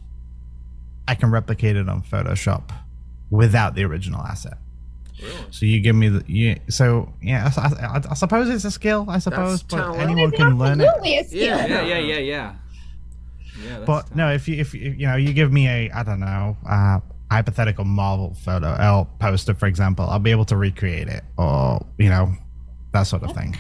I 1.09 1.15
can 1.15 1.31
replicate 1.31 1.77
it 1.77 1.89
on 1.89 2.03
Photoshop 2.03 2.71
without 3.31 3.75
the 3.75 3.83
original 3.85 4.21
asset. 4.23 4.59
Really? 5.23 5.35
So 5.51 5.67
you 5.67 5.81
give 5.81 5.97
me 5.97 6.09
the 6.09 6.25
you, 6.27 6.57
so 6.69 7.13
yeah. 7.23 7.51
I, 7.57 7.87
I, 7.87 8.03
I 8.11 8.15
suppose 8.15 8.49
it's 8.49 8.65
a 8.65 8.71
skill. 8.71 9.07
I 9.09 9.19
suppose, 9.19 9.63
but 9.63 9.77
talent. 9.77 10.01
anyone 10.01 10.31
can 10.31 10.59
learn 10.59 10.81
it. 10.81 10.85
a 10.87 11.25
skill. 11.25 11.41
Yeah. 11.41 11.67
Yeah, 11.67 11.83
yeah, 11.83 11.99
yeah, 11.99 12.19
yeah. 12.19 12.55
Yeah, 13.61 13.73
that's 13.79 13.87
But 13.87 14.17
no, 14.17 14.33
if 14.33 14.47
you 14.47 14.57
if 14.57 14.75
you, 14.75 14.93
you 14.93 15.07
know 15.07 15.17
you 15.17 15.33
give 15.33 15.53
me 15.53 15.67
a 15.69 15.91
I 15.91 16.03
don't 16.05 16.21
know 16.21 16.57
uh, 16.69 17.01
hypothetical 17.31 17.85
Marvel 17.85 18.35
photo, 18.35 18.75
L 18.75 19.11
poster 19.19 19.55
for 19.55 19.67
example, 19.67 20.07
I'll 20.09 20.19
be 20.21 20.31
able 20.31 20.45
to 20.47 20.57
recreate 20.57 21.09
it 21.09 21.25
or 21.37 21.85
you 21.99 22.09
know 22.09 22.33
that 22.93 23.03
sort 23.03 23.23
of 23.25 23.35
thing. 23.35 23.57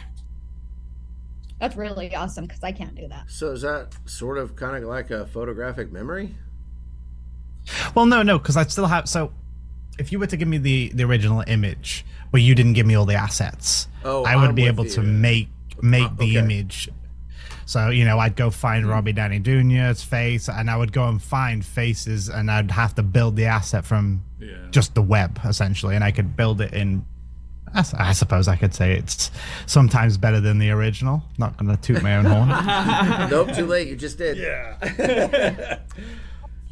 That's 1.60 1.76
really 1.76 2.14
awesome 2.14 2.47
because 2.47 2.62
I 2.62 2.70
can't 2.70 2.94
do 2.94 3.09
that. 3.09 3.30
So 3.30 3.51
is 3.51 3.62
that 3.62 3.97
sort 4.05 4.39
of 4.39 4.55
kind 4.55 4.76
of 4.76 4.89
like 4.89 5.10
a 5.10 5.26
photographic 5.26 5.90
memory? 5.90 6.36
Well, 7.94 8.06
no, 8.06 8.22
no, 8.22 8.39
because 8.39 8.56
I 8.56 8.64
still 8.64 8.86
have. 8.86 9.09
So, 9.09 9.32
if 9.99 10.12
you 10.12 10.19
were 10.19 10.27
to 10.27 10.37
give 10.37 10.49
me 10.49 10.59
the 10.59 10.91
the 10.95 11.05
original 11.05 11.43
image, 11.47 12.05
but 12.33 12.41
you 12.41 12.55
didn't 12.55 12.75
give 12.75 12.87
me 12.87 12.95
all 12.95 13.05
the 13.07 13.15
assets, 13.15 13.89
Oh, 14.05 14.25
I 14.25 14.37
would 14.37 14.51
I'm 14.51 14.55
be 14.55 14.66
able 14.66 14.85
you. 14.85 14.91
to 14.93 15.03
make 15.03 15.49
make 15.83 16.05
Uh, 16.05 16.15
the 16.19 16.37
image. 16.37 16.89
So 17.66 17.91
you 17.91 18.05
know, 18.05 18.19
I'd 18.19 18.35
go 18.37 18.51
find 18.51 18.87
Robbie 18.89 19.12
Downey 19.12 19.41
Jr.'s 19.41 20.03
face, 20.03 20.49
and 20.49 20.70
I 20.70 20.77
would 20.77 20.93
go 20.93 21.07
and 21.09 21.20
find 21.23 21.65
faces, 21.65 22.29
and 22.31 22.51
I'd 22.51 22.70
have 22.70 22.95
to 22.95 23.03
build 23.03 23.37
the 23.37 23.45
asset 23.47 23.85
from 23.85 24.23
Yeah. 24.41 24.57
just 24.70 24.95
the 24.95 25.03
web 25.03 25.39
essentially, 25.45 25.95
and 25.95 26.03
I 26.03 26.11
could 26.12 26.37
build 26.37 26.61
it 26.61 26.73
in. 26.73 27.05
I, 27.75 28.12
suppose 28.15 28.49
I 28.49 28.57
could 28.57 28.75
say 28.75 28.95
it's 28.95 29.31
sometimes 29.66 30.16
better 30.16 30.41
than 30.41 30.59
the 30.59 30.70
original. 30.70 31.23
Not 31.37 31.59
gonna 31.59 31.77
toot 31.77 32.03
my 32.03 32.16
own 32.16 32.25
horn. 32.33 32.49
nope, 33.29 33.53
too 33.55 33.66
late. 33.66 33.89
You 33.89 33.97
just 33.97 34.16
did. 34.16 34.39
Yeah. 34.39 35.79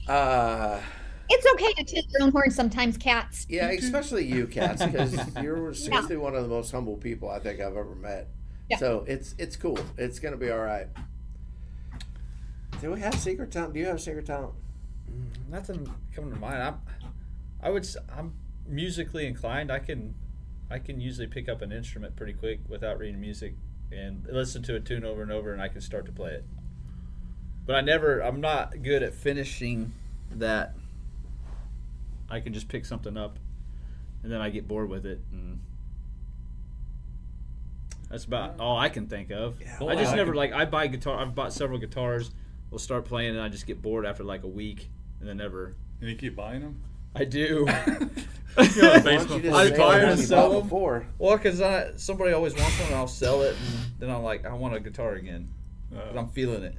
Uh, 0.09 0.81
It's 1.29 1.47
okay 1.55 1.73
to 1.75 1.85
toot 1.85 2.05
your 2.11 2.23
own 2.23 2.33
horn 2.33 2.51
sometimes, 2.51 2.97
cats. 2.97 3.47
yeah, 3.49 3.71
mm-hmm. 3.71 3.85
especially 3.85 4.25
you, 4.25 4.47
Cats, 4.47 4.85
because 4.87 5.17
you're 5.43 5.75
seriously 5.75 6.17
one 6.17 6.35
of 6.35 6.43
the 6.43 6.49
most 6.49 6.71
humble 6.71 6.97
people 6.97 7.29
I 7.29 7.39
think 7.41 7.61
I've 7.61 7.77
ever 7.77 7.95
met. 7.95 8.29
Yeah. 8.69 8.79
So 8.79 9.05
it's 9.07 9.35
it's 9.39 9.57
cool. 9.57 9.79
It's 9.97 10.19
gonna 10.19 10.37
be 10.37 10.51
all 10.51 10.59
right. 10.61 10.89
Do 12.81 12.93
we 12.93 13.01
have 13.01 13.15
secret 13.15 13.51
talent? 13.51 13.75
Do 13.75 13.81
you 13.81 13.87
have 13.87 14.01
secret 14.01 14.27
talent? 14.27 14.53
Mm, 15.11 15.51
nothing 15.51 15.95
coming 16.15 16.33
to 16.33 16.39
mind. 16.39 16.63
I'm, 16.63 16.81
I 17.63 17.71
would. 17.71 17.85
s- 17.85 17.97
I'm 18.17 18.35
musically 18.67 19.27
inclined. 19.27 19.71
I 19.71 19.79
can, 19.79 20.15
I 20.71 20.79
can 20.79 21.01
usually 21.01 21.27
pick 21.27 21.49
up 21.49 21.63
an 21.63 21.73
instrument 21.73 22.17
pretty 22.17 22.33
quick 22.35 22.61
without 22.69 22.99
reading 22.99 23.21
music, 23.21 23.55
and 23.91 24.27
listen 24.31 24.63
to 24.65 24.75
a 24.75 24.81
tune 24.81 25.05
over 25.05 25.23
and 25.23 25.33
over, 25.33 25.53
and 25.53 25.63
I 25.63 25.69
can 25.69 25.81
start 25.81 26.05
to 26.07 26.13
play 26.13 26.33
it. 26.33 26.45
But 27.65 27.77
I 27.77 27.81
never. 27.81 28.21
I'm 28.21 28.41
not 28.41 28.83
good 28.83 29.03
at 29.03 29.15
finishing 29.15 29.93
that. 30.33 30.75
I 32.31 32.41
can 32.41 32.53
just 32.53 32.69
pick 32.69 32.85
something 32.85 33.17
up, 33.17 33.39
and 34.23 34.33
then 34.33 34.41
I 34.41 34.51
get 34.51 34.67
bored 34.67 34.89
with 34.89 35.07
it, 35.07 35.21
and 35.33 35.61
that's 38.11 38.25
about 38.25 38.61
all 38.61 38.79
I 38.79 38.89
can 38.89 39.07
think 39.07 39.31
of. 39.31 39.59
Well, 39.81 39.91
I 39.91 39.97
just 39.97 40.13
I 40.13 40.17
never 40.17 40.33
can- 40.33 40.37
like. 40.39 40.53
I 40.53 40.65
buy 40.65 40.87
guitar. 40.87 41.19
I've 41.21 41.35
bought 41.35 41.53
several 41.53 41.79
guitars. 41.79 42.31
We'll 42.71 42.79
start 42.79 43.05
playing, 43.05 43.31
and 43.31 43.41
I 43.41 43.49
just 43.49 43.67
get 43.67 43.83
bored 43.83 44.07
after 44.07 44.25
like 44.25 44.43
a 44.45 44.49
week, 44.49 44.89
and 45.21 45.29
then 45.29 45.37
never. 45.39 45.75
And 46.01 46.11
you 46.11 46.17
keep 46.17 46.37
buying 46.37 46.61
them? 46.63 46.81
I 47.15 47.25
do. 47.25 47.67
You're 48.59 48.67
on 48.67 48.69
the 48.69 48.81
Why 48.81 49.01
don't 49.01 49.05
basement 49.05 49.45
you 49.45 49.51
full 49.51 49.59
I 49.59 49.63
of 49.65 49.69
just 49.71 49.79
buy 49.81 49.95
say 49.95 50.01
it 50.01 50.03
what 50.05 50.13
and 50.13 50.21
sell 50.21 50.51
them. 50.53 50.63
before? 50.63 51.07
well, 51.19 51.37
because 51.37 51.61
I 51.61 51.93
somebody 51.97 52.33
always 52.33 52.55
wants 52.57 52.79
one, 52.79 52.87
and 52.89 52.97
I'll 52.97 53.07
sell 53.09 53.43
it, 53.43 53.55
and 53.55 53.91
then 53.99 54.11
I'm 54.11 54.23
like, 54.23 54.47
I 54.47 54.53
want 54.55 54.75
a 54.75 54.81
guitar 54.81 55.13
again. 55.15 55.49
Uh, 55.95 56.01
'Cause 56.01 56.17
I'm 56.17 56.29
feeling 56.29 56.63
it, 56.65 56.77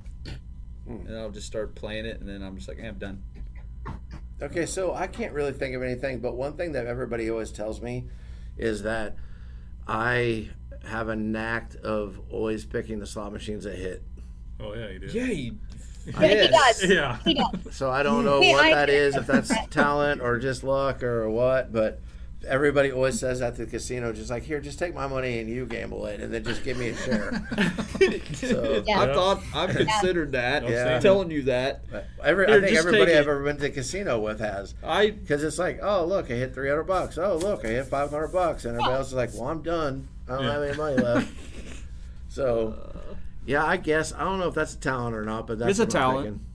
Hmm. 0.87 1.07
and 1.07 1.17
I'll 1.17 1.29
just 1.29 1.47
start 1.47 1.75
playing 1.75 2.05
it, 2.05 2.19
and 2.19 2.27
then 2.27 2.41
I'm 2.41 2.55
just 2.57 2.67
like, 2.67 2.79
eh, 2.81 2.87
I'm 2.87 2.97
done. 2.97 3.21
Okay, 4.41 4.65
so 4.65 4.93
I 4.93 5.07
can't 5.07 5.33
really 5.33 5.51
think 5.53 5.75
of 5.75 5.81
anything, 5.81 6.19
but 6.19 6.35
one 6.35 6.53
thing 6.53 6.73
that 6.73 6.85
everybody 6.85 7.29
always 7.29 7.51
tells 7.51 7.81
me 7.81 8.05
is 8.57 8.83
that 8.83 9.15
I 9.87 10.49
have 10.85 11.09
a 11.09 11.15
knack 11.15 11.71
of 11.83 12.19
always 12.29 12.63
picking 12.65 12.99
the 12.99 13.07
slot 13.07 13.33
machines 13.33 13.63
that 13.63 13.75
hit. 13.75 14.03
oh 14.59 14.73
yeah, 14.75 14.89
you 14.89 14.99
did. 14.99 15.13
Yeah, 15.13 15.25
you. 15.25 15.57
But 16.17 16.29
he 16.29 16.47
does. 16.47 16.83
Yeah. 16.85 17.17
He 17.25 17.33
does. 17.33 17.75
So 17.75 17.91
I 17.91 18.01
don't 18.01 18.23
know 18.25 18.39
what 18.39 18.63
I 18.63 18.73
that 18.73 18.87
can- 18.87 18.95
is, 18.95 19.15
if 19.15 19.27
that's 19.27 19.51
talent 19.67 20.21
or 20.21 20.39
just 20.39 20.63
luck 20.63 21.03
or 21.03 21.29
what, 21.29 21.73
but 21.73 21.99
everybody 22.47 22.91
always 22.91 23.19
says 23.19 23.41
at 23.41 23.55
the 23.55 23.65
casino, 23.65 24.11
just 24.13 24.29
like, 24.29 24.43
here, 24.43 24.59
just 24.59 24.79
take 24.79 24.95
my 24.95 25.05
money 25.07 25.39
and 25.39 25.49
you 25.49 25.65
gamble 25.65 26.05
it, 26.07 26.19
and 26.21 26.33
then 26.33 26.43
just 26.43 26.63
give 26.63 26.77
me 26.77 26.89
a 26.89 26.95
share. 26.95 27.47
So- 28.33 28.83
Yeah. 28.87 28.99
I 29.01 29.07
thought 29.13 29.41
I've 29.53 29.75
considered 29.75 30.31
that. 30.33 30.67
Yeah. 30.67 30.95
I'm 30.95 31.01
telling 31.01 31.31
you 31.31 31.43
that. 31.43 31.89
But 31.91 32.05
every, 32.23 32.47
I 32.47 32.61
think 32.61 32.77
everybody 32.77 33.11
I've 33.13 33.27
ever 33.27 33.43
been 33.43 33.55
to 33.57 33.61
the 33.63 33.69
casino 33.71 34.19
with 34.19 34.39
has. 34.39 34.73
I 34.83 35.09
Because 35.11 35.43
it's 35.43 35.57
like, 35.59 35.79
oh, 35.81 36.05
look, 36.05 36.31
I 36.31 36.35
hit 36.35 36.53
300 36.53 36.83
bucks. 36.83 37.17
Oh, 37.17 37.37
look, 37.37 37.65
I 37.65 37.69
hit 37.69 37.85
500 37.87 38.27
bucks. 38.29 38.65
And 38.65 38.73
everybody 38.75 38.93
else 38.95 39.07
is 39.07 39.13
like, 39.13 39.31
well, 39.33 39.49
I'm 39.49 39.61
done. 39.61 40.07
I 40.27 40.33
don't 40.35 40.43
Yeah. 40.43 40.51
have 40.53 40.63
any 40.63 40.77
money 40.77 40.97
left. 40.97 41.33
So, 42.29 42.75
yeah, 43.45 43.65
I 43.65 43.77
guess. 43.77 44.13
I 44.13 44.19
don't 44.19 44.39
know 44.39 44.47
if 44.49 44.53
that's 44.55 44.73
a 44.75 44.79
talent 44.79 45.15
or 45.15 45.23
not, 45.23 45.47
but 45.47 45.57
that's 45.59 45.71
It's 45.71 45.79
a 45.79 45.83
what 45.83 45.95
I'm 45.95 46.01
talent. 46.01 46.25
thinking. 46.25 46.45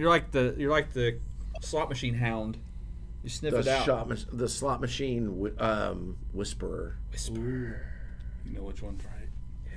you're 0.00 0.08
like 0.08 0.30
the 0.30 0.54
you're 0.56 0.70
like 0.70 0.92
the 0.92 1.18
slot 1.60 1.88
machine 1.88 2.14
hound. 2.14 2.58
You 3.22 3.28
sniff 3.30 3.54
it 3.54 3.64
The, 3.64 3.76
out. 3.76 3.84
shot, 3.84 4.08
mach- 4.08 4.18
the 4.32 4.48
slot 4.48 4.80
machine 4.80 5.38
whi- 5.38 5.56
um, 5.58 6.16
whisperer. 6.32 6.96
Ooh. 7.30 7.74
You 8.44 8.56
know 8.56 8.62
which 8.62 8.82
one's 8.82 9.04
right. 9.04 9.28
Yeah, 9.64 9.72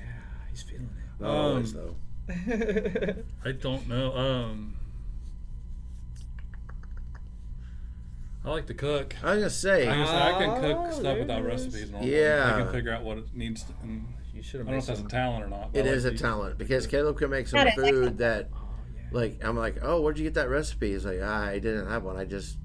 he's 0.50 0.64
feeling 0.64 0.90
Not 1.20 1.30
Um, 1.30 1.36
always, 1.36 1.74
though. 1.74 1.96
it. 2.28 3.26
I 3.46 3.52
don't 3.52 3.88
know. 3.88 4.16
Um, 4.16 4.78
I 8.44 8.50
like 8.50 8.68
to 8.68 8.74
cook. 8.76 9.16
I 9.24 9.32
was 9.32 9.38
going 9.40 9.44
to 9.44 9.50
say, 9.50 9.88
I, 9.88 9.96
guess 9.98 10.10
I 10.10 10.32
can 10.34 10.62
cook 10.62 10.78
Oh, 10.80 10.92
stuff 10.92 11.04
there 11.04 11.20
without 11.20 11.40
it 11.46 11.54
is. 11.54 11.66
recipes. 11.66 11.92
Normally. 11.92 12.16
Yeah. 12.20 12.52
I 12.56 12.62
can 12.64 12.72
figure 12.72 12.92
out 12.94 13.04
what 13.04 13.18
it 13.18 13.26
needs. 13.36 13.64
To, 13.64 13.74
and 13.82 14.08
you 14.34 14.44
should 14.44 14.58
I 14.62 14.64
have 14.64 14.66
don't 14.68 14.74
know 14.76 14.80
if 14.80 14.86
that's 14.88 15.00
a 15.00 15.04
talent 15.04 15.44
or 15.46 15.48
not. 15.50 15.74
but 15.74 15.80
it 15.80 15.88
I 15.90 15.96
like 15.96 16.06
a 16.06 16.12
to- 16.12 16.18
talent 16.18 16.58
because 16.58 16.86
Caleb 16.88 17.18
can 17.18 17.30
make 17.32 17.48
some 17.48 17.68
food 17.76 18.20
that, 18.20 18.50
Oh, 18.54 18.58
yeah. 18.96 19.02
like, 19.12 19.44
I'm 19.44 19.58
like, 19.58 19.78
oh, 19.82 20.02
where'd 20.02 20.18
you 20.20 20.24
get 20.26 20.36
that 20.36 20.50
recipe? 20.50 20.92
He's 20.94 21.06
like, 21.06 21.20
ah, 21.24 21.46
I 21.46 21.58
didn't 21.60 21.88
have 21.90 22.04
one. 22.04 22.18
I 22.18 22.26
just 22.26 22.58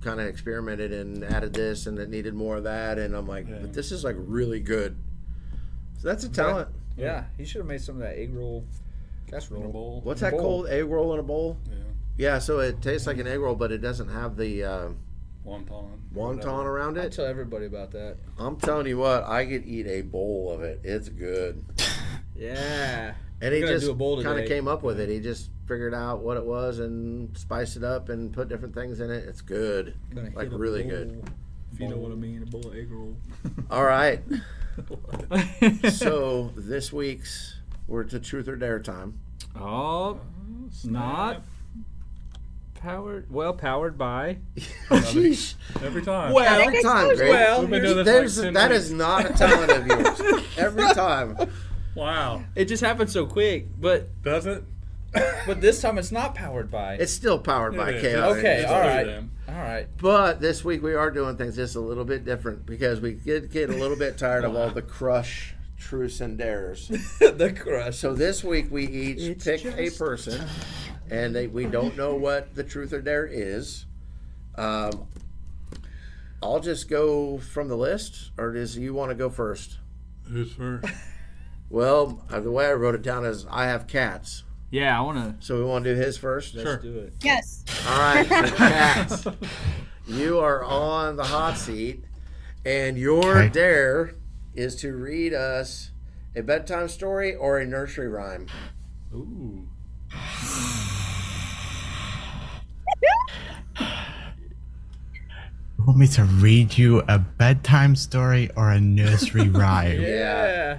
kind 0.00 0.20
of 0.20 0.26
experimented 0.26 0.92
and 0.92 1.24
added 1.24 1.52
this 1.52 1.86
and 1.86 1.98
it 1.98 2.08
needed 2.08 2.34
more 2.34 2.56
of 2.56 2.64
that. 2.64 2.98
And 2.98 3.14
I'm 3.14 3.26
like, 3.26 3.48
Yeah. 3.48 3.58
but 3.60 3.72
this 3.72 3.90
is 3.92 4.04
like 4.04 4.16
really 4.18 4.60
good. 4.60 4.96
So 5.98 6.08
that's 6.08 6.24
a 6.24 6.28
talent. 6.28 6.68
Yeah, 6.96 7.24
he 7.36 7.44
should 7.44 7.58
have 7.58 7.66
made 7.66 7.80
some 7.80 7.96
of 7.96 8.02
that 8.02 8.16
egg 8.18 8.34
roll 8.34 8.64
in 9.26 9.28
a 9.28 9.30
casserole. 9.32 9.72
bowl. 9.72 10.00
What's 10.04 10.20
that 10.20 10.32
bowl. 10.32 10.40
called? 10.40 10.66
Egg 10.68 10.84
roll 10.86 11.12
in 11.14 11.20
a 11.20 11.22
bowl? 11.24 11.58
Yeah. 11.68 11.74
Yeah, 12.16 12.38
so 12.40 12.58
it 12.60 12.82
tastes 12.82 13.06
like 13.06 13.18
an 13.18 13.26
egg 13.28 13.38
roll, 13.40 13.54
but 13.54 13.70
it 13.70 13.78
doesn't 13.78 14.08
have 14.08 14.36
the 14.36 14.64
uh, 14.64 14.88
Wonton. 15.46 15.88
wonton 16.14 16.64
around 16.64 16.98
I 16.98 17.04
it. 17.04 17.12
tell 17.12 17.24
everybody 17.26 17.66
about 17.66 17.92
that. 17.92 18.16
I'm 18.38 18.56
telling 18.56 18.86
you 18.88 18.98
what, 18.98 19.22
I 19.24 19.46
could 19.46 19.64
eat 19.66 19.86
a 19.86 20.02
bowl 20.02 20.50
of 20.52 20.62
it. 20.62 20.80
It's 20.84 21.08
good. 21.08 21.64
Yeah. 22.36 23.14
And 23.40 23.54
he 23.54 23.60
just 23.60 23.84
do 23.86 23.92
a 23.92 23.94
bowl 23.94 24.22
kind 24.22 24.38
of 24.40 24.46
came 24.46 24.66
up 24.66 24.82
with 24.82 24.98
it. 24.98 25.08
He 25.08 25.20
just 25.20 25.50
figured 25.66 25.94
out 25.94 26.20
what 26.20 26.36
it 26.36 26.44
was 26.44 26.78
and 26.80 27.36
spiced 27.36 27.76
it 27.76 27.84
up 27.84 28.08
and 28.08 28.32
put 28.32 28.48
different 28.48 28.74
things 28.74 29.00
in 29.00 29.10
it. 29.10 29.28
It's 29.28 29.40
good. 29.42 29.94
Gonna 30.14 30.30
Like 30.34 30.48
really 30.52 30.82
bowl, 30.82 30.90
good. 30.90 31.30
If 31.72 31.80
you 31.80 31.88
know 31.88 31.96
what 31.98 32.10
I 32.10 32.14
mean, 32.16 32.42
a 32.42 32.46
bowl 32.46 32.66
of 32.66 32.74
egg 32.76 32.90
roll. 32.90 33.16
All 33.70 33.84
right. 33.84 34.20
So 35.90 36.52
this 36.56 36.92
week's 36.92 37.56
we're 37.88 38.04
to 38.04 38.20
truth 38.20 38.46
or 38.48 38.54
dare 38.56 38.78
time. 38.80 39.18
oh, 39.56 39.60
oh 39.60 40.20
Not 40.84 41.42
powered. 42.74 43.28
Well, 43.30 43.54
powered 43.54 43.98
by. 43.98 44.38
Sheesh. 44.88 45.54
every 45.82 46.02
time. 46.02 46.32
Well, 46.32 46.60
Every 46.62 46.80
time, 46.82 47.16
Greg. 47.16 47.28
well, 47.30 47.60
We've 47.62 47.70
been 47.70 47.82
doing 47.82 47.96
this 47.96 48.06
There's, 48.06 48.38
like 48.38 48.44
10 48.46 48.54
that 48.54 48.70
weeks. 48.70 48.84
is 48.84 48.92
not 48.92 49.30
a 49.30 49.32
talent 49.34 49.70
of 49.72 49.86
yours. 49.86 50.42
Every 50.56 50.88
time. 50.94 51.36
Wow. 51.98 52.44
it 52.54 52.66
just 52.66 52.82
happened 52.82 53.10
so 53.10 53.26
quick. 53.26 53.66
But 53.80 54.22
Does 54.22 54.46
it? 54.46 54.62
but 55.46 55.60
this 55.60 55.80
time 55.80 55.96
it's 55.98 56.12
not 56.12 56.34
powered 56.34 56.70
by. 56.70 56.94
It's 56.94 57.12
still 57.12 57.38
powered 57.38 57.76
by 57.76 57.90
It 57.90 58.04
is. 58.04 58.14
KO. 58.14 58.30
Okay, 58.36 58.60
Just 58.62 58.72
all 58.74 58.82
do 58.82 58.88
right. 58.88 59.06
them. 59.06 59.32
All 59.48 59.54
right. 59.54 59.86
But 60.00 60.40
this 60.40 60.64
week 60.64 60.82
we 60.82 60.94
are 60.94 61.10
doing 61.10 61.36
things 61.36 61.56
just 61.56 61.76
a 61.76 61.80
little 61.80 62.04
bit 62.04 62.24
different 62.24 62.66
because 62.66 63.00
we 63.00 63.14
did 63.14 63.50
get 63.50 63.70
a 63.70 63.72
little 63.74 63.96
bit 63.96 64.18
tired 64.18 64.44
of 64.44 64.54
all 64.54 64.70
the 64.70 64.82
crush, 64.82 65.54
truce, 65.78 66.20
and 66.20 66.36
dares. 66.36 66.88
the 67.18 67.54
crush. 67.58 67.96
So 67.96 68.14
this 68.14 68.44
week 68.44 68.70
we 68.70 68.86
each 68.86 69.20
It's 69.20 69.44
pick 69.44 69.64
a 69.64 69.84
just 69.86 69.98
person, 69.98 70.46
and 71.10 71.34
they, 71.34 71.46
we 71.46 71.64
don't 71.64 71.96
know 71.96 72.14
what 72.14 72.54
the 72.54 72.62
truth 72.64 72.92
or 72.92 73.00
dare 73.00 73.26
is. 73.26 73.86
Um, 74.56 75.06
I'll 76.42 76.60
just 76.60 76.88
go 76.90 77.38
from 77.38 77.68
the 77.68 77.76
list, 77.76 78.30
or 78.36 78.52
does 78.52 78.76
you 78.76 78.92
want 78.92 79.10
to 79.10 79.14
go 79.14 79.30
first? 79.30 79.78
Who's 80.30 80.52
first? 80.52 80.84
Well, 81.70 82.24
uh, 82.30 82.40
the 82.40 82.50
way 82.50 82.66
I 82.66 82.72
wrote 82.72 82.94
it 82.94 83.02
down 83.02 83.24
is 83.26 83.46
I 83.50 83.66
have 83.66 83.86
cats, 83.86 84.44
Yeah, 84.70 84.96
I 84.98 85.02
want 85.02 85.18
to. 85.40 85.44
so 85.46 85.58
we 85.58 85.64
want 85.64 85.84
to 85.84 85.94
do 85.94 86.00
his 86.00 86.16
first. 86.16 86.54
Let's 86.54 86.68
Sure. 86.68 86.76
do 86.78 86.98
it. 86.98 87.12
Yes. 87.22 87.64
All 87.86 87.98
right, 87.98 88.26
cats, 88.56 89.26
you 90.06 90.38
are 90.38 90.64
on 90.64 91.16
the 91.16 91.24
hot 91.24 91.58
seat, 91.58 92.04
and 92.64 92.96
your 92.96 93.38
Okay. 93.38 93.48
dare 93.50 94.14
is 94.54 94.76
to 94.76 94.94
read 94.96 95.34
us 95.34 95.90
a 96.34 96.42
bedtime 96.42 96.88
story 96.88 97.34
or 97.34 97.58
a 97.58 97.66
nursery 97.66 98.08
rhyme. 98.08 98.46
Ooh. 99.14 99.68
You 105.78 105.84
want 105.84 105.98
me 105.98 106.06
to 106.08 106.24
read 106.24 106.76
you 106.76 107.02
a 107.08 107.18
bedtime 107.18 107.94
story 107.96 108.50
or 108.56 108.70
a 108.70 108.80
nursery 108.80 109.48
rhyme? 109.48 110.00
Yeah. 110.00 110.78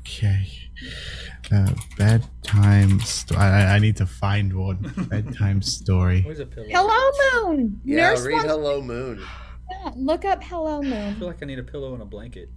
Okay. 0.00 0.46
Uh, 1.52 1.72
bedtime 1.98 3.00
story. 3.00 3.40
I, 3.40 3.76
I 3.76 3.78
need 3.78 3.96
to 3.96 4.06
find 4.06 4.52
one. 4.52 4.92
bedtime 5.10 5.62
story. 5.62 6.22
Where's 6.22 6.38
a 6.40 6.46
pillow? 6.46 6.66
Hello 6.70 7.46
Moon. 7.54 7.80
Yeah, 7.84 8.10
Nurse 8.10 8.22
read 8.24 8.32
wants 8.34 8.48
Hello 8.50 8.80
Moon. 8.82 9.22
Yeah, 9.70 9.90
look 9.96 10.24
up 10.24 10.42
Hello 10.42 10.80
Moon. 10.82 10.92
I 10.92 11.14
feel 11.14 11.26
like 11.26 11.42
I 11.42 11.46
need 11.46 11.58
a 11.58 11.62
pillow 11.64 11.92
and 11.94 12.02
a 12.02 12.06
blanket. 12.06 12.50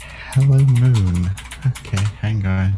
Hello 0.00 0.58
Moon. 0.58 1.30
Okay, 1.66 2.02
hang 2.20 2.44
on. 2.46 2.72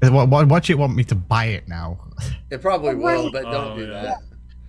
What, 0.00 0.28
what, 0.28 0.48
what 0.48 0.68
you 0.68 0.76
want 0.76 0.94
me 0.94 1.04
to 1.04 1.14
buy 1.14 1.46
it 1.46 1.68
now? 1.68 1.98
It 2.50 2.62
probably 2.62 2.94
will, 2.94 3.24
Right. 3.24 3.32
but 3.32 3.42
don't 3.44 3.72
Oh, 3.72 3.76
do 3.76 3.86
yeah. 3.86 4.02
that. 4.02 4.18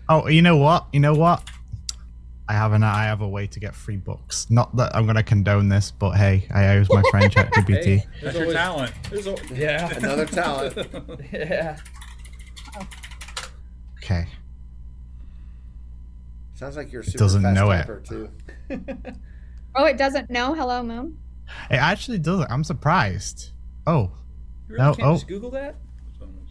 Oh, 0.09 0.27
you 0.27 0.41
know 0.41 0.57
what? 0.57 0.87
You 0.93 0.99
know 0.99 1.13
what? 1.13 1.43
I 2.49 2.53
have 2.53 2.71
an 2.73 2.83
I 2.83 3.03
have 3.05 3.21
a 3.21 3.27
way 3.27 3.45
to 3.47 3.59
get 3.59 3.75
free 3.75 3.97
books. 3.97 4.49
Not 4.49 4.75
that 4.77 4.95
I'm 4.95 5.05
gonna 5.05 5.23
condone 5.23 5.67
this, 5.69 5.91
but 5.91 6.11
hey, 6.11 6.47
I 6.53 6.75
use 6.75 6.89
my 6.89 7.03
friend 7.11 7.31
ChatGPT. 7.31 7.83
Hey, 7.83 8.05
That's 8.21 8.21
there's 8.21 8.35
your 8.35 8.43
always- 8.43 8.55
talent. 8.55 8.93
there's 9.09 9.27
al- 9.27 9.39
yeah. 9.55 9.93
Another 9.97 10.25
talent. 10.25 10.77
yeah. 11.33 11.77
Okay. 14.03 14.27
Sounds 16.53 16.75
like 16.77 16.91
you're 16.91 17.03
super 17.03 17.17
Doesn't 17.19 17.41
fast 17.43 17.55
know 17.55 17.71
it. 17.71 18.05
too. 18.05 18.29
Oh, 19.79 19.85
it 19.85 19.97
doesn't 19.97 20.31
know 20.31 20.55
Hello 20.55 20.81
Moon. 20.81 21.19
It 21.69 21.75
actually 21.75 22.17
doesn't. 22.17 22.49
I'm 22.49 22.63
surprised. 22.63 23.51
Oh, 23.85 24.09
You 24.67 24.75
really 24.75 24.83
No, 24.85 24.93
can't 24.95 25.07
oh. 25.07 25.13
just 25.13 25.27
Google 25.27 25.51
that? 25.51 25.75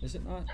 Is 0.01 0.14
it 0.14 0.24
not? 0.24 0.44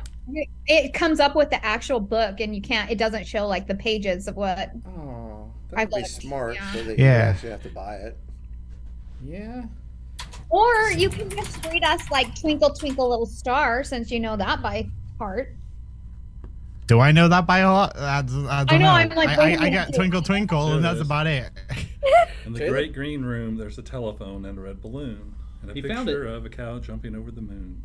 It 0.67 0.95
comes 0.95 1.19
up 1.21 1.35
with 1.35 1.51
the 1.51 1.65
actual 1.65 2.01
book, 2.01 2.41
and 2.41 2.55
you 2.55 2.63
can't. 2.63 2.91
It 2.91 2.99
doesn't 2.99 3.27
show 3.27 3.47
like 3.47 3.67
the 3.67 3.75
pages 3.75 4.29
of 4.29 4.37
what. 4.37 4.71
Oh, 4.87 5.51
that 5.71 5.79
I 5.81 5.85
would 5.85 5.91
be 5.91 5.97
looked, 5.97 6.09
smart 6.11 6.55
yeah. 6.55 6.73
so 6.73 6.85
that 6.85 6.99
you 6.99 7.05
Yeah. 7.05 7.13
actually 7.35 7.51
have 7.51 7.63
to 7.65 7.69
buy 7.71 7.97
it. 7.97 8.17
Yeah. 9.25 9.65
Or 10.49 10.91
you 10.93 11.09
can 11.09 11.29
just 11.31 11.65
read 11.67 11.83
us 11.83 12.11
like 12.11 12.39
Twinkle 12.39 12.71
Twinkle 12.71 13.09
Little 13.09 13.27
Star, 13.27 13.83
since 13.83 14.11
you 14.11 14.21
know 14.21 14.37
that 14.37 14.63
by 14.63 14.87
heart. 15.19 15.55
do 16.87 17.01
I 17.01 17.11
know 17.11 17.27
that 17.29 17.47
by 17.47 17.61
heart? 17.61 17.93
I, 17.97 18.23
d- 18.23 18.47
I 18.49 18.65
don't 18.65 18.81
know, 18.81 18.87
know. 18.87 18.93
I'm, 18.93 19.09
like, 19.11 19.39
I, 19.39 19.55
I, 19.55 19.65
I 19.65 19.67
it 19.67 19.71
get 19.71 19.87
to- 19.89 19.93
Twinkle 19.95 20.23
Twinkle, 20.23 20.67
There 20.67 20.77
and 20.77 20.85
that's 20.85 20.97
is. 21.01 21.07
about 21.07 21.27
it. 21.27 21.51
In 22.47 22.53
the 22.53 22.69
great 22.69 22.93
green 22.93 23.23
room, 23.25 23.57
there's 23.57 23.79
a 23.79 23.83
telephone 23.83 24.45
and 24.45 24.59
a 24.59 24.61
red 24.61 24.83
balloon, 24.83 25.35
and 25.63 25.71
a 25.71 25.75
He 25.75 25.81
picture 25.83 25.95
found 25.97 26.09
it. 26.11 26.27
of 26.27 26.45
a 26.45 26.49
cow 26.51 26.79
jumping 26.81 27.15
over 27.17 27.31
the 27.31 27.41
moon. 27.41 27.81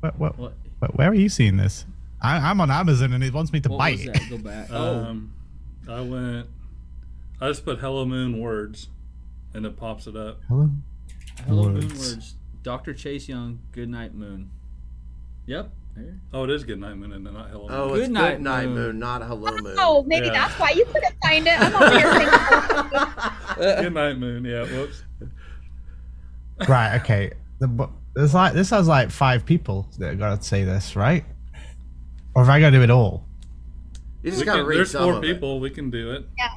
what, 0.00 0.18
what, 0.18 0.38
What? 0.38 0.54
What, 0.80 0.96
where 0.98 1.10
are 1.10 1.14
you 1.14 1.28
seeing 1.28 1.56
this? 1.56 1.86
I, 2.20 2.36
I'm 2.36 2.60
on 2.60 2.70
Amazon, 2.70 3.12
and 3.14 3.24
it 3.24 3.32
wants 3.32 3.52
me 3.52 3.60
to 3.60 3.68
What 3.70 3.78
buy 3.78 3.90
it. 3.90 4.12
that? 4.12 4.28
Go 4.28 4.36
back. 4.38 4.68
Oh. 4.70 4.96
Um, 5.04 5.32
I 5.88 6.00
went. 6.02 6.46
I 7.40 7.48
just 7.48 7.64
put 7.64 7.78
"Hello 7.78 8.04
Moon" 8.04 8.38
words, 8.40 8.88
and 9.54 9.64
it 9.64 9.76
pops 9.78 10.06
it 10.06 10.16
up. 10.16 10.40
Hello. 10.48 10.68
Hello, 11.46 11.62
Moon 11.70 11.74
words. 11.88 11.98
words. 12.14 12.34
Dr. 12.62 12.92
Chase 12.92 13.26
Young. 13.28 13.60
Good 13.72 13.88
night, 13.88 14.14
Moon. 14.14 14.50
Yep. 15.46 15.70
There. 15.96 16.20
Oh, 16.34 16.44
it 16.44 16.50
is 16.50 16.62
"Good 16.64 16.78
Night 16.78 16.96
Moon" 16.96 17.12
and 17.12 17.24
not 17.24 17.48
"Hello 17.50 17.66
Moon." 17.68 17.76
Oh, 17.76 17.94
Good 17.94 18.10
night, 18.10 18.32
Good 18.34 18.42
Night 18.42 18.66
Moon. 18.66 18.74
Moon, 18.74 18.98
not 18.98 19.22
Hello 19.22 19.50
Moon. 19.56 19.74
Oh, 19.78 20.02
maybe 20.06 20.26
Yeah. 20.26 20.32
that's 20.32 20.54
why 20.60 20.70
you 20.72 20.84
couldn't 20.84 21.14
find 21.22 21.46
it. 21.46 21.58
I'm 21.58 21.74
over 21.74 21.98
here 21.98 22.12
thinking. 22.12 23.82
Good 23.82 23.94
Night 23.94 24.18
Moon. 24.18 24.44
Yeah. 24.44 24.64
Whoops. 24.66 25.02
Right. 26.68 27.00
Okay. 27.00 27.32
The, 27.58 27.66
bu- 27.68 27.88
there's 28.14 28.34
like 28.34 28.52
this 28.54 28.70
has 28.70 28.88
like 28.88 29.10
five 29.10 29.44
people 29.46 29.88
that 29.98 30.18
got 30.18 30.40
to 30.40 30.46
say 30.46 30.64
this, 30.64 30.96
right? 30.96 31.24
Or 32.34 32.44
have 32.44 32.50
I 32.50 32.60
got 32.60 32.70
to 32.70 32.76
do 32.76 32.82
it 32.82 32.90
all? 32.90 33.26
You 34.22 34.30
just 34.30 34.40
We 34.40 34.46
got 34.46 34.52
to 34.54 34.58
can- 34.60 34.66
read 34.66 34.76
there's 34.78 34.90
some 34.92 35.02
four 35.04 35.14
of 35.14 35.22
people. 35.22 35.60
We 35.60 35.70
can 35.70 35.90
do 35.90 36.12
it. 36.12 36.26
it. 36.36 36.50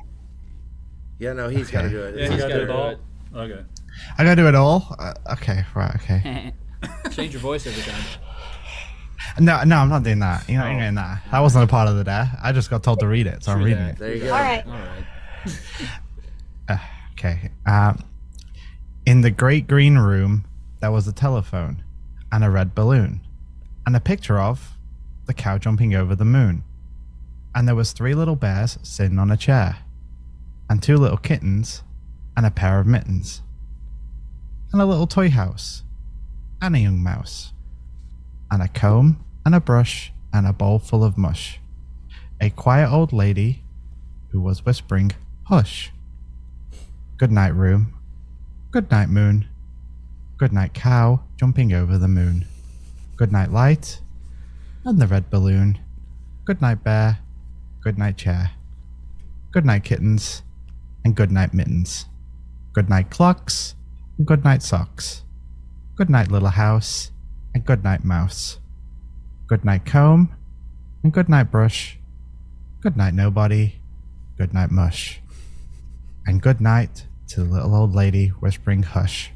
Yeah, 1.20 1.34
no, 1.34 1.48
he's 1.50 1.70
got 1.72 1.84
to 1.84 1.90
do 1.90 2.02
it. 2.04 2.16
Yeah, 2.16 2.22
he's 2.30 2.42
gotta 2.42 2.42
gotta 2.42 2.54
do 2.54 2.62
it 2.64 2.68
do 2.68 2.74
all. 2.74 2.90
it. 2.90 3.00
Okay. 3.36 3.66
I 4.18 4.24
got 4.24 4.36
to 4.36 4.42
do 4.42 4.48
it 4.48 4.56
all. 4.56 4.96
Uh, 5.00 5.14
okay. 5.34 5.64
Right. 5.76 5.96
Okay. 5.96 6.54
Change 7.12 7.34
your 7.34 7.42
voice 7.42 7.66
every 7.66 7.82
time. 7.84 8.04
No, 9.40 9.64
no, 9.64 9.78
I'm 9.78 9.90
not 9.90 10.04
doing 10.04 10.20
that. 10.20 10.48
You're 10.50 10.60
not 10.60 10.76
Oh. 10.76 10.80
doing 10.80 10.96
that. 10.96 11.22
That 11.32 11.40
wasn't 11.40 11.64
a 11.64 11.68
part 11.68 11.88
of 11.88 11.96
the 11.96 12.04
day. 12.04 12.26
I 12.42 12.52
just 12.52 12.70
got 12.70 12.84
told 12.84 13.00
to 13.00 13.08
read 13.08 13.26
it, 13.28 13.44
so 13.44 13.54
I'm 13.54 13.64
reading 13.64 13.80
that. 13.84 13.94
it. 13.96 14.00
There 14.00 14.14
you 14.16 14.24
go. 14.24 14.34
All 14.34 14.40
right. 14.42 14.66
All 14.68 14.74
right. 14.74 15.06
Okay. 17.18 17.52
Um, 17.66 18.04
in 19.06 19.22
the 19.22 19.32
great 19.32 19.68
green 19.68 19.98
room, 19.98 20.44
there 20.84 20.92
was 20.92 21.08
a 21.08 21.14
telephone 21.14 21.82
and 22.30 22.44
a 22.44 22.50
red 22.50 22.76
balloon 22.76 23.22
and 23.86 23.96
a 23.96 24.02
picture 24.02 24.38
of 24.38 24.78
the 25.28 25.34
cow 25.34 25.58
jumping 25.58 25.96
over 25.96 26.14
the 26.14 26.26
moon. 26.26 26.62
And 27.56 27.66
there 27.66 27.74
was 27.74 27.94
three 27.94 28.14
little 28.14 28.36
bears 28.36 28.78
sitting 28.84 29.18
on 29.18 29.32
a 29.32 29.38
chair 29.38 29.78
and 30.70 30.84
two 30.84 30.98
little 30.98 31.16
kittens 31.16 31.84
and 32.36 32.46
a 32.46 32.52
pair 32.52 32.82
of 32.82 32.86
mittens 32.86 33.42
and 34.74 34.82
a 34.82 34.86
little 34.86 35.08
toy 35.08 35.30
house 35.30 35.84
and 36.62 36.76
a 36.76 36.80
young 36.80 37.02
mouse 37.02 37.54
and 38.52 38.62
a 38.62 38.68
comb 38.68 39.24
and 39.46 39.56
a 39.56 39.62
brush 39.62 40.12
and 40.34 40.46
a 40.46 40.52
bowl 40.52 40.80
full 40.80 41.06
of 41.06 41.18
mush. 41.18 41.62
A 42.42 42.50
quiet 42.50 42.92
old 42.92 43.14
lady 43.14 43.64
who 44.32 44.42
was 44.42 44.66
whispering, 44.66 45.14
Hush. 45.44 45.94
Good 47.16 47.32
night, 47.32 47.56
room. 47.56 47.94
Good 48.72 48.92
night, 48.92 49.08
moon. 49.08 49.48
Good 50.44 50.52
night, 50.52 50.74
cow 50.74 51.22
jumping 51.38 51.72
over 51.72 51.98
the 51.98 52.10
moon. 52.10 52.44
Good 53.16 53.32
night, 53.32 53.54
light. 53.54 54.02
And 54.84 55.00
the 55.00 55.08
red 55.08 55.30
balloon. 55.30 55.80
Good 56.44 56.62
night, 56.62 56.84
bear. 56.84 57.20
Good 57.80 57.98
night, 57.98 58.18
chair. 58.18 58.52
Good 59.54 59.64
night, 59.66 59.86
kittens. 59.86 60.42
And 61.06 61.16
good 61.16 61.32
night, 61.32 61.54
mittens. 61.54 62.08
Good 62.74 62.90
night, 62.90 63.10
clocks. 63.10 63.76
And 64.18 64.28
good 64.28 64.44
night, 64.44 64.62
socks. 64.62 65.24
Good 65.96 66.10
night, 66.10 66.30
little 66.30 66.50
house. 66.50 67.12
And 67.54 67.64
good 67.64 67.82
night, 67.82 68.04
mouse. 68.04 68.60
Good 69.48 69.64
night, 69.64 69.86
comb. 69.86 70.36
And 71.04 71.14
good 71.14 71.30
night, 71.30 71.52
brush. 71.52 71.98
Good 72.82 72.98
night, 72.98 73.14
nobody. 73.14 73.76
Good 74.38 74.54
night, 74.54 74.72
mush 74.72 75.22
and 76.26 76.42
good 76.42 76.60
night 76.60 77.06
to 77.28 77.46
the 77.46 77.50
little 77.54 77.74
old 77.74 77.96
lady 77.96 78.28
whispering 78.28 78.84
hush. 78.84 79.32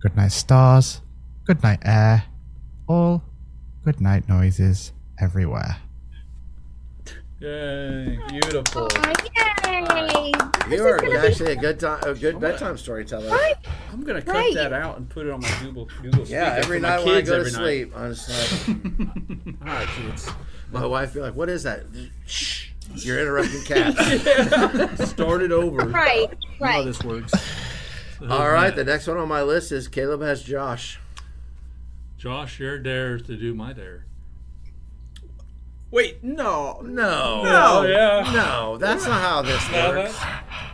Good 0.00 0.16
night, 0.16 0.32
stars. 0.32 1.00
Good 1.44 1.62
night, 1.62 1.80
air. 1.84 2.24
All 2.88 3.22
good 3.84 4.00
night 4.00 4.28
noises 4.28 4.92
everywhere. 5.18 5.76
Yay. 7.40 8.18
Beautiful. 8.28 8.88
Aw, 8.92 9.12
yay! 9.64 10.32
This 10.68 10.68
You 10.68 10.74
is 10.74 10.80
are 10.80 10.96
gonna 10.98 11.10
be 11.10 11.16
actually 11.26 11.52
a 11.52 11.56
good 11.56 11.80
time, 11.80 12.00
a 12.04 12.14
good 12.14 12.38
bedtime 12.40 12.76
storyteller. 12.76 13.30
Right. 13.30 13.54
I'm 13.92 14.04
gonna 14.04 14.20
cut 14.22 14.34
Right. 14.34 14.54
that 14.54 14.72
out 14.72 14.98
and 14.98 15.08
put 15.08 15.26
it 15.26 15.32
on 15.32 15.40
my 15.40 15.50
Google 15.62 15.88
Google. 16.02 16.24
Yeah, 16.26 16.54
every 16.58 16.78
for 16.78 16.82
my 16.82 16.88
night 16.96 17.04
when 17.06 17.14
I 17.16 17.20
go 17.22 17.32
to 17.32 17.38
every 17.38 17.52
night. 17.52 17.58
sleep, 17.58 17.92
I'm 17.96 18.14
just 18.14 18.28
like, 18.68 18.76
All 19.62 19.74
right, 19.74 19.88
kids. 19.88 20.30
my 20.72 20.86
wife 20.86 21.14
be 21.14 21.20
like, 21.20 21.34
"What 21.34 21.48
is 21.48 21.62
that?" 21.62 21.84
Shh, 22.26 22.68
you're 22.96 23.18
interrupting 23.20 23.62
cats. 23.64 25.08
Start 25.10 25.42
it 25.42 25.52
over. 25.52 25.86
Right, 25.88 26.28
You 26.30 26.60
know 26.60 26.66
how 26.66 26.82
this 26.82 27.02
works. 27.02 27.32
All 28.28 28.50
right, 28.50 28.74
the 28.74 28.84
next 28.84 29.06
one 29.06 29.16
on 29.16 29.28
my 29.28 29.42
list 29.42 29.72
is 29.72 29.88
Caleb 29.88 30.20
has 30.22 30.42
Josh. 30.42 30.98
Josh, 32.18 32.60
your 32.60 32.78
dare 32.78 33.18
to 33.18 33.36
do 33.36 33.54
my 33.54 33.72
dare. 33.72 34.04
Wait, 35.90 36.22
no. 36.22 36.80
No. 36.84 37.42
Oh, 37.44 37.82
yeah. 37.86 38.30
No, 38.32 38.76
that's 38.78 39.06
not 39.06 39.20
how 39.20 39.42
this 39.42 39.72
works. 39.72 40.16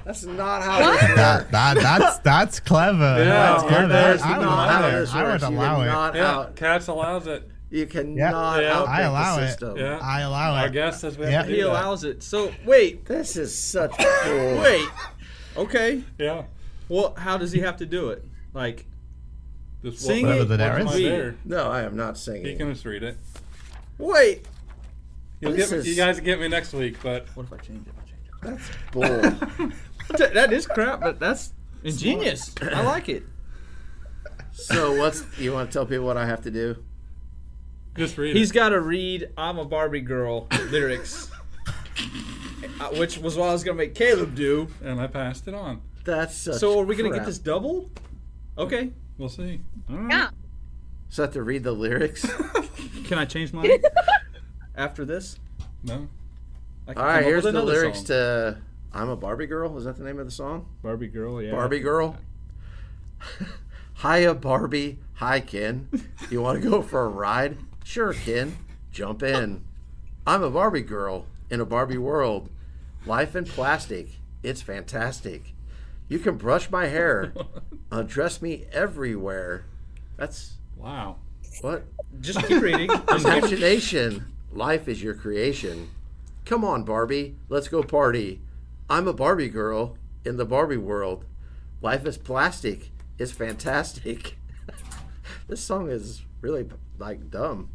That's 0.04 0.24
not 0.24 0.62
how 0.62 0.78
this 0.78 1.02
works. 1.02 1.14
That, 1.16 1.50
that 1.52 1.74
that's 1.78 2.18
that's 2.18 2.60
clever. 2.60 3.16
Yeah, 3.18 3.24
that's 3.24 3.62
clever. 3.62 3.88
dare's 3.88 4.22
I 4.22 4.38
would 4.38 4.44
not 4.44 4.52
allow 4.68 4.68
how 4.82 4.88
it. 4.88 5.00
this 5.00 5.12
I 5.14 5.22
would 5.22 5.28
works. 5.30 5.42
You 5.42 5.48
allow 5.56 5.80
it. 5.80 5.84
cannot 5.86 6.14
yeah, 6.16 6.30
out. 6.36 6.56
Cats 6.56 6.88
allows 6.88 7.26
it. 7.28 7.48
You 7.70 7.86
cannot 7.86 8.60
Yeah. 8.62 8.72
outthink 8.74 8.88
I 8.88 9.02
allow 9.02 9.36
the 9.36 9.42
it. 9.44 9.48
system. 9.48 9.76
Yeah. 9.78 9.98
I 10.02 10.20
allow 10.20 10.54
Our 10.54 10.66
it. 10.66 10.72
guest 10.72 11.00
says 11.00 11.16
we 11.16 11.24
have 11.24 11.48
Yeah. 11.48 11.54
He 11.56 11.60
allows 11.62 12.04
it. 12.04 12.22
So 12.22 12.52
wait, 12.66 13.06
This 13.06 13.36
is 13.36 13.56
such 13.56 13.96
bull. 13.96 14.58
wait. 14.60 14.88
Okay. 15.56 16.02
Yeah. 16.18 16.42
Well, 16.88 17.14
how 17.16 17.36
does 17.38 17.52
he 17.52 17.60
have 17.60 17.76
to 17.78 17.86
do 17.86 18.10
it? 18.10 18.24
Like, 18.54 18.86
Just 19.82 20.00
Sing 20.00 20.26
what- 20.26 20.36
it. 20.36 20.48
Whatever 20.48 20.78
the 20.78 20.84
what's 20.84 20.98
my 20.98 21.06
is. 21.08 21.34
No, 21.44 21.70
I 21.70 21.82
am 21.82 21.96
not 21.96 22.16
He 22.16 22.20
singing. 22.22 22.58
can 22.58 22.72
just 22.72 22.84
read 22.84 23.02
it. 23.02 23.16
wait. 23.98 24.46
You'll 25.40 25.52
This 25.52 25.68
get 25.68 25.72
me, 25.72 25.78
is- 25.80 25.88
You 25.88 25.94
guys 25.96 26.18
get 26.20 26.40
me 26.40 26.48
next 26.48 26.72
week, 26.72 26.96
but 27.02 27.26
What 27.34 27.46
if 27.46 27.52
I 27.52 27.56
change 27.58 27.86
it? 27.86 27.92
If 27.92 27.98
I 27.98 28.50
change 28.50 28.60
it? 28.60 28.60
That's 28.92 29.38
bull. 29.60 29.70
That- 30.18 30.34
that 30.34 30.52
is 30.52 30.66
crap, 30.66 31.00
but 31.00 31.18
that's 31.18 31.52
ingenious. 31.82 32.54
I 32.62 32.82
like 32.82 33.08
it. 33.08 33.24
so 34.52 34.94
what's 34.96 35.24
you 35.38 35.52
want 35.52 35.68
to 35.70 35.72
tell 35.74 35.84
people 35.84 36.06
what 36.06 36.16
I 36.16 36.26
have 36.26 36.42
to 36.42 36.50
do? 36.50 36.76
just 37.96 38.16
read 38.18 38.36
He's 38.36 38.50
it. 38.50 38.54
got 38.54 38.68
to 38.70 38.80
read 38.80 39.30
"I'm 39.36 39.58
a 39.58 39.64
Barbie 39.64 40.00
Girl" 40.02 40.46
lyrics, 40.70 41.30
uh, 42.80 42.88
which 42.94 43.18
was 43.18 43.36
what 43.36 43.48
I 43.48 43.52
was 43.52 43.64
gonna 43.64 43.76
make 43.78 43.94
Caleb 43.94 44.34
do. 44.34 44.68
and 44.84 45.00
I 45.00 45.06
passed 45.06 45.48
it 45.48 45.54
on. 45.54 45.80
That's 46.06 46.34
such 46.36 46.56
So 46.56 46.78
are 46.80 46.84
we 46.84 46.96
gonna 46.96 47.10
get 47.10 47.26
this 47.26 47.38
double? 47.38 47.90
Okay. 48.56 48.92
We'll 49.18 49.28
see. 49.28 49.60
All 49.90 49.96
right. 49.96 50.10
Yeah. 50.10 50.30
So 51.08 51.22
I 51.22 51.26
have 51.26 51.34
to 51.34 51.42
read 51.42 51.62
the 51.64 51.72
lyrics. 51.72 52.24
Can 53.04 53.18
I 53.18 53.24
change 53.24 53.52
mine 53.52 53.70
after 54.76 55.04
this? 55.04 55.38
No. 55.82 56.08
I 56.88 56.92
can 56.92 57.02
All 57.02 57.08
right, 57.08 57.14
come 57.14 57.18
up 57.18 57.24
here's 57.24 57.44
the 57.44 57.62
lyrics 57.62 57.98
song. 57.98 58.06
to 58.06 58.58
"I'm 58.92 59.08
a 59.08 59.16
Barbie 59.16 59.46
Girl." 59.46 59.76
Is 59.76 59.84
that 59.84 59.96
the 59.96 60.04
name 60.04 60.18
of 60.20 60.24
the 60.26 60.30
song? 60.32 60.66
Barbie 60.82 61.08
Girl. 61.08 61.42
Yeah. 61.42 61.50
Barbie 61.50 61.80
Girl. 61.80 62.16
Hiya, 64.02 64.34
Barbie. 64.34 64.98
Hi, 65.14 65.40
Ken. 65.40 65.88
You 66.30 66.42
want 66.42 66.62
to 66.62 66.68
go 66.68 66.82
for 66.82 67.04
a 67.04 67.08
ride? 67.08 67.56
Sure, 67.84 68.12
Ken. 68.12 68.56
Jump 68.92 69.22
in. 69.22 69.64
I'm 70.26 70.42
a 70.42 70.50
Barbie 70.50 70.82
girl 70.82 71.26
in 71.50 71.60
a 71.60 71.64
Barbie 71.64 71.98
world. 71.98 72.50
Life 73.06 73.34
in 73.34 73.44
plastic. 73.44 74.08
It's 74.42 74.60
fantastic. 74.62 75.54
You 76.08 76.18
can 76.18 76.36
brush 76.36 76.70
my 76.70 76.86
hair, 76.86 77.32
uh, 77.36 77.44
undress 77.90 78.40
me 78.40 78.66
everywhere. 78.72 79.64
That's 80.16 80.54
Wow. 80.76 81.16
what? 81.62 81.84
Just 82.20 82.46
keep 82.46 82.62
reading. 82.62 82.90
Imagination. 83.08 84.32
Life 84.52 84.88
is 84.88 85.02
your 85.02 85.14
creation. 85.14 85.90
Come 86.44 86.64
on, 86.64 86.84
Barbie. 86.84 87.36
Let's 87.48 87.68
go 87.68 87.82
party. 87.82 88.40
I'm 88.88 89.08
a 89.08 89.12
Barbie 89.12 89.48
girl 89.48 89.98
in 90.24 90.36
the 90.36 90.44
Barbie 90.44 90.76
world. 90.76 91.24
Life 91.82 92.06
is 92.06 92.16
plastic. 92.16 92.90
It's 93.18 93.32
fantastic. 93.32 94.36
this 95.48 95.60
song 95.60 95.90
is 95.90 96.22
really 96.40 96.68
like 96.98 97.30
dumb. 97.30 97.70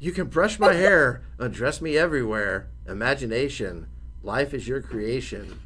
You 0.00 0.12
can 0.12 0.26
brush 0.28 0.58
my 0.58 0.72
hair, 0.74 1.22
uh, 1.38 1.44
undress 1.44 1.80
me 1.80 1.96
everywhere. 1.96 2.68
Imagination. 2.86 3.86
Life 4.22 4.52
is 4.52 4.66
your 4.66 4.82
creation. 4.82 5.60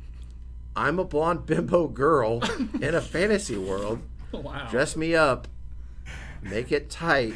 I'm 0.77 0.99
a 0.99 1.05
blonde 1.05 1.47
bimbo 1.47 1.89
girl 1.89 2.43
in 2.81 2.95
a 2.95 3.01
fantasy 3.01 3.57
world. 3.57 4.01
Wow. 4.33 4.67
Dress 4.69 4.97
me 4.97 5.15
up. 5.15 5.47
Make 6.43 6.73
it 6.73 6.91
tight. 6.91 7.35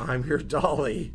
I'm 0.00 0.26
your 0.26 0.38
dolly. 0.38 1.14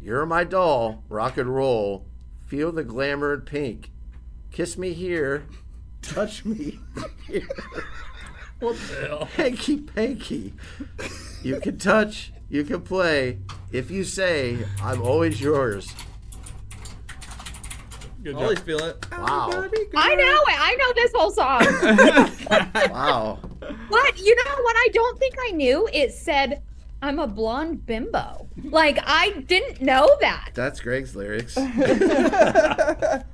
You're 0.00 0.24
my 0.26 0.44
doll. 0.44 1.02
Rock 1.08 1.38
and 1.38 1.52
roll. 1.52 2.06
Feel 2.46 2.70
the 2.70 2.84
glamour 2.84 3.32
and 3.32 3.44
pink. 3.44 3.90
Kiss 4.52 4.78
me 4.78 4.92
here. 4.92 5.44
Touch 6.02 6.44
me 6.44 6.78
here. 7.26 7.48
What 8.60 8.76
the 8.76 9.06
hell? 9.06 9.24
Hanky 9.36 9.78
panky. 9.80 10.52
You 11.42 11.60
can 11.60 11.78
touch. 11.78 12.32
You 12.48 12.62
can 12.62 12.82
play. 12.82 13.38
If 13.72 13.90
you 13.90 14.04
say, 14.04 14.58
I'm 14.82 15.00
always 15.02 15.40
yours. 15.40 15.92
Good 18.22 18.34
Always 18.34 18.58
job. 18.58 18.66
feel 18.66 18.78
it. 18.84 19.06
Wow. 19.12 19.48
I 19.96 20.14
know 20.14 20.42
it. 20.48 20.58
I 20.58 20.76
know 20.76 20.92
this 20.94 21.12
whole 21.14 21.30
song. 21.30 22.90
Wow. 22.90 23.38
but 23.60 24.18
you 24.18 24.34
know 24.36 24.62
what 24.62 24.76
I 24.76 24.88
don't 24.92 25.18
think 25.18 25.34
I 25.48 25.52
knew? 25.52 25.88
It 25.92 26.12
said 26.12 26.62
I'm 27.02 27.18
a 27.18 27.26
blonde 27.26 27.86
bimbo. 27.86 28.48
Like 28.64 28.98
I 29.04 29.30
didn't 29.46 29.80
know 29.80 30.16
that. 30.20 30.50
That's 30.54 30.80
Greg's 30.80 31.14
lyrics. 31.16 31.56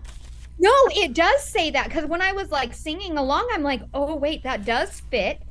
No, 0.59 0.73
it 0.91 1.13
does 1.13 1.43
say 1.45 1.71
that 1.73 1.89
because 1.89 2.07
when 2.07 2.23
I 2.23 2.33
was 2.33 2.51
like 2.51 2.73
singing 2.73 3.19
along, 3.19 3.49
I'm 3.53 3.63
like, 3.63 3.83
oh 3.93 4.17
wait, 4.17 4.43
that 4.45 4.65
does 4.65 5.01
fit. 5.11 5.43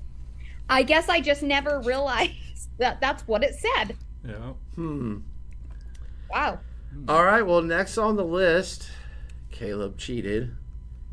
I 0.67 0.81
guess 0.81 1.09
I 1.09 1.21
just 1.21 1.43
never 1.43 1.79
realized 1.81 2.33
that 2.79 2.99
that's 3.01 3.27
what 3.27 3.43
it 3.43 3.53
said. 3.53 3.95
Yeah. 4.27 4.53
Hmm. 4.73 5.17
Wow. 6.31 6.59
All 7.07 7.23
right. 7.23 7.43
Well, 7.43 7.61
next 7.61 7.97
on 7.99 8.15
the 8.15 8.25
list, 8.25 8.89
Caleb 9.55 9.97
cheated, 9.97 10.53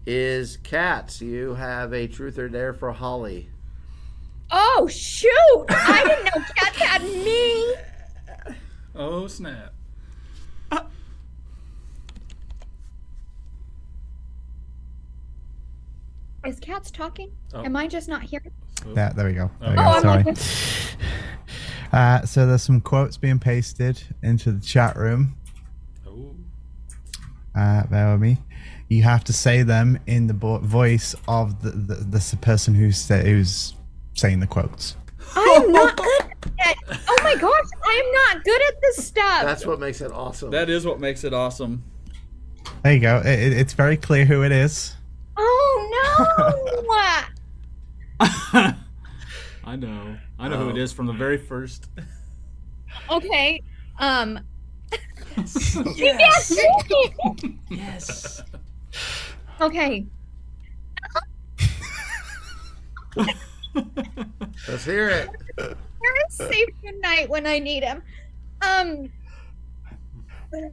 is 0.04 0.56
cats. 0.58 1.20
You 1.22 1.54
have 1.54 1.92
a 1.92 2.08
truth 2.08 2.38
or 2.38 2.48
dare 2.48 2.72
for 2.74 2.90
Holly. 2.92 3.48
Oh 4.50 4.88
shoot! 4.90 5.64
I 5.70 6.02
didn't 6.04 6.24
know 6.24 6.44
cats 6.56 6.76
had 6.78 7.02
me. 7.02 7.74
Oh 8.96 9.26
snap. 9.28 9.72
Is 16.44 16.58
cats 16.58 16.90
talking? 16.90 17.30
Oh. 17.54 17.64
Am 17.64 17.76
I 17.76 17.86
just 17.86 18.08
not 18.08 18.22
hearing? 18.22 18.50
Yeah, 18.96 19.12
there 19.12 19.26
we 19.26 19.32
go. 19.34 19.50
There 19.60 19.70
we 19.70 19.74
Oh, 19.74 19.76
go. 19.76 19.82
I'm 19.82 20.02
Sorry. 20.02 20.22
like, 20.24 20.38
Uh, 21.92 22.24
so 22.24 22.46
there's 22.46 22.62
some 22.62 22.80
quotes 22.80 23.18
being 23.18 23.38
pasted 23.38 24.02
into 24.22 24.50
the 24.50 24.60
chat 24.64 24.96
room. 24.96 25.36
Uh, 27.54 27.86
bear 27.86 28.12
with 28.12 28.20
me. 28.20 28.38
You 28.88 29.02
have 29.02 29.24
to 29.24 29.32
say 29.32 29.62
them 29.62 29.98
in 30.06 30.26
the 30.26 30.34
bo- 30.34 30.58
voice 30.58 31.14
of 31.28 31.62
the, 31.62 31.70
the, 31.70 31.94
the 31.96 32.38
person 32.40 32.74
who's 32.74 32.98
say, 32.98 33.24
who's 33.28 33.74
saying 34.14 34.40
the 34.40 34.46
quotes. 34.46 34.96
I'm 35.34 35.72
not 35.72 35.96
good 35.96 36.22
at 36.60 36.76
Oh 36.90 37.18
my 37.22 37.34
gosh, 37.36 37.68
I 37.84 38.02
am 38.04 38.34
not 38.36 38.44
good 38.44 38.60
at 38.68 38.80
this 38.82 39.06
stuff. 39.06 39.42
That's 39.44 39.64
what 39.64 39.80
makes 39.80 40.00
it 40.00 40.12
awesome. 40.12 40.50
That 40.50 40.68
is 40.68 40.84
what 40.84 41.00
makes 41.00 41.24
it 41.24 41.32
awesome. 41.32 41.82
There 42.82 42.92
you 42.94 43.00
go. 43.00 43.18
It, 43.24 43.38
it- 43.38 43.52
it's 43.54 43.72
very 43.72 43.96
clear 43.96 44.24
who 44.24 44.42
it 44.42 44.52
is. 44.52 44.94
oh 45.36 46.52
no. 48.20 48.72
I 49.64 49.76
know. 49.76 50.16
I 50.38 50.48
know 50.48 50.58
who 50.58 50.70
it 50.70 50.76
is 50.78 50.92
from 50.92 51.06
the 51.06 51.12
very 51.12 51.38
first. 51.38 51.88
okay. 53.10 53.62
Um 53.98 54.40
yes. 55.36 55.96
yes. 55.96 56.52
yes. 57.68 58.42
okay. 59.60 60.06
Let's 64.68 64.84
hear 64.84 65.08
it. 65.08 65.28
Where 65.56 66.16
is 66.28 66.34
safe 66.36 66.68
tonight 66.84 67.28
when 67.28 67.46
I 67.46 67.58
need 67.58 67.82
him? 67.82 68.02
Um 68.62 69.10
I'm 70.52 70.70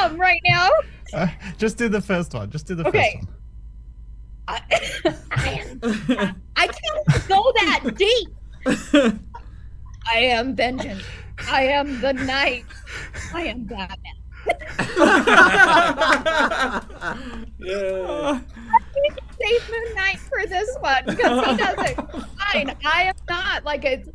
dumb 0.00 0.20
right 0.20 0.40
now. 0.46 0.68
Uh, 1.12 1.28
just 1.58 1.76
do 1.76 1.88
the 1.88 2.00
first 2.00 2.32
one. 2.34 2.50
Just 2.50 2.66
do 2.66 2.74
the 2.74 2.86
Okay. 2.88 3.20
first 3.20 3.28
one. 3.28 3.36
I, 4.48 4.60
I 5.30 6.34
I 6.56 6.66
can't 6.66 7.28
go 7.28 7.52
that 7.56 7.94
deep. 7.96 8.28
I 10.12 10.18
am 10.18 10.54
vengeance. 10.54 11.04
I 11.50 11.64
am 11.64 12.00
the 12.00 12.12
knight. 12.12 12.64
I 13.34 13.42
am 13.44 13.64
Batman. 13.64 13.98
Yeah. 17.58 18.40
I 18.40 18.78
need 18.96 19.14
to 19.16 19.22
save 19.40 19.70
Moon 19.70 19.94
Knight 19.94 20.18
for 20.18 20.46
this 20.46 20.76
one 20.80 21.04
because 21.06 21.46
he 21.46 21.56
does 21.56 21.78
it 21.78 21.96
fine. 21.96 22.76
I 22.84 23.02
am 23.04 23.14
not 23.28 23.64
like 23.64 23.84
it's. 23.84 24.08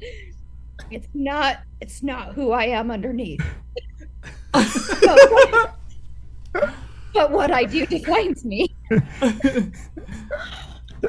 It's 0.92 1.08
not. 1.14 1.60
It's 1.82 2.04
not 2.04 2.34
who 2.34 2.52
I 2.52 2.66
am 2.66 2.92
underneath. 2.92 3.42
but, 4.54 5.76
but 7.14 7.32
what 7.32 7.52
I 7.52 7.64
do 7.64 7.86
defines 7.86 8.44
me. 8.46 8.74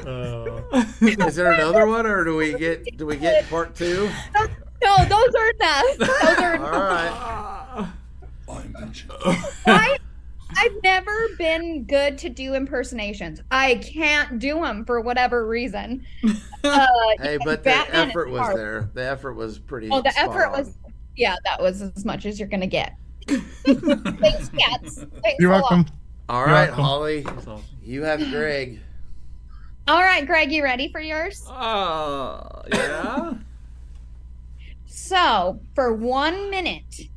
Uh, 0.05 0.61
Is 1.01 1.35
there 1.35 1.51
another 1.51 1.87
one, 1.87 2.05
or 2.05 2.23
do 2.23 2.35
we 2.35 2.53
get 2.53 2.95
do 2.97 3.05
we 3.07 3.17
get 3.17 3.49
part 3.49 3.75
two? 3.75 4.09
No, 4.83 4.97
those 5.05 5.35
are 5.35 5.49
enough. 5.49 5.97
Those 5.97 6.09
are 6.39 6.57
All 6.65 6.81
right. 6.81 7.87
I'm 8.49 8.73
vengeance. 8.73 9.13
I, 9.65 9.97
I've 10.57 10.83
never 10.83 11.13
been 11.37 11.83
good 11.83 12.17
to 12.19 12.29
do 12.29 12.55
impersonations. 12.55 13.41
I 13.51 13.75
can't 13.75 14.39
do 14.39 14.55
them 14.61 14.85
for 14.85 15.01
whatever 15.01 15.47
reason. 15.47 16.05
Uh, 16.63 16.87
Hey, 17.19 17.37
but 17.43 17.63
the 17.63 17.69
Batman 17.69 18.07
is 18.07 18.11
effort 18.11 18.29
was 18.31 18.41
hard. 18.41 18.57
there. 18.57 18.89
The 18.93 19.03
effort 19.07 19.33
was 19.35 19.59
pretty. 19.59 19.89
Oh, 19.91 20.01
the 20.01 20.11
spot 20.11 20.29
effort 20.29 20.45
on. 20.47 20.51
was, 20.53 20.77
yeah, 21.15 21.35
that 21.45 21.61
was 21.61 21.81
as 21.81 22.05
much 22.05 22.25
as 22.25 22.39
you're 22.39 22.47
gonna 22.49 22.65
get. 22.67 22.95
Thanks, 23.27 24.49
cats. 24.49 25.05
Thanks 25.21 25.35
You're 25.39 25.51
welcome. 25.51 25.85
All 26.27 26.39
You're 26.39 26.47
right, 26.47 26.67
welcome. 26.69 26.83
Holly, 26.83 27.25
awesome. 27.25 27.61
you 27.83 28.03
have 28.03 28.19
Greg. 28.31 28.79
All 29.87 30.01
right, 30.01 30.25
Greg, 30.25 30.51
you 30.51 30.63
ready 30.63 30.91
for 30.91 30.99
yours? 31.01 31.47
Uh, 31.49 32.63
yeah. 32.71 33.33
So, 35.01 35.59
for 35.75 35.93
one 35.93 36.51
minute, 36.51 37.09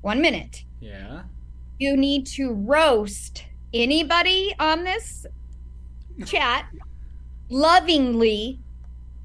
one 0.00 0.20
minute, 0.22 0.64
Yeah. 0.80 1.24
you 1.78 1.96
need 1.96 2.26
to 2.38 2.50
roast 2.52 3.44
anybody 3.74 4.54
on 4.58 4.84
this 4.84 5.26
chat 6.24 6.66
lovingly. 7.50 8.58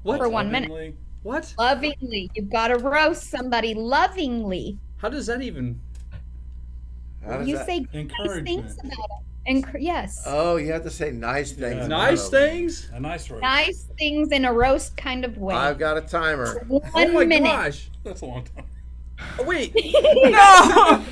What? 0.02 0.18
For 0.18 0.28
one 0.28 0.52
minute. 0.52 0.94
What? 1.22 1.52
Lovingly. 1.58 2.30
You've 2.34 2.50
got 2.50 2.68
to 2.68 2.78
roast 2.78 3.24
somebody 3.24 3.72
lovingly. 3.74 4.78
How 4.98 5.08
does 5.08 5.26
that 5.26 5.40
even? 5.42 5.80
How 7.24 7.38
does 7.38 7.48
You 7.48 7.56
that- 7.56 7.66
say 7.66 7.80
nice 7.80 7.88
Encouragement. 7.94 8.46
things 8.46 8.78
about 8.78 8.92
it. 8.92 9.24
And 9.46 9.64
yes, 9.78 10.22
Oh, 10.26 10.56
you 10.56 10.72
have 10.72 10.82
to 10.82 10.90
say 10.90 11.10
nice 11.12 11.52
things. 11.52 11.76
Yeah. 11.76 11.86
Nice 11.86 12.28
things? 12.28 12.90
A 12.92 12.98
nice 13.00 13.30
roast. 13.30 13.42
nice 13.42 13.84
things 13.98 14.32
in 14.32 14.44
a 14.44 14.52
roast 14.52 14.96
kind 14.96 15.24
of 15.24 15.38
way. 15.38 15.54
I've 15.54 15.78
got 15.78 15.96
a 15.96 16.00
timer. 16.00 16.64
One 16.66 16.82
oh 16.94 17.12
my 17.12 17.24
minute. 17.24 17.48
gosh. 17.48 17.88
That's 18.02 18.22
a 18.22 18.26
long 18.26 18.44
time. 18.44 18.64
Oh, 19.38 19.44
wait. 19.44 19.72
no! 19.74 21.04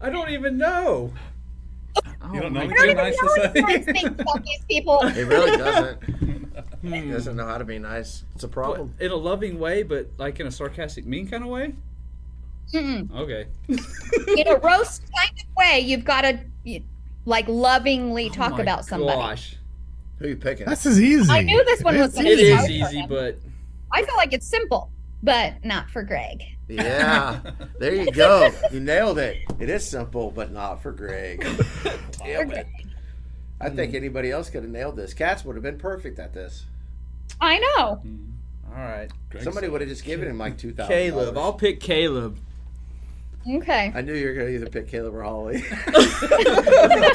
I 0.00 0.10
don't 0.10 0.30
even 0.30 0.58
know. 0.58 1.12
Oh 2.22 2.32
You 2.34 2.40
don't 2.40 2.56
oh 2.56 2.60
know 2.60 2.60
my 2.60 2.60
I 2.60 2.66
don't 2.66 2.78
anything 2.78 2.90
even 2.90 2.96
nice 2.96 3.16
to 3.16 3.50
any 3.54 3.60
nice 3.62 3.84
say? 3.86 3.92
things 3.92 4.20
about 4.20 4.44
these 4.44 4.64
people. 4.68 5.08
He 5.08 5.22
really 5.22 5.56
doesn't. 5.56 5.98
He 6.82 7.10
doesn't 7.10 7.34
know 7.34 7.44
how 7.46 7.58
to 7.58 7.64
be 7.64 7.80
nice. 7.80 8.22
It's 8.36 8.44
a 8.44 8.46
What, 8.46 8.52
problem. 8.52 8.94
in 9.00 9.10
a 9.10 9.16
loving 9.16 9.58
way, 9.58 9.82
but 9.82 10.10
like 10.16 10.38
in 10.38 10.46
a 10.46 10.50
sarcastic, 10.52 11.06
mean 11.06 11.26
kind 11.26 11.42
of 11.42 11.50
way? 11.50 11.74
Mm-mm. 12.72 13.10
Okay. 13.12 13.46
In 13.68 14.46
a 14.46 14.56
roast 14.58 15.02
kind 15.16 15.32
of 15.40 15.56
way, 15.56 15.80
you've 15.80 16.04
got 16.04 16.20
to 16.22 16.38
like 17.28 17.46
lovingly 17.46 18.28
oh 18.30 18.32
talk 18.32 18.52
Oh 18.52 18.56
my 18.56 18.62
about 18.62 18.84
somebody. 18.84 19.20
Gosh. 19.20 19.56
Who 20.18 20.24
are 20.24 20.28
you 20.28 20.36
picking? 20.36 20.66
This 20.66 20.86
is 20.86 21.00
easy. 21.00 21.30
I 21.30 21.42
knew 21.42 21.62
this 21.64 21.82
one 21.82 21.96
was 21.96 22.08
It's 22.08 22.16
gonna 22.16 22.30
It 22.30 22.36
be 22.36 22.42
is 22.42 22.56
hard 22.56 22.66
for 22.66 22.72
easy, 22.72 23.06
but 23.08 23.38
I 23.92 24.02
feel 24.02 24.16
like 24.16 24.32
it's 24.32 24.46
simple, 24.46 24.90
but 25.22 25.64
not 25.64 25.90
for 25.90 26.02
Greg. 26.02 26.42
Yeah, 26.68 27.40
there 27.78 27.94
you 27.94 28.10
go. 28.10 28.50
You 28.72 28.80
nailed 28.80 29.18
it. 29.18 29.38
It 29.60 29.70
is 29.70 29.86
simple, 29.86 30.30
but 30.30 30.52
not 30.52 30.82
for 30.82 30.92
Greg. 30.92 31.40
Damn 32.18 32.50
it. 32.50 32.66
I 33.60 33.70
think 33.70 33.92
hmm. 33.92 33.96
anybody 33.96 34.30
else 34.30 34.50
could 34.50 34.62
have 34.62 34.72
nailed 34.72 34.96
this. 34.96 35.14
Cats 35.14 35.44
would 35.44 35.56
have 35.56 35.62
been 35.62 35.78
perfect 35.78 36.18
at 36.18 36.32
this. 36.32 36.66
I 37.40 37.58
know. 37.58 37.94
Hmm. 37.96 38.24
all 38.70 38.82
right. 38.82 39.10
Greg 39.30 39.44
Somebody 39.44 39.68
would 39.68 39.80
have 39.80 39.90
just 39.90 40.04
given 40.04 40.28
him 40.28 40.38
like 40.38 40.58
two 40.58 40.72
thousand. 40.72 40.94
Caleb. 40.94 41.38
I'll 41.38 41.52
pick 41.52 41.80
Caleb. 41.80 42.38
Okay. 43.46 43.92
I 43.94 44.00
knew 44.02 44.12
you 44.14 44.26
were 44.28 44.34
going 44.34 44.46
to 44.48 44.54
either 44.54 44.68
pick 44.68 44.88
Caleb 44.88 45.14
or 45.14 45.22
Holly. 45.22 45.56
you 45.62 45.62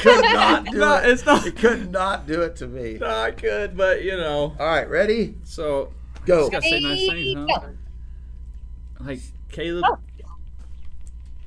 could 0.00 0.22
not 0.32 0.64
do 0.66 0.78
No, 0.78 0.96
it. 0.96 1.08
it's 1.10 1.24
not. 1.26 1.44
You 1.44 1.52
could 1.52 1.90
not 1.92 2.26
do 2.26 2.42
it 2.42 2.56
to 2.56 2.66
me. 2.66 2.98
No, 3.00 3.06
I 3.06 3.30
could, 3.30 3.76
but 3.76 4.02
you 4.02 4.16
know. 4.16 4.54
All 4.58 4.66
right, 4.66 4.88
ready? 4.88 5.34
So 5.44 5.92
Go. 6.26 6.50
just 6.50 6.52
gotta 6.52 6.68
say 6.68 6.80
nice 6.80 7.08
things, 7.08 7.50
huh? 7.50 7.60
Go. 7.60 9.04
Like 9.04 9.20
Caleb. 9.52 9.84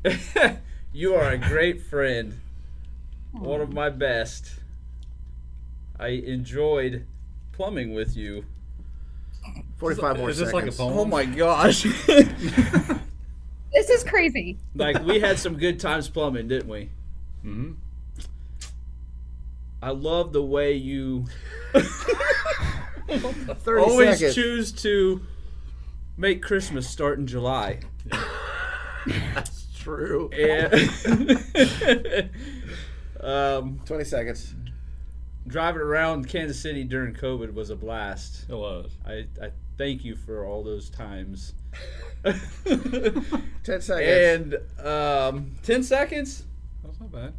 Oh. 0.06 0.58
you 0.94 1.16
are 1.16 1.32
a 1.32 1.38
great 1.38 1.82
friend. 1.82 2.40
One 3.34 3.60
of 3.62 3.74
my 3.74 3.90
best. 3.90 4.56
I 6.00 6.10
enjoyed 6.10 7.06
plumbing 7.52 7.94
with 7.94 8.16
you. 8.16 8.46
Forty-five 9.78 10.18
more 10.18 10.30
Is 10.30 10.38
this 10.38 10.52
seconds. 10.52 10.80
like 10.80 10.90
a 10.90 10.92
poem? 10.92 10.98
Oh 11.00 11.06
my 11.06 11.26
gosh. 11.26 11.86
This 13.74 13.90
is 13.90 14.04
crazy. 14.04 14.58
like 14.76 15.04
we 15.06 15.20
had 15.20 15.38
some 15.40 15.58
good 15.58 15.80
times 15.80 16.10
plumbing, 16.10 16.48
didn't 16.48 16.70
we? 16.70 16.90
Mm-hmm. 17.46 17.74
I 19.82 19.92
love 19.92 20.34
the 20.34 20.42
way 20.42 20.74
you 20.74 21.26
always 23.68 24.18
seconds. 24.20 24.36
choose 24.36 24.72
to 24.72 25.22
make 26.18 26.42
Christmas 26.42 26.90
start 26.90 27.20
in 27.20 27.28
July. 27.28 27.80
That's 29.06 29.68
true. 29.78 30.30
And 30.32 30.74
um, 33.22 33.80
Twenty 33.86 34.04
seconds. 34.04 34.56
driving 35.46 35.82
around 35.82 36.28
Kansas 36.28 36.60
City 36.60 36.84
during 36.84 37.14
COVID 37.14 37.54
was 37.54 37.70
a 37.70 37.76
blast. 37.76 38.46
It 38.50 38.56
was. 38.56 38.92
I, 39.06 39.26
I 39.42 39.52
thank 39.78 40.04
you 40.04 40.16
for 40.16 40.46
all 40.46 40.64
those 40.64 40.90
times. 40.90 41.54
Ten 43.64 43.82
seconds. 43.82 44.56
and 44.80 44.86
um, 44.88 45.52
10 45.64 45.84
seconds. 45.84 46.44
That's 46.84 47.00
not 47.00 47.12
bad. 47.12 47.34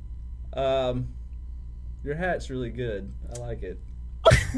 Um, 0.55 1.09
your 2.05 2.15
hat's 2.15 2.51
really 2.51 2.71
good. 2.71 3.13
I 3.35 3.39
like 3.41 3.63
it. 3.63 3.79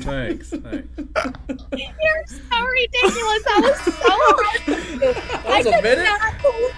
Thanks. 0.01 0.51
Thanks. 0.51 0.89
You're 0.97 2.27
so 2.27 2.65
ridiculous. 2.65 3.45
That 3.45 3.61
was 3.63 3.81
so 3.81 3.93
hard. 4.09 4.61
for 4.63 4.71
you. 4.73 5.15
I 5.55 5.59
was 5.59 5.67
a 5.67 5.73
could 5.73 5.83
minute? 5.83 6.05
not 6.05 6.43
believe 6.43 6.73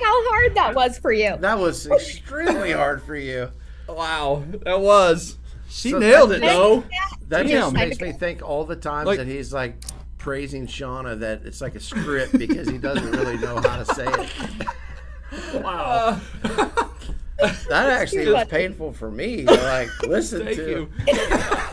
how 0.00 0.30
hard 0.30 0.54
that 0.54 0.74
was 0.74 0.98
for 0.98 1.12
you. 1.12 1.36
that 1.38 1.58
was 1.58 1.86
extremely 1.88 2.72
hard 2.72 3.02
for 3.02 3.16
you. 3.16 3.50
Wow, 3.88 4.44
that 4.64 4.80
was. 4.80 5.36
She 5.68 5.90
So 5.90 5.98
nailed 5.98 6.30
that- 6.30 6.36
it 6.36 6.40
though. 6.42 6.84
That 7.28 7.46
Damn. 7.46 7.48
just 7.48 7.74
makes 7.74 8.00
me 8.00 8.12
think 8.12 8.42
all 8.42 8.64
the 8.64 8.76
times 8.76 9.06
Like- 9.06 9.18
that 9.18 9.26
he's 9.26 9.52
like 9.52 9.76
praising 10.18 10.66
Shauna 10.66 11.18
that 11.20 11.42
it's 11.44 11.60
like 11.60 11.74
a 11.74 11.80
script 11.80 12.36
because 12.38 12.68
he 12.68 12.76
doesn't 12.78 13.10
really 13.12 13.38
know 13.38 13.56
how 13.60 13.82
to 13.82 13.94
say 13.94 14.06
it. 14.06 14.66
Wow. 15.62 16.20
That 17.68 17.90
actually 18.00 18.26
was 18.32 18.48
painful 18.48 18.92
for 18.92 19.10
me 19.10 19.44
to 19.44 19.52
like 19.54 19.88
listen 20.02 20.44
Thank 20.44 20.56
to. 20.56 20.68
you. 20.68 20.90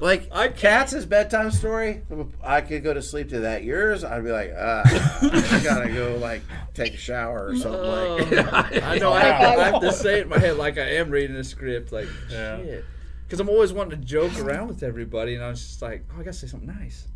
Like 0.00 0.28
I- 0.32 0.48
Cats's 0.48 1.06
bedtime 1.06 1.52
story, 1.52 2.02
I 2.42 2.60
could 2.60 2.82
go 2.82 2.92
to 2.92 3.00
sleep 3.02 3.28
to 3.28 3.40
that. 3.40 3.62
Yours, 3.62 4.02
I'd 4.02 4.24
be 4.24 4.32
like, 4.32 4.52
ah, 4.58 4.82
I 4.84 5.60
gotta 5.62 5.88
go 5.92 6.16
like 6.16 6.42
take 6.74 6.94
a 6.94 6.96
shower 6.96 7.46
or 7.50 7.56
something. 7.56 7.82
like. 7.82 8.32
Uh, 8.32 8.80
I 8.84 8.98
know. 8.98 9.12
I 9.12 9.20
have, 9.20 9.58
I 9.58 9.64
have 9.70 9.80
to 9.82 9.92
say 9.92 10.18
it 10.18 10.22
in 10.22 10.28
my 10.28 10.38
head 10.38 10.56
like 10.56 10.76
I 10.76 10.94
am 10.96 11.10
reading 11.10 11.36
a 11.36 11.44
script. 11.44 11.92
Like 11.92 12.08
Yeah. 12.30 12.56
shit. 12.56 12.84
Because 13.26 13.38
I'm 13.38 13.48
always 13.48 13.72
wanting 13.72 14.00
to 14.00 14.04
joke 14.04 14.36
around 14.40 14.66
with 14.68 14.82
everybody, 14.82 15.34
and 15.36 15.44
I 15.44 15.50
was 15.50 15.60
just 15.60 15.80
like, 15.82 16.04
oh, 16.10 16.14
I 16.20 16.24
gotta 16.24 16.32
say 16.32 16.48
something 16.48 16.74
nice. 16.80 17.06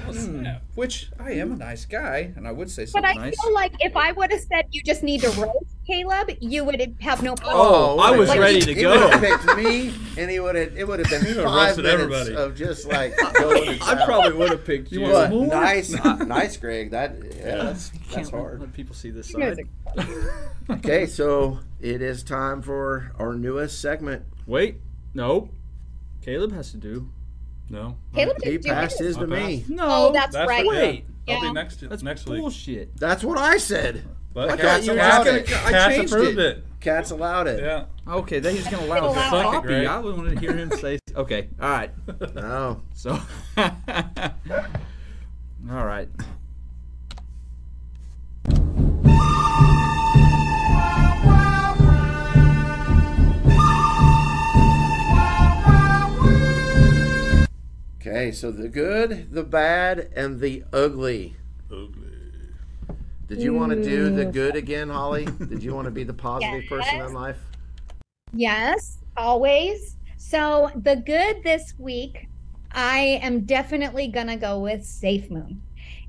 Hmm. 0.00 0.46
Which 0.76 1.10
I 1.18 1.32
am 1.32 1.52
a 1.52 1.56
nice 1.56 1.84
guy, 1.84 2.32
and 2.36 2.46
I 2.46 2.52
would 2.52 2.70
say 2.70 2.86
so 2.86 3.00
nice 3.00 3.02
But 3.02 3.08
something 3.08 3.20
I 3.20 3.24
nice. 3.26 3.42
feel 3.42 3.52
like 3.54 3.72
if 3.80 3.96
I 3.96 4.12
would 4.12 4.30
have 4.30 4.40
said 4.40 4.66
you 4.70 4.82
just 4.84 5.02
need 5.02 5.20
to 5.22 5.30
roast 5.30 5.74
Caleb, 5.86 6.30
you 6.40 6.64
would 6.64 6.96
have 7.00 7.22
no 7.22 7.34
problem. 7.34 7.56
Oh, 7.58 7.98
I 7.98 8.12
was 8.12 8.28
Like, 8.28 8.38
ready 8.40 8.60
to 8.60 8.74
He 8.74 8.86
would 8.86 8.94
go. 9.00 9.08
have 9.08 9.20
picked 9.20 9.56
me, 9.56 9.92
and 10.16 10.30
he 10.30 10.38
would 10.38 10.54
have. 10.54 10.76
It 10.76 10.86
would 10.86 11.00
have 11.00 11.10
been 11.10 11.34
five 11.42 11.76
minutes 11.76 11.92
everybody. 11.92 12.36
of 12.36 12.54
just 12.56 12.86
like 12.92 13.14
I 13.22 14.04
probably 14.06 14.32
would 14.34 14.50
have 14.50 14.64
picked 14.64 14.92
you. 14.92 15.00
But 15.00 15.30
more? 15.30 15.46
nice, 15.48 15.90
nice, 16.20 16.56
Greg. 16.56 16.92
That 16.92 17.16
yeah, 17.36 17.56
that's 17.64 17.90
that's 18.12 18.30
hard. 18.30 18.60
Let 18.60 18.72
people 18.72 18.94
see 18.94 19.10
this 19.10 19.34
Music. 19.36 19.66
side. 19.96 20.06
Okay, 20.70 21.06
so 21.06 21.60
it 21.80 22.02
is 22.02 22.22
time 22.22 22.60
for 22.60 23.12
our 23.18 23.32
newest 23.34 23.80
segment. 23.80 24.24
Wait, 24.46 24.76
no. 25.14 25.48
Caleb 26.20 26.52
has 26.52 26.70
to 26.72 26.76
do. 26.76 27.10
No. 27.70 27.96
Caleb 28.14 28.36
He 28.42 28.50
did 28.52 28.62
do 28.62 28.68
passed 28.70 28.98
his 28.98 29.16
to 29.16 29.26
me. 29.26 29.64
No, 29.68 29.84
Oh, 30.08 30.12
that's, 30.12 30.32
That's 30.34 30.48
right. 30.48 30.64
what- 30.64 30.76
yeah. 30.76 30.82
Wait. 30.82 31.04
That'll 31.26 31.48
be 31.48 31.52
next 31.52 31.86
that's 31.88 32.02
next 32.02 32.26
week. 32.26 32.40
bullshit. 32.40 32.96
That's 32.96 33.22
what 33.22 33.36
I 33.36 33.58
said. 33.58 34.04
But 34.32 34.48
I 34.50 34.56
Cats 34.56 34.62
thought 34.62 34.84
you 34.84 34.92
were 34.92 34.98
allowed 34.98 35.24
just 35.24 35.26
gonna. 35.26 35.38
it. 35.60 35.66
I 35.66 35.70
Cats 35.72 35.94
changed 35.96 36.12
approved 36.14 36.38
it. 36.38 36.56
it. 36.58 36.64
Cats 36.80 37.10
allowed 37.10 37.48
it. 37.48 37.62
Yeah. 37.62 37.84
Okay, 38.06 38.38
then 38.38 38.54
he's 38.56 38.66
gonna 38.68 38.86
allow 38.86 39.08
Allow 39.08 39.12
the 39.12 39.20
it. 39.20 39.30
Fuck 39.30 39.64
it, 39.64 39.68
copy. 39.68 39.86
I 39.86 39.98
wanted 39.98 40.34
to 40.34 40.40
hear 40.40 40.56
him 40.56 40.70
say. 40.72 40.98
Okay, 41.14 41.48
all 41.60 41.68
right. 41.68 41.90
No. 42.34 42.82
So, 42.94 43.10
all 43.58 43.70
right. 45.84 46.08
Okay, 58.08 58.32
so 58.32 58.50
the 58.50 58.68
good, 58.68 59.32
the 59.32 59.42
bad, 59.42 60.08
and 60.16 60.40
the 60.40 60.64
ugly. 60.72 61.36
Ugly. 61.70 62.08
Did 63.26 63.42
you 63.42 63.52
want 63.52 63.72
to 63.72 63.82
do 63.82 64.08
the 64.08 64.24
mm. 64.24 64.32
good 64.32 64.56
again, 64.56 64.88
Holly? 64.88 65.26
Did 65.26 65.62
you 65.62 65.74
want 65.74 65.84
to 65.84 65.90
be 65.90 66.04
the 66.04 66.14
positive 66.14 66.64
person 66.70 67.02
in 67.02 67.12
life? 67.12 67.36
Yes, 68.32 68.98
always. 69.14 69.96
So 70.16 70.70
the 70.74 70.96
good 70.96 71.42
this 71.42 71.74
week, 71.76 72.28
I 72.72 73.20
am 73.22 73.44
definitely 73.44 74.08
gonna 74.08 74.38
go 74.38 74.58
with 74.58 74.86
Safe 74.86 75.30
Moon. 75.30 75.60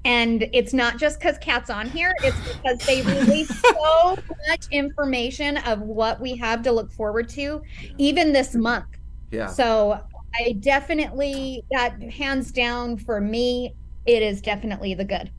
And 0.06 0.48
it's 0.54 0.72
not 0.72 0.98
just 0.98 1.20
because 1.20 1.38
Cat's 1.38 1.70
on 1.70 1.90
here, 1.90 2.14
it's 2.24 2.38
because 2.48 2.80
they 2.88 3.02
release 3.02 3.50
so 3.62 4.18
much 4.48 4.68
information 4.72 5.58
of 5.58 5.82
what 5.82 6.22
we 6.22 6.38
have 6.38 6.64
to 6.64 6.72
look 6.72 6.94
forward 6.94 7.28
to, 7.30 7.62
even 7.98 8.32
this 8.32 8.56
month. 8.56 8.86
Yeah. 9.32 9.48
So 9.48 10.00
I 10.36 10.54
definitely, 10.54 11.64
that 11.72 12.02
hands 12.02 12.52
down 12.52 12.98
for 12.98 13.20
me, 13.20 13.74
it 14.06 14.22
is 14.24 14.42
definitely 14.42 14.94
the 14.94 15.06
good. 15.06 15.32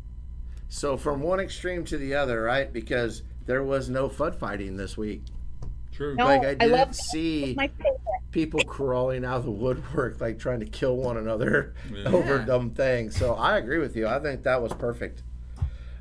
So 0.68 0.96
from 0.96 1.20
one 1.22 1.40
extreme 1.40 1.84
to 1.86 1.96
the 1.98 2.14
other, 2.14 2.42
right? 2.42 2.72
Because 2.72 3.22
there 3.46 3.62
was 3.62 3.88
no 3.88 4.08
FUD 4.08 4.34
fighting 4.36 4.76
this 4.76 4.96
week. 4.96 5.22
True. 5.92 6.14
No, 6.14 6.24
like 6.24 6.42
I 6.44 6.50
I 6.50 6.54
didn't 6.54 6.72
love- 6.78 6.94
see 6.94 7.56
people 8.30 8.60
crawling 8.64 9.24
out 9.24 9.38
of 9.38 9.44
the 9.44 9.50
woodwork, 9.50 10.20
like 10.20 10.38
trying 10.38 10.60
to 10.60 10.66
kill 10.66 10.96
one 10.96 11.16
another 11.16 11.74
Yeah. 11.92 12.08
over 12.12 12.36
Yeah. 12.38 12.44
dumb 12.44 12.70
things. 12.70 13.16
So 13.16 13.34
I 13.34 13.58
agree 13.58 13.78
with 13.78 13.96
you. 13.96 14.06
I 14.06 14.18
think 14.20 14.42
that 14.44 14.62
was 14.62 14.72
perfect. 14.72 15.22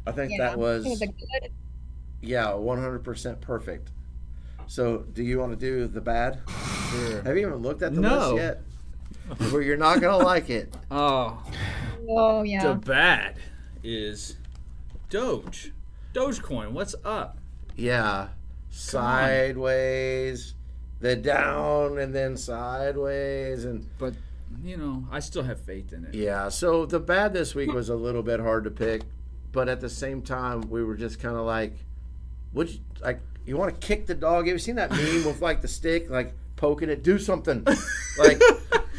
I 0.08 0.12
think 0.12 0.32
Yeah, 0.32 0.38
that 0.50 0.60
was, 0.60 0.86
it 0.86 0.90
was 0.90 1.02
a 1.02 1.08
good. 1.08 1.52
yeah, 2.22 2.54
one 2.54 2.80
hundred 2.80 3.04
percent 3.04 3.42
perfect. 3.42 3.90
So 4.68 5.00
do 5.14 5.24
you 5.24 5.40
want 5.40 5.52
to 5.52 5.58
do 5.58 5.88
the 5.88 6.02
bad? 6.02 6.40
Sure. 6.92 7.22
Have 7.24 7.36
you 7.38 7.48
even 7.48 7.58
looked 7.58 7.82
at 7.82 7.94
the 7.96 8.02
No. 8.02 8.34
list 8.34 8.36
yet? 8.36 8.62
well, 9.40 9.62
you're 9.62 9.78
not 9.78 10.02
gonna 10.02 10.24
like 10.24 10.50
it. 10.50 10.76
Oh, 10.92 11.44
Oh 12.08 12.42
yeah. 12.44 12.64
the 12.64 12.70
yeah. 12.70 12.74
bad 12.76 13.36
is 13.84 14.38
Doge. 15.10 15.72
Dogecoin, 16.14 16.72
what's 16.72 16.96
up? 17.06 17.38
Yeah, 17.76 18.30
sideways, 18.70 20.56
then 21.00 21.22
down, 21.22 21.98
and 22.00 22.14
then 22.14 22.36
sideways, 22.38 23.66
and 23.66 23.88
But 24.00 24.16
you 24.64 24.78
know, 24.78 25.06
I 25.12 25.20
still 25.20 25.44
have 25.44 25.60
faith 25.62 25.94
in 25.94 26.06
it. 26.06 26.16
Yeah, 26.16 26.50
so 26.50 26.86
the 26.86 27.00
bad 27.00 27.34
this 27.34 27.54
week 27.54 27.72
was 27.72 27.90
a 27.90 27.96
little 27.96 28.24
bit 28.24 28.40
hard 28.40 28.64
to 28.64 28.72
pick, 28.72 29.04
but 29.52 29.70
at 29.70 29.80
the 29.80 29.90
same 29.90 30.22
time, 30.24 30.62
we 30.70 30.84
were 30.84 30.96
just 30.96 31.20
kind 31.20 31.36
of 31.38 31.46
like, 31.46 31.74
would 32.54 32.72
you, 32.72 32.80
like 33.02 33.20
you 33.46 33.58
want 33.58 33.80
to 33.80 33.88
kick 33.88 34.08
the 34.08 34.16
dog? 34.16 34.48
Have 34.48 34.54
you 34.56 34.60
seen 34.60 34.76
that 34.76 34.90
meme 34.92 35.24
with 35.26 35.42
like 35.42 35.62
the 35.62 35.68
stick, 35.68 36.10
like 36.10 36.34
poking 36.60 36.90
it? 36.90 37.02
Do 37.04 37.18
something, 37.18 37.66
like 38.20 38.42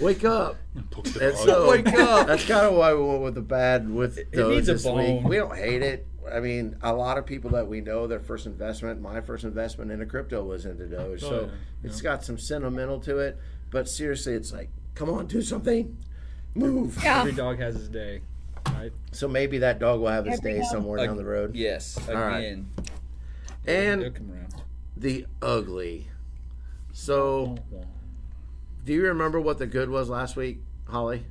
wake 0.00 0.24
up. 0.24 0.56
Poke 0.90 1.04
the 1.04 1.28
And 1.28 1.36
dog. 1.36 1.44
so 1.46 1.70
Wake 1.70 1.86
up. 1.88 2.26
That's 2.26 2.44
kind 2.46 2.66
of 2.66 2.74
why 2.74 2.94
we 2.94 3.02
went 3.04 3.22
with 3.22 3.34
the 3.34 3.42
bad 3.42 3.88
with 3.88 4.18
It 4.18 4.32
those 4.32 4.54
needs 4.56 4.68
a 4.68 4.72
this 4.74 4.84
week. 4.84 4.94
bone. 4.94 5.22
We 5.24 5.36
don't 5.36 5.56
hate 5.56 5.82
it. 5.82 6.06
I 6.32 6.40
mean, 6.40 6.76
a 6.82 6.92
lot 6.92 7.18
of 7.18 7.26
people 7.26 7.50
that 7.50 7.66
we 7.66 7.80
know, 7.80 8.06
their 8.06 8.20
first 8.20 8.46
investment, 8.46 9.00
my 9.00 9.20
first 9.20 9.42
investment 9.44 9.90
into 9.90 10.06
crypto 10.06 10.44
was 10.44 10.64
into 10.64 10.86
Doge. 10.86 11.22
Oh, 11.24 11.28
so 11.28 11.40
yeah, 11.42 11.48
it's 11.88 11.98
yeah. 11.98 12.02
got 12.10 12.24
some 12.24 12.38
sentimental 12.38 13.00
to 13.00 13.18
it. 13.18 13.38
But 13.70 13.88
seriously, 13.88 14.34
it's 14.34 14.52
like, 14.52 14.70
come 14.94 15.10
on, 15.10 15.26
do 15.26 15.42
something, 15.42 15.96
move. 16.54 16.98
Yeah. 17.02 17.20
Every 17.20 17.32
dog 17.32 17.58
has 17.58 17.74
his 17.74 17.88
day, 17.88 18.20
right? 18.72 18.92
So 19.12 19.28
maybe 19.28 19.58
that 19.58 19.78
dog 19.80 20.00
will 20.00 20.08
have 20.08 20.24
his 20.26 20.38
Every 20.38 20.52
day 20.52 20.58
dog. 20.60 20.70
somewhere 20.70 20.98
Like- 20.98 21.08
down 21.08 21.16
the 21.16 21.24
road. 21.24 21.54
Yes, 21.56 21.98
right. 22.08 22.38
again. 22.38 22.70
And 23.66 24.02
They'll 24.02 24.10
come 24.12 24.32
around. 24.32 24.54
the 24.96 25.26
ugly. 25.42 26.08
So, 27.04 27.56
do 28.84 28.92
you 28.92 29.04
remember 29.06 29.40
what 29.40 29.56
the 29.56 29.66
good 29.66 29.88
was 29.88 30.10
last 30.10 30.36
week, 30.36 30.58
Holly? 30.86 31.24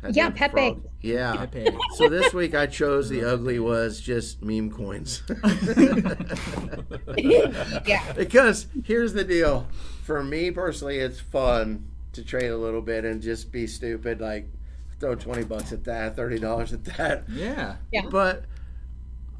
Had 0.00 0.16
Yeah, 0.16 0.30
the 0.30 0.34
Pepe. 0.36 0.52
frog- 0.54 0.88
Yeah. 1.02 1.44
Pepe. 1.44 1.76
So 1.96 2.08
this 2.08 2.32
week 2.32 2.54
I 2.54 2.64
chose 2.66 3.10
the 3.10 3.22
ugly 3.22 3.58
was 3.58 4.00
just 4.00 4.42
meme 4.42 4.70
coins. 4.70 5.22
yeah. 7.18 8.12
because 8.16 8.66
here's 8.84 9.12
the 9.12 9.24
deal. 9.24 9.66
For 10.04 10.24
me 10.24 10.50
personally, 10.50 11.00
it's 11.00 11.20
fun 11.20 11.86
to 12.14 12.24
trade 12.24 12.48
a 12.48 12.56
little 12.56 12.80
bit 12.80 13.04
and 13.04 13.20
just 13.20 13.52
be 13.52 13.66
stupid, 13.66 14.22
like 14.22 14.48
throw 15.00 15.14
twenty 15.16 15.44
bucks 15.44 15.70
at 15.72 15.84
that, 15.84 16.16
thirty 16.16 16.38
dollars 16.38 16.72
at 16.72 16.84
that. 16.96 17.24
Yeah. 17.28 17.76
Yeah. 17.92 18.06
But 18.10 18.44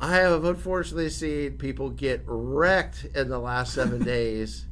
I 0.00 0.16
have 0.16 0.44
unfortunately 0.44 1.10
seen 1.10 1.58
people 1.58 1.90
get 1.90 2.22
wrecked 2.24 3.06
in 3.14 3.28
the 3.28 3.38
last 3.38 3.74
seven 3.74 4.02
days. 4.04 4.66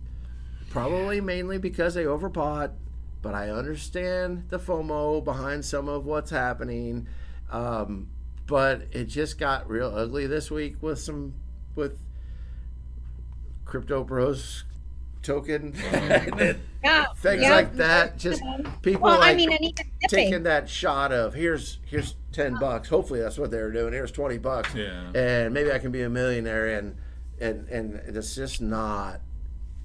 Probably 0.70 1.20
mainly 1.20 1.58
because 1.58 1.94
they 1.94 2.04
overbought, 2.04 2.72
but 3.20 3.34
I 3.34 3.50
understand 3.50 4.44
the 4.48 4.58
FOMO 4.58 5.22
behind 5.22 5.64
some 5.64 5.88
of 5.88 6.06
what's 6.06 6.30
happening. 6.30 7.08
Um, 7.50 8.08
but 8.46 8.86
it 8.92 9.04
just 9.04 9.38
got 9.38 9.68
real 9.68 9.92
ugly 9.94 10.26
this 10.26 10.50
week 10.50 10.76
with 10.82 10.98
some 10.98 11.34
with 11.74 11.98
crypto 13.66 14.02
bros 14.02 14.64
token 15.28 15.74
Yeah. 16.84 17.06
things 17.16 17.42
yeah. 17.42 17.50
like 17.50 17.74
that. 17.74 18.18
Just 18.18 18.42
people 18.82 19.02
Well, 19.02 19.18
like 19.18 19.32
I 19.32 19.34
mean, 19.34 19.52
and 19.52 19.60
even 19.62 19.86
taking 20.08 20.42
that 20.44 20.68
shot 20.68 21.12
of 21.12 21.34
here's 21.34 21.78
here's 21.84 22.14
ten 22.32 22.56
oh. 22.56 22.60
bucks. 22.60 22.88
Hopefully 22.88 23.20
that's 23.20 23.36
what 23.36 23.50
they 23.50 23.60
were 23.60 23.72
doing. 23.72 23.92
Here's 23.92 24.12
twenty 24.12 24.38
bucks, 24.38 24.74
Yeah. 24.74 25.10
and 25.14 25.52
maybe 25.52 25.70
I 25.72 25.78
can 25.78 25.92
be 25.92 26.02
a 26.02 26.08
millionaire. 26.08 26.78
And 26.78 26.96
and 27.40 27.68
and 27.68 27.94
it's 28.16 28.34
just 28.34 28.60
not 28.60 29.20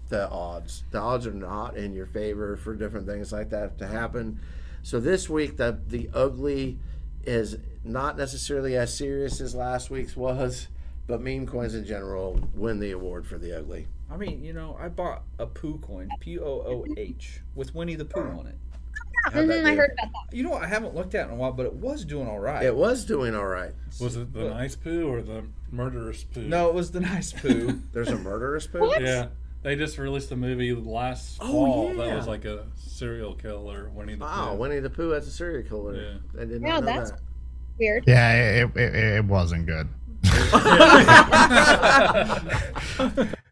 the 0.10 0.30
odds. 0.30 0.84
The 0.91 0.99
odds 0.99 1.28
are 1.28 1.34
not 1.34 1.76
in 1.76 1.94
your 1.94 2.06
favor 2.06 2.56
for 2.56 2.76
different 2.76 3.07
things 3.07 3.32
like 3.32 3.49
that 3.49 3.78
to 3.80 3.88
happen. 3.88 4.40
So 4.84 4.99
this 4.99 5.30
week 5.30 5.57
the 5.57 5.80
the 5.88 6.10
ugly 6.14 6.78
is 7.26 7.57
not 7.84 8.18
necessarily 8.18 8.78
as 8.78 8.95
serious 8.95 9.41
as 9.41 9.56
last 9.56 9.90
week's 9.90 10.15
was, 10.15 10.68
but 11.07 11.22
meme 11.22 11.48
coins 11.48 11.74
in 11.74 11.86
general 11.86 12.40
win 12.53 12.80
the 12.80 12.91
award 12.91 13.26
for 13.26 13.38
the 13.38 13.57
ugly. 13.57 13.88
I 14.14 14.18
mean, 14.18 14.44
you 14.44 14.53
know, 14.53 14.77
I 14.80 14.90
bought 14.90 15.23
a 15.40 15.45
Pooh 15.48 15.80
coin, 15.80 16.07
P 16.19 16.38
O 16.40 16.44
O 16.45 16.85
H, 16.98 17.41
with 17.56 17.73
Winnie 17.73 17.95
the 17.95 18.06
Pooh 18.06 18.22
on 18.22 18.45
it. 18.48 18.56
How'd 19.26 19.48
that 19.49 19.64
Mhm, 19.64 19.65
I 19.65 19.72
do? 19.72 19.77
heard 19.77 19.91
about 19.98 20.11
that. 20.11 20.35
You 20.35 20.44
know, 20.44 20.49
what? 20.52 20.64
I 20.64 20.68
haven't 20.68 20.94
looked 20.94 21.15
at 21.15 21.26
it 21.26 21.30
in 21.30 21.35
a 21.35 21.38
while, 21.38 21.53
but 21.53 21.65
it 21.65 21.73
was 21.73 22.03
doing 22.06 22.27
all 22.27 22.40
right. 22.40 22.64
It 22.64 22.76
was 22.76 23.06
doing 23.06 23.34
all 23.35 23.45
right. 23.48 23.72
Was 24.02 24.18
it 24.18 24.34
the 24.34 24.49
nice 24.49 24.76
poo 24.76 25.07
or 25.11 25.22
the 25.22 25.45
murderous 25.72 26.23
poo? 26.26 26.41
no, 26.44 26.68
it 26.69 26.76
was 26.76 26.91
the 26.91 26.99
nice 26.99 27.31
poo. 27.41 27.80
There's 27.94 28.10
a 28.10 28.18
murderous 28.18 28.68
poo. 28.68 28.80
What? 28.81 29.02
Yeah. 29.02 29.27
They 29.64 29.76
just 29.77 29.98
released 29.98 30.30
a 30.31 30.35
movie 30.35 30.73
last 30.76 31.38
Oh, 31.41 31.52
fall 31.52 31.88
that 31.95 32.07
yeah. 32.07 32.15
was 32.15 32.27
like 32.27 32.44
a 32.45 32.65
serial 32.76 33.34
killer, 33.34 33.90
Winnie 33.94 34.15
the 34.15 34.26
Wow, 34.26 34.52
Pooh. 34.52 34.57
Winnie 34.57 34.80
the 34.81 34.90
Pooh 34.90 35.14
as 35.14 35.26
a 35.26 35.31
serial 35.31 35.64
killer. 35.68 35.95
Yeah. 35.95 36.41
I 36.41 36.45
did 36.45 36.61
Yeah, 36.61 36.68
not 36.68 36.80
know 36.81 36.85
that's- 36.88 37.11
that. 37.11 37.19
Weird. 37.80 38.03
Yeah, 38.06 38.34
it, 38.34 38.69
it, 38.76 38.77
it, 38.77 38.95
it 38.95 39.26
wasn't 39.26 39.65
good. 39.65 39.88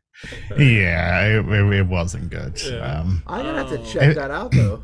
yeah, 0.58 1.26
it, 1.40 1.46
it, 1.48 1.74
it 1.80 1.88
wasn't 1.88 2.30
good. 2.30 2.62
Yeah. 2.64 2.78
Um, 3.00 3.24
I'm 3.28 3.46
gonna 3.46 3.58
have 3.58 3.70
to 3.70 3.92
check 3.92 4.16
that 4.16 4.32
out 4.32 4.52
though. 4.52 4.84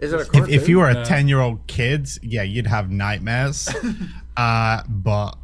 Is 0.00 0.12
it 0.12 0.16
a 0.16 0.20
if, 0.22 0.32
cartoon? 0.32 0.54
if 0.54 0.68
you 0.68 0.78
were 0.78 0.88
a 0.88 0.94
No. 0.94 1.04
10 1.04 1.28
year 1.28 1.40
old 1.40 1.66
kid, 1.66 2.08
yeah, 2.22 2.42
you'd 2.42 2.66
have 2.66 2.90
nightmares. 2.90 3.68
uh, 4.36 4.82
but 4.88 5.36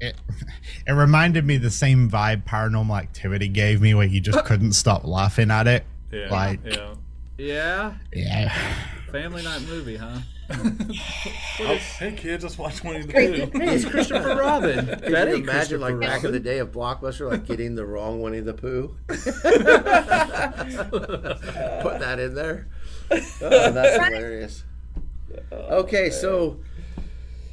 it, 0.00 0.14
it 0.86 0.92
reminded 0.92 1.46
me 1.46 1.56
the 1.56 1.70
same 1.70 2.10
vibe 2.10 2.44
paranormal 2.44 2.98
activity 2.98 3.48
gave 3.48 3.80
me 3.80 3.94
where 3.94 4.06
you 4.06 4.20
just 4.20 4.44
couldn't 4.44 4.72
stop 4.74 5.04
laughing 5.04 5.50
at 5.50 5.66
it. 5.66 5.84
Yeah. 6.12 6.28
Like- 6.30 6.60
yeah. 6.64 6.94
yeah, 7.38 7.94
Yeah. 8.12 8.74
family 9.10 9.42
night 9.42 9.62
movie, 9.62 9.96
huh? 9.96 10.18
Oh, 10.50 11.78
hey 11.98 12.12
kids, 12.12 12.42
let's 12.42 12.58
watch 12.58 12.82
Winnie 12.82 13.02
the 13.02 13.12
Great. 13.12 13.52
Pooh. 13.52 13.58
Hey, 13.58 13.76
it's 13.76 13.84
Christopher 13.84 14.36
Robin. 14.36 14.86
Can 14.86 15.12
that 15.12 15.28
you 15.28 15.36
imagine 15.36 15.80
like 15.80 15.94
Christopher 15.94 16.18
back 16.18 16.24
in 16.24 16.32
the 16.32 16.40
day 16.40 16.58
of 16.58 16.72
Blockbuster, 16.72 17.30
like 17.30 17.46
getting 17.46 17.74
the 17.76 17.86
wrong 17.86 18.20
Winnie 18.20 18.40
the 18.40 18.54
Pooh? 18.54 18.96
Put 19.06 19.18
that 22.00 22.18
in 22.18 22.34
there. 22.34 22.68
Oh, 23.10 23.18
that's 23.72 24.04
hilarious. 24.04 24.64
Okay, 25.52 26.10
so 26.10 26.58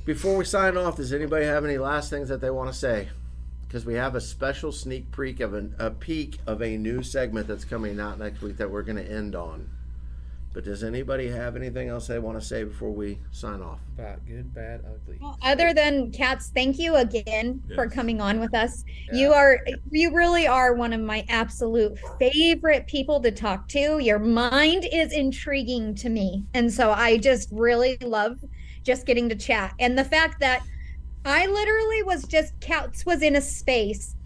before 0.06 0.36
we 0.36 0.46
sign 0.46 0.78
off, 0.78 0.98
does 0.98 1.14
anybody 1.14 1.46
have 1.46 1.64
any 1.64 1.78
last 1.78 2.10
things 2.10 2.30
that 2.30 2.42
they 2.42 2.50
want 2.50 2.72
to 2.72 2.78
say? 2.78 3.10
Because 3.68 3.86
we 3.86 3.94
have 3.94 4.16
a 4.16 4.22
special 4.22 4.72
sneak 4.72 5.16
peek 5.16 5.40
of 5.40 5.54
an, 5.54 5.76
a 5.80 5.92
peek 5.92 6.40
of 6.46 6.62
a 6.62 6.76
new 6.78 7.04
segment 7.04 7.48
that's 7.48 7.64
coming 7.64 8.00
out 8.00 8.20
next 8.20 8.42
week 8.42 8.58
that 8.58 8.70
we're 8.70 8.84
going 8.84 8.98
to 8.98 9.10
end 9.10 9.36
on. 9.36 9.70
But 10.54 10.66
does 10.66 10.84
anybody 10.84 11.30
have 11.30 11.56
anything 11.56 11.88
else 11.88 12.08
they 12.08 12.20
want 12.20 12.40
to 12.40 12.46
say 12.46 12.66
before 12.66 12.92
we 12.92 13.20
sign 13.32 13.62
off? 13.62 13.80
About 13.98 14.26
good, 14.26 14.54
bad, 14.54 14.84
ugly. 14.86 15.18
Well, 15.22 15.38
Other 15.42 15.74
than 15.74 16.12
cats, 16.12 16.52
thank 16.54 16.78
you 16.78 16.96
again 16.96 17.64
for 17.74 17.88
coming 17.88 18.20
on 18.20 18.40
with 18.40 18.54
us. 18.54 18.84
Yeah. 19.12 19.20
You 19.20 19.34
are 19.34 19.60
you 19.92 20.14
really 20.14 20.48
are 20.48 20.74
one 20.74 20.92
of 20.92 21.00
my 21.00 21.26
absolute 21.30 21.98
favorite 22.20 22.86
people 22.88 23.22
to 23.22 23.32
talk 23.32 23.70
to. 23.70 24.00
Your 24.00 24.20
mind 24.20 24.86
is 24.92 25.14
intriguing 25.14 25.96
to 25.96 26.10
me. 26.10 26.46
And 26.54 26.72
so 26.72 26.92
I 26.92 27.18
just 27.18 27.50
really 27.52 27.98
love 28.02 28.38
just 28.84 29.06
getting 29.06 29.30
to 29.30 29.36
chat. 29.36 29.74
And 29.80 29.98
the 29.98 30.04
fact 30.06 30.42
that 30.42 30.64
I 31.24 31.46
literally 31.46 32.04
was 32.04 32.26
just 32.26 32.60
Cats 32.60 33.06
was 33.06 33.22
in 33.22 33.36
a 33.36 33.42
space 33.42 34.16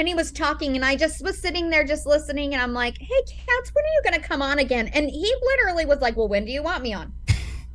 and 0.00 0.08
he 0.08 0.14
was 0.14 0.32
talking 0.32 0.74
and 0.74 0.84
I 0.84 0.96
just 0.96 1.22
was 1.22 1.38
sitting 1.38 1.70
there 1.70 1.84
just 1.84 2.06
listening 2.06 2.54
and 2.54 2.62
I'm 2.62 2.72
like, 2.72 2.98
"Hey 2.98 3.22
Cats, 3.28 3.70
when 3.72 3.84
are 3.84 3.88
you 3.88 4.00
going 4.02 4.20
to 4.20 4.26
come 4.26 4.42
on 4.42 4.58
again?" 4.58 4.88
And 4.88 5.08
he 5.08 5.32
literally 5.42 5.86
was 5.86 6.00
like, 6.00 6.16
"Well, 6.16 6.26
when 6.28 6.44
do 6.44 6.50
you 6.50 6.62
want 6.62 6.82
me 6.82 6.92
on?" 6.94 7.12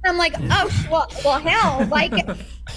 I'm 0.04 0.18
like, 0.18 0.36
oh, 0.40 0.88
well, 0.92 1.08
well, 1.26 1.40
hell, 1.40 1.88
like 1.88 2.12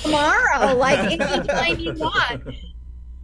tomorrow, 0.02 0.74
like 0.74 0.98
anytime 1.20 1.78
you 1.78 1.92
want. 1.92 2.42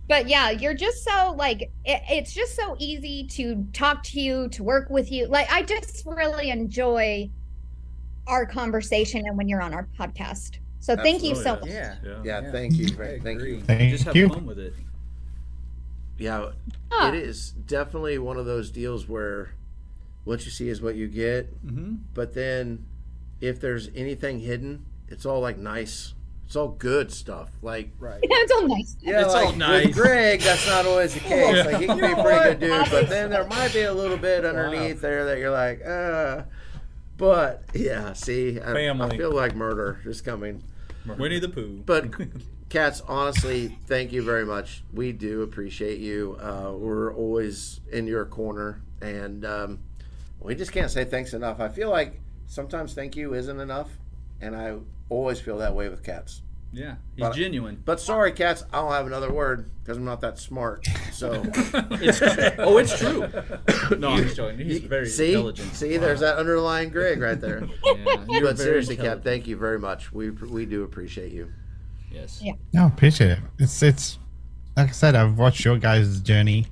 But 0.09 0.29
yeah, 0.29 0.51
you're 0.51 0.75
just 0.75 1.03
so 1.05 1.35
like, 1.39 1.63
it, 1.87 2.03
it's 2.11 2.35
just 2.35 2.55
so 2.55 2.77
easy 2.79 3.27
to 3.29 3.67
talk 3.73 4.03
to 4.05 4.21
you, 4.21 4.49
to 4.51 4.63
work 4.63 4.91
with 4.91 5.11
you. 5.11 5.27
Like, 5.27 5.51
I 5.51 5.63
just 5.63 6.05
really 6.05 6.51
enjoy 6.51 7.31
our 8.27 8.45
conversation 8.45 9.23
and 9.25 9.39
when 9.39 9.49
you're 9.49 9.63
on 9.63 9.73
our 9.73 9.89
podcast. 9.99 10.59
So 10.81 10.97
thank 10.97 11.23
you 11.23 11.35
so 11.35 11.55
much. 11.57 11.71
Yeah. 11.71 11.95
Yeah. 12.05 12.11
Yeah, 12.23 12.41
Yeah. 12.43 12.53
thank 12.53 12.75
you. 12.75 12.87
I 13.03 13.19
Thank 13.19 13.27
agree. 13.27 13.55
you. 13.55 13.61
Thank 13.63 13.91
Just 13.91 14.05
have 14.05 14.15
you. 14.15 14.29
fun 14.29 14.45
with 14.45 14.59
it. 14.59 14.75
Yeah, 16.19 16.51
Ah. 16.93 17.09
it 17.09 17.15
is 17.17 17.51
definitely 17.51 18.19
one 18.19 18.37
of 18.37 18.47
those 18.47 18.71
deals 18.71 19.09
where 19.09 19.55
what 20.25 20.45
you 20.45 20.51
see 20.51 20.69
is 20.69 20.81
what 20.81 20.95
you 20.95 21.09
get. 21.09 21.65
Mm-hmm. 21.67 21.95
But 22.15 22.35
then, 22.35 22.87
if 23.41 23.61
there's 23.61 23.91
anything 23.95 24.41
hidden, 24.41 24.85
it's 25.09 25.27
all 25.27 25.41
like 25.41 25.59
nice. 25.59 26.15
It's 26.47 26.57
all 26.57 26.69
good 26.69 27.11
stuff. 27.11 27.51
Like 27.63 27.91
Right. 27.99 28.21
Yeah, 28.23 28.29
it's 28.41 28.53
all 28.53 28.69
nice. 28.69 28.97
yeah, 29.01 29.23
It's 29.25 29.33
like 29.35 29.47
all 29.49 29.57
nice. 29.57 29.87
with 29.87 29.97
Greg, 29.97 30.41
that's 30.41 30.67
not 30.69 30.87
always 30.87 31.15
the 31.15 31.21
case. 31.33 31.65
Like 31.67 31.77
he 31.81 31.87
can 31.87 31.99
be 31.99 32.07
a 32.07 32.23
pretty 32.23 32.51
good 32.51 32.61
dude, 32.61 32.91
but 32.91 33.09
then 33.09 33.31
there 33.31 33.47
might 33.47 33.73
be 33.73 33.83
a 33.83 33.93
little 33.95 34.19
bit 34.19 34.45
underneath 34.45 35.01
there 35.01 35.25
that 35.27 35.39
you're 35.39 35.51
like, 35.51 35.85
uh. 35.85 36.43
But 37.17 37.63
yeah, 37.75 38.13
see, 38.13 38.61
I, 38.61 38.91
I 38.91 39.17
feel 39.17 39.33
like 39.33 39.55
murder 39.55 40.01
is 40.05 40.21
coming. 40.21 40.63
Winnie 41.07 41.39
the 41.39 41.49
Pooh. 41.49 41.83
But 41.87 42.11
Cats, 42.75 43.03
honestly, 43.07 43.69
thank 43.87 44.11
you 44.11 44.21
very 44.21 44.45
much. 44.45 44.83
We 44.93 45.13
do 45.13 45.43
appreciate 45.43 46.01
you. 46.01 46.37
Uh, 46.43 46.73
we're 46.77 47.15
always 47.15 47.81
in 47.93 48.09
your 48.09 48.25
corner, 48.25 48.83
and 49.01 49.45
um, 49.45 49.79
we 50.41 50.57
just 50.57 50.73
can't 50.73 50.91
say 50.91 51.05
thanks 51.05 51.35
enough. 51.35 51.61
I 51.61 51.69
feel 51.69 51.89
like 51.89 52.21
sometimes 52.49 52.93
thank 52.93 53.15
you 53.15 53.33
isn't 53.35 53.61
enough, 53.61 53.91
and 54.41 54.57
I 54.57 54.75
always 55.09 55.39
feel 55.39 55.59
that 55.59 55.73
way 55.77 55.89
with 55.89 56.03
Cats. 56.03 56.43
yeah, 56.73 56.97
he's 57.15 57.27
But- 57.27 57.37
genuine. 57.37 57.81
But 57.85 58.01
sorry, 58.01 58.33
Cats, 58.33 58.65
I 58.73 58.81
don't 58.81 58.91
have 58.91 59.07
another 59.07 59.33
word 59.33 59.71
because 59.85 59.97
I'm 59.97 60.05
not 60.05 60.21
that 60.23 60.41
smart. 60.41 60.85
So 61.13 61.45
It's, 61.47 62.21
oh, 62.59 62.79
it's 62.79 62.99
true. 62.99 63.29
No, 64.01 64.09
I'm 64.09 64.25
just 64.25 64.35
joking. 64.35 64.67
He's 64.67 64.81
very 64.81 65.07
see, 65.07 65.29
intelligent. 65.35 65.75
see, 65.75 65.97
there's 65.97 66.19
that 66.21 66.39
underlying 66.39 66.89
Greg 66.89 67.21
right 67.21 67.41
there. 67.41 67.69
Yeah, 67.85 68.25
you're 68.29 68.43
but 68.43 68.59
seriously, 68.59 68.97
Cap, 68.97 69.23
thank 69.23 69.47
you 69.47 69.57
very 69.57 69.79
much. 69.79 70.13
We 70.13 70.31
we 70.31 70.67
do 70.67 70.83
appreciate 70.83 71.31
you. 71.33 71.53
Yes. 72.15 72.41
Yeah. 72.43 72.53
No, 72.73 72.87
appreciate 72.87 73.33
it. 73.33 73.39
It's 73.59 73.83
it's 73.83 74.19
like 74.77 74.89
I 74.89 74.93
said, 74.93 75.15
I've 75.15 75.39
watched 75.39 75.65
your 75.65 75.79
guys' 75.79 76.21
journey. 76.21 76.67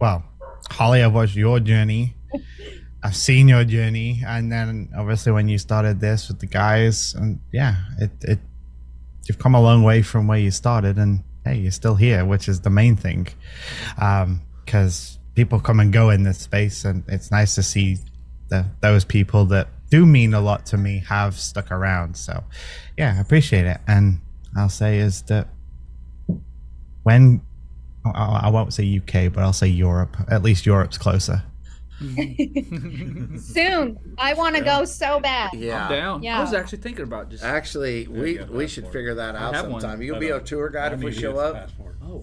Well, 0.00 0.24
Holly, 0.70 1.02
I've 1.02 1.14
watched 1.14 1.36
your 1.36 1.60
journey. 1.60 2.14
I've 3.02 3.16
seen 3.16 3.48
your 3.48 3.64
journey, 3.64 4.22
and 4.26 4.50
then 4.50 4.88
obviously 4.96 5.30
when 5.32 5.48
you 5.48 5.58
started 5.58 6.00
this 6.00 6.28
with 6.28 6.40
the 6.40 6.46
guys, 6.46 7.14
and 7.14 7.38
yeah, 7.52 7.76
it 8.00 8.10
it 8.22 8.38
you've 9.28 9.38
come 9.38 9.54
a 9.54 9.60
long 9.60 9.82
way 9.82 10.00
from 10.00 10.26
where 10.26 10.38
you 10.38 10.50
started, 10.50 10.96
and 10.96 11.22
hey, 11.44 11.56
you're 11.56 11.70
still 11.70 11.96
here, 11.96 12.24
which 12.24 12.48
is 12.48 12.62
the 12.62 12.70
main 12.70 12.96
thing. 12.96 13.28
Um, 14.00 14.40
because 14.64 15.18
people 15.34 15.60
come 15.60 15.80
and 15.80 15.92
go 15.92 16.08
in 16.10 16.22
this 16.22 16.38
space, 16.38 16.84
and 16.86 17.04
it's 17.08 17.30
nice 17.30 17.54
to 17.56 17.62
see 17.62 17.98
the 18.48 18.64
those 18.80 19.04
people 19.04 19.44
that 19.46 19.68
do 19.90 20.06
mean 20.06 20.32
a 20.32 20.40
lot 20.40 20.64
to 20.66 20.78
me 20.78 21.02
have 21.06 21.38
stuck 21.38 21.70
around. 21.70 22.16
So, 22.16 22.42
yeah, 22.96 23.14
I 23.18 23.20
appreciate 23.20 23.66
it, 23.66 23.80
and 23.86 24.20
I'll 24.56 24.68
say 24.68 24.98
is 24.98 25.22
that 25.22 25.48
when 27.02 27.40
I, 28.06 28.42
I 28.44 28.50
won't 28.50 28.72
say 28.74 28.98
UK, 28.98 29.32
but 29.32 29.42
I'll 29.42 29.52
say 29.52 29.68
Europe. 29.68 30.16
At 30.30 30.42
least 30.42 30.66
Europe's 30.66 30.98
closer. 30.98 31.42
Soon. 32.00 33.98
I 34.18 34.34
want 34.36 34.56
to 34.56 34.62
go 34.62 34.84
so 34.84 35.20
bad. 35.20 35.50
Yeah. 35.54 35.84
I'm 35.84 35.90
down. 35.90 36.22
Yeah. 36.22 36.38
I 36.38 36.40
was 36.40 36.52
actually 36.52 36.78
thinking 36.78 37.04
about 37.04 37.30
just. 37.30 37.44
Actually, 37.44 38.06
we 38.08 38.38
we 38.44 38.66
should 38.66 38.88
figure 38.88 39.14
that 39.14 39.36
out 39.36 39.54
have 39.54 39.68
one. 39.68 39.80
sometime. 39.80 40.02
You'll 40.02 40.18
be 40.18 40.32
uh, 40.32 40.38
a 40.38 40.40
tour 40.40 40.68
guide 40.70 40.92
if 40.92 41.00
we 41.00 41.12
show 41.12 41.36
up. 41.38 41.54
passport. 41.54 41.96
Oh, 42.04 42.22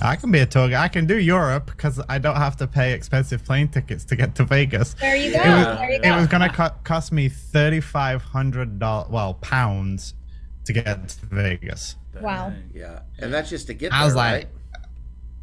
I 0.00 0.14
can 0.14 0.30
be 0.30 0.38
a 0.38 0.46
tour 0.46 0.68
guide. 0.68 0.84
I 0.84 0.88
can 0.88 1.06
do 1.06 1.18
Europe 1.18 1.66
because 1.66 2.00
I 2.08 2.18
don't 2.18 2.36
have 2.36 2.56
to 2.58 2.66
pay 2.68 2.92
expensive 2.92 3.44
plane 3.44 3.68
tickets 3.68 4.04
to 4.06 4.16
get 4.16 4.34
to 4.36 4.44
Vegas. 4.44 4.94
There 4.94 5.16
you 5.16 5.32
go. 5.32 5.38
Yeah. 5.38 5.74
there 5.74 5.92
you 5.92 6.00
It 6.02 6.16
was 6.16 6.28
gonna 6.28 6.52
co- 6.52 6.74
cost 6.84 7.10
me 7.12 7.28
thirty 7.28 7.80
five 7.80 8.22
hundred 8.22 8.78
dollars, 8.78 9.10
well, 9.10 9.34
pounds, 9.34 10.14
to 10.68 10.72
get 10.72 11.08
to 11.08 11.26
Vegas. 11.26 11.96
Wow. 12.20 12.52
Yeah, 12.72 13.00
and 13.18 13.32
that's 13.34 13.50
just 13.50 13.66
to 13.66 13.74
get 13.74 13.92
I 13.92 13.98
there, 13.98 14.06
was 14.06 14.14
like, 14.14 14.32
right? 14.32 14.48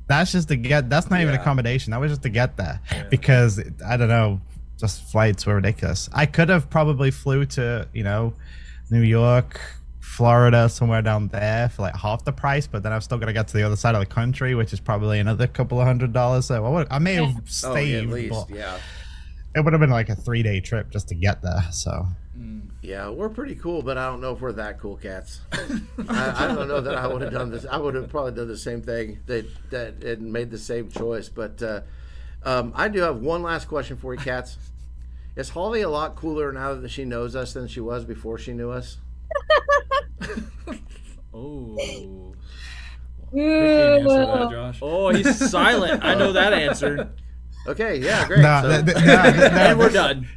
That's 0.07 0.31
just 0.31 0.47
to 0.49 0.56
get. 0.56 0.89
That's 0.89 1.10
not 1.10 1.22
even 1.22 1.34
accommodation. 1.34 1.91
That 1.91 1.99
was 1.99 2.11
just 2.11 2.23
to 2.23 2.30
get 2.30 2.57
there 2.57 2.80
because 3.10 3.61
I 3.85 3.97
don't 3.97 4.07
know. 4.10 4.39
Just 4.77 5.03
flights 5.11 5.45
were 5.45 5.56
ridiculous. 5.56 6.10
I 6.14 6.26
could 6.26 6.49
have 6.49 6.69
probably 6.69 7.10
flew 7.11 7.45
to 7.47 7.88
you 7.93 8.03
know 8.03 8.34
New 8.91 9.02
York, 9.02 9.60
Florida, 10.02 10.69
somewhere 10.69 11.02
down 11.02 11.30
there 11.30 11.69
for 11.69 11.81
like 11.84 11.95
half 11.95 12.23
the 12.23 12.34
price, 12.34 12.68
but 12.68 12.84
then 12.84 12.91
I'm 12.93 13.02
still 13.02 13.18
gonna 13.18 13.34
get 13.34 13.47
to 13.47 13.57
the 13.57 13.64
other 13.64 13.77
side 13.77 13.95
of 13.95 14.02
the 14.02 14.06
country, 14.06 14.53
which 14.53 14.73
is 14.73 14.80
probably 14.80 15.19
another 15.19 15.47
couple 15.47 15.80
of 15.80 15.88
hundred 15.88 16.14
dollars. 16.14 16.45
So 16.47 16.64
I, 16.65 16.69
would, 16.69 16.88
I 16.91 16.99
may 16.99 17.14
have 17.26 17.30
Oh, 17.30 17.34
yeah, 17.35 17.73
saved, 17.73 18.07
at 18.10 18.14
least, 18.14 18.47
but 18.47 18.56
yeah. 18.56 18.77
it 19.56 19.61
would 19.61 19.73
have 19.73 19.80
been 19.80 19.89
like 19.89 20.10
a 20.10 20.15
three 20.15 20.43
day 20.43 20.60
trip 20.60 20.91
just 20.91 21.07
to 21.07 21.15
get 21.15 21.41
there. 21.41 21.64
So 21.72 22.06
Yeah, 22.86 23.10
we're 23.10 23.30
pretty 23.30 23.56
cool, 23.56 23.82
but 23.82 23.98
I 23.98 24.06
don't 24.06 24.22
know 24.22 24.34
if 24.34 24.41
we're 24.41 24.52
that 24.53 24.80
cool, 24.80 24.95
cats. 24.98 25.41
I, 26.07 26.45
I 26.45 26.48
don't 26.53 26.68
know 26.68 26.82
that 26.82 26.95
I 26.95 27.07
would 27.07 27.24
have 27.24 27.34
done 27.34 27.49
this. 27.49 27.66
I 27.66 27.78
would 27.78 27.95
have 27.95 28.10
probably 28.10 28.34
done 28.34 28.48
the 28.48 28.57
same 28.57 28.84
thing 28.84 29.20
that 29.26 29.48
that 29.72 30.03
and 30.03 30.32
made 30.32 30.52
the 30.52 30.60
same 30.60 30.90
choice. 30.90 31.28
But 31.28 31.64
uh, 31.64 31.82
um, 32.44 32.74
I 32.76 32.88
do 32.90 33.02
have 33.02 33.18
one 33.18 33.41
last 33.41 33.68
question 33.68 33.98
for 33.98 34.14
you, 34.14 34.20
cats. 34.20 34.57
Is 35.36 35.49
Holly 35.49 35.82
a 35.82 35.90
lot 35.90 36.16
cooler 36.16 36.52
now 36.53 36.76
that 36.76 36.90
she 36.90 37.03
knows 37.06 37.36
us 37.36 37.53
than 37.53 37.68
she 37.68 37.82
was 37.82 38.06
before 38.06 38.38
she 38.38 38.53
knew 38.53 38.70
us? 38.72 38.98
Oh. 41.38 41.76
Can't 43.34 44.07
that, 44.07 44.48
Josh. 44.49 44.80
Oh, 44.82 45.10
he's 45.10 45.49
silent. 45.49 46.02
I 46.02 46.16
know 46.16 46.32
that 46.32 46.53
answer. 46.53 47.10
Okay, 47.68 47.98
yeah, 47.98 48.28
great. 48.28 48.42
no, 48.42 48.62
So- 48.62 48.70
th- 48.70 48.86
th- 48.86 49.06
no, 49.06 49.24
th- 49.24 49.36
no, 49.38 49.44
And 49.58 49.80
we're 49.80 49.86
this- 49.86 49.94
done. 49.94 50.28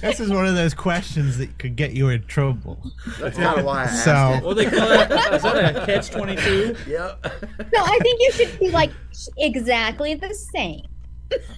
This 0.00 0.20
is 0.20 0.30
one 0.30 0.46
of 0.46 0.54
those 0.54 0.74
questions 0.74 1.38
that 1.38 1.58
could 1.58 1.76
get 1.76 1.92
you 1.92 2.08
in 2.10 2.24
trouble. 2.26 2.78
that's 3.18 3.36
kind 3.38 3.58
of 3.58 3.64
why 3.64 3.80
I 3.80 3.84
asked 3.84 4.04
So- 4.04 4.34
it. 4.34 4.42
What 4.44 4.56
they 4.56 4.66
call 4.66 4.88
that? 4.88 5.10
Is 5.34 5.42
that 5.42 5.76
a 5.76 5.86
catch 5.86 6.10
twenty 6.10 6.36
two? 6.36 6.76
Yep. 6.86 7.24
No, 7.72 7.82
I 7.82 7.98
think 8.02 8.20
you 8.20 8.32
should 8.32 8.58
be 8.60 8.70
like 8.70 8.90
exactly 9.38 10.14
the 10.14 10.34
same. 10.34 10.82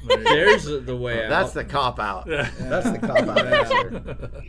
There's 0.07 0.65
the- 0.65 0.79
the 0.79 0.97
way 0.97 1.25
out. 1.25 1.31
That's 1.31 1.53
the 1.53 1.65
cop 1.65 1.99
out. 1.99 2.27
Yeah. 2.29 2.49
That's 2.61 2.91
the 2.91 2.99
cop 2.99 3.19
out 3.29 3.47
answer. 3.47 4.31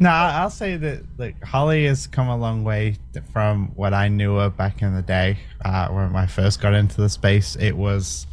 No, 0.00 0.08
I- 0.08 0.38
I'll 0.38 0.50
say 0.50 0.76
that 0.76 1.02
like 1.18 1.42
Holly 1.44 1.84
has 1.86 2.06
come 2.06 2.28
a 2.28 2.36
long 2.36 2.64
way 2.64 2.96
from 3.32 3.72
what 3.74 3.92
I 3.92 4.08
knew 4.08 4.36
her 4.36 4.48
back 4.48 4.80
in 4.80 4.94
the 4.94 5.02
day 5.02 5.38
uh, 5.64 5.88
when 5.88 6.14
I 6.16 6.26
first 6.26 6.60
got 6.62 6.72
into 6.74 7.00
the 7.00 7.08
space. 7.10 7.56
It 7.56 7.76
was 7.76 8.26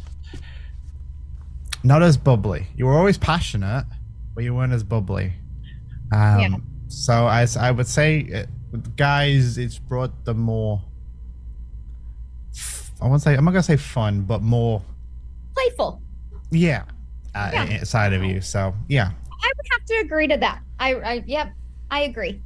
not 1.84 2.02
as 2.02 2.16
bubbly. 2.16 2.66
You 2.76 2.86
were 2.86 2.94
always 2.94 3.18
passionate, 3.18 3.86
but 4.34 4.42
you 4.44 4.54
weren't 4.54 4.72
as 4.72 4.82
bubbly. 4.82 5.32
Um, 6.12 6.40
Yeah. 6.40 6.56
So 6.88 7.26
I, 7.26 7.42
s- 7.42 7.56
I 7.56 7.70
would 7.70 7.86
say 7.86 8.18
it, 8.20 8.48
with 8.72 8.96
guys, 8.96 9.58
it's 9.58 9.78
brought 9.78 10.24
the 10.24 10.34
more. 10.34 10.82
I 13.00 13.08
won't 13.08 13.22
say 13.22 13.34
I'm 13.34 13.44
not 13.44 13.50
gonna 13.50 13.62
say 13.62 13.76
fun, 13.76 14.22
but 14.22 14.40
more 14.42 14.80
Playful. 15.54 16.00
yeah, 16.50 16.84
uh, 17.34 17.50
Yeah. 17.52 17.64
inside 17.64 18.12
of 18.12 18.22
you. 18.22 18.40
So 18.40 18.74
yeah, 18.88 19.10
I 19.30 19.52
would 19.56 19.66
have 19.72 19.84
to 19.86 19.94
agree 20.04 20.28
to 20.28 20.36
that. 20.38 20.62
I, 20.78 20.94
I 20.94 21.24
yep, 21.26 21.52
I 21.90 22.00
agree. 22.02 22.42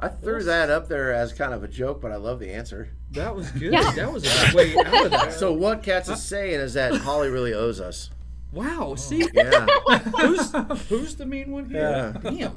I 0.00 0.08
threw 0.08 0.42
that 0.44 0.70
up 0.70 0.88
there 0.88 1.12
as 1.12 1.32
kind 1.32 1.52
of 1.54 1.64
a 1.64 1.68
joke, 1.68 2.00
but 2.00 2.12
I 2.12 2.16
love 2.16 2.38
the 2.38 2.52
answer. 2.52 2.88
that 3.12 3.34
was 3.34 3.50
good. 3.52 3.72
Yeah. 3.72 3.90
That 3.92 4.12
was 4.12 4.24
a 4.24 4.54
way 4.56 4.76
out 4.76 5.04
of 5.06 5.10
that. 5.10 5.32
So 5.32 5.52
what 5.52 5.82
Cats 5.82 6.08
is 6.08 6.22
saying 6.22 6.60
is 6.60 6.74
that 6.74 6.94
Holly 6.96 7.28
really 7.28 7.54
owes 7.54 7.80
us. 7.80 8.10
Wow. 8.54 8.88
Oh, 8.90 8.94
see, 8.94 9.26
Yeah. 9.32 9.66
who's 10.18 10.52
who's 10.88 11.16
the 11.16 11.26
mean 11.26 11.50
one 11.50 11.68
here? 11.68 12.14
Yeah. 12.22 12.30
Damn. 12.30 12.56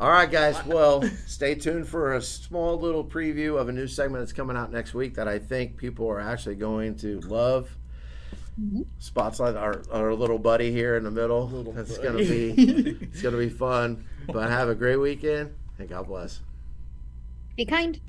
All 0.00 0.10
right, 0.10 0.30
guys. 0.30 0.64
Well, 0.66 1.02
stay 1.26 1.54
tuned 1.54 1.86
for 1.88 2.14
a 2.14 2.22
small 2.22 2.78
little 2.78 3.04
preview 3.04 3.60
of 3.60 3.68
a 3.68 3.72
new 3.72 3.86
segment 3.86 4.22
that's 4.22 4.32
coming 4.32 4.56
out 4.56 4.72
next 4.72 4.94
week 4.94 5.14
that 5.14 5.28
I 5.28 5.38
think 5.38 5.76
people 5.76 6.08
are 6.08 6.20
actually 6.20 6.56
going 6.56 6.96
to 6.98 7.20
love. 7.20 7.76
Mm-hmm. 8.60 8.82
Spotlight 8.98 9.56
our, 9.56 9.82
our 9.90 10.12
little 10.14 10.38
buddy 10.38 10.70
here 10.72 10.96
in 10.96 11.04
the 11.04 11.10
middle. 11.10 11.46
That's 11.74 11.98
gonna 11.98 12.18
be 12.18 12.50
it's 13.12 13.22
gonna 13.22 13.38
be 13.38 13.48
fun. 13.48 14.04
But 14.26 14.50
have 14.50 14.68
a 14.68 14.74
great 14.74 14.96
weekend 14.96 15.54
and 15.78 15.88
God 15.88 16.06
bless. 16.06 16.40
Be 17.56 17.64
kind. 17.64 18.00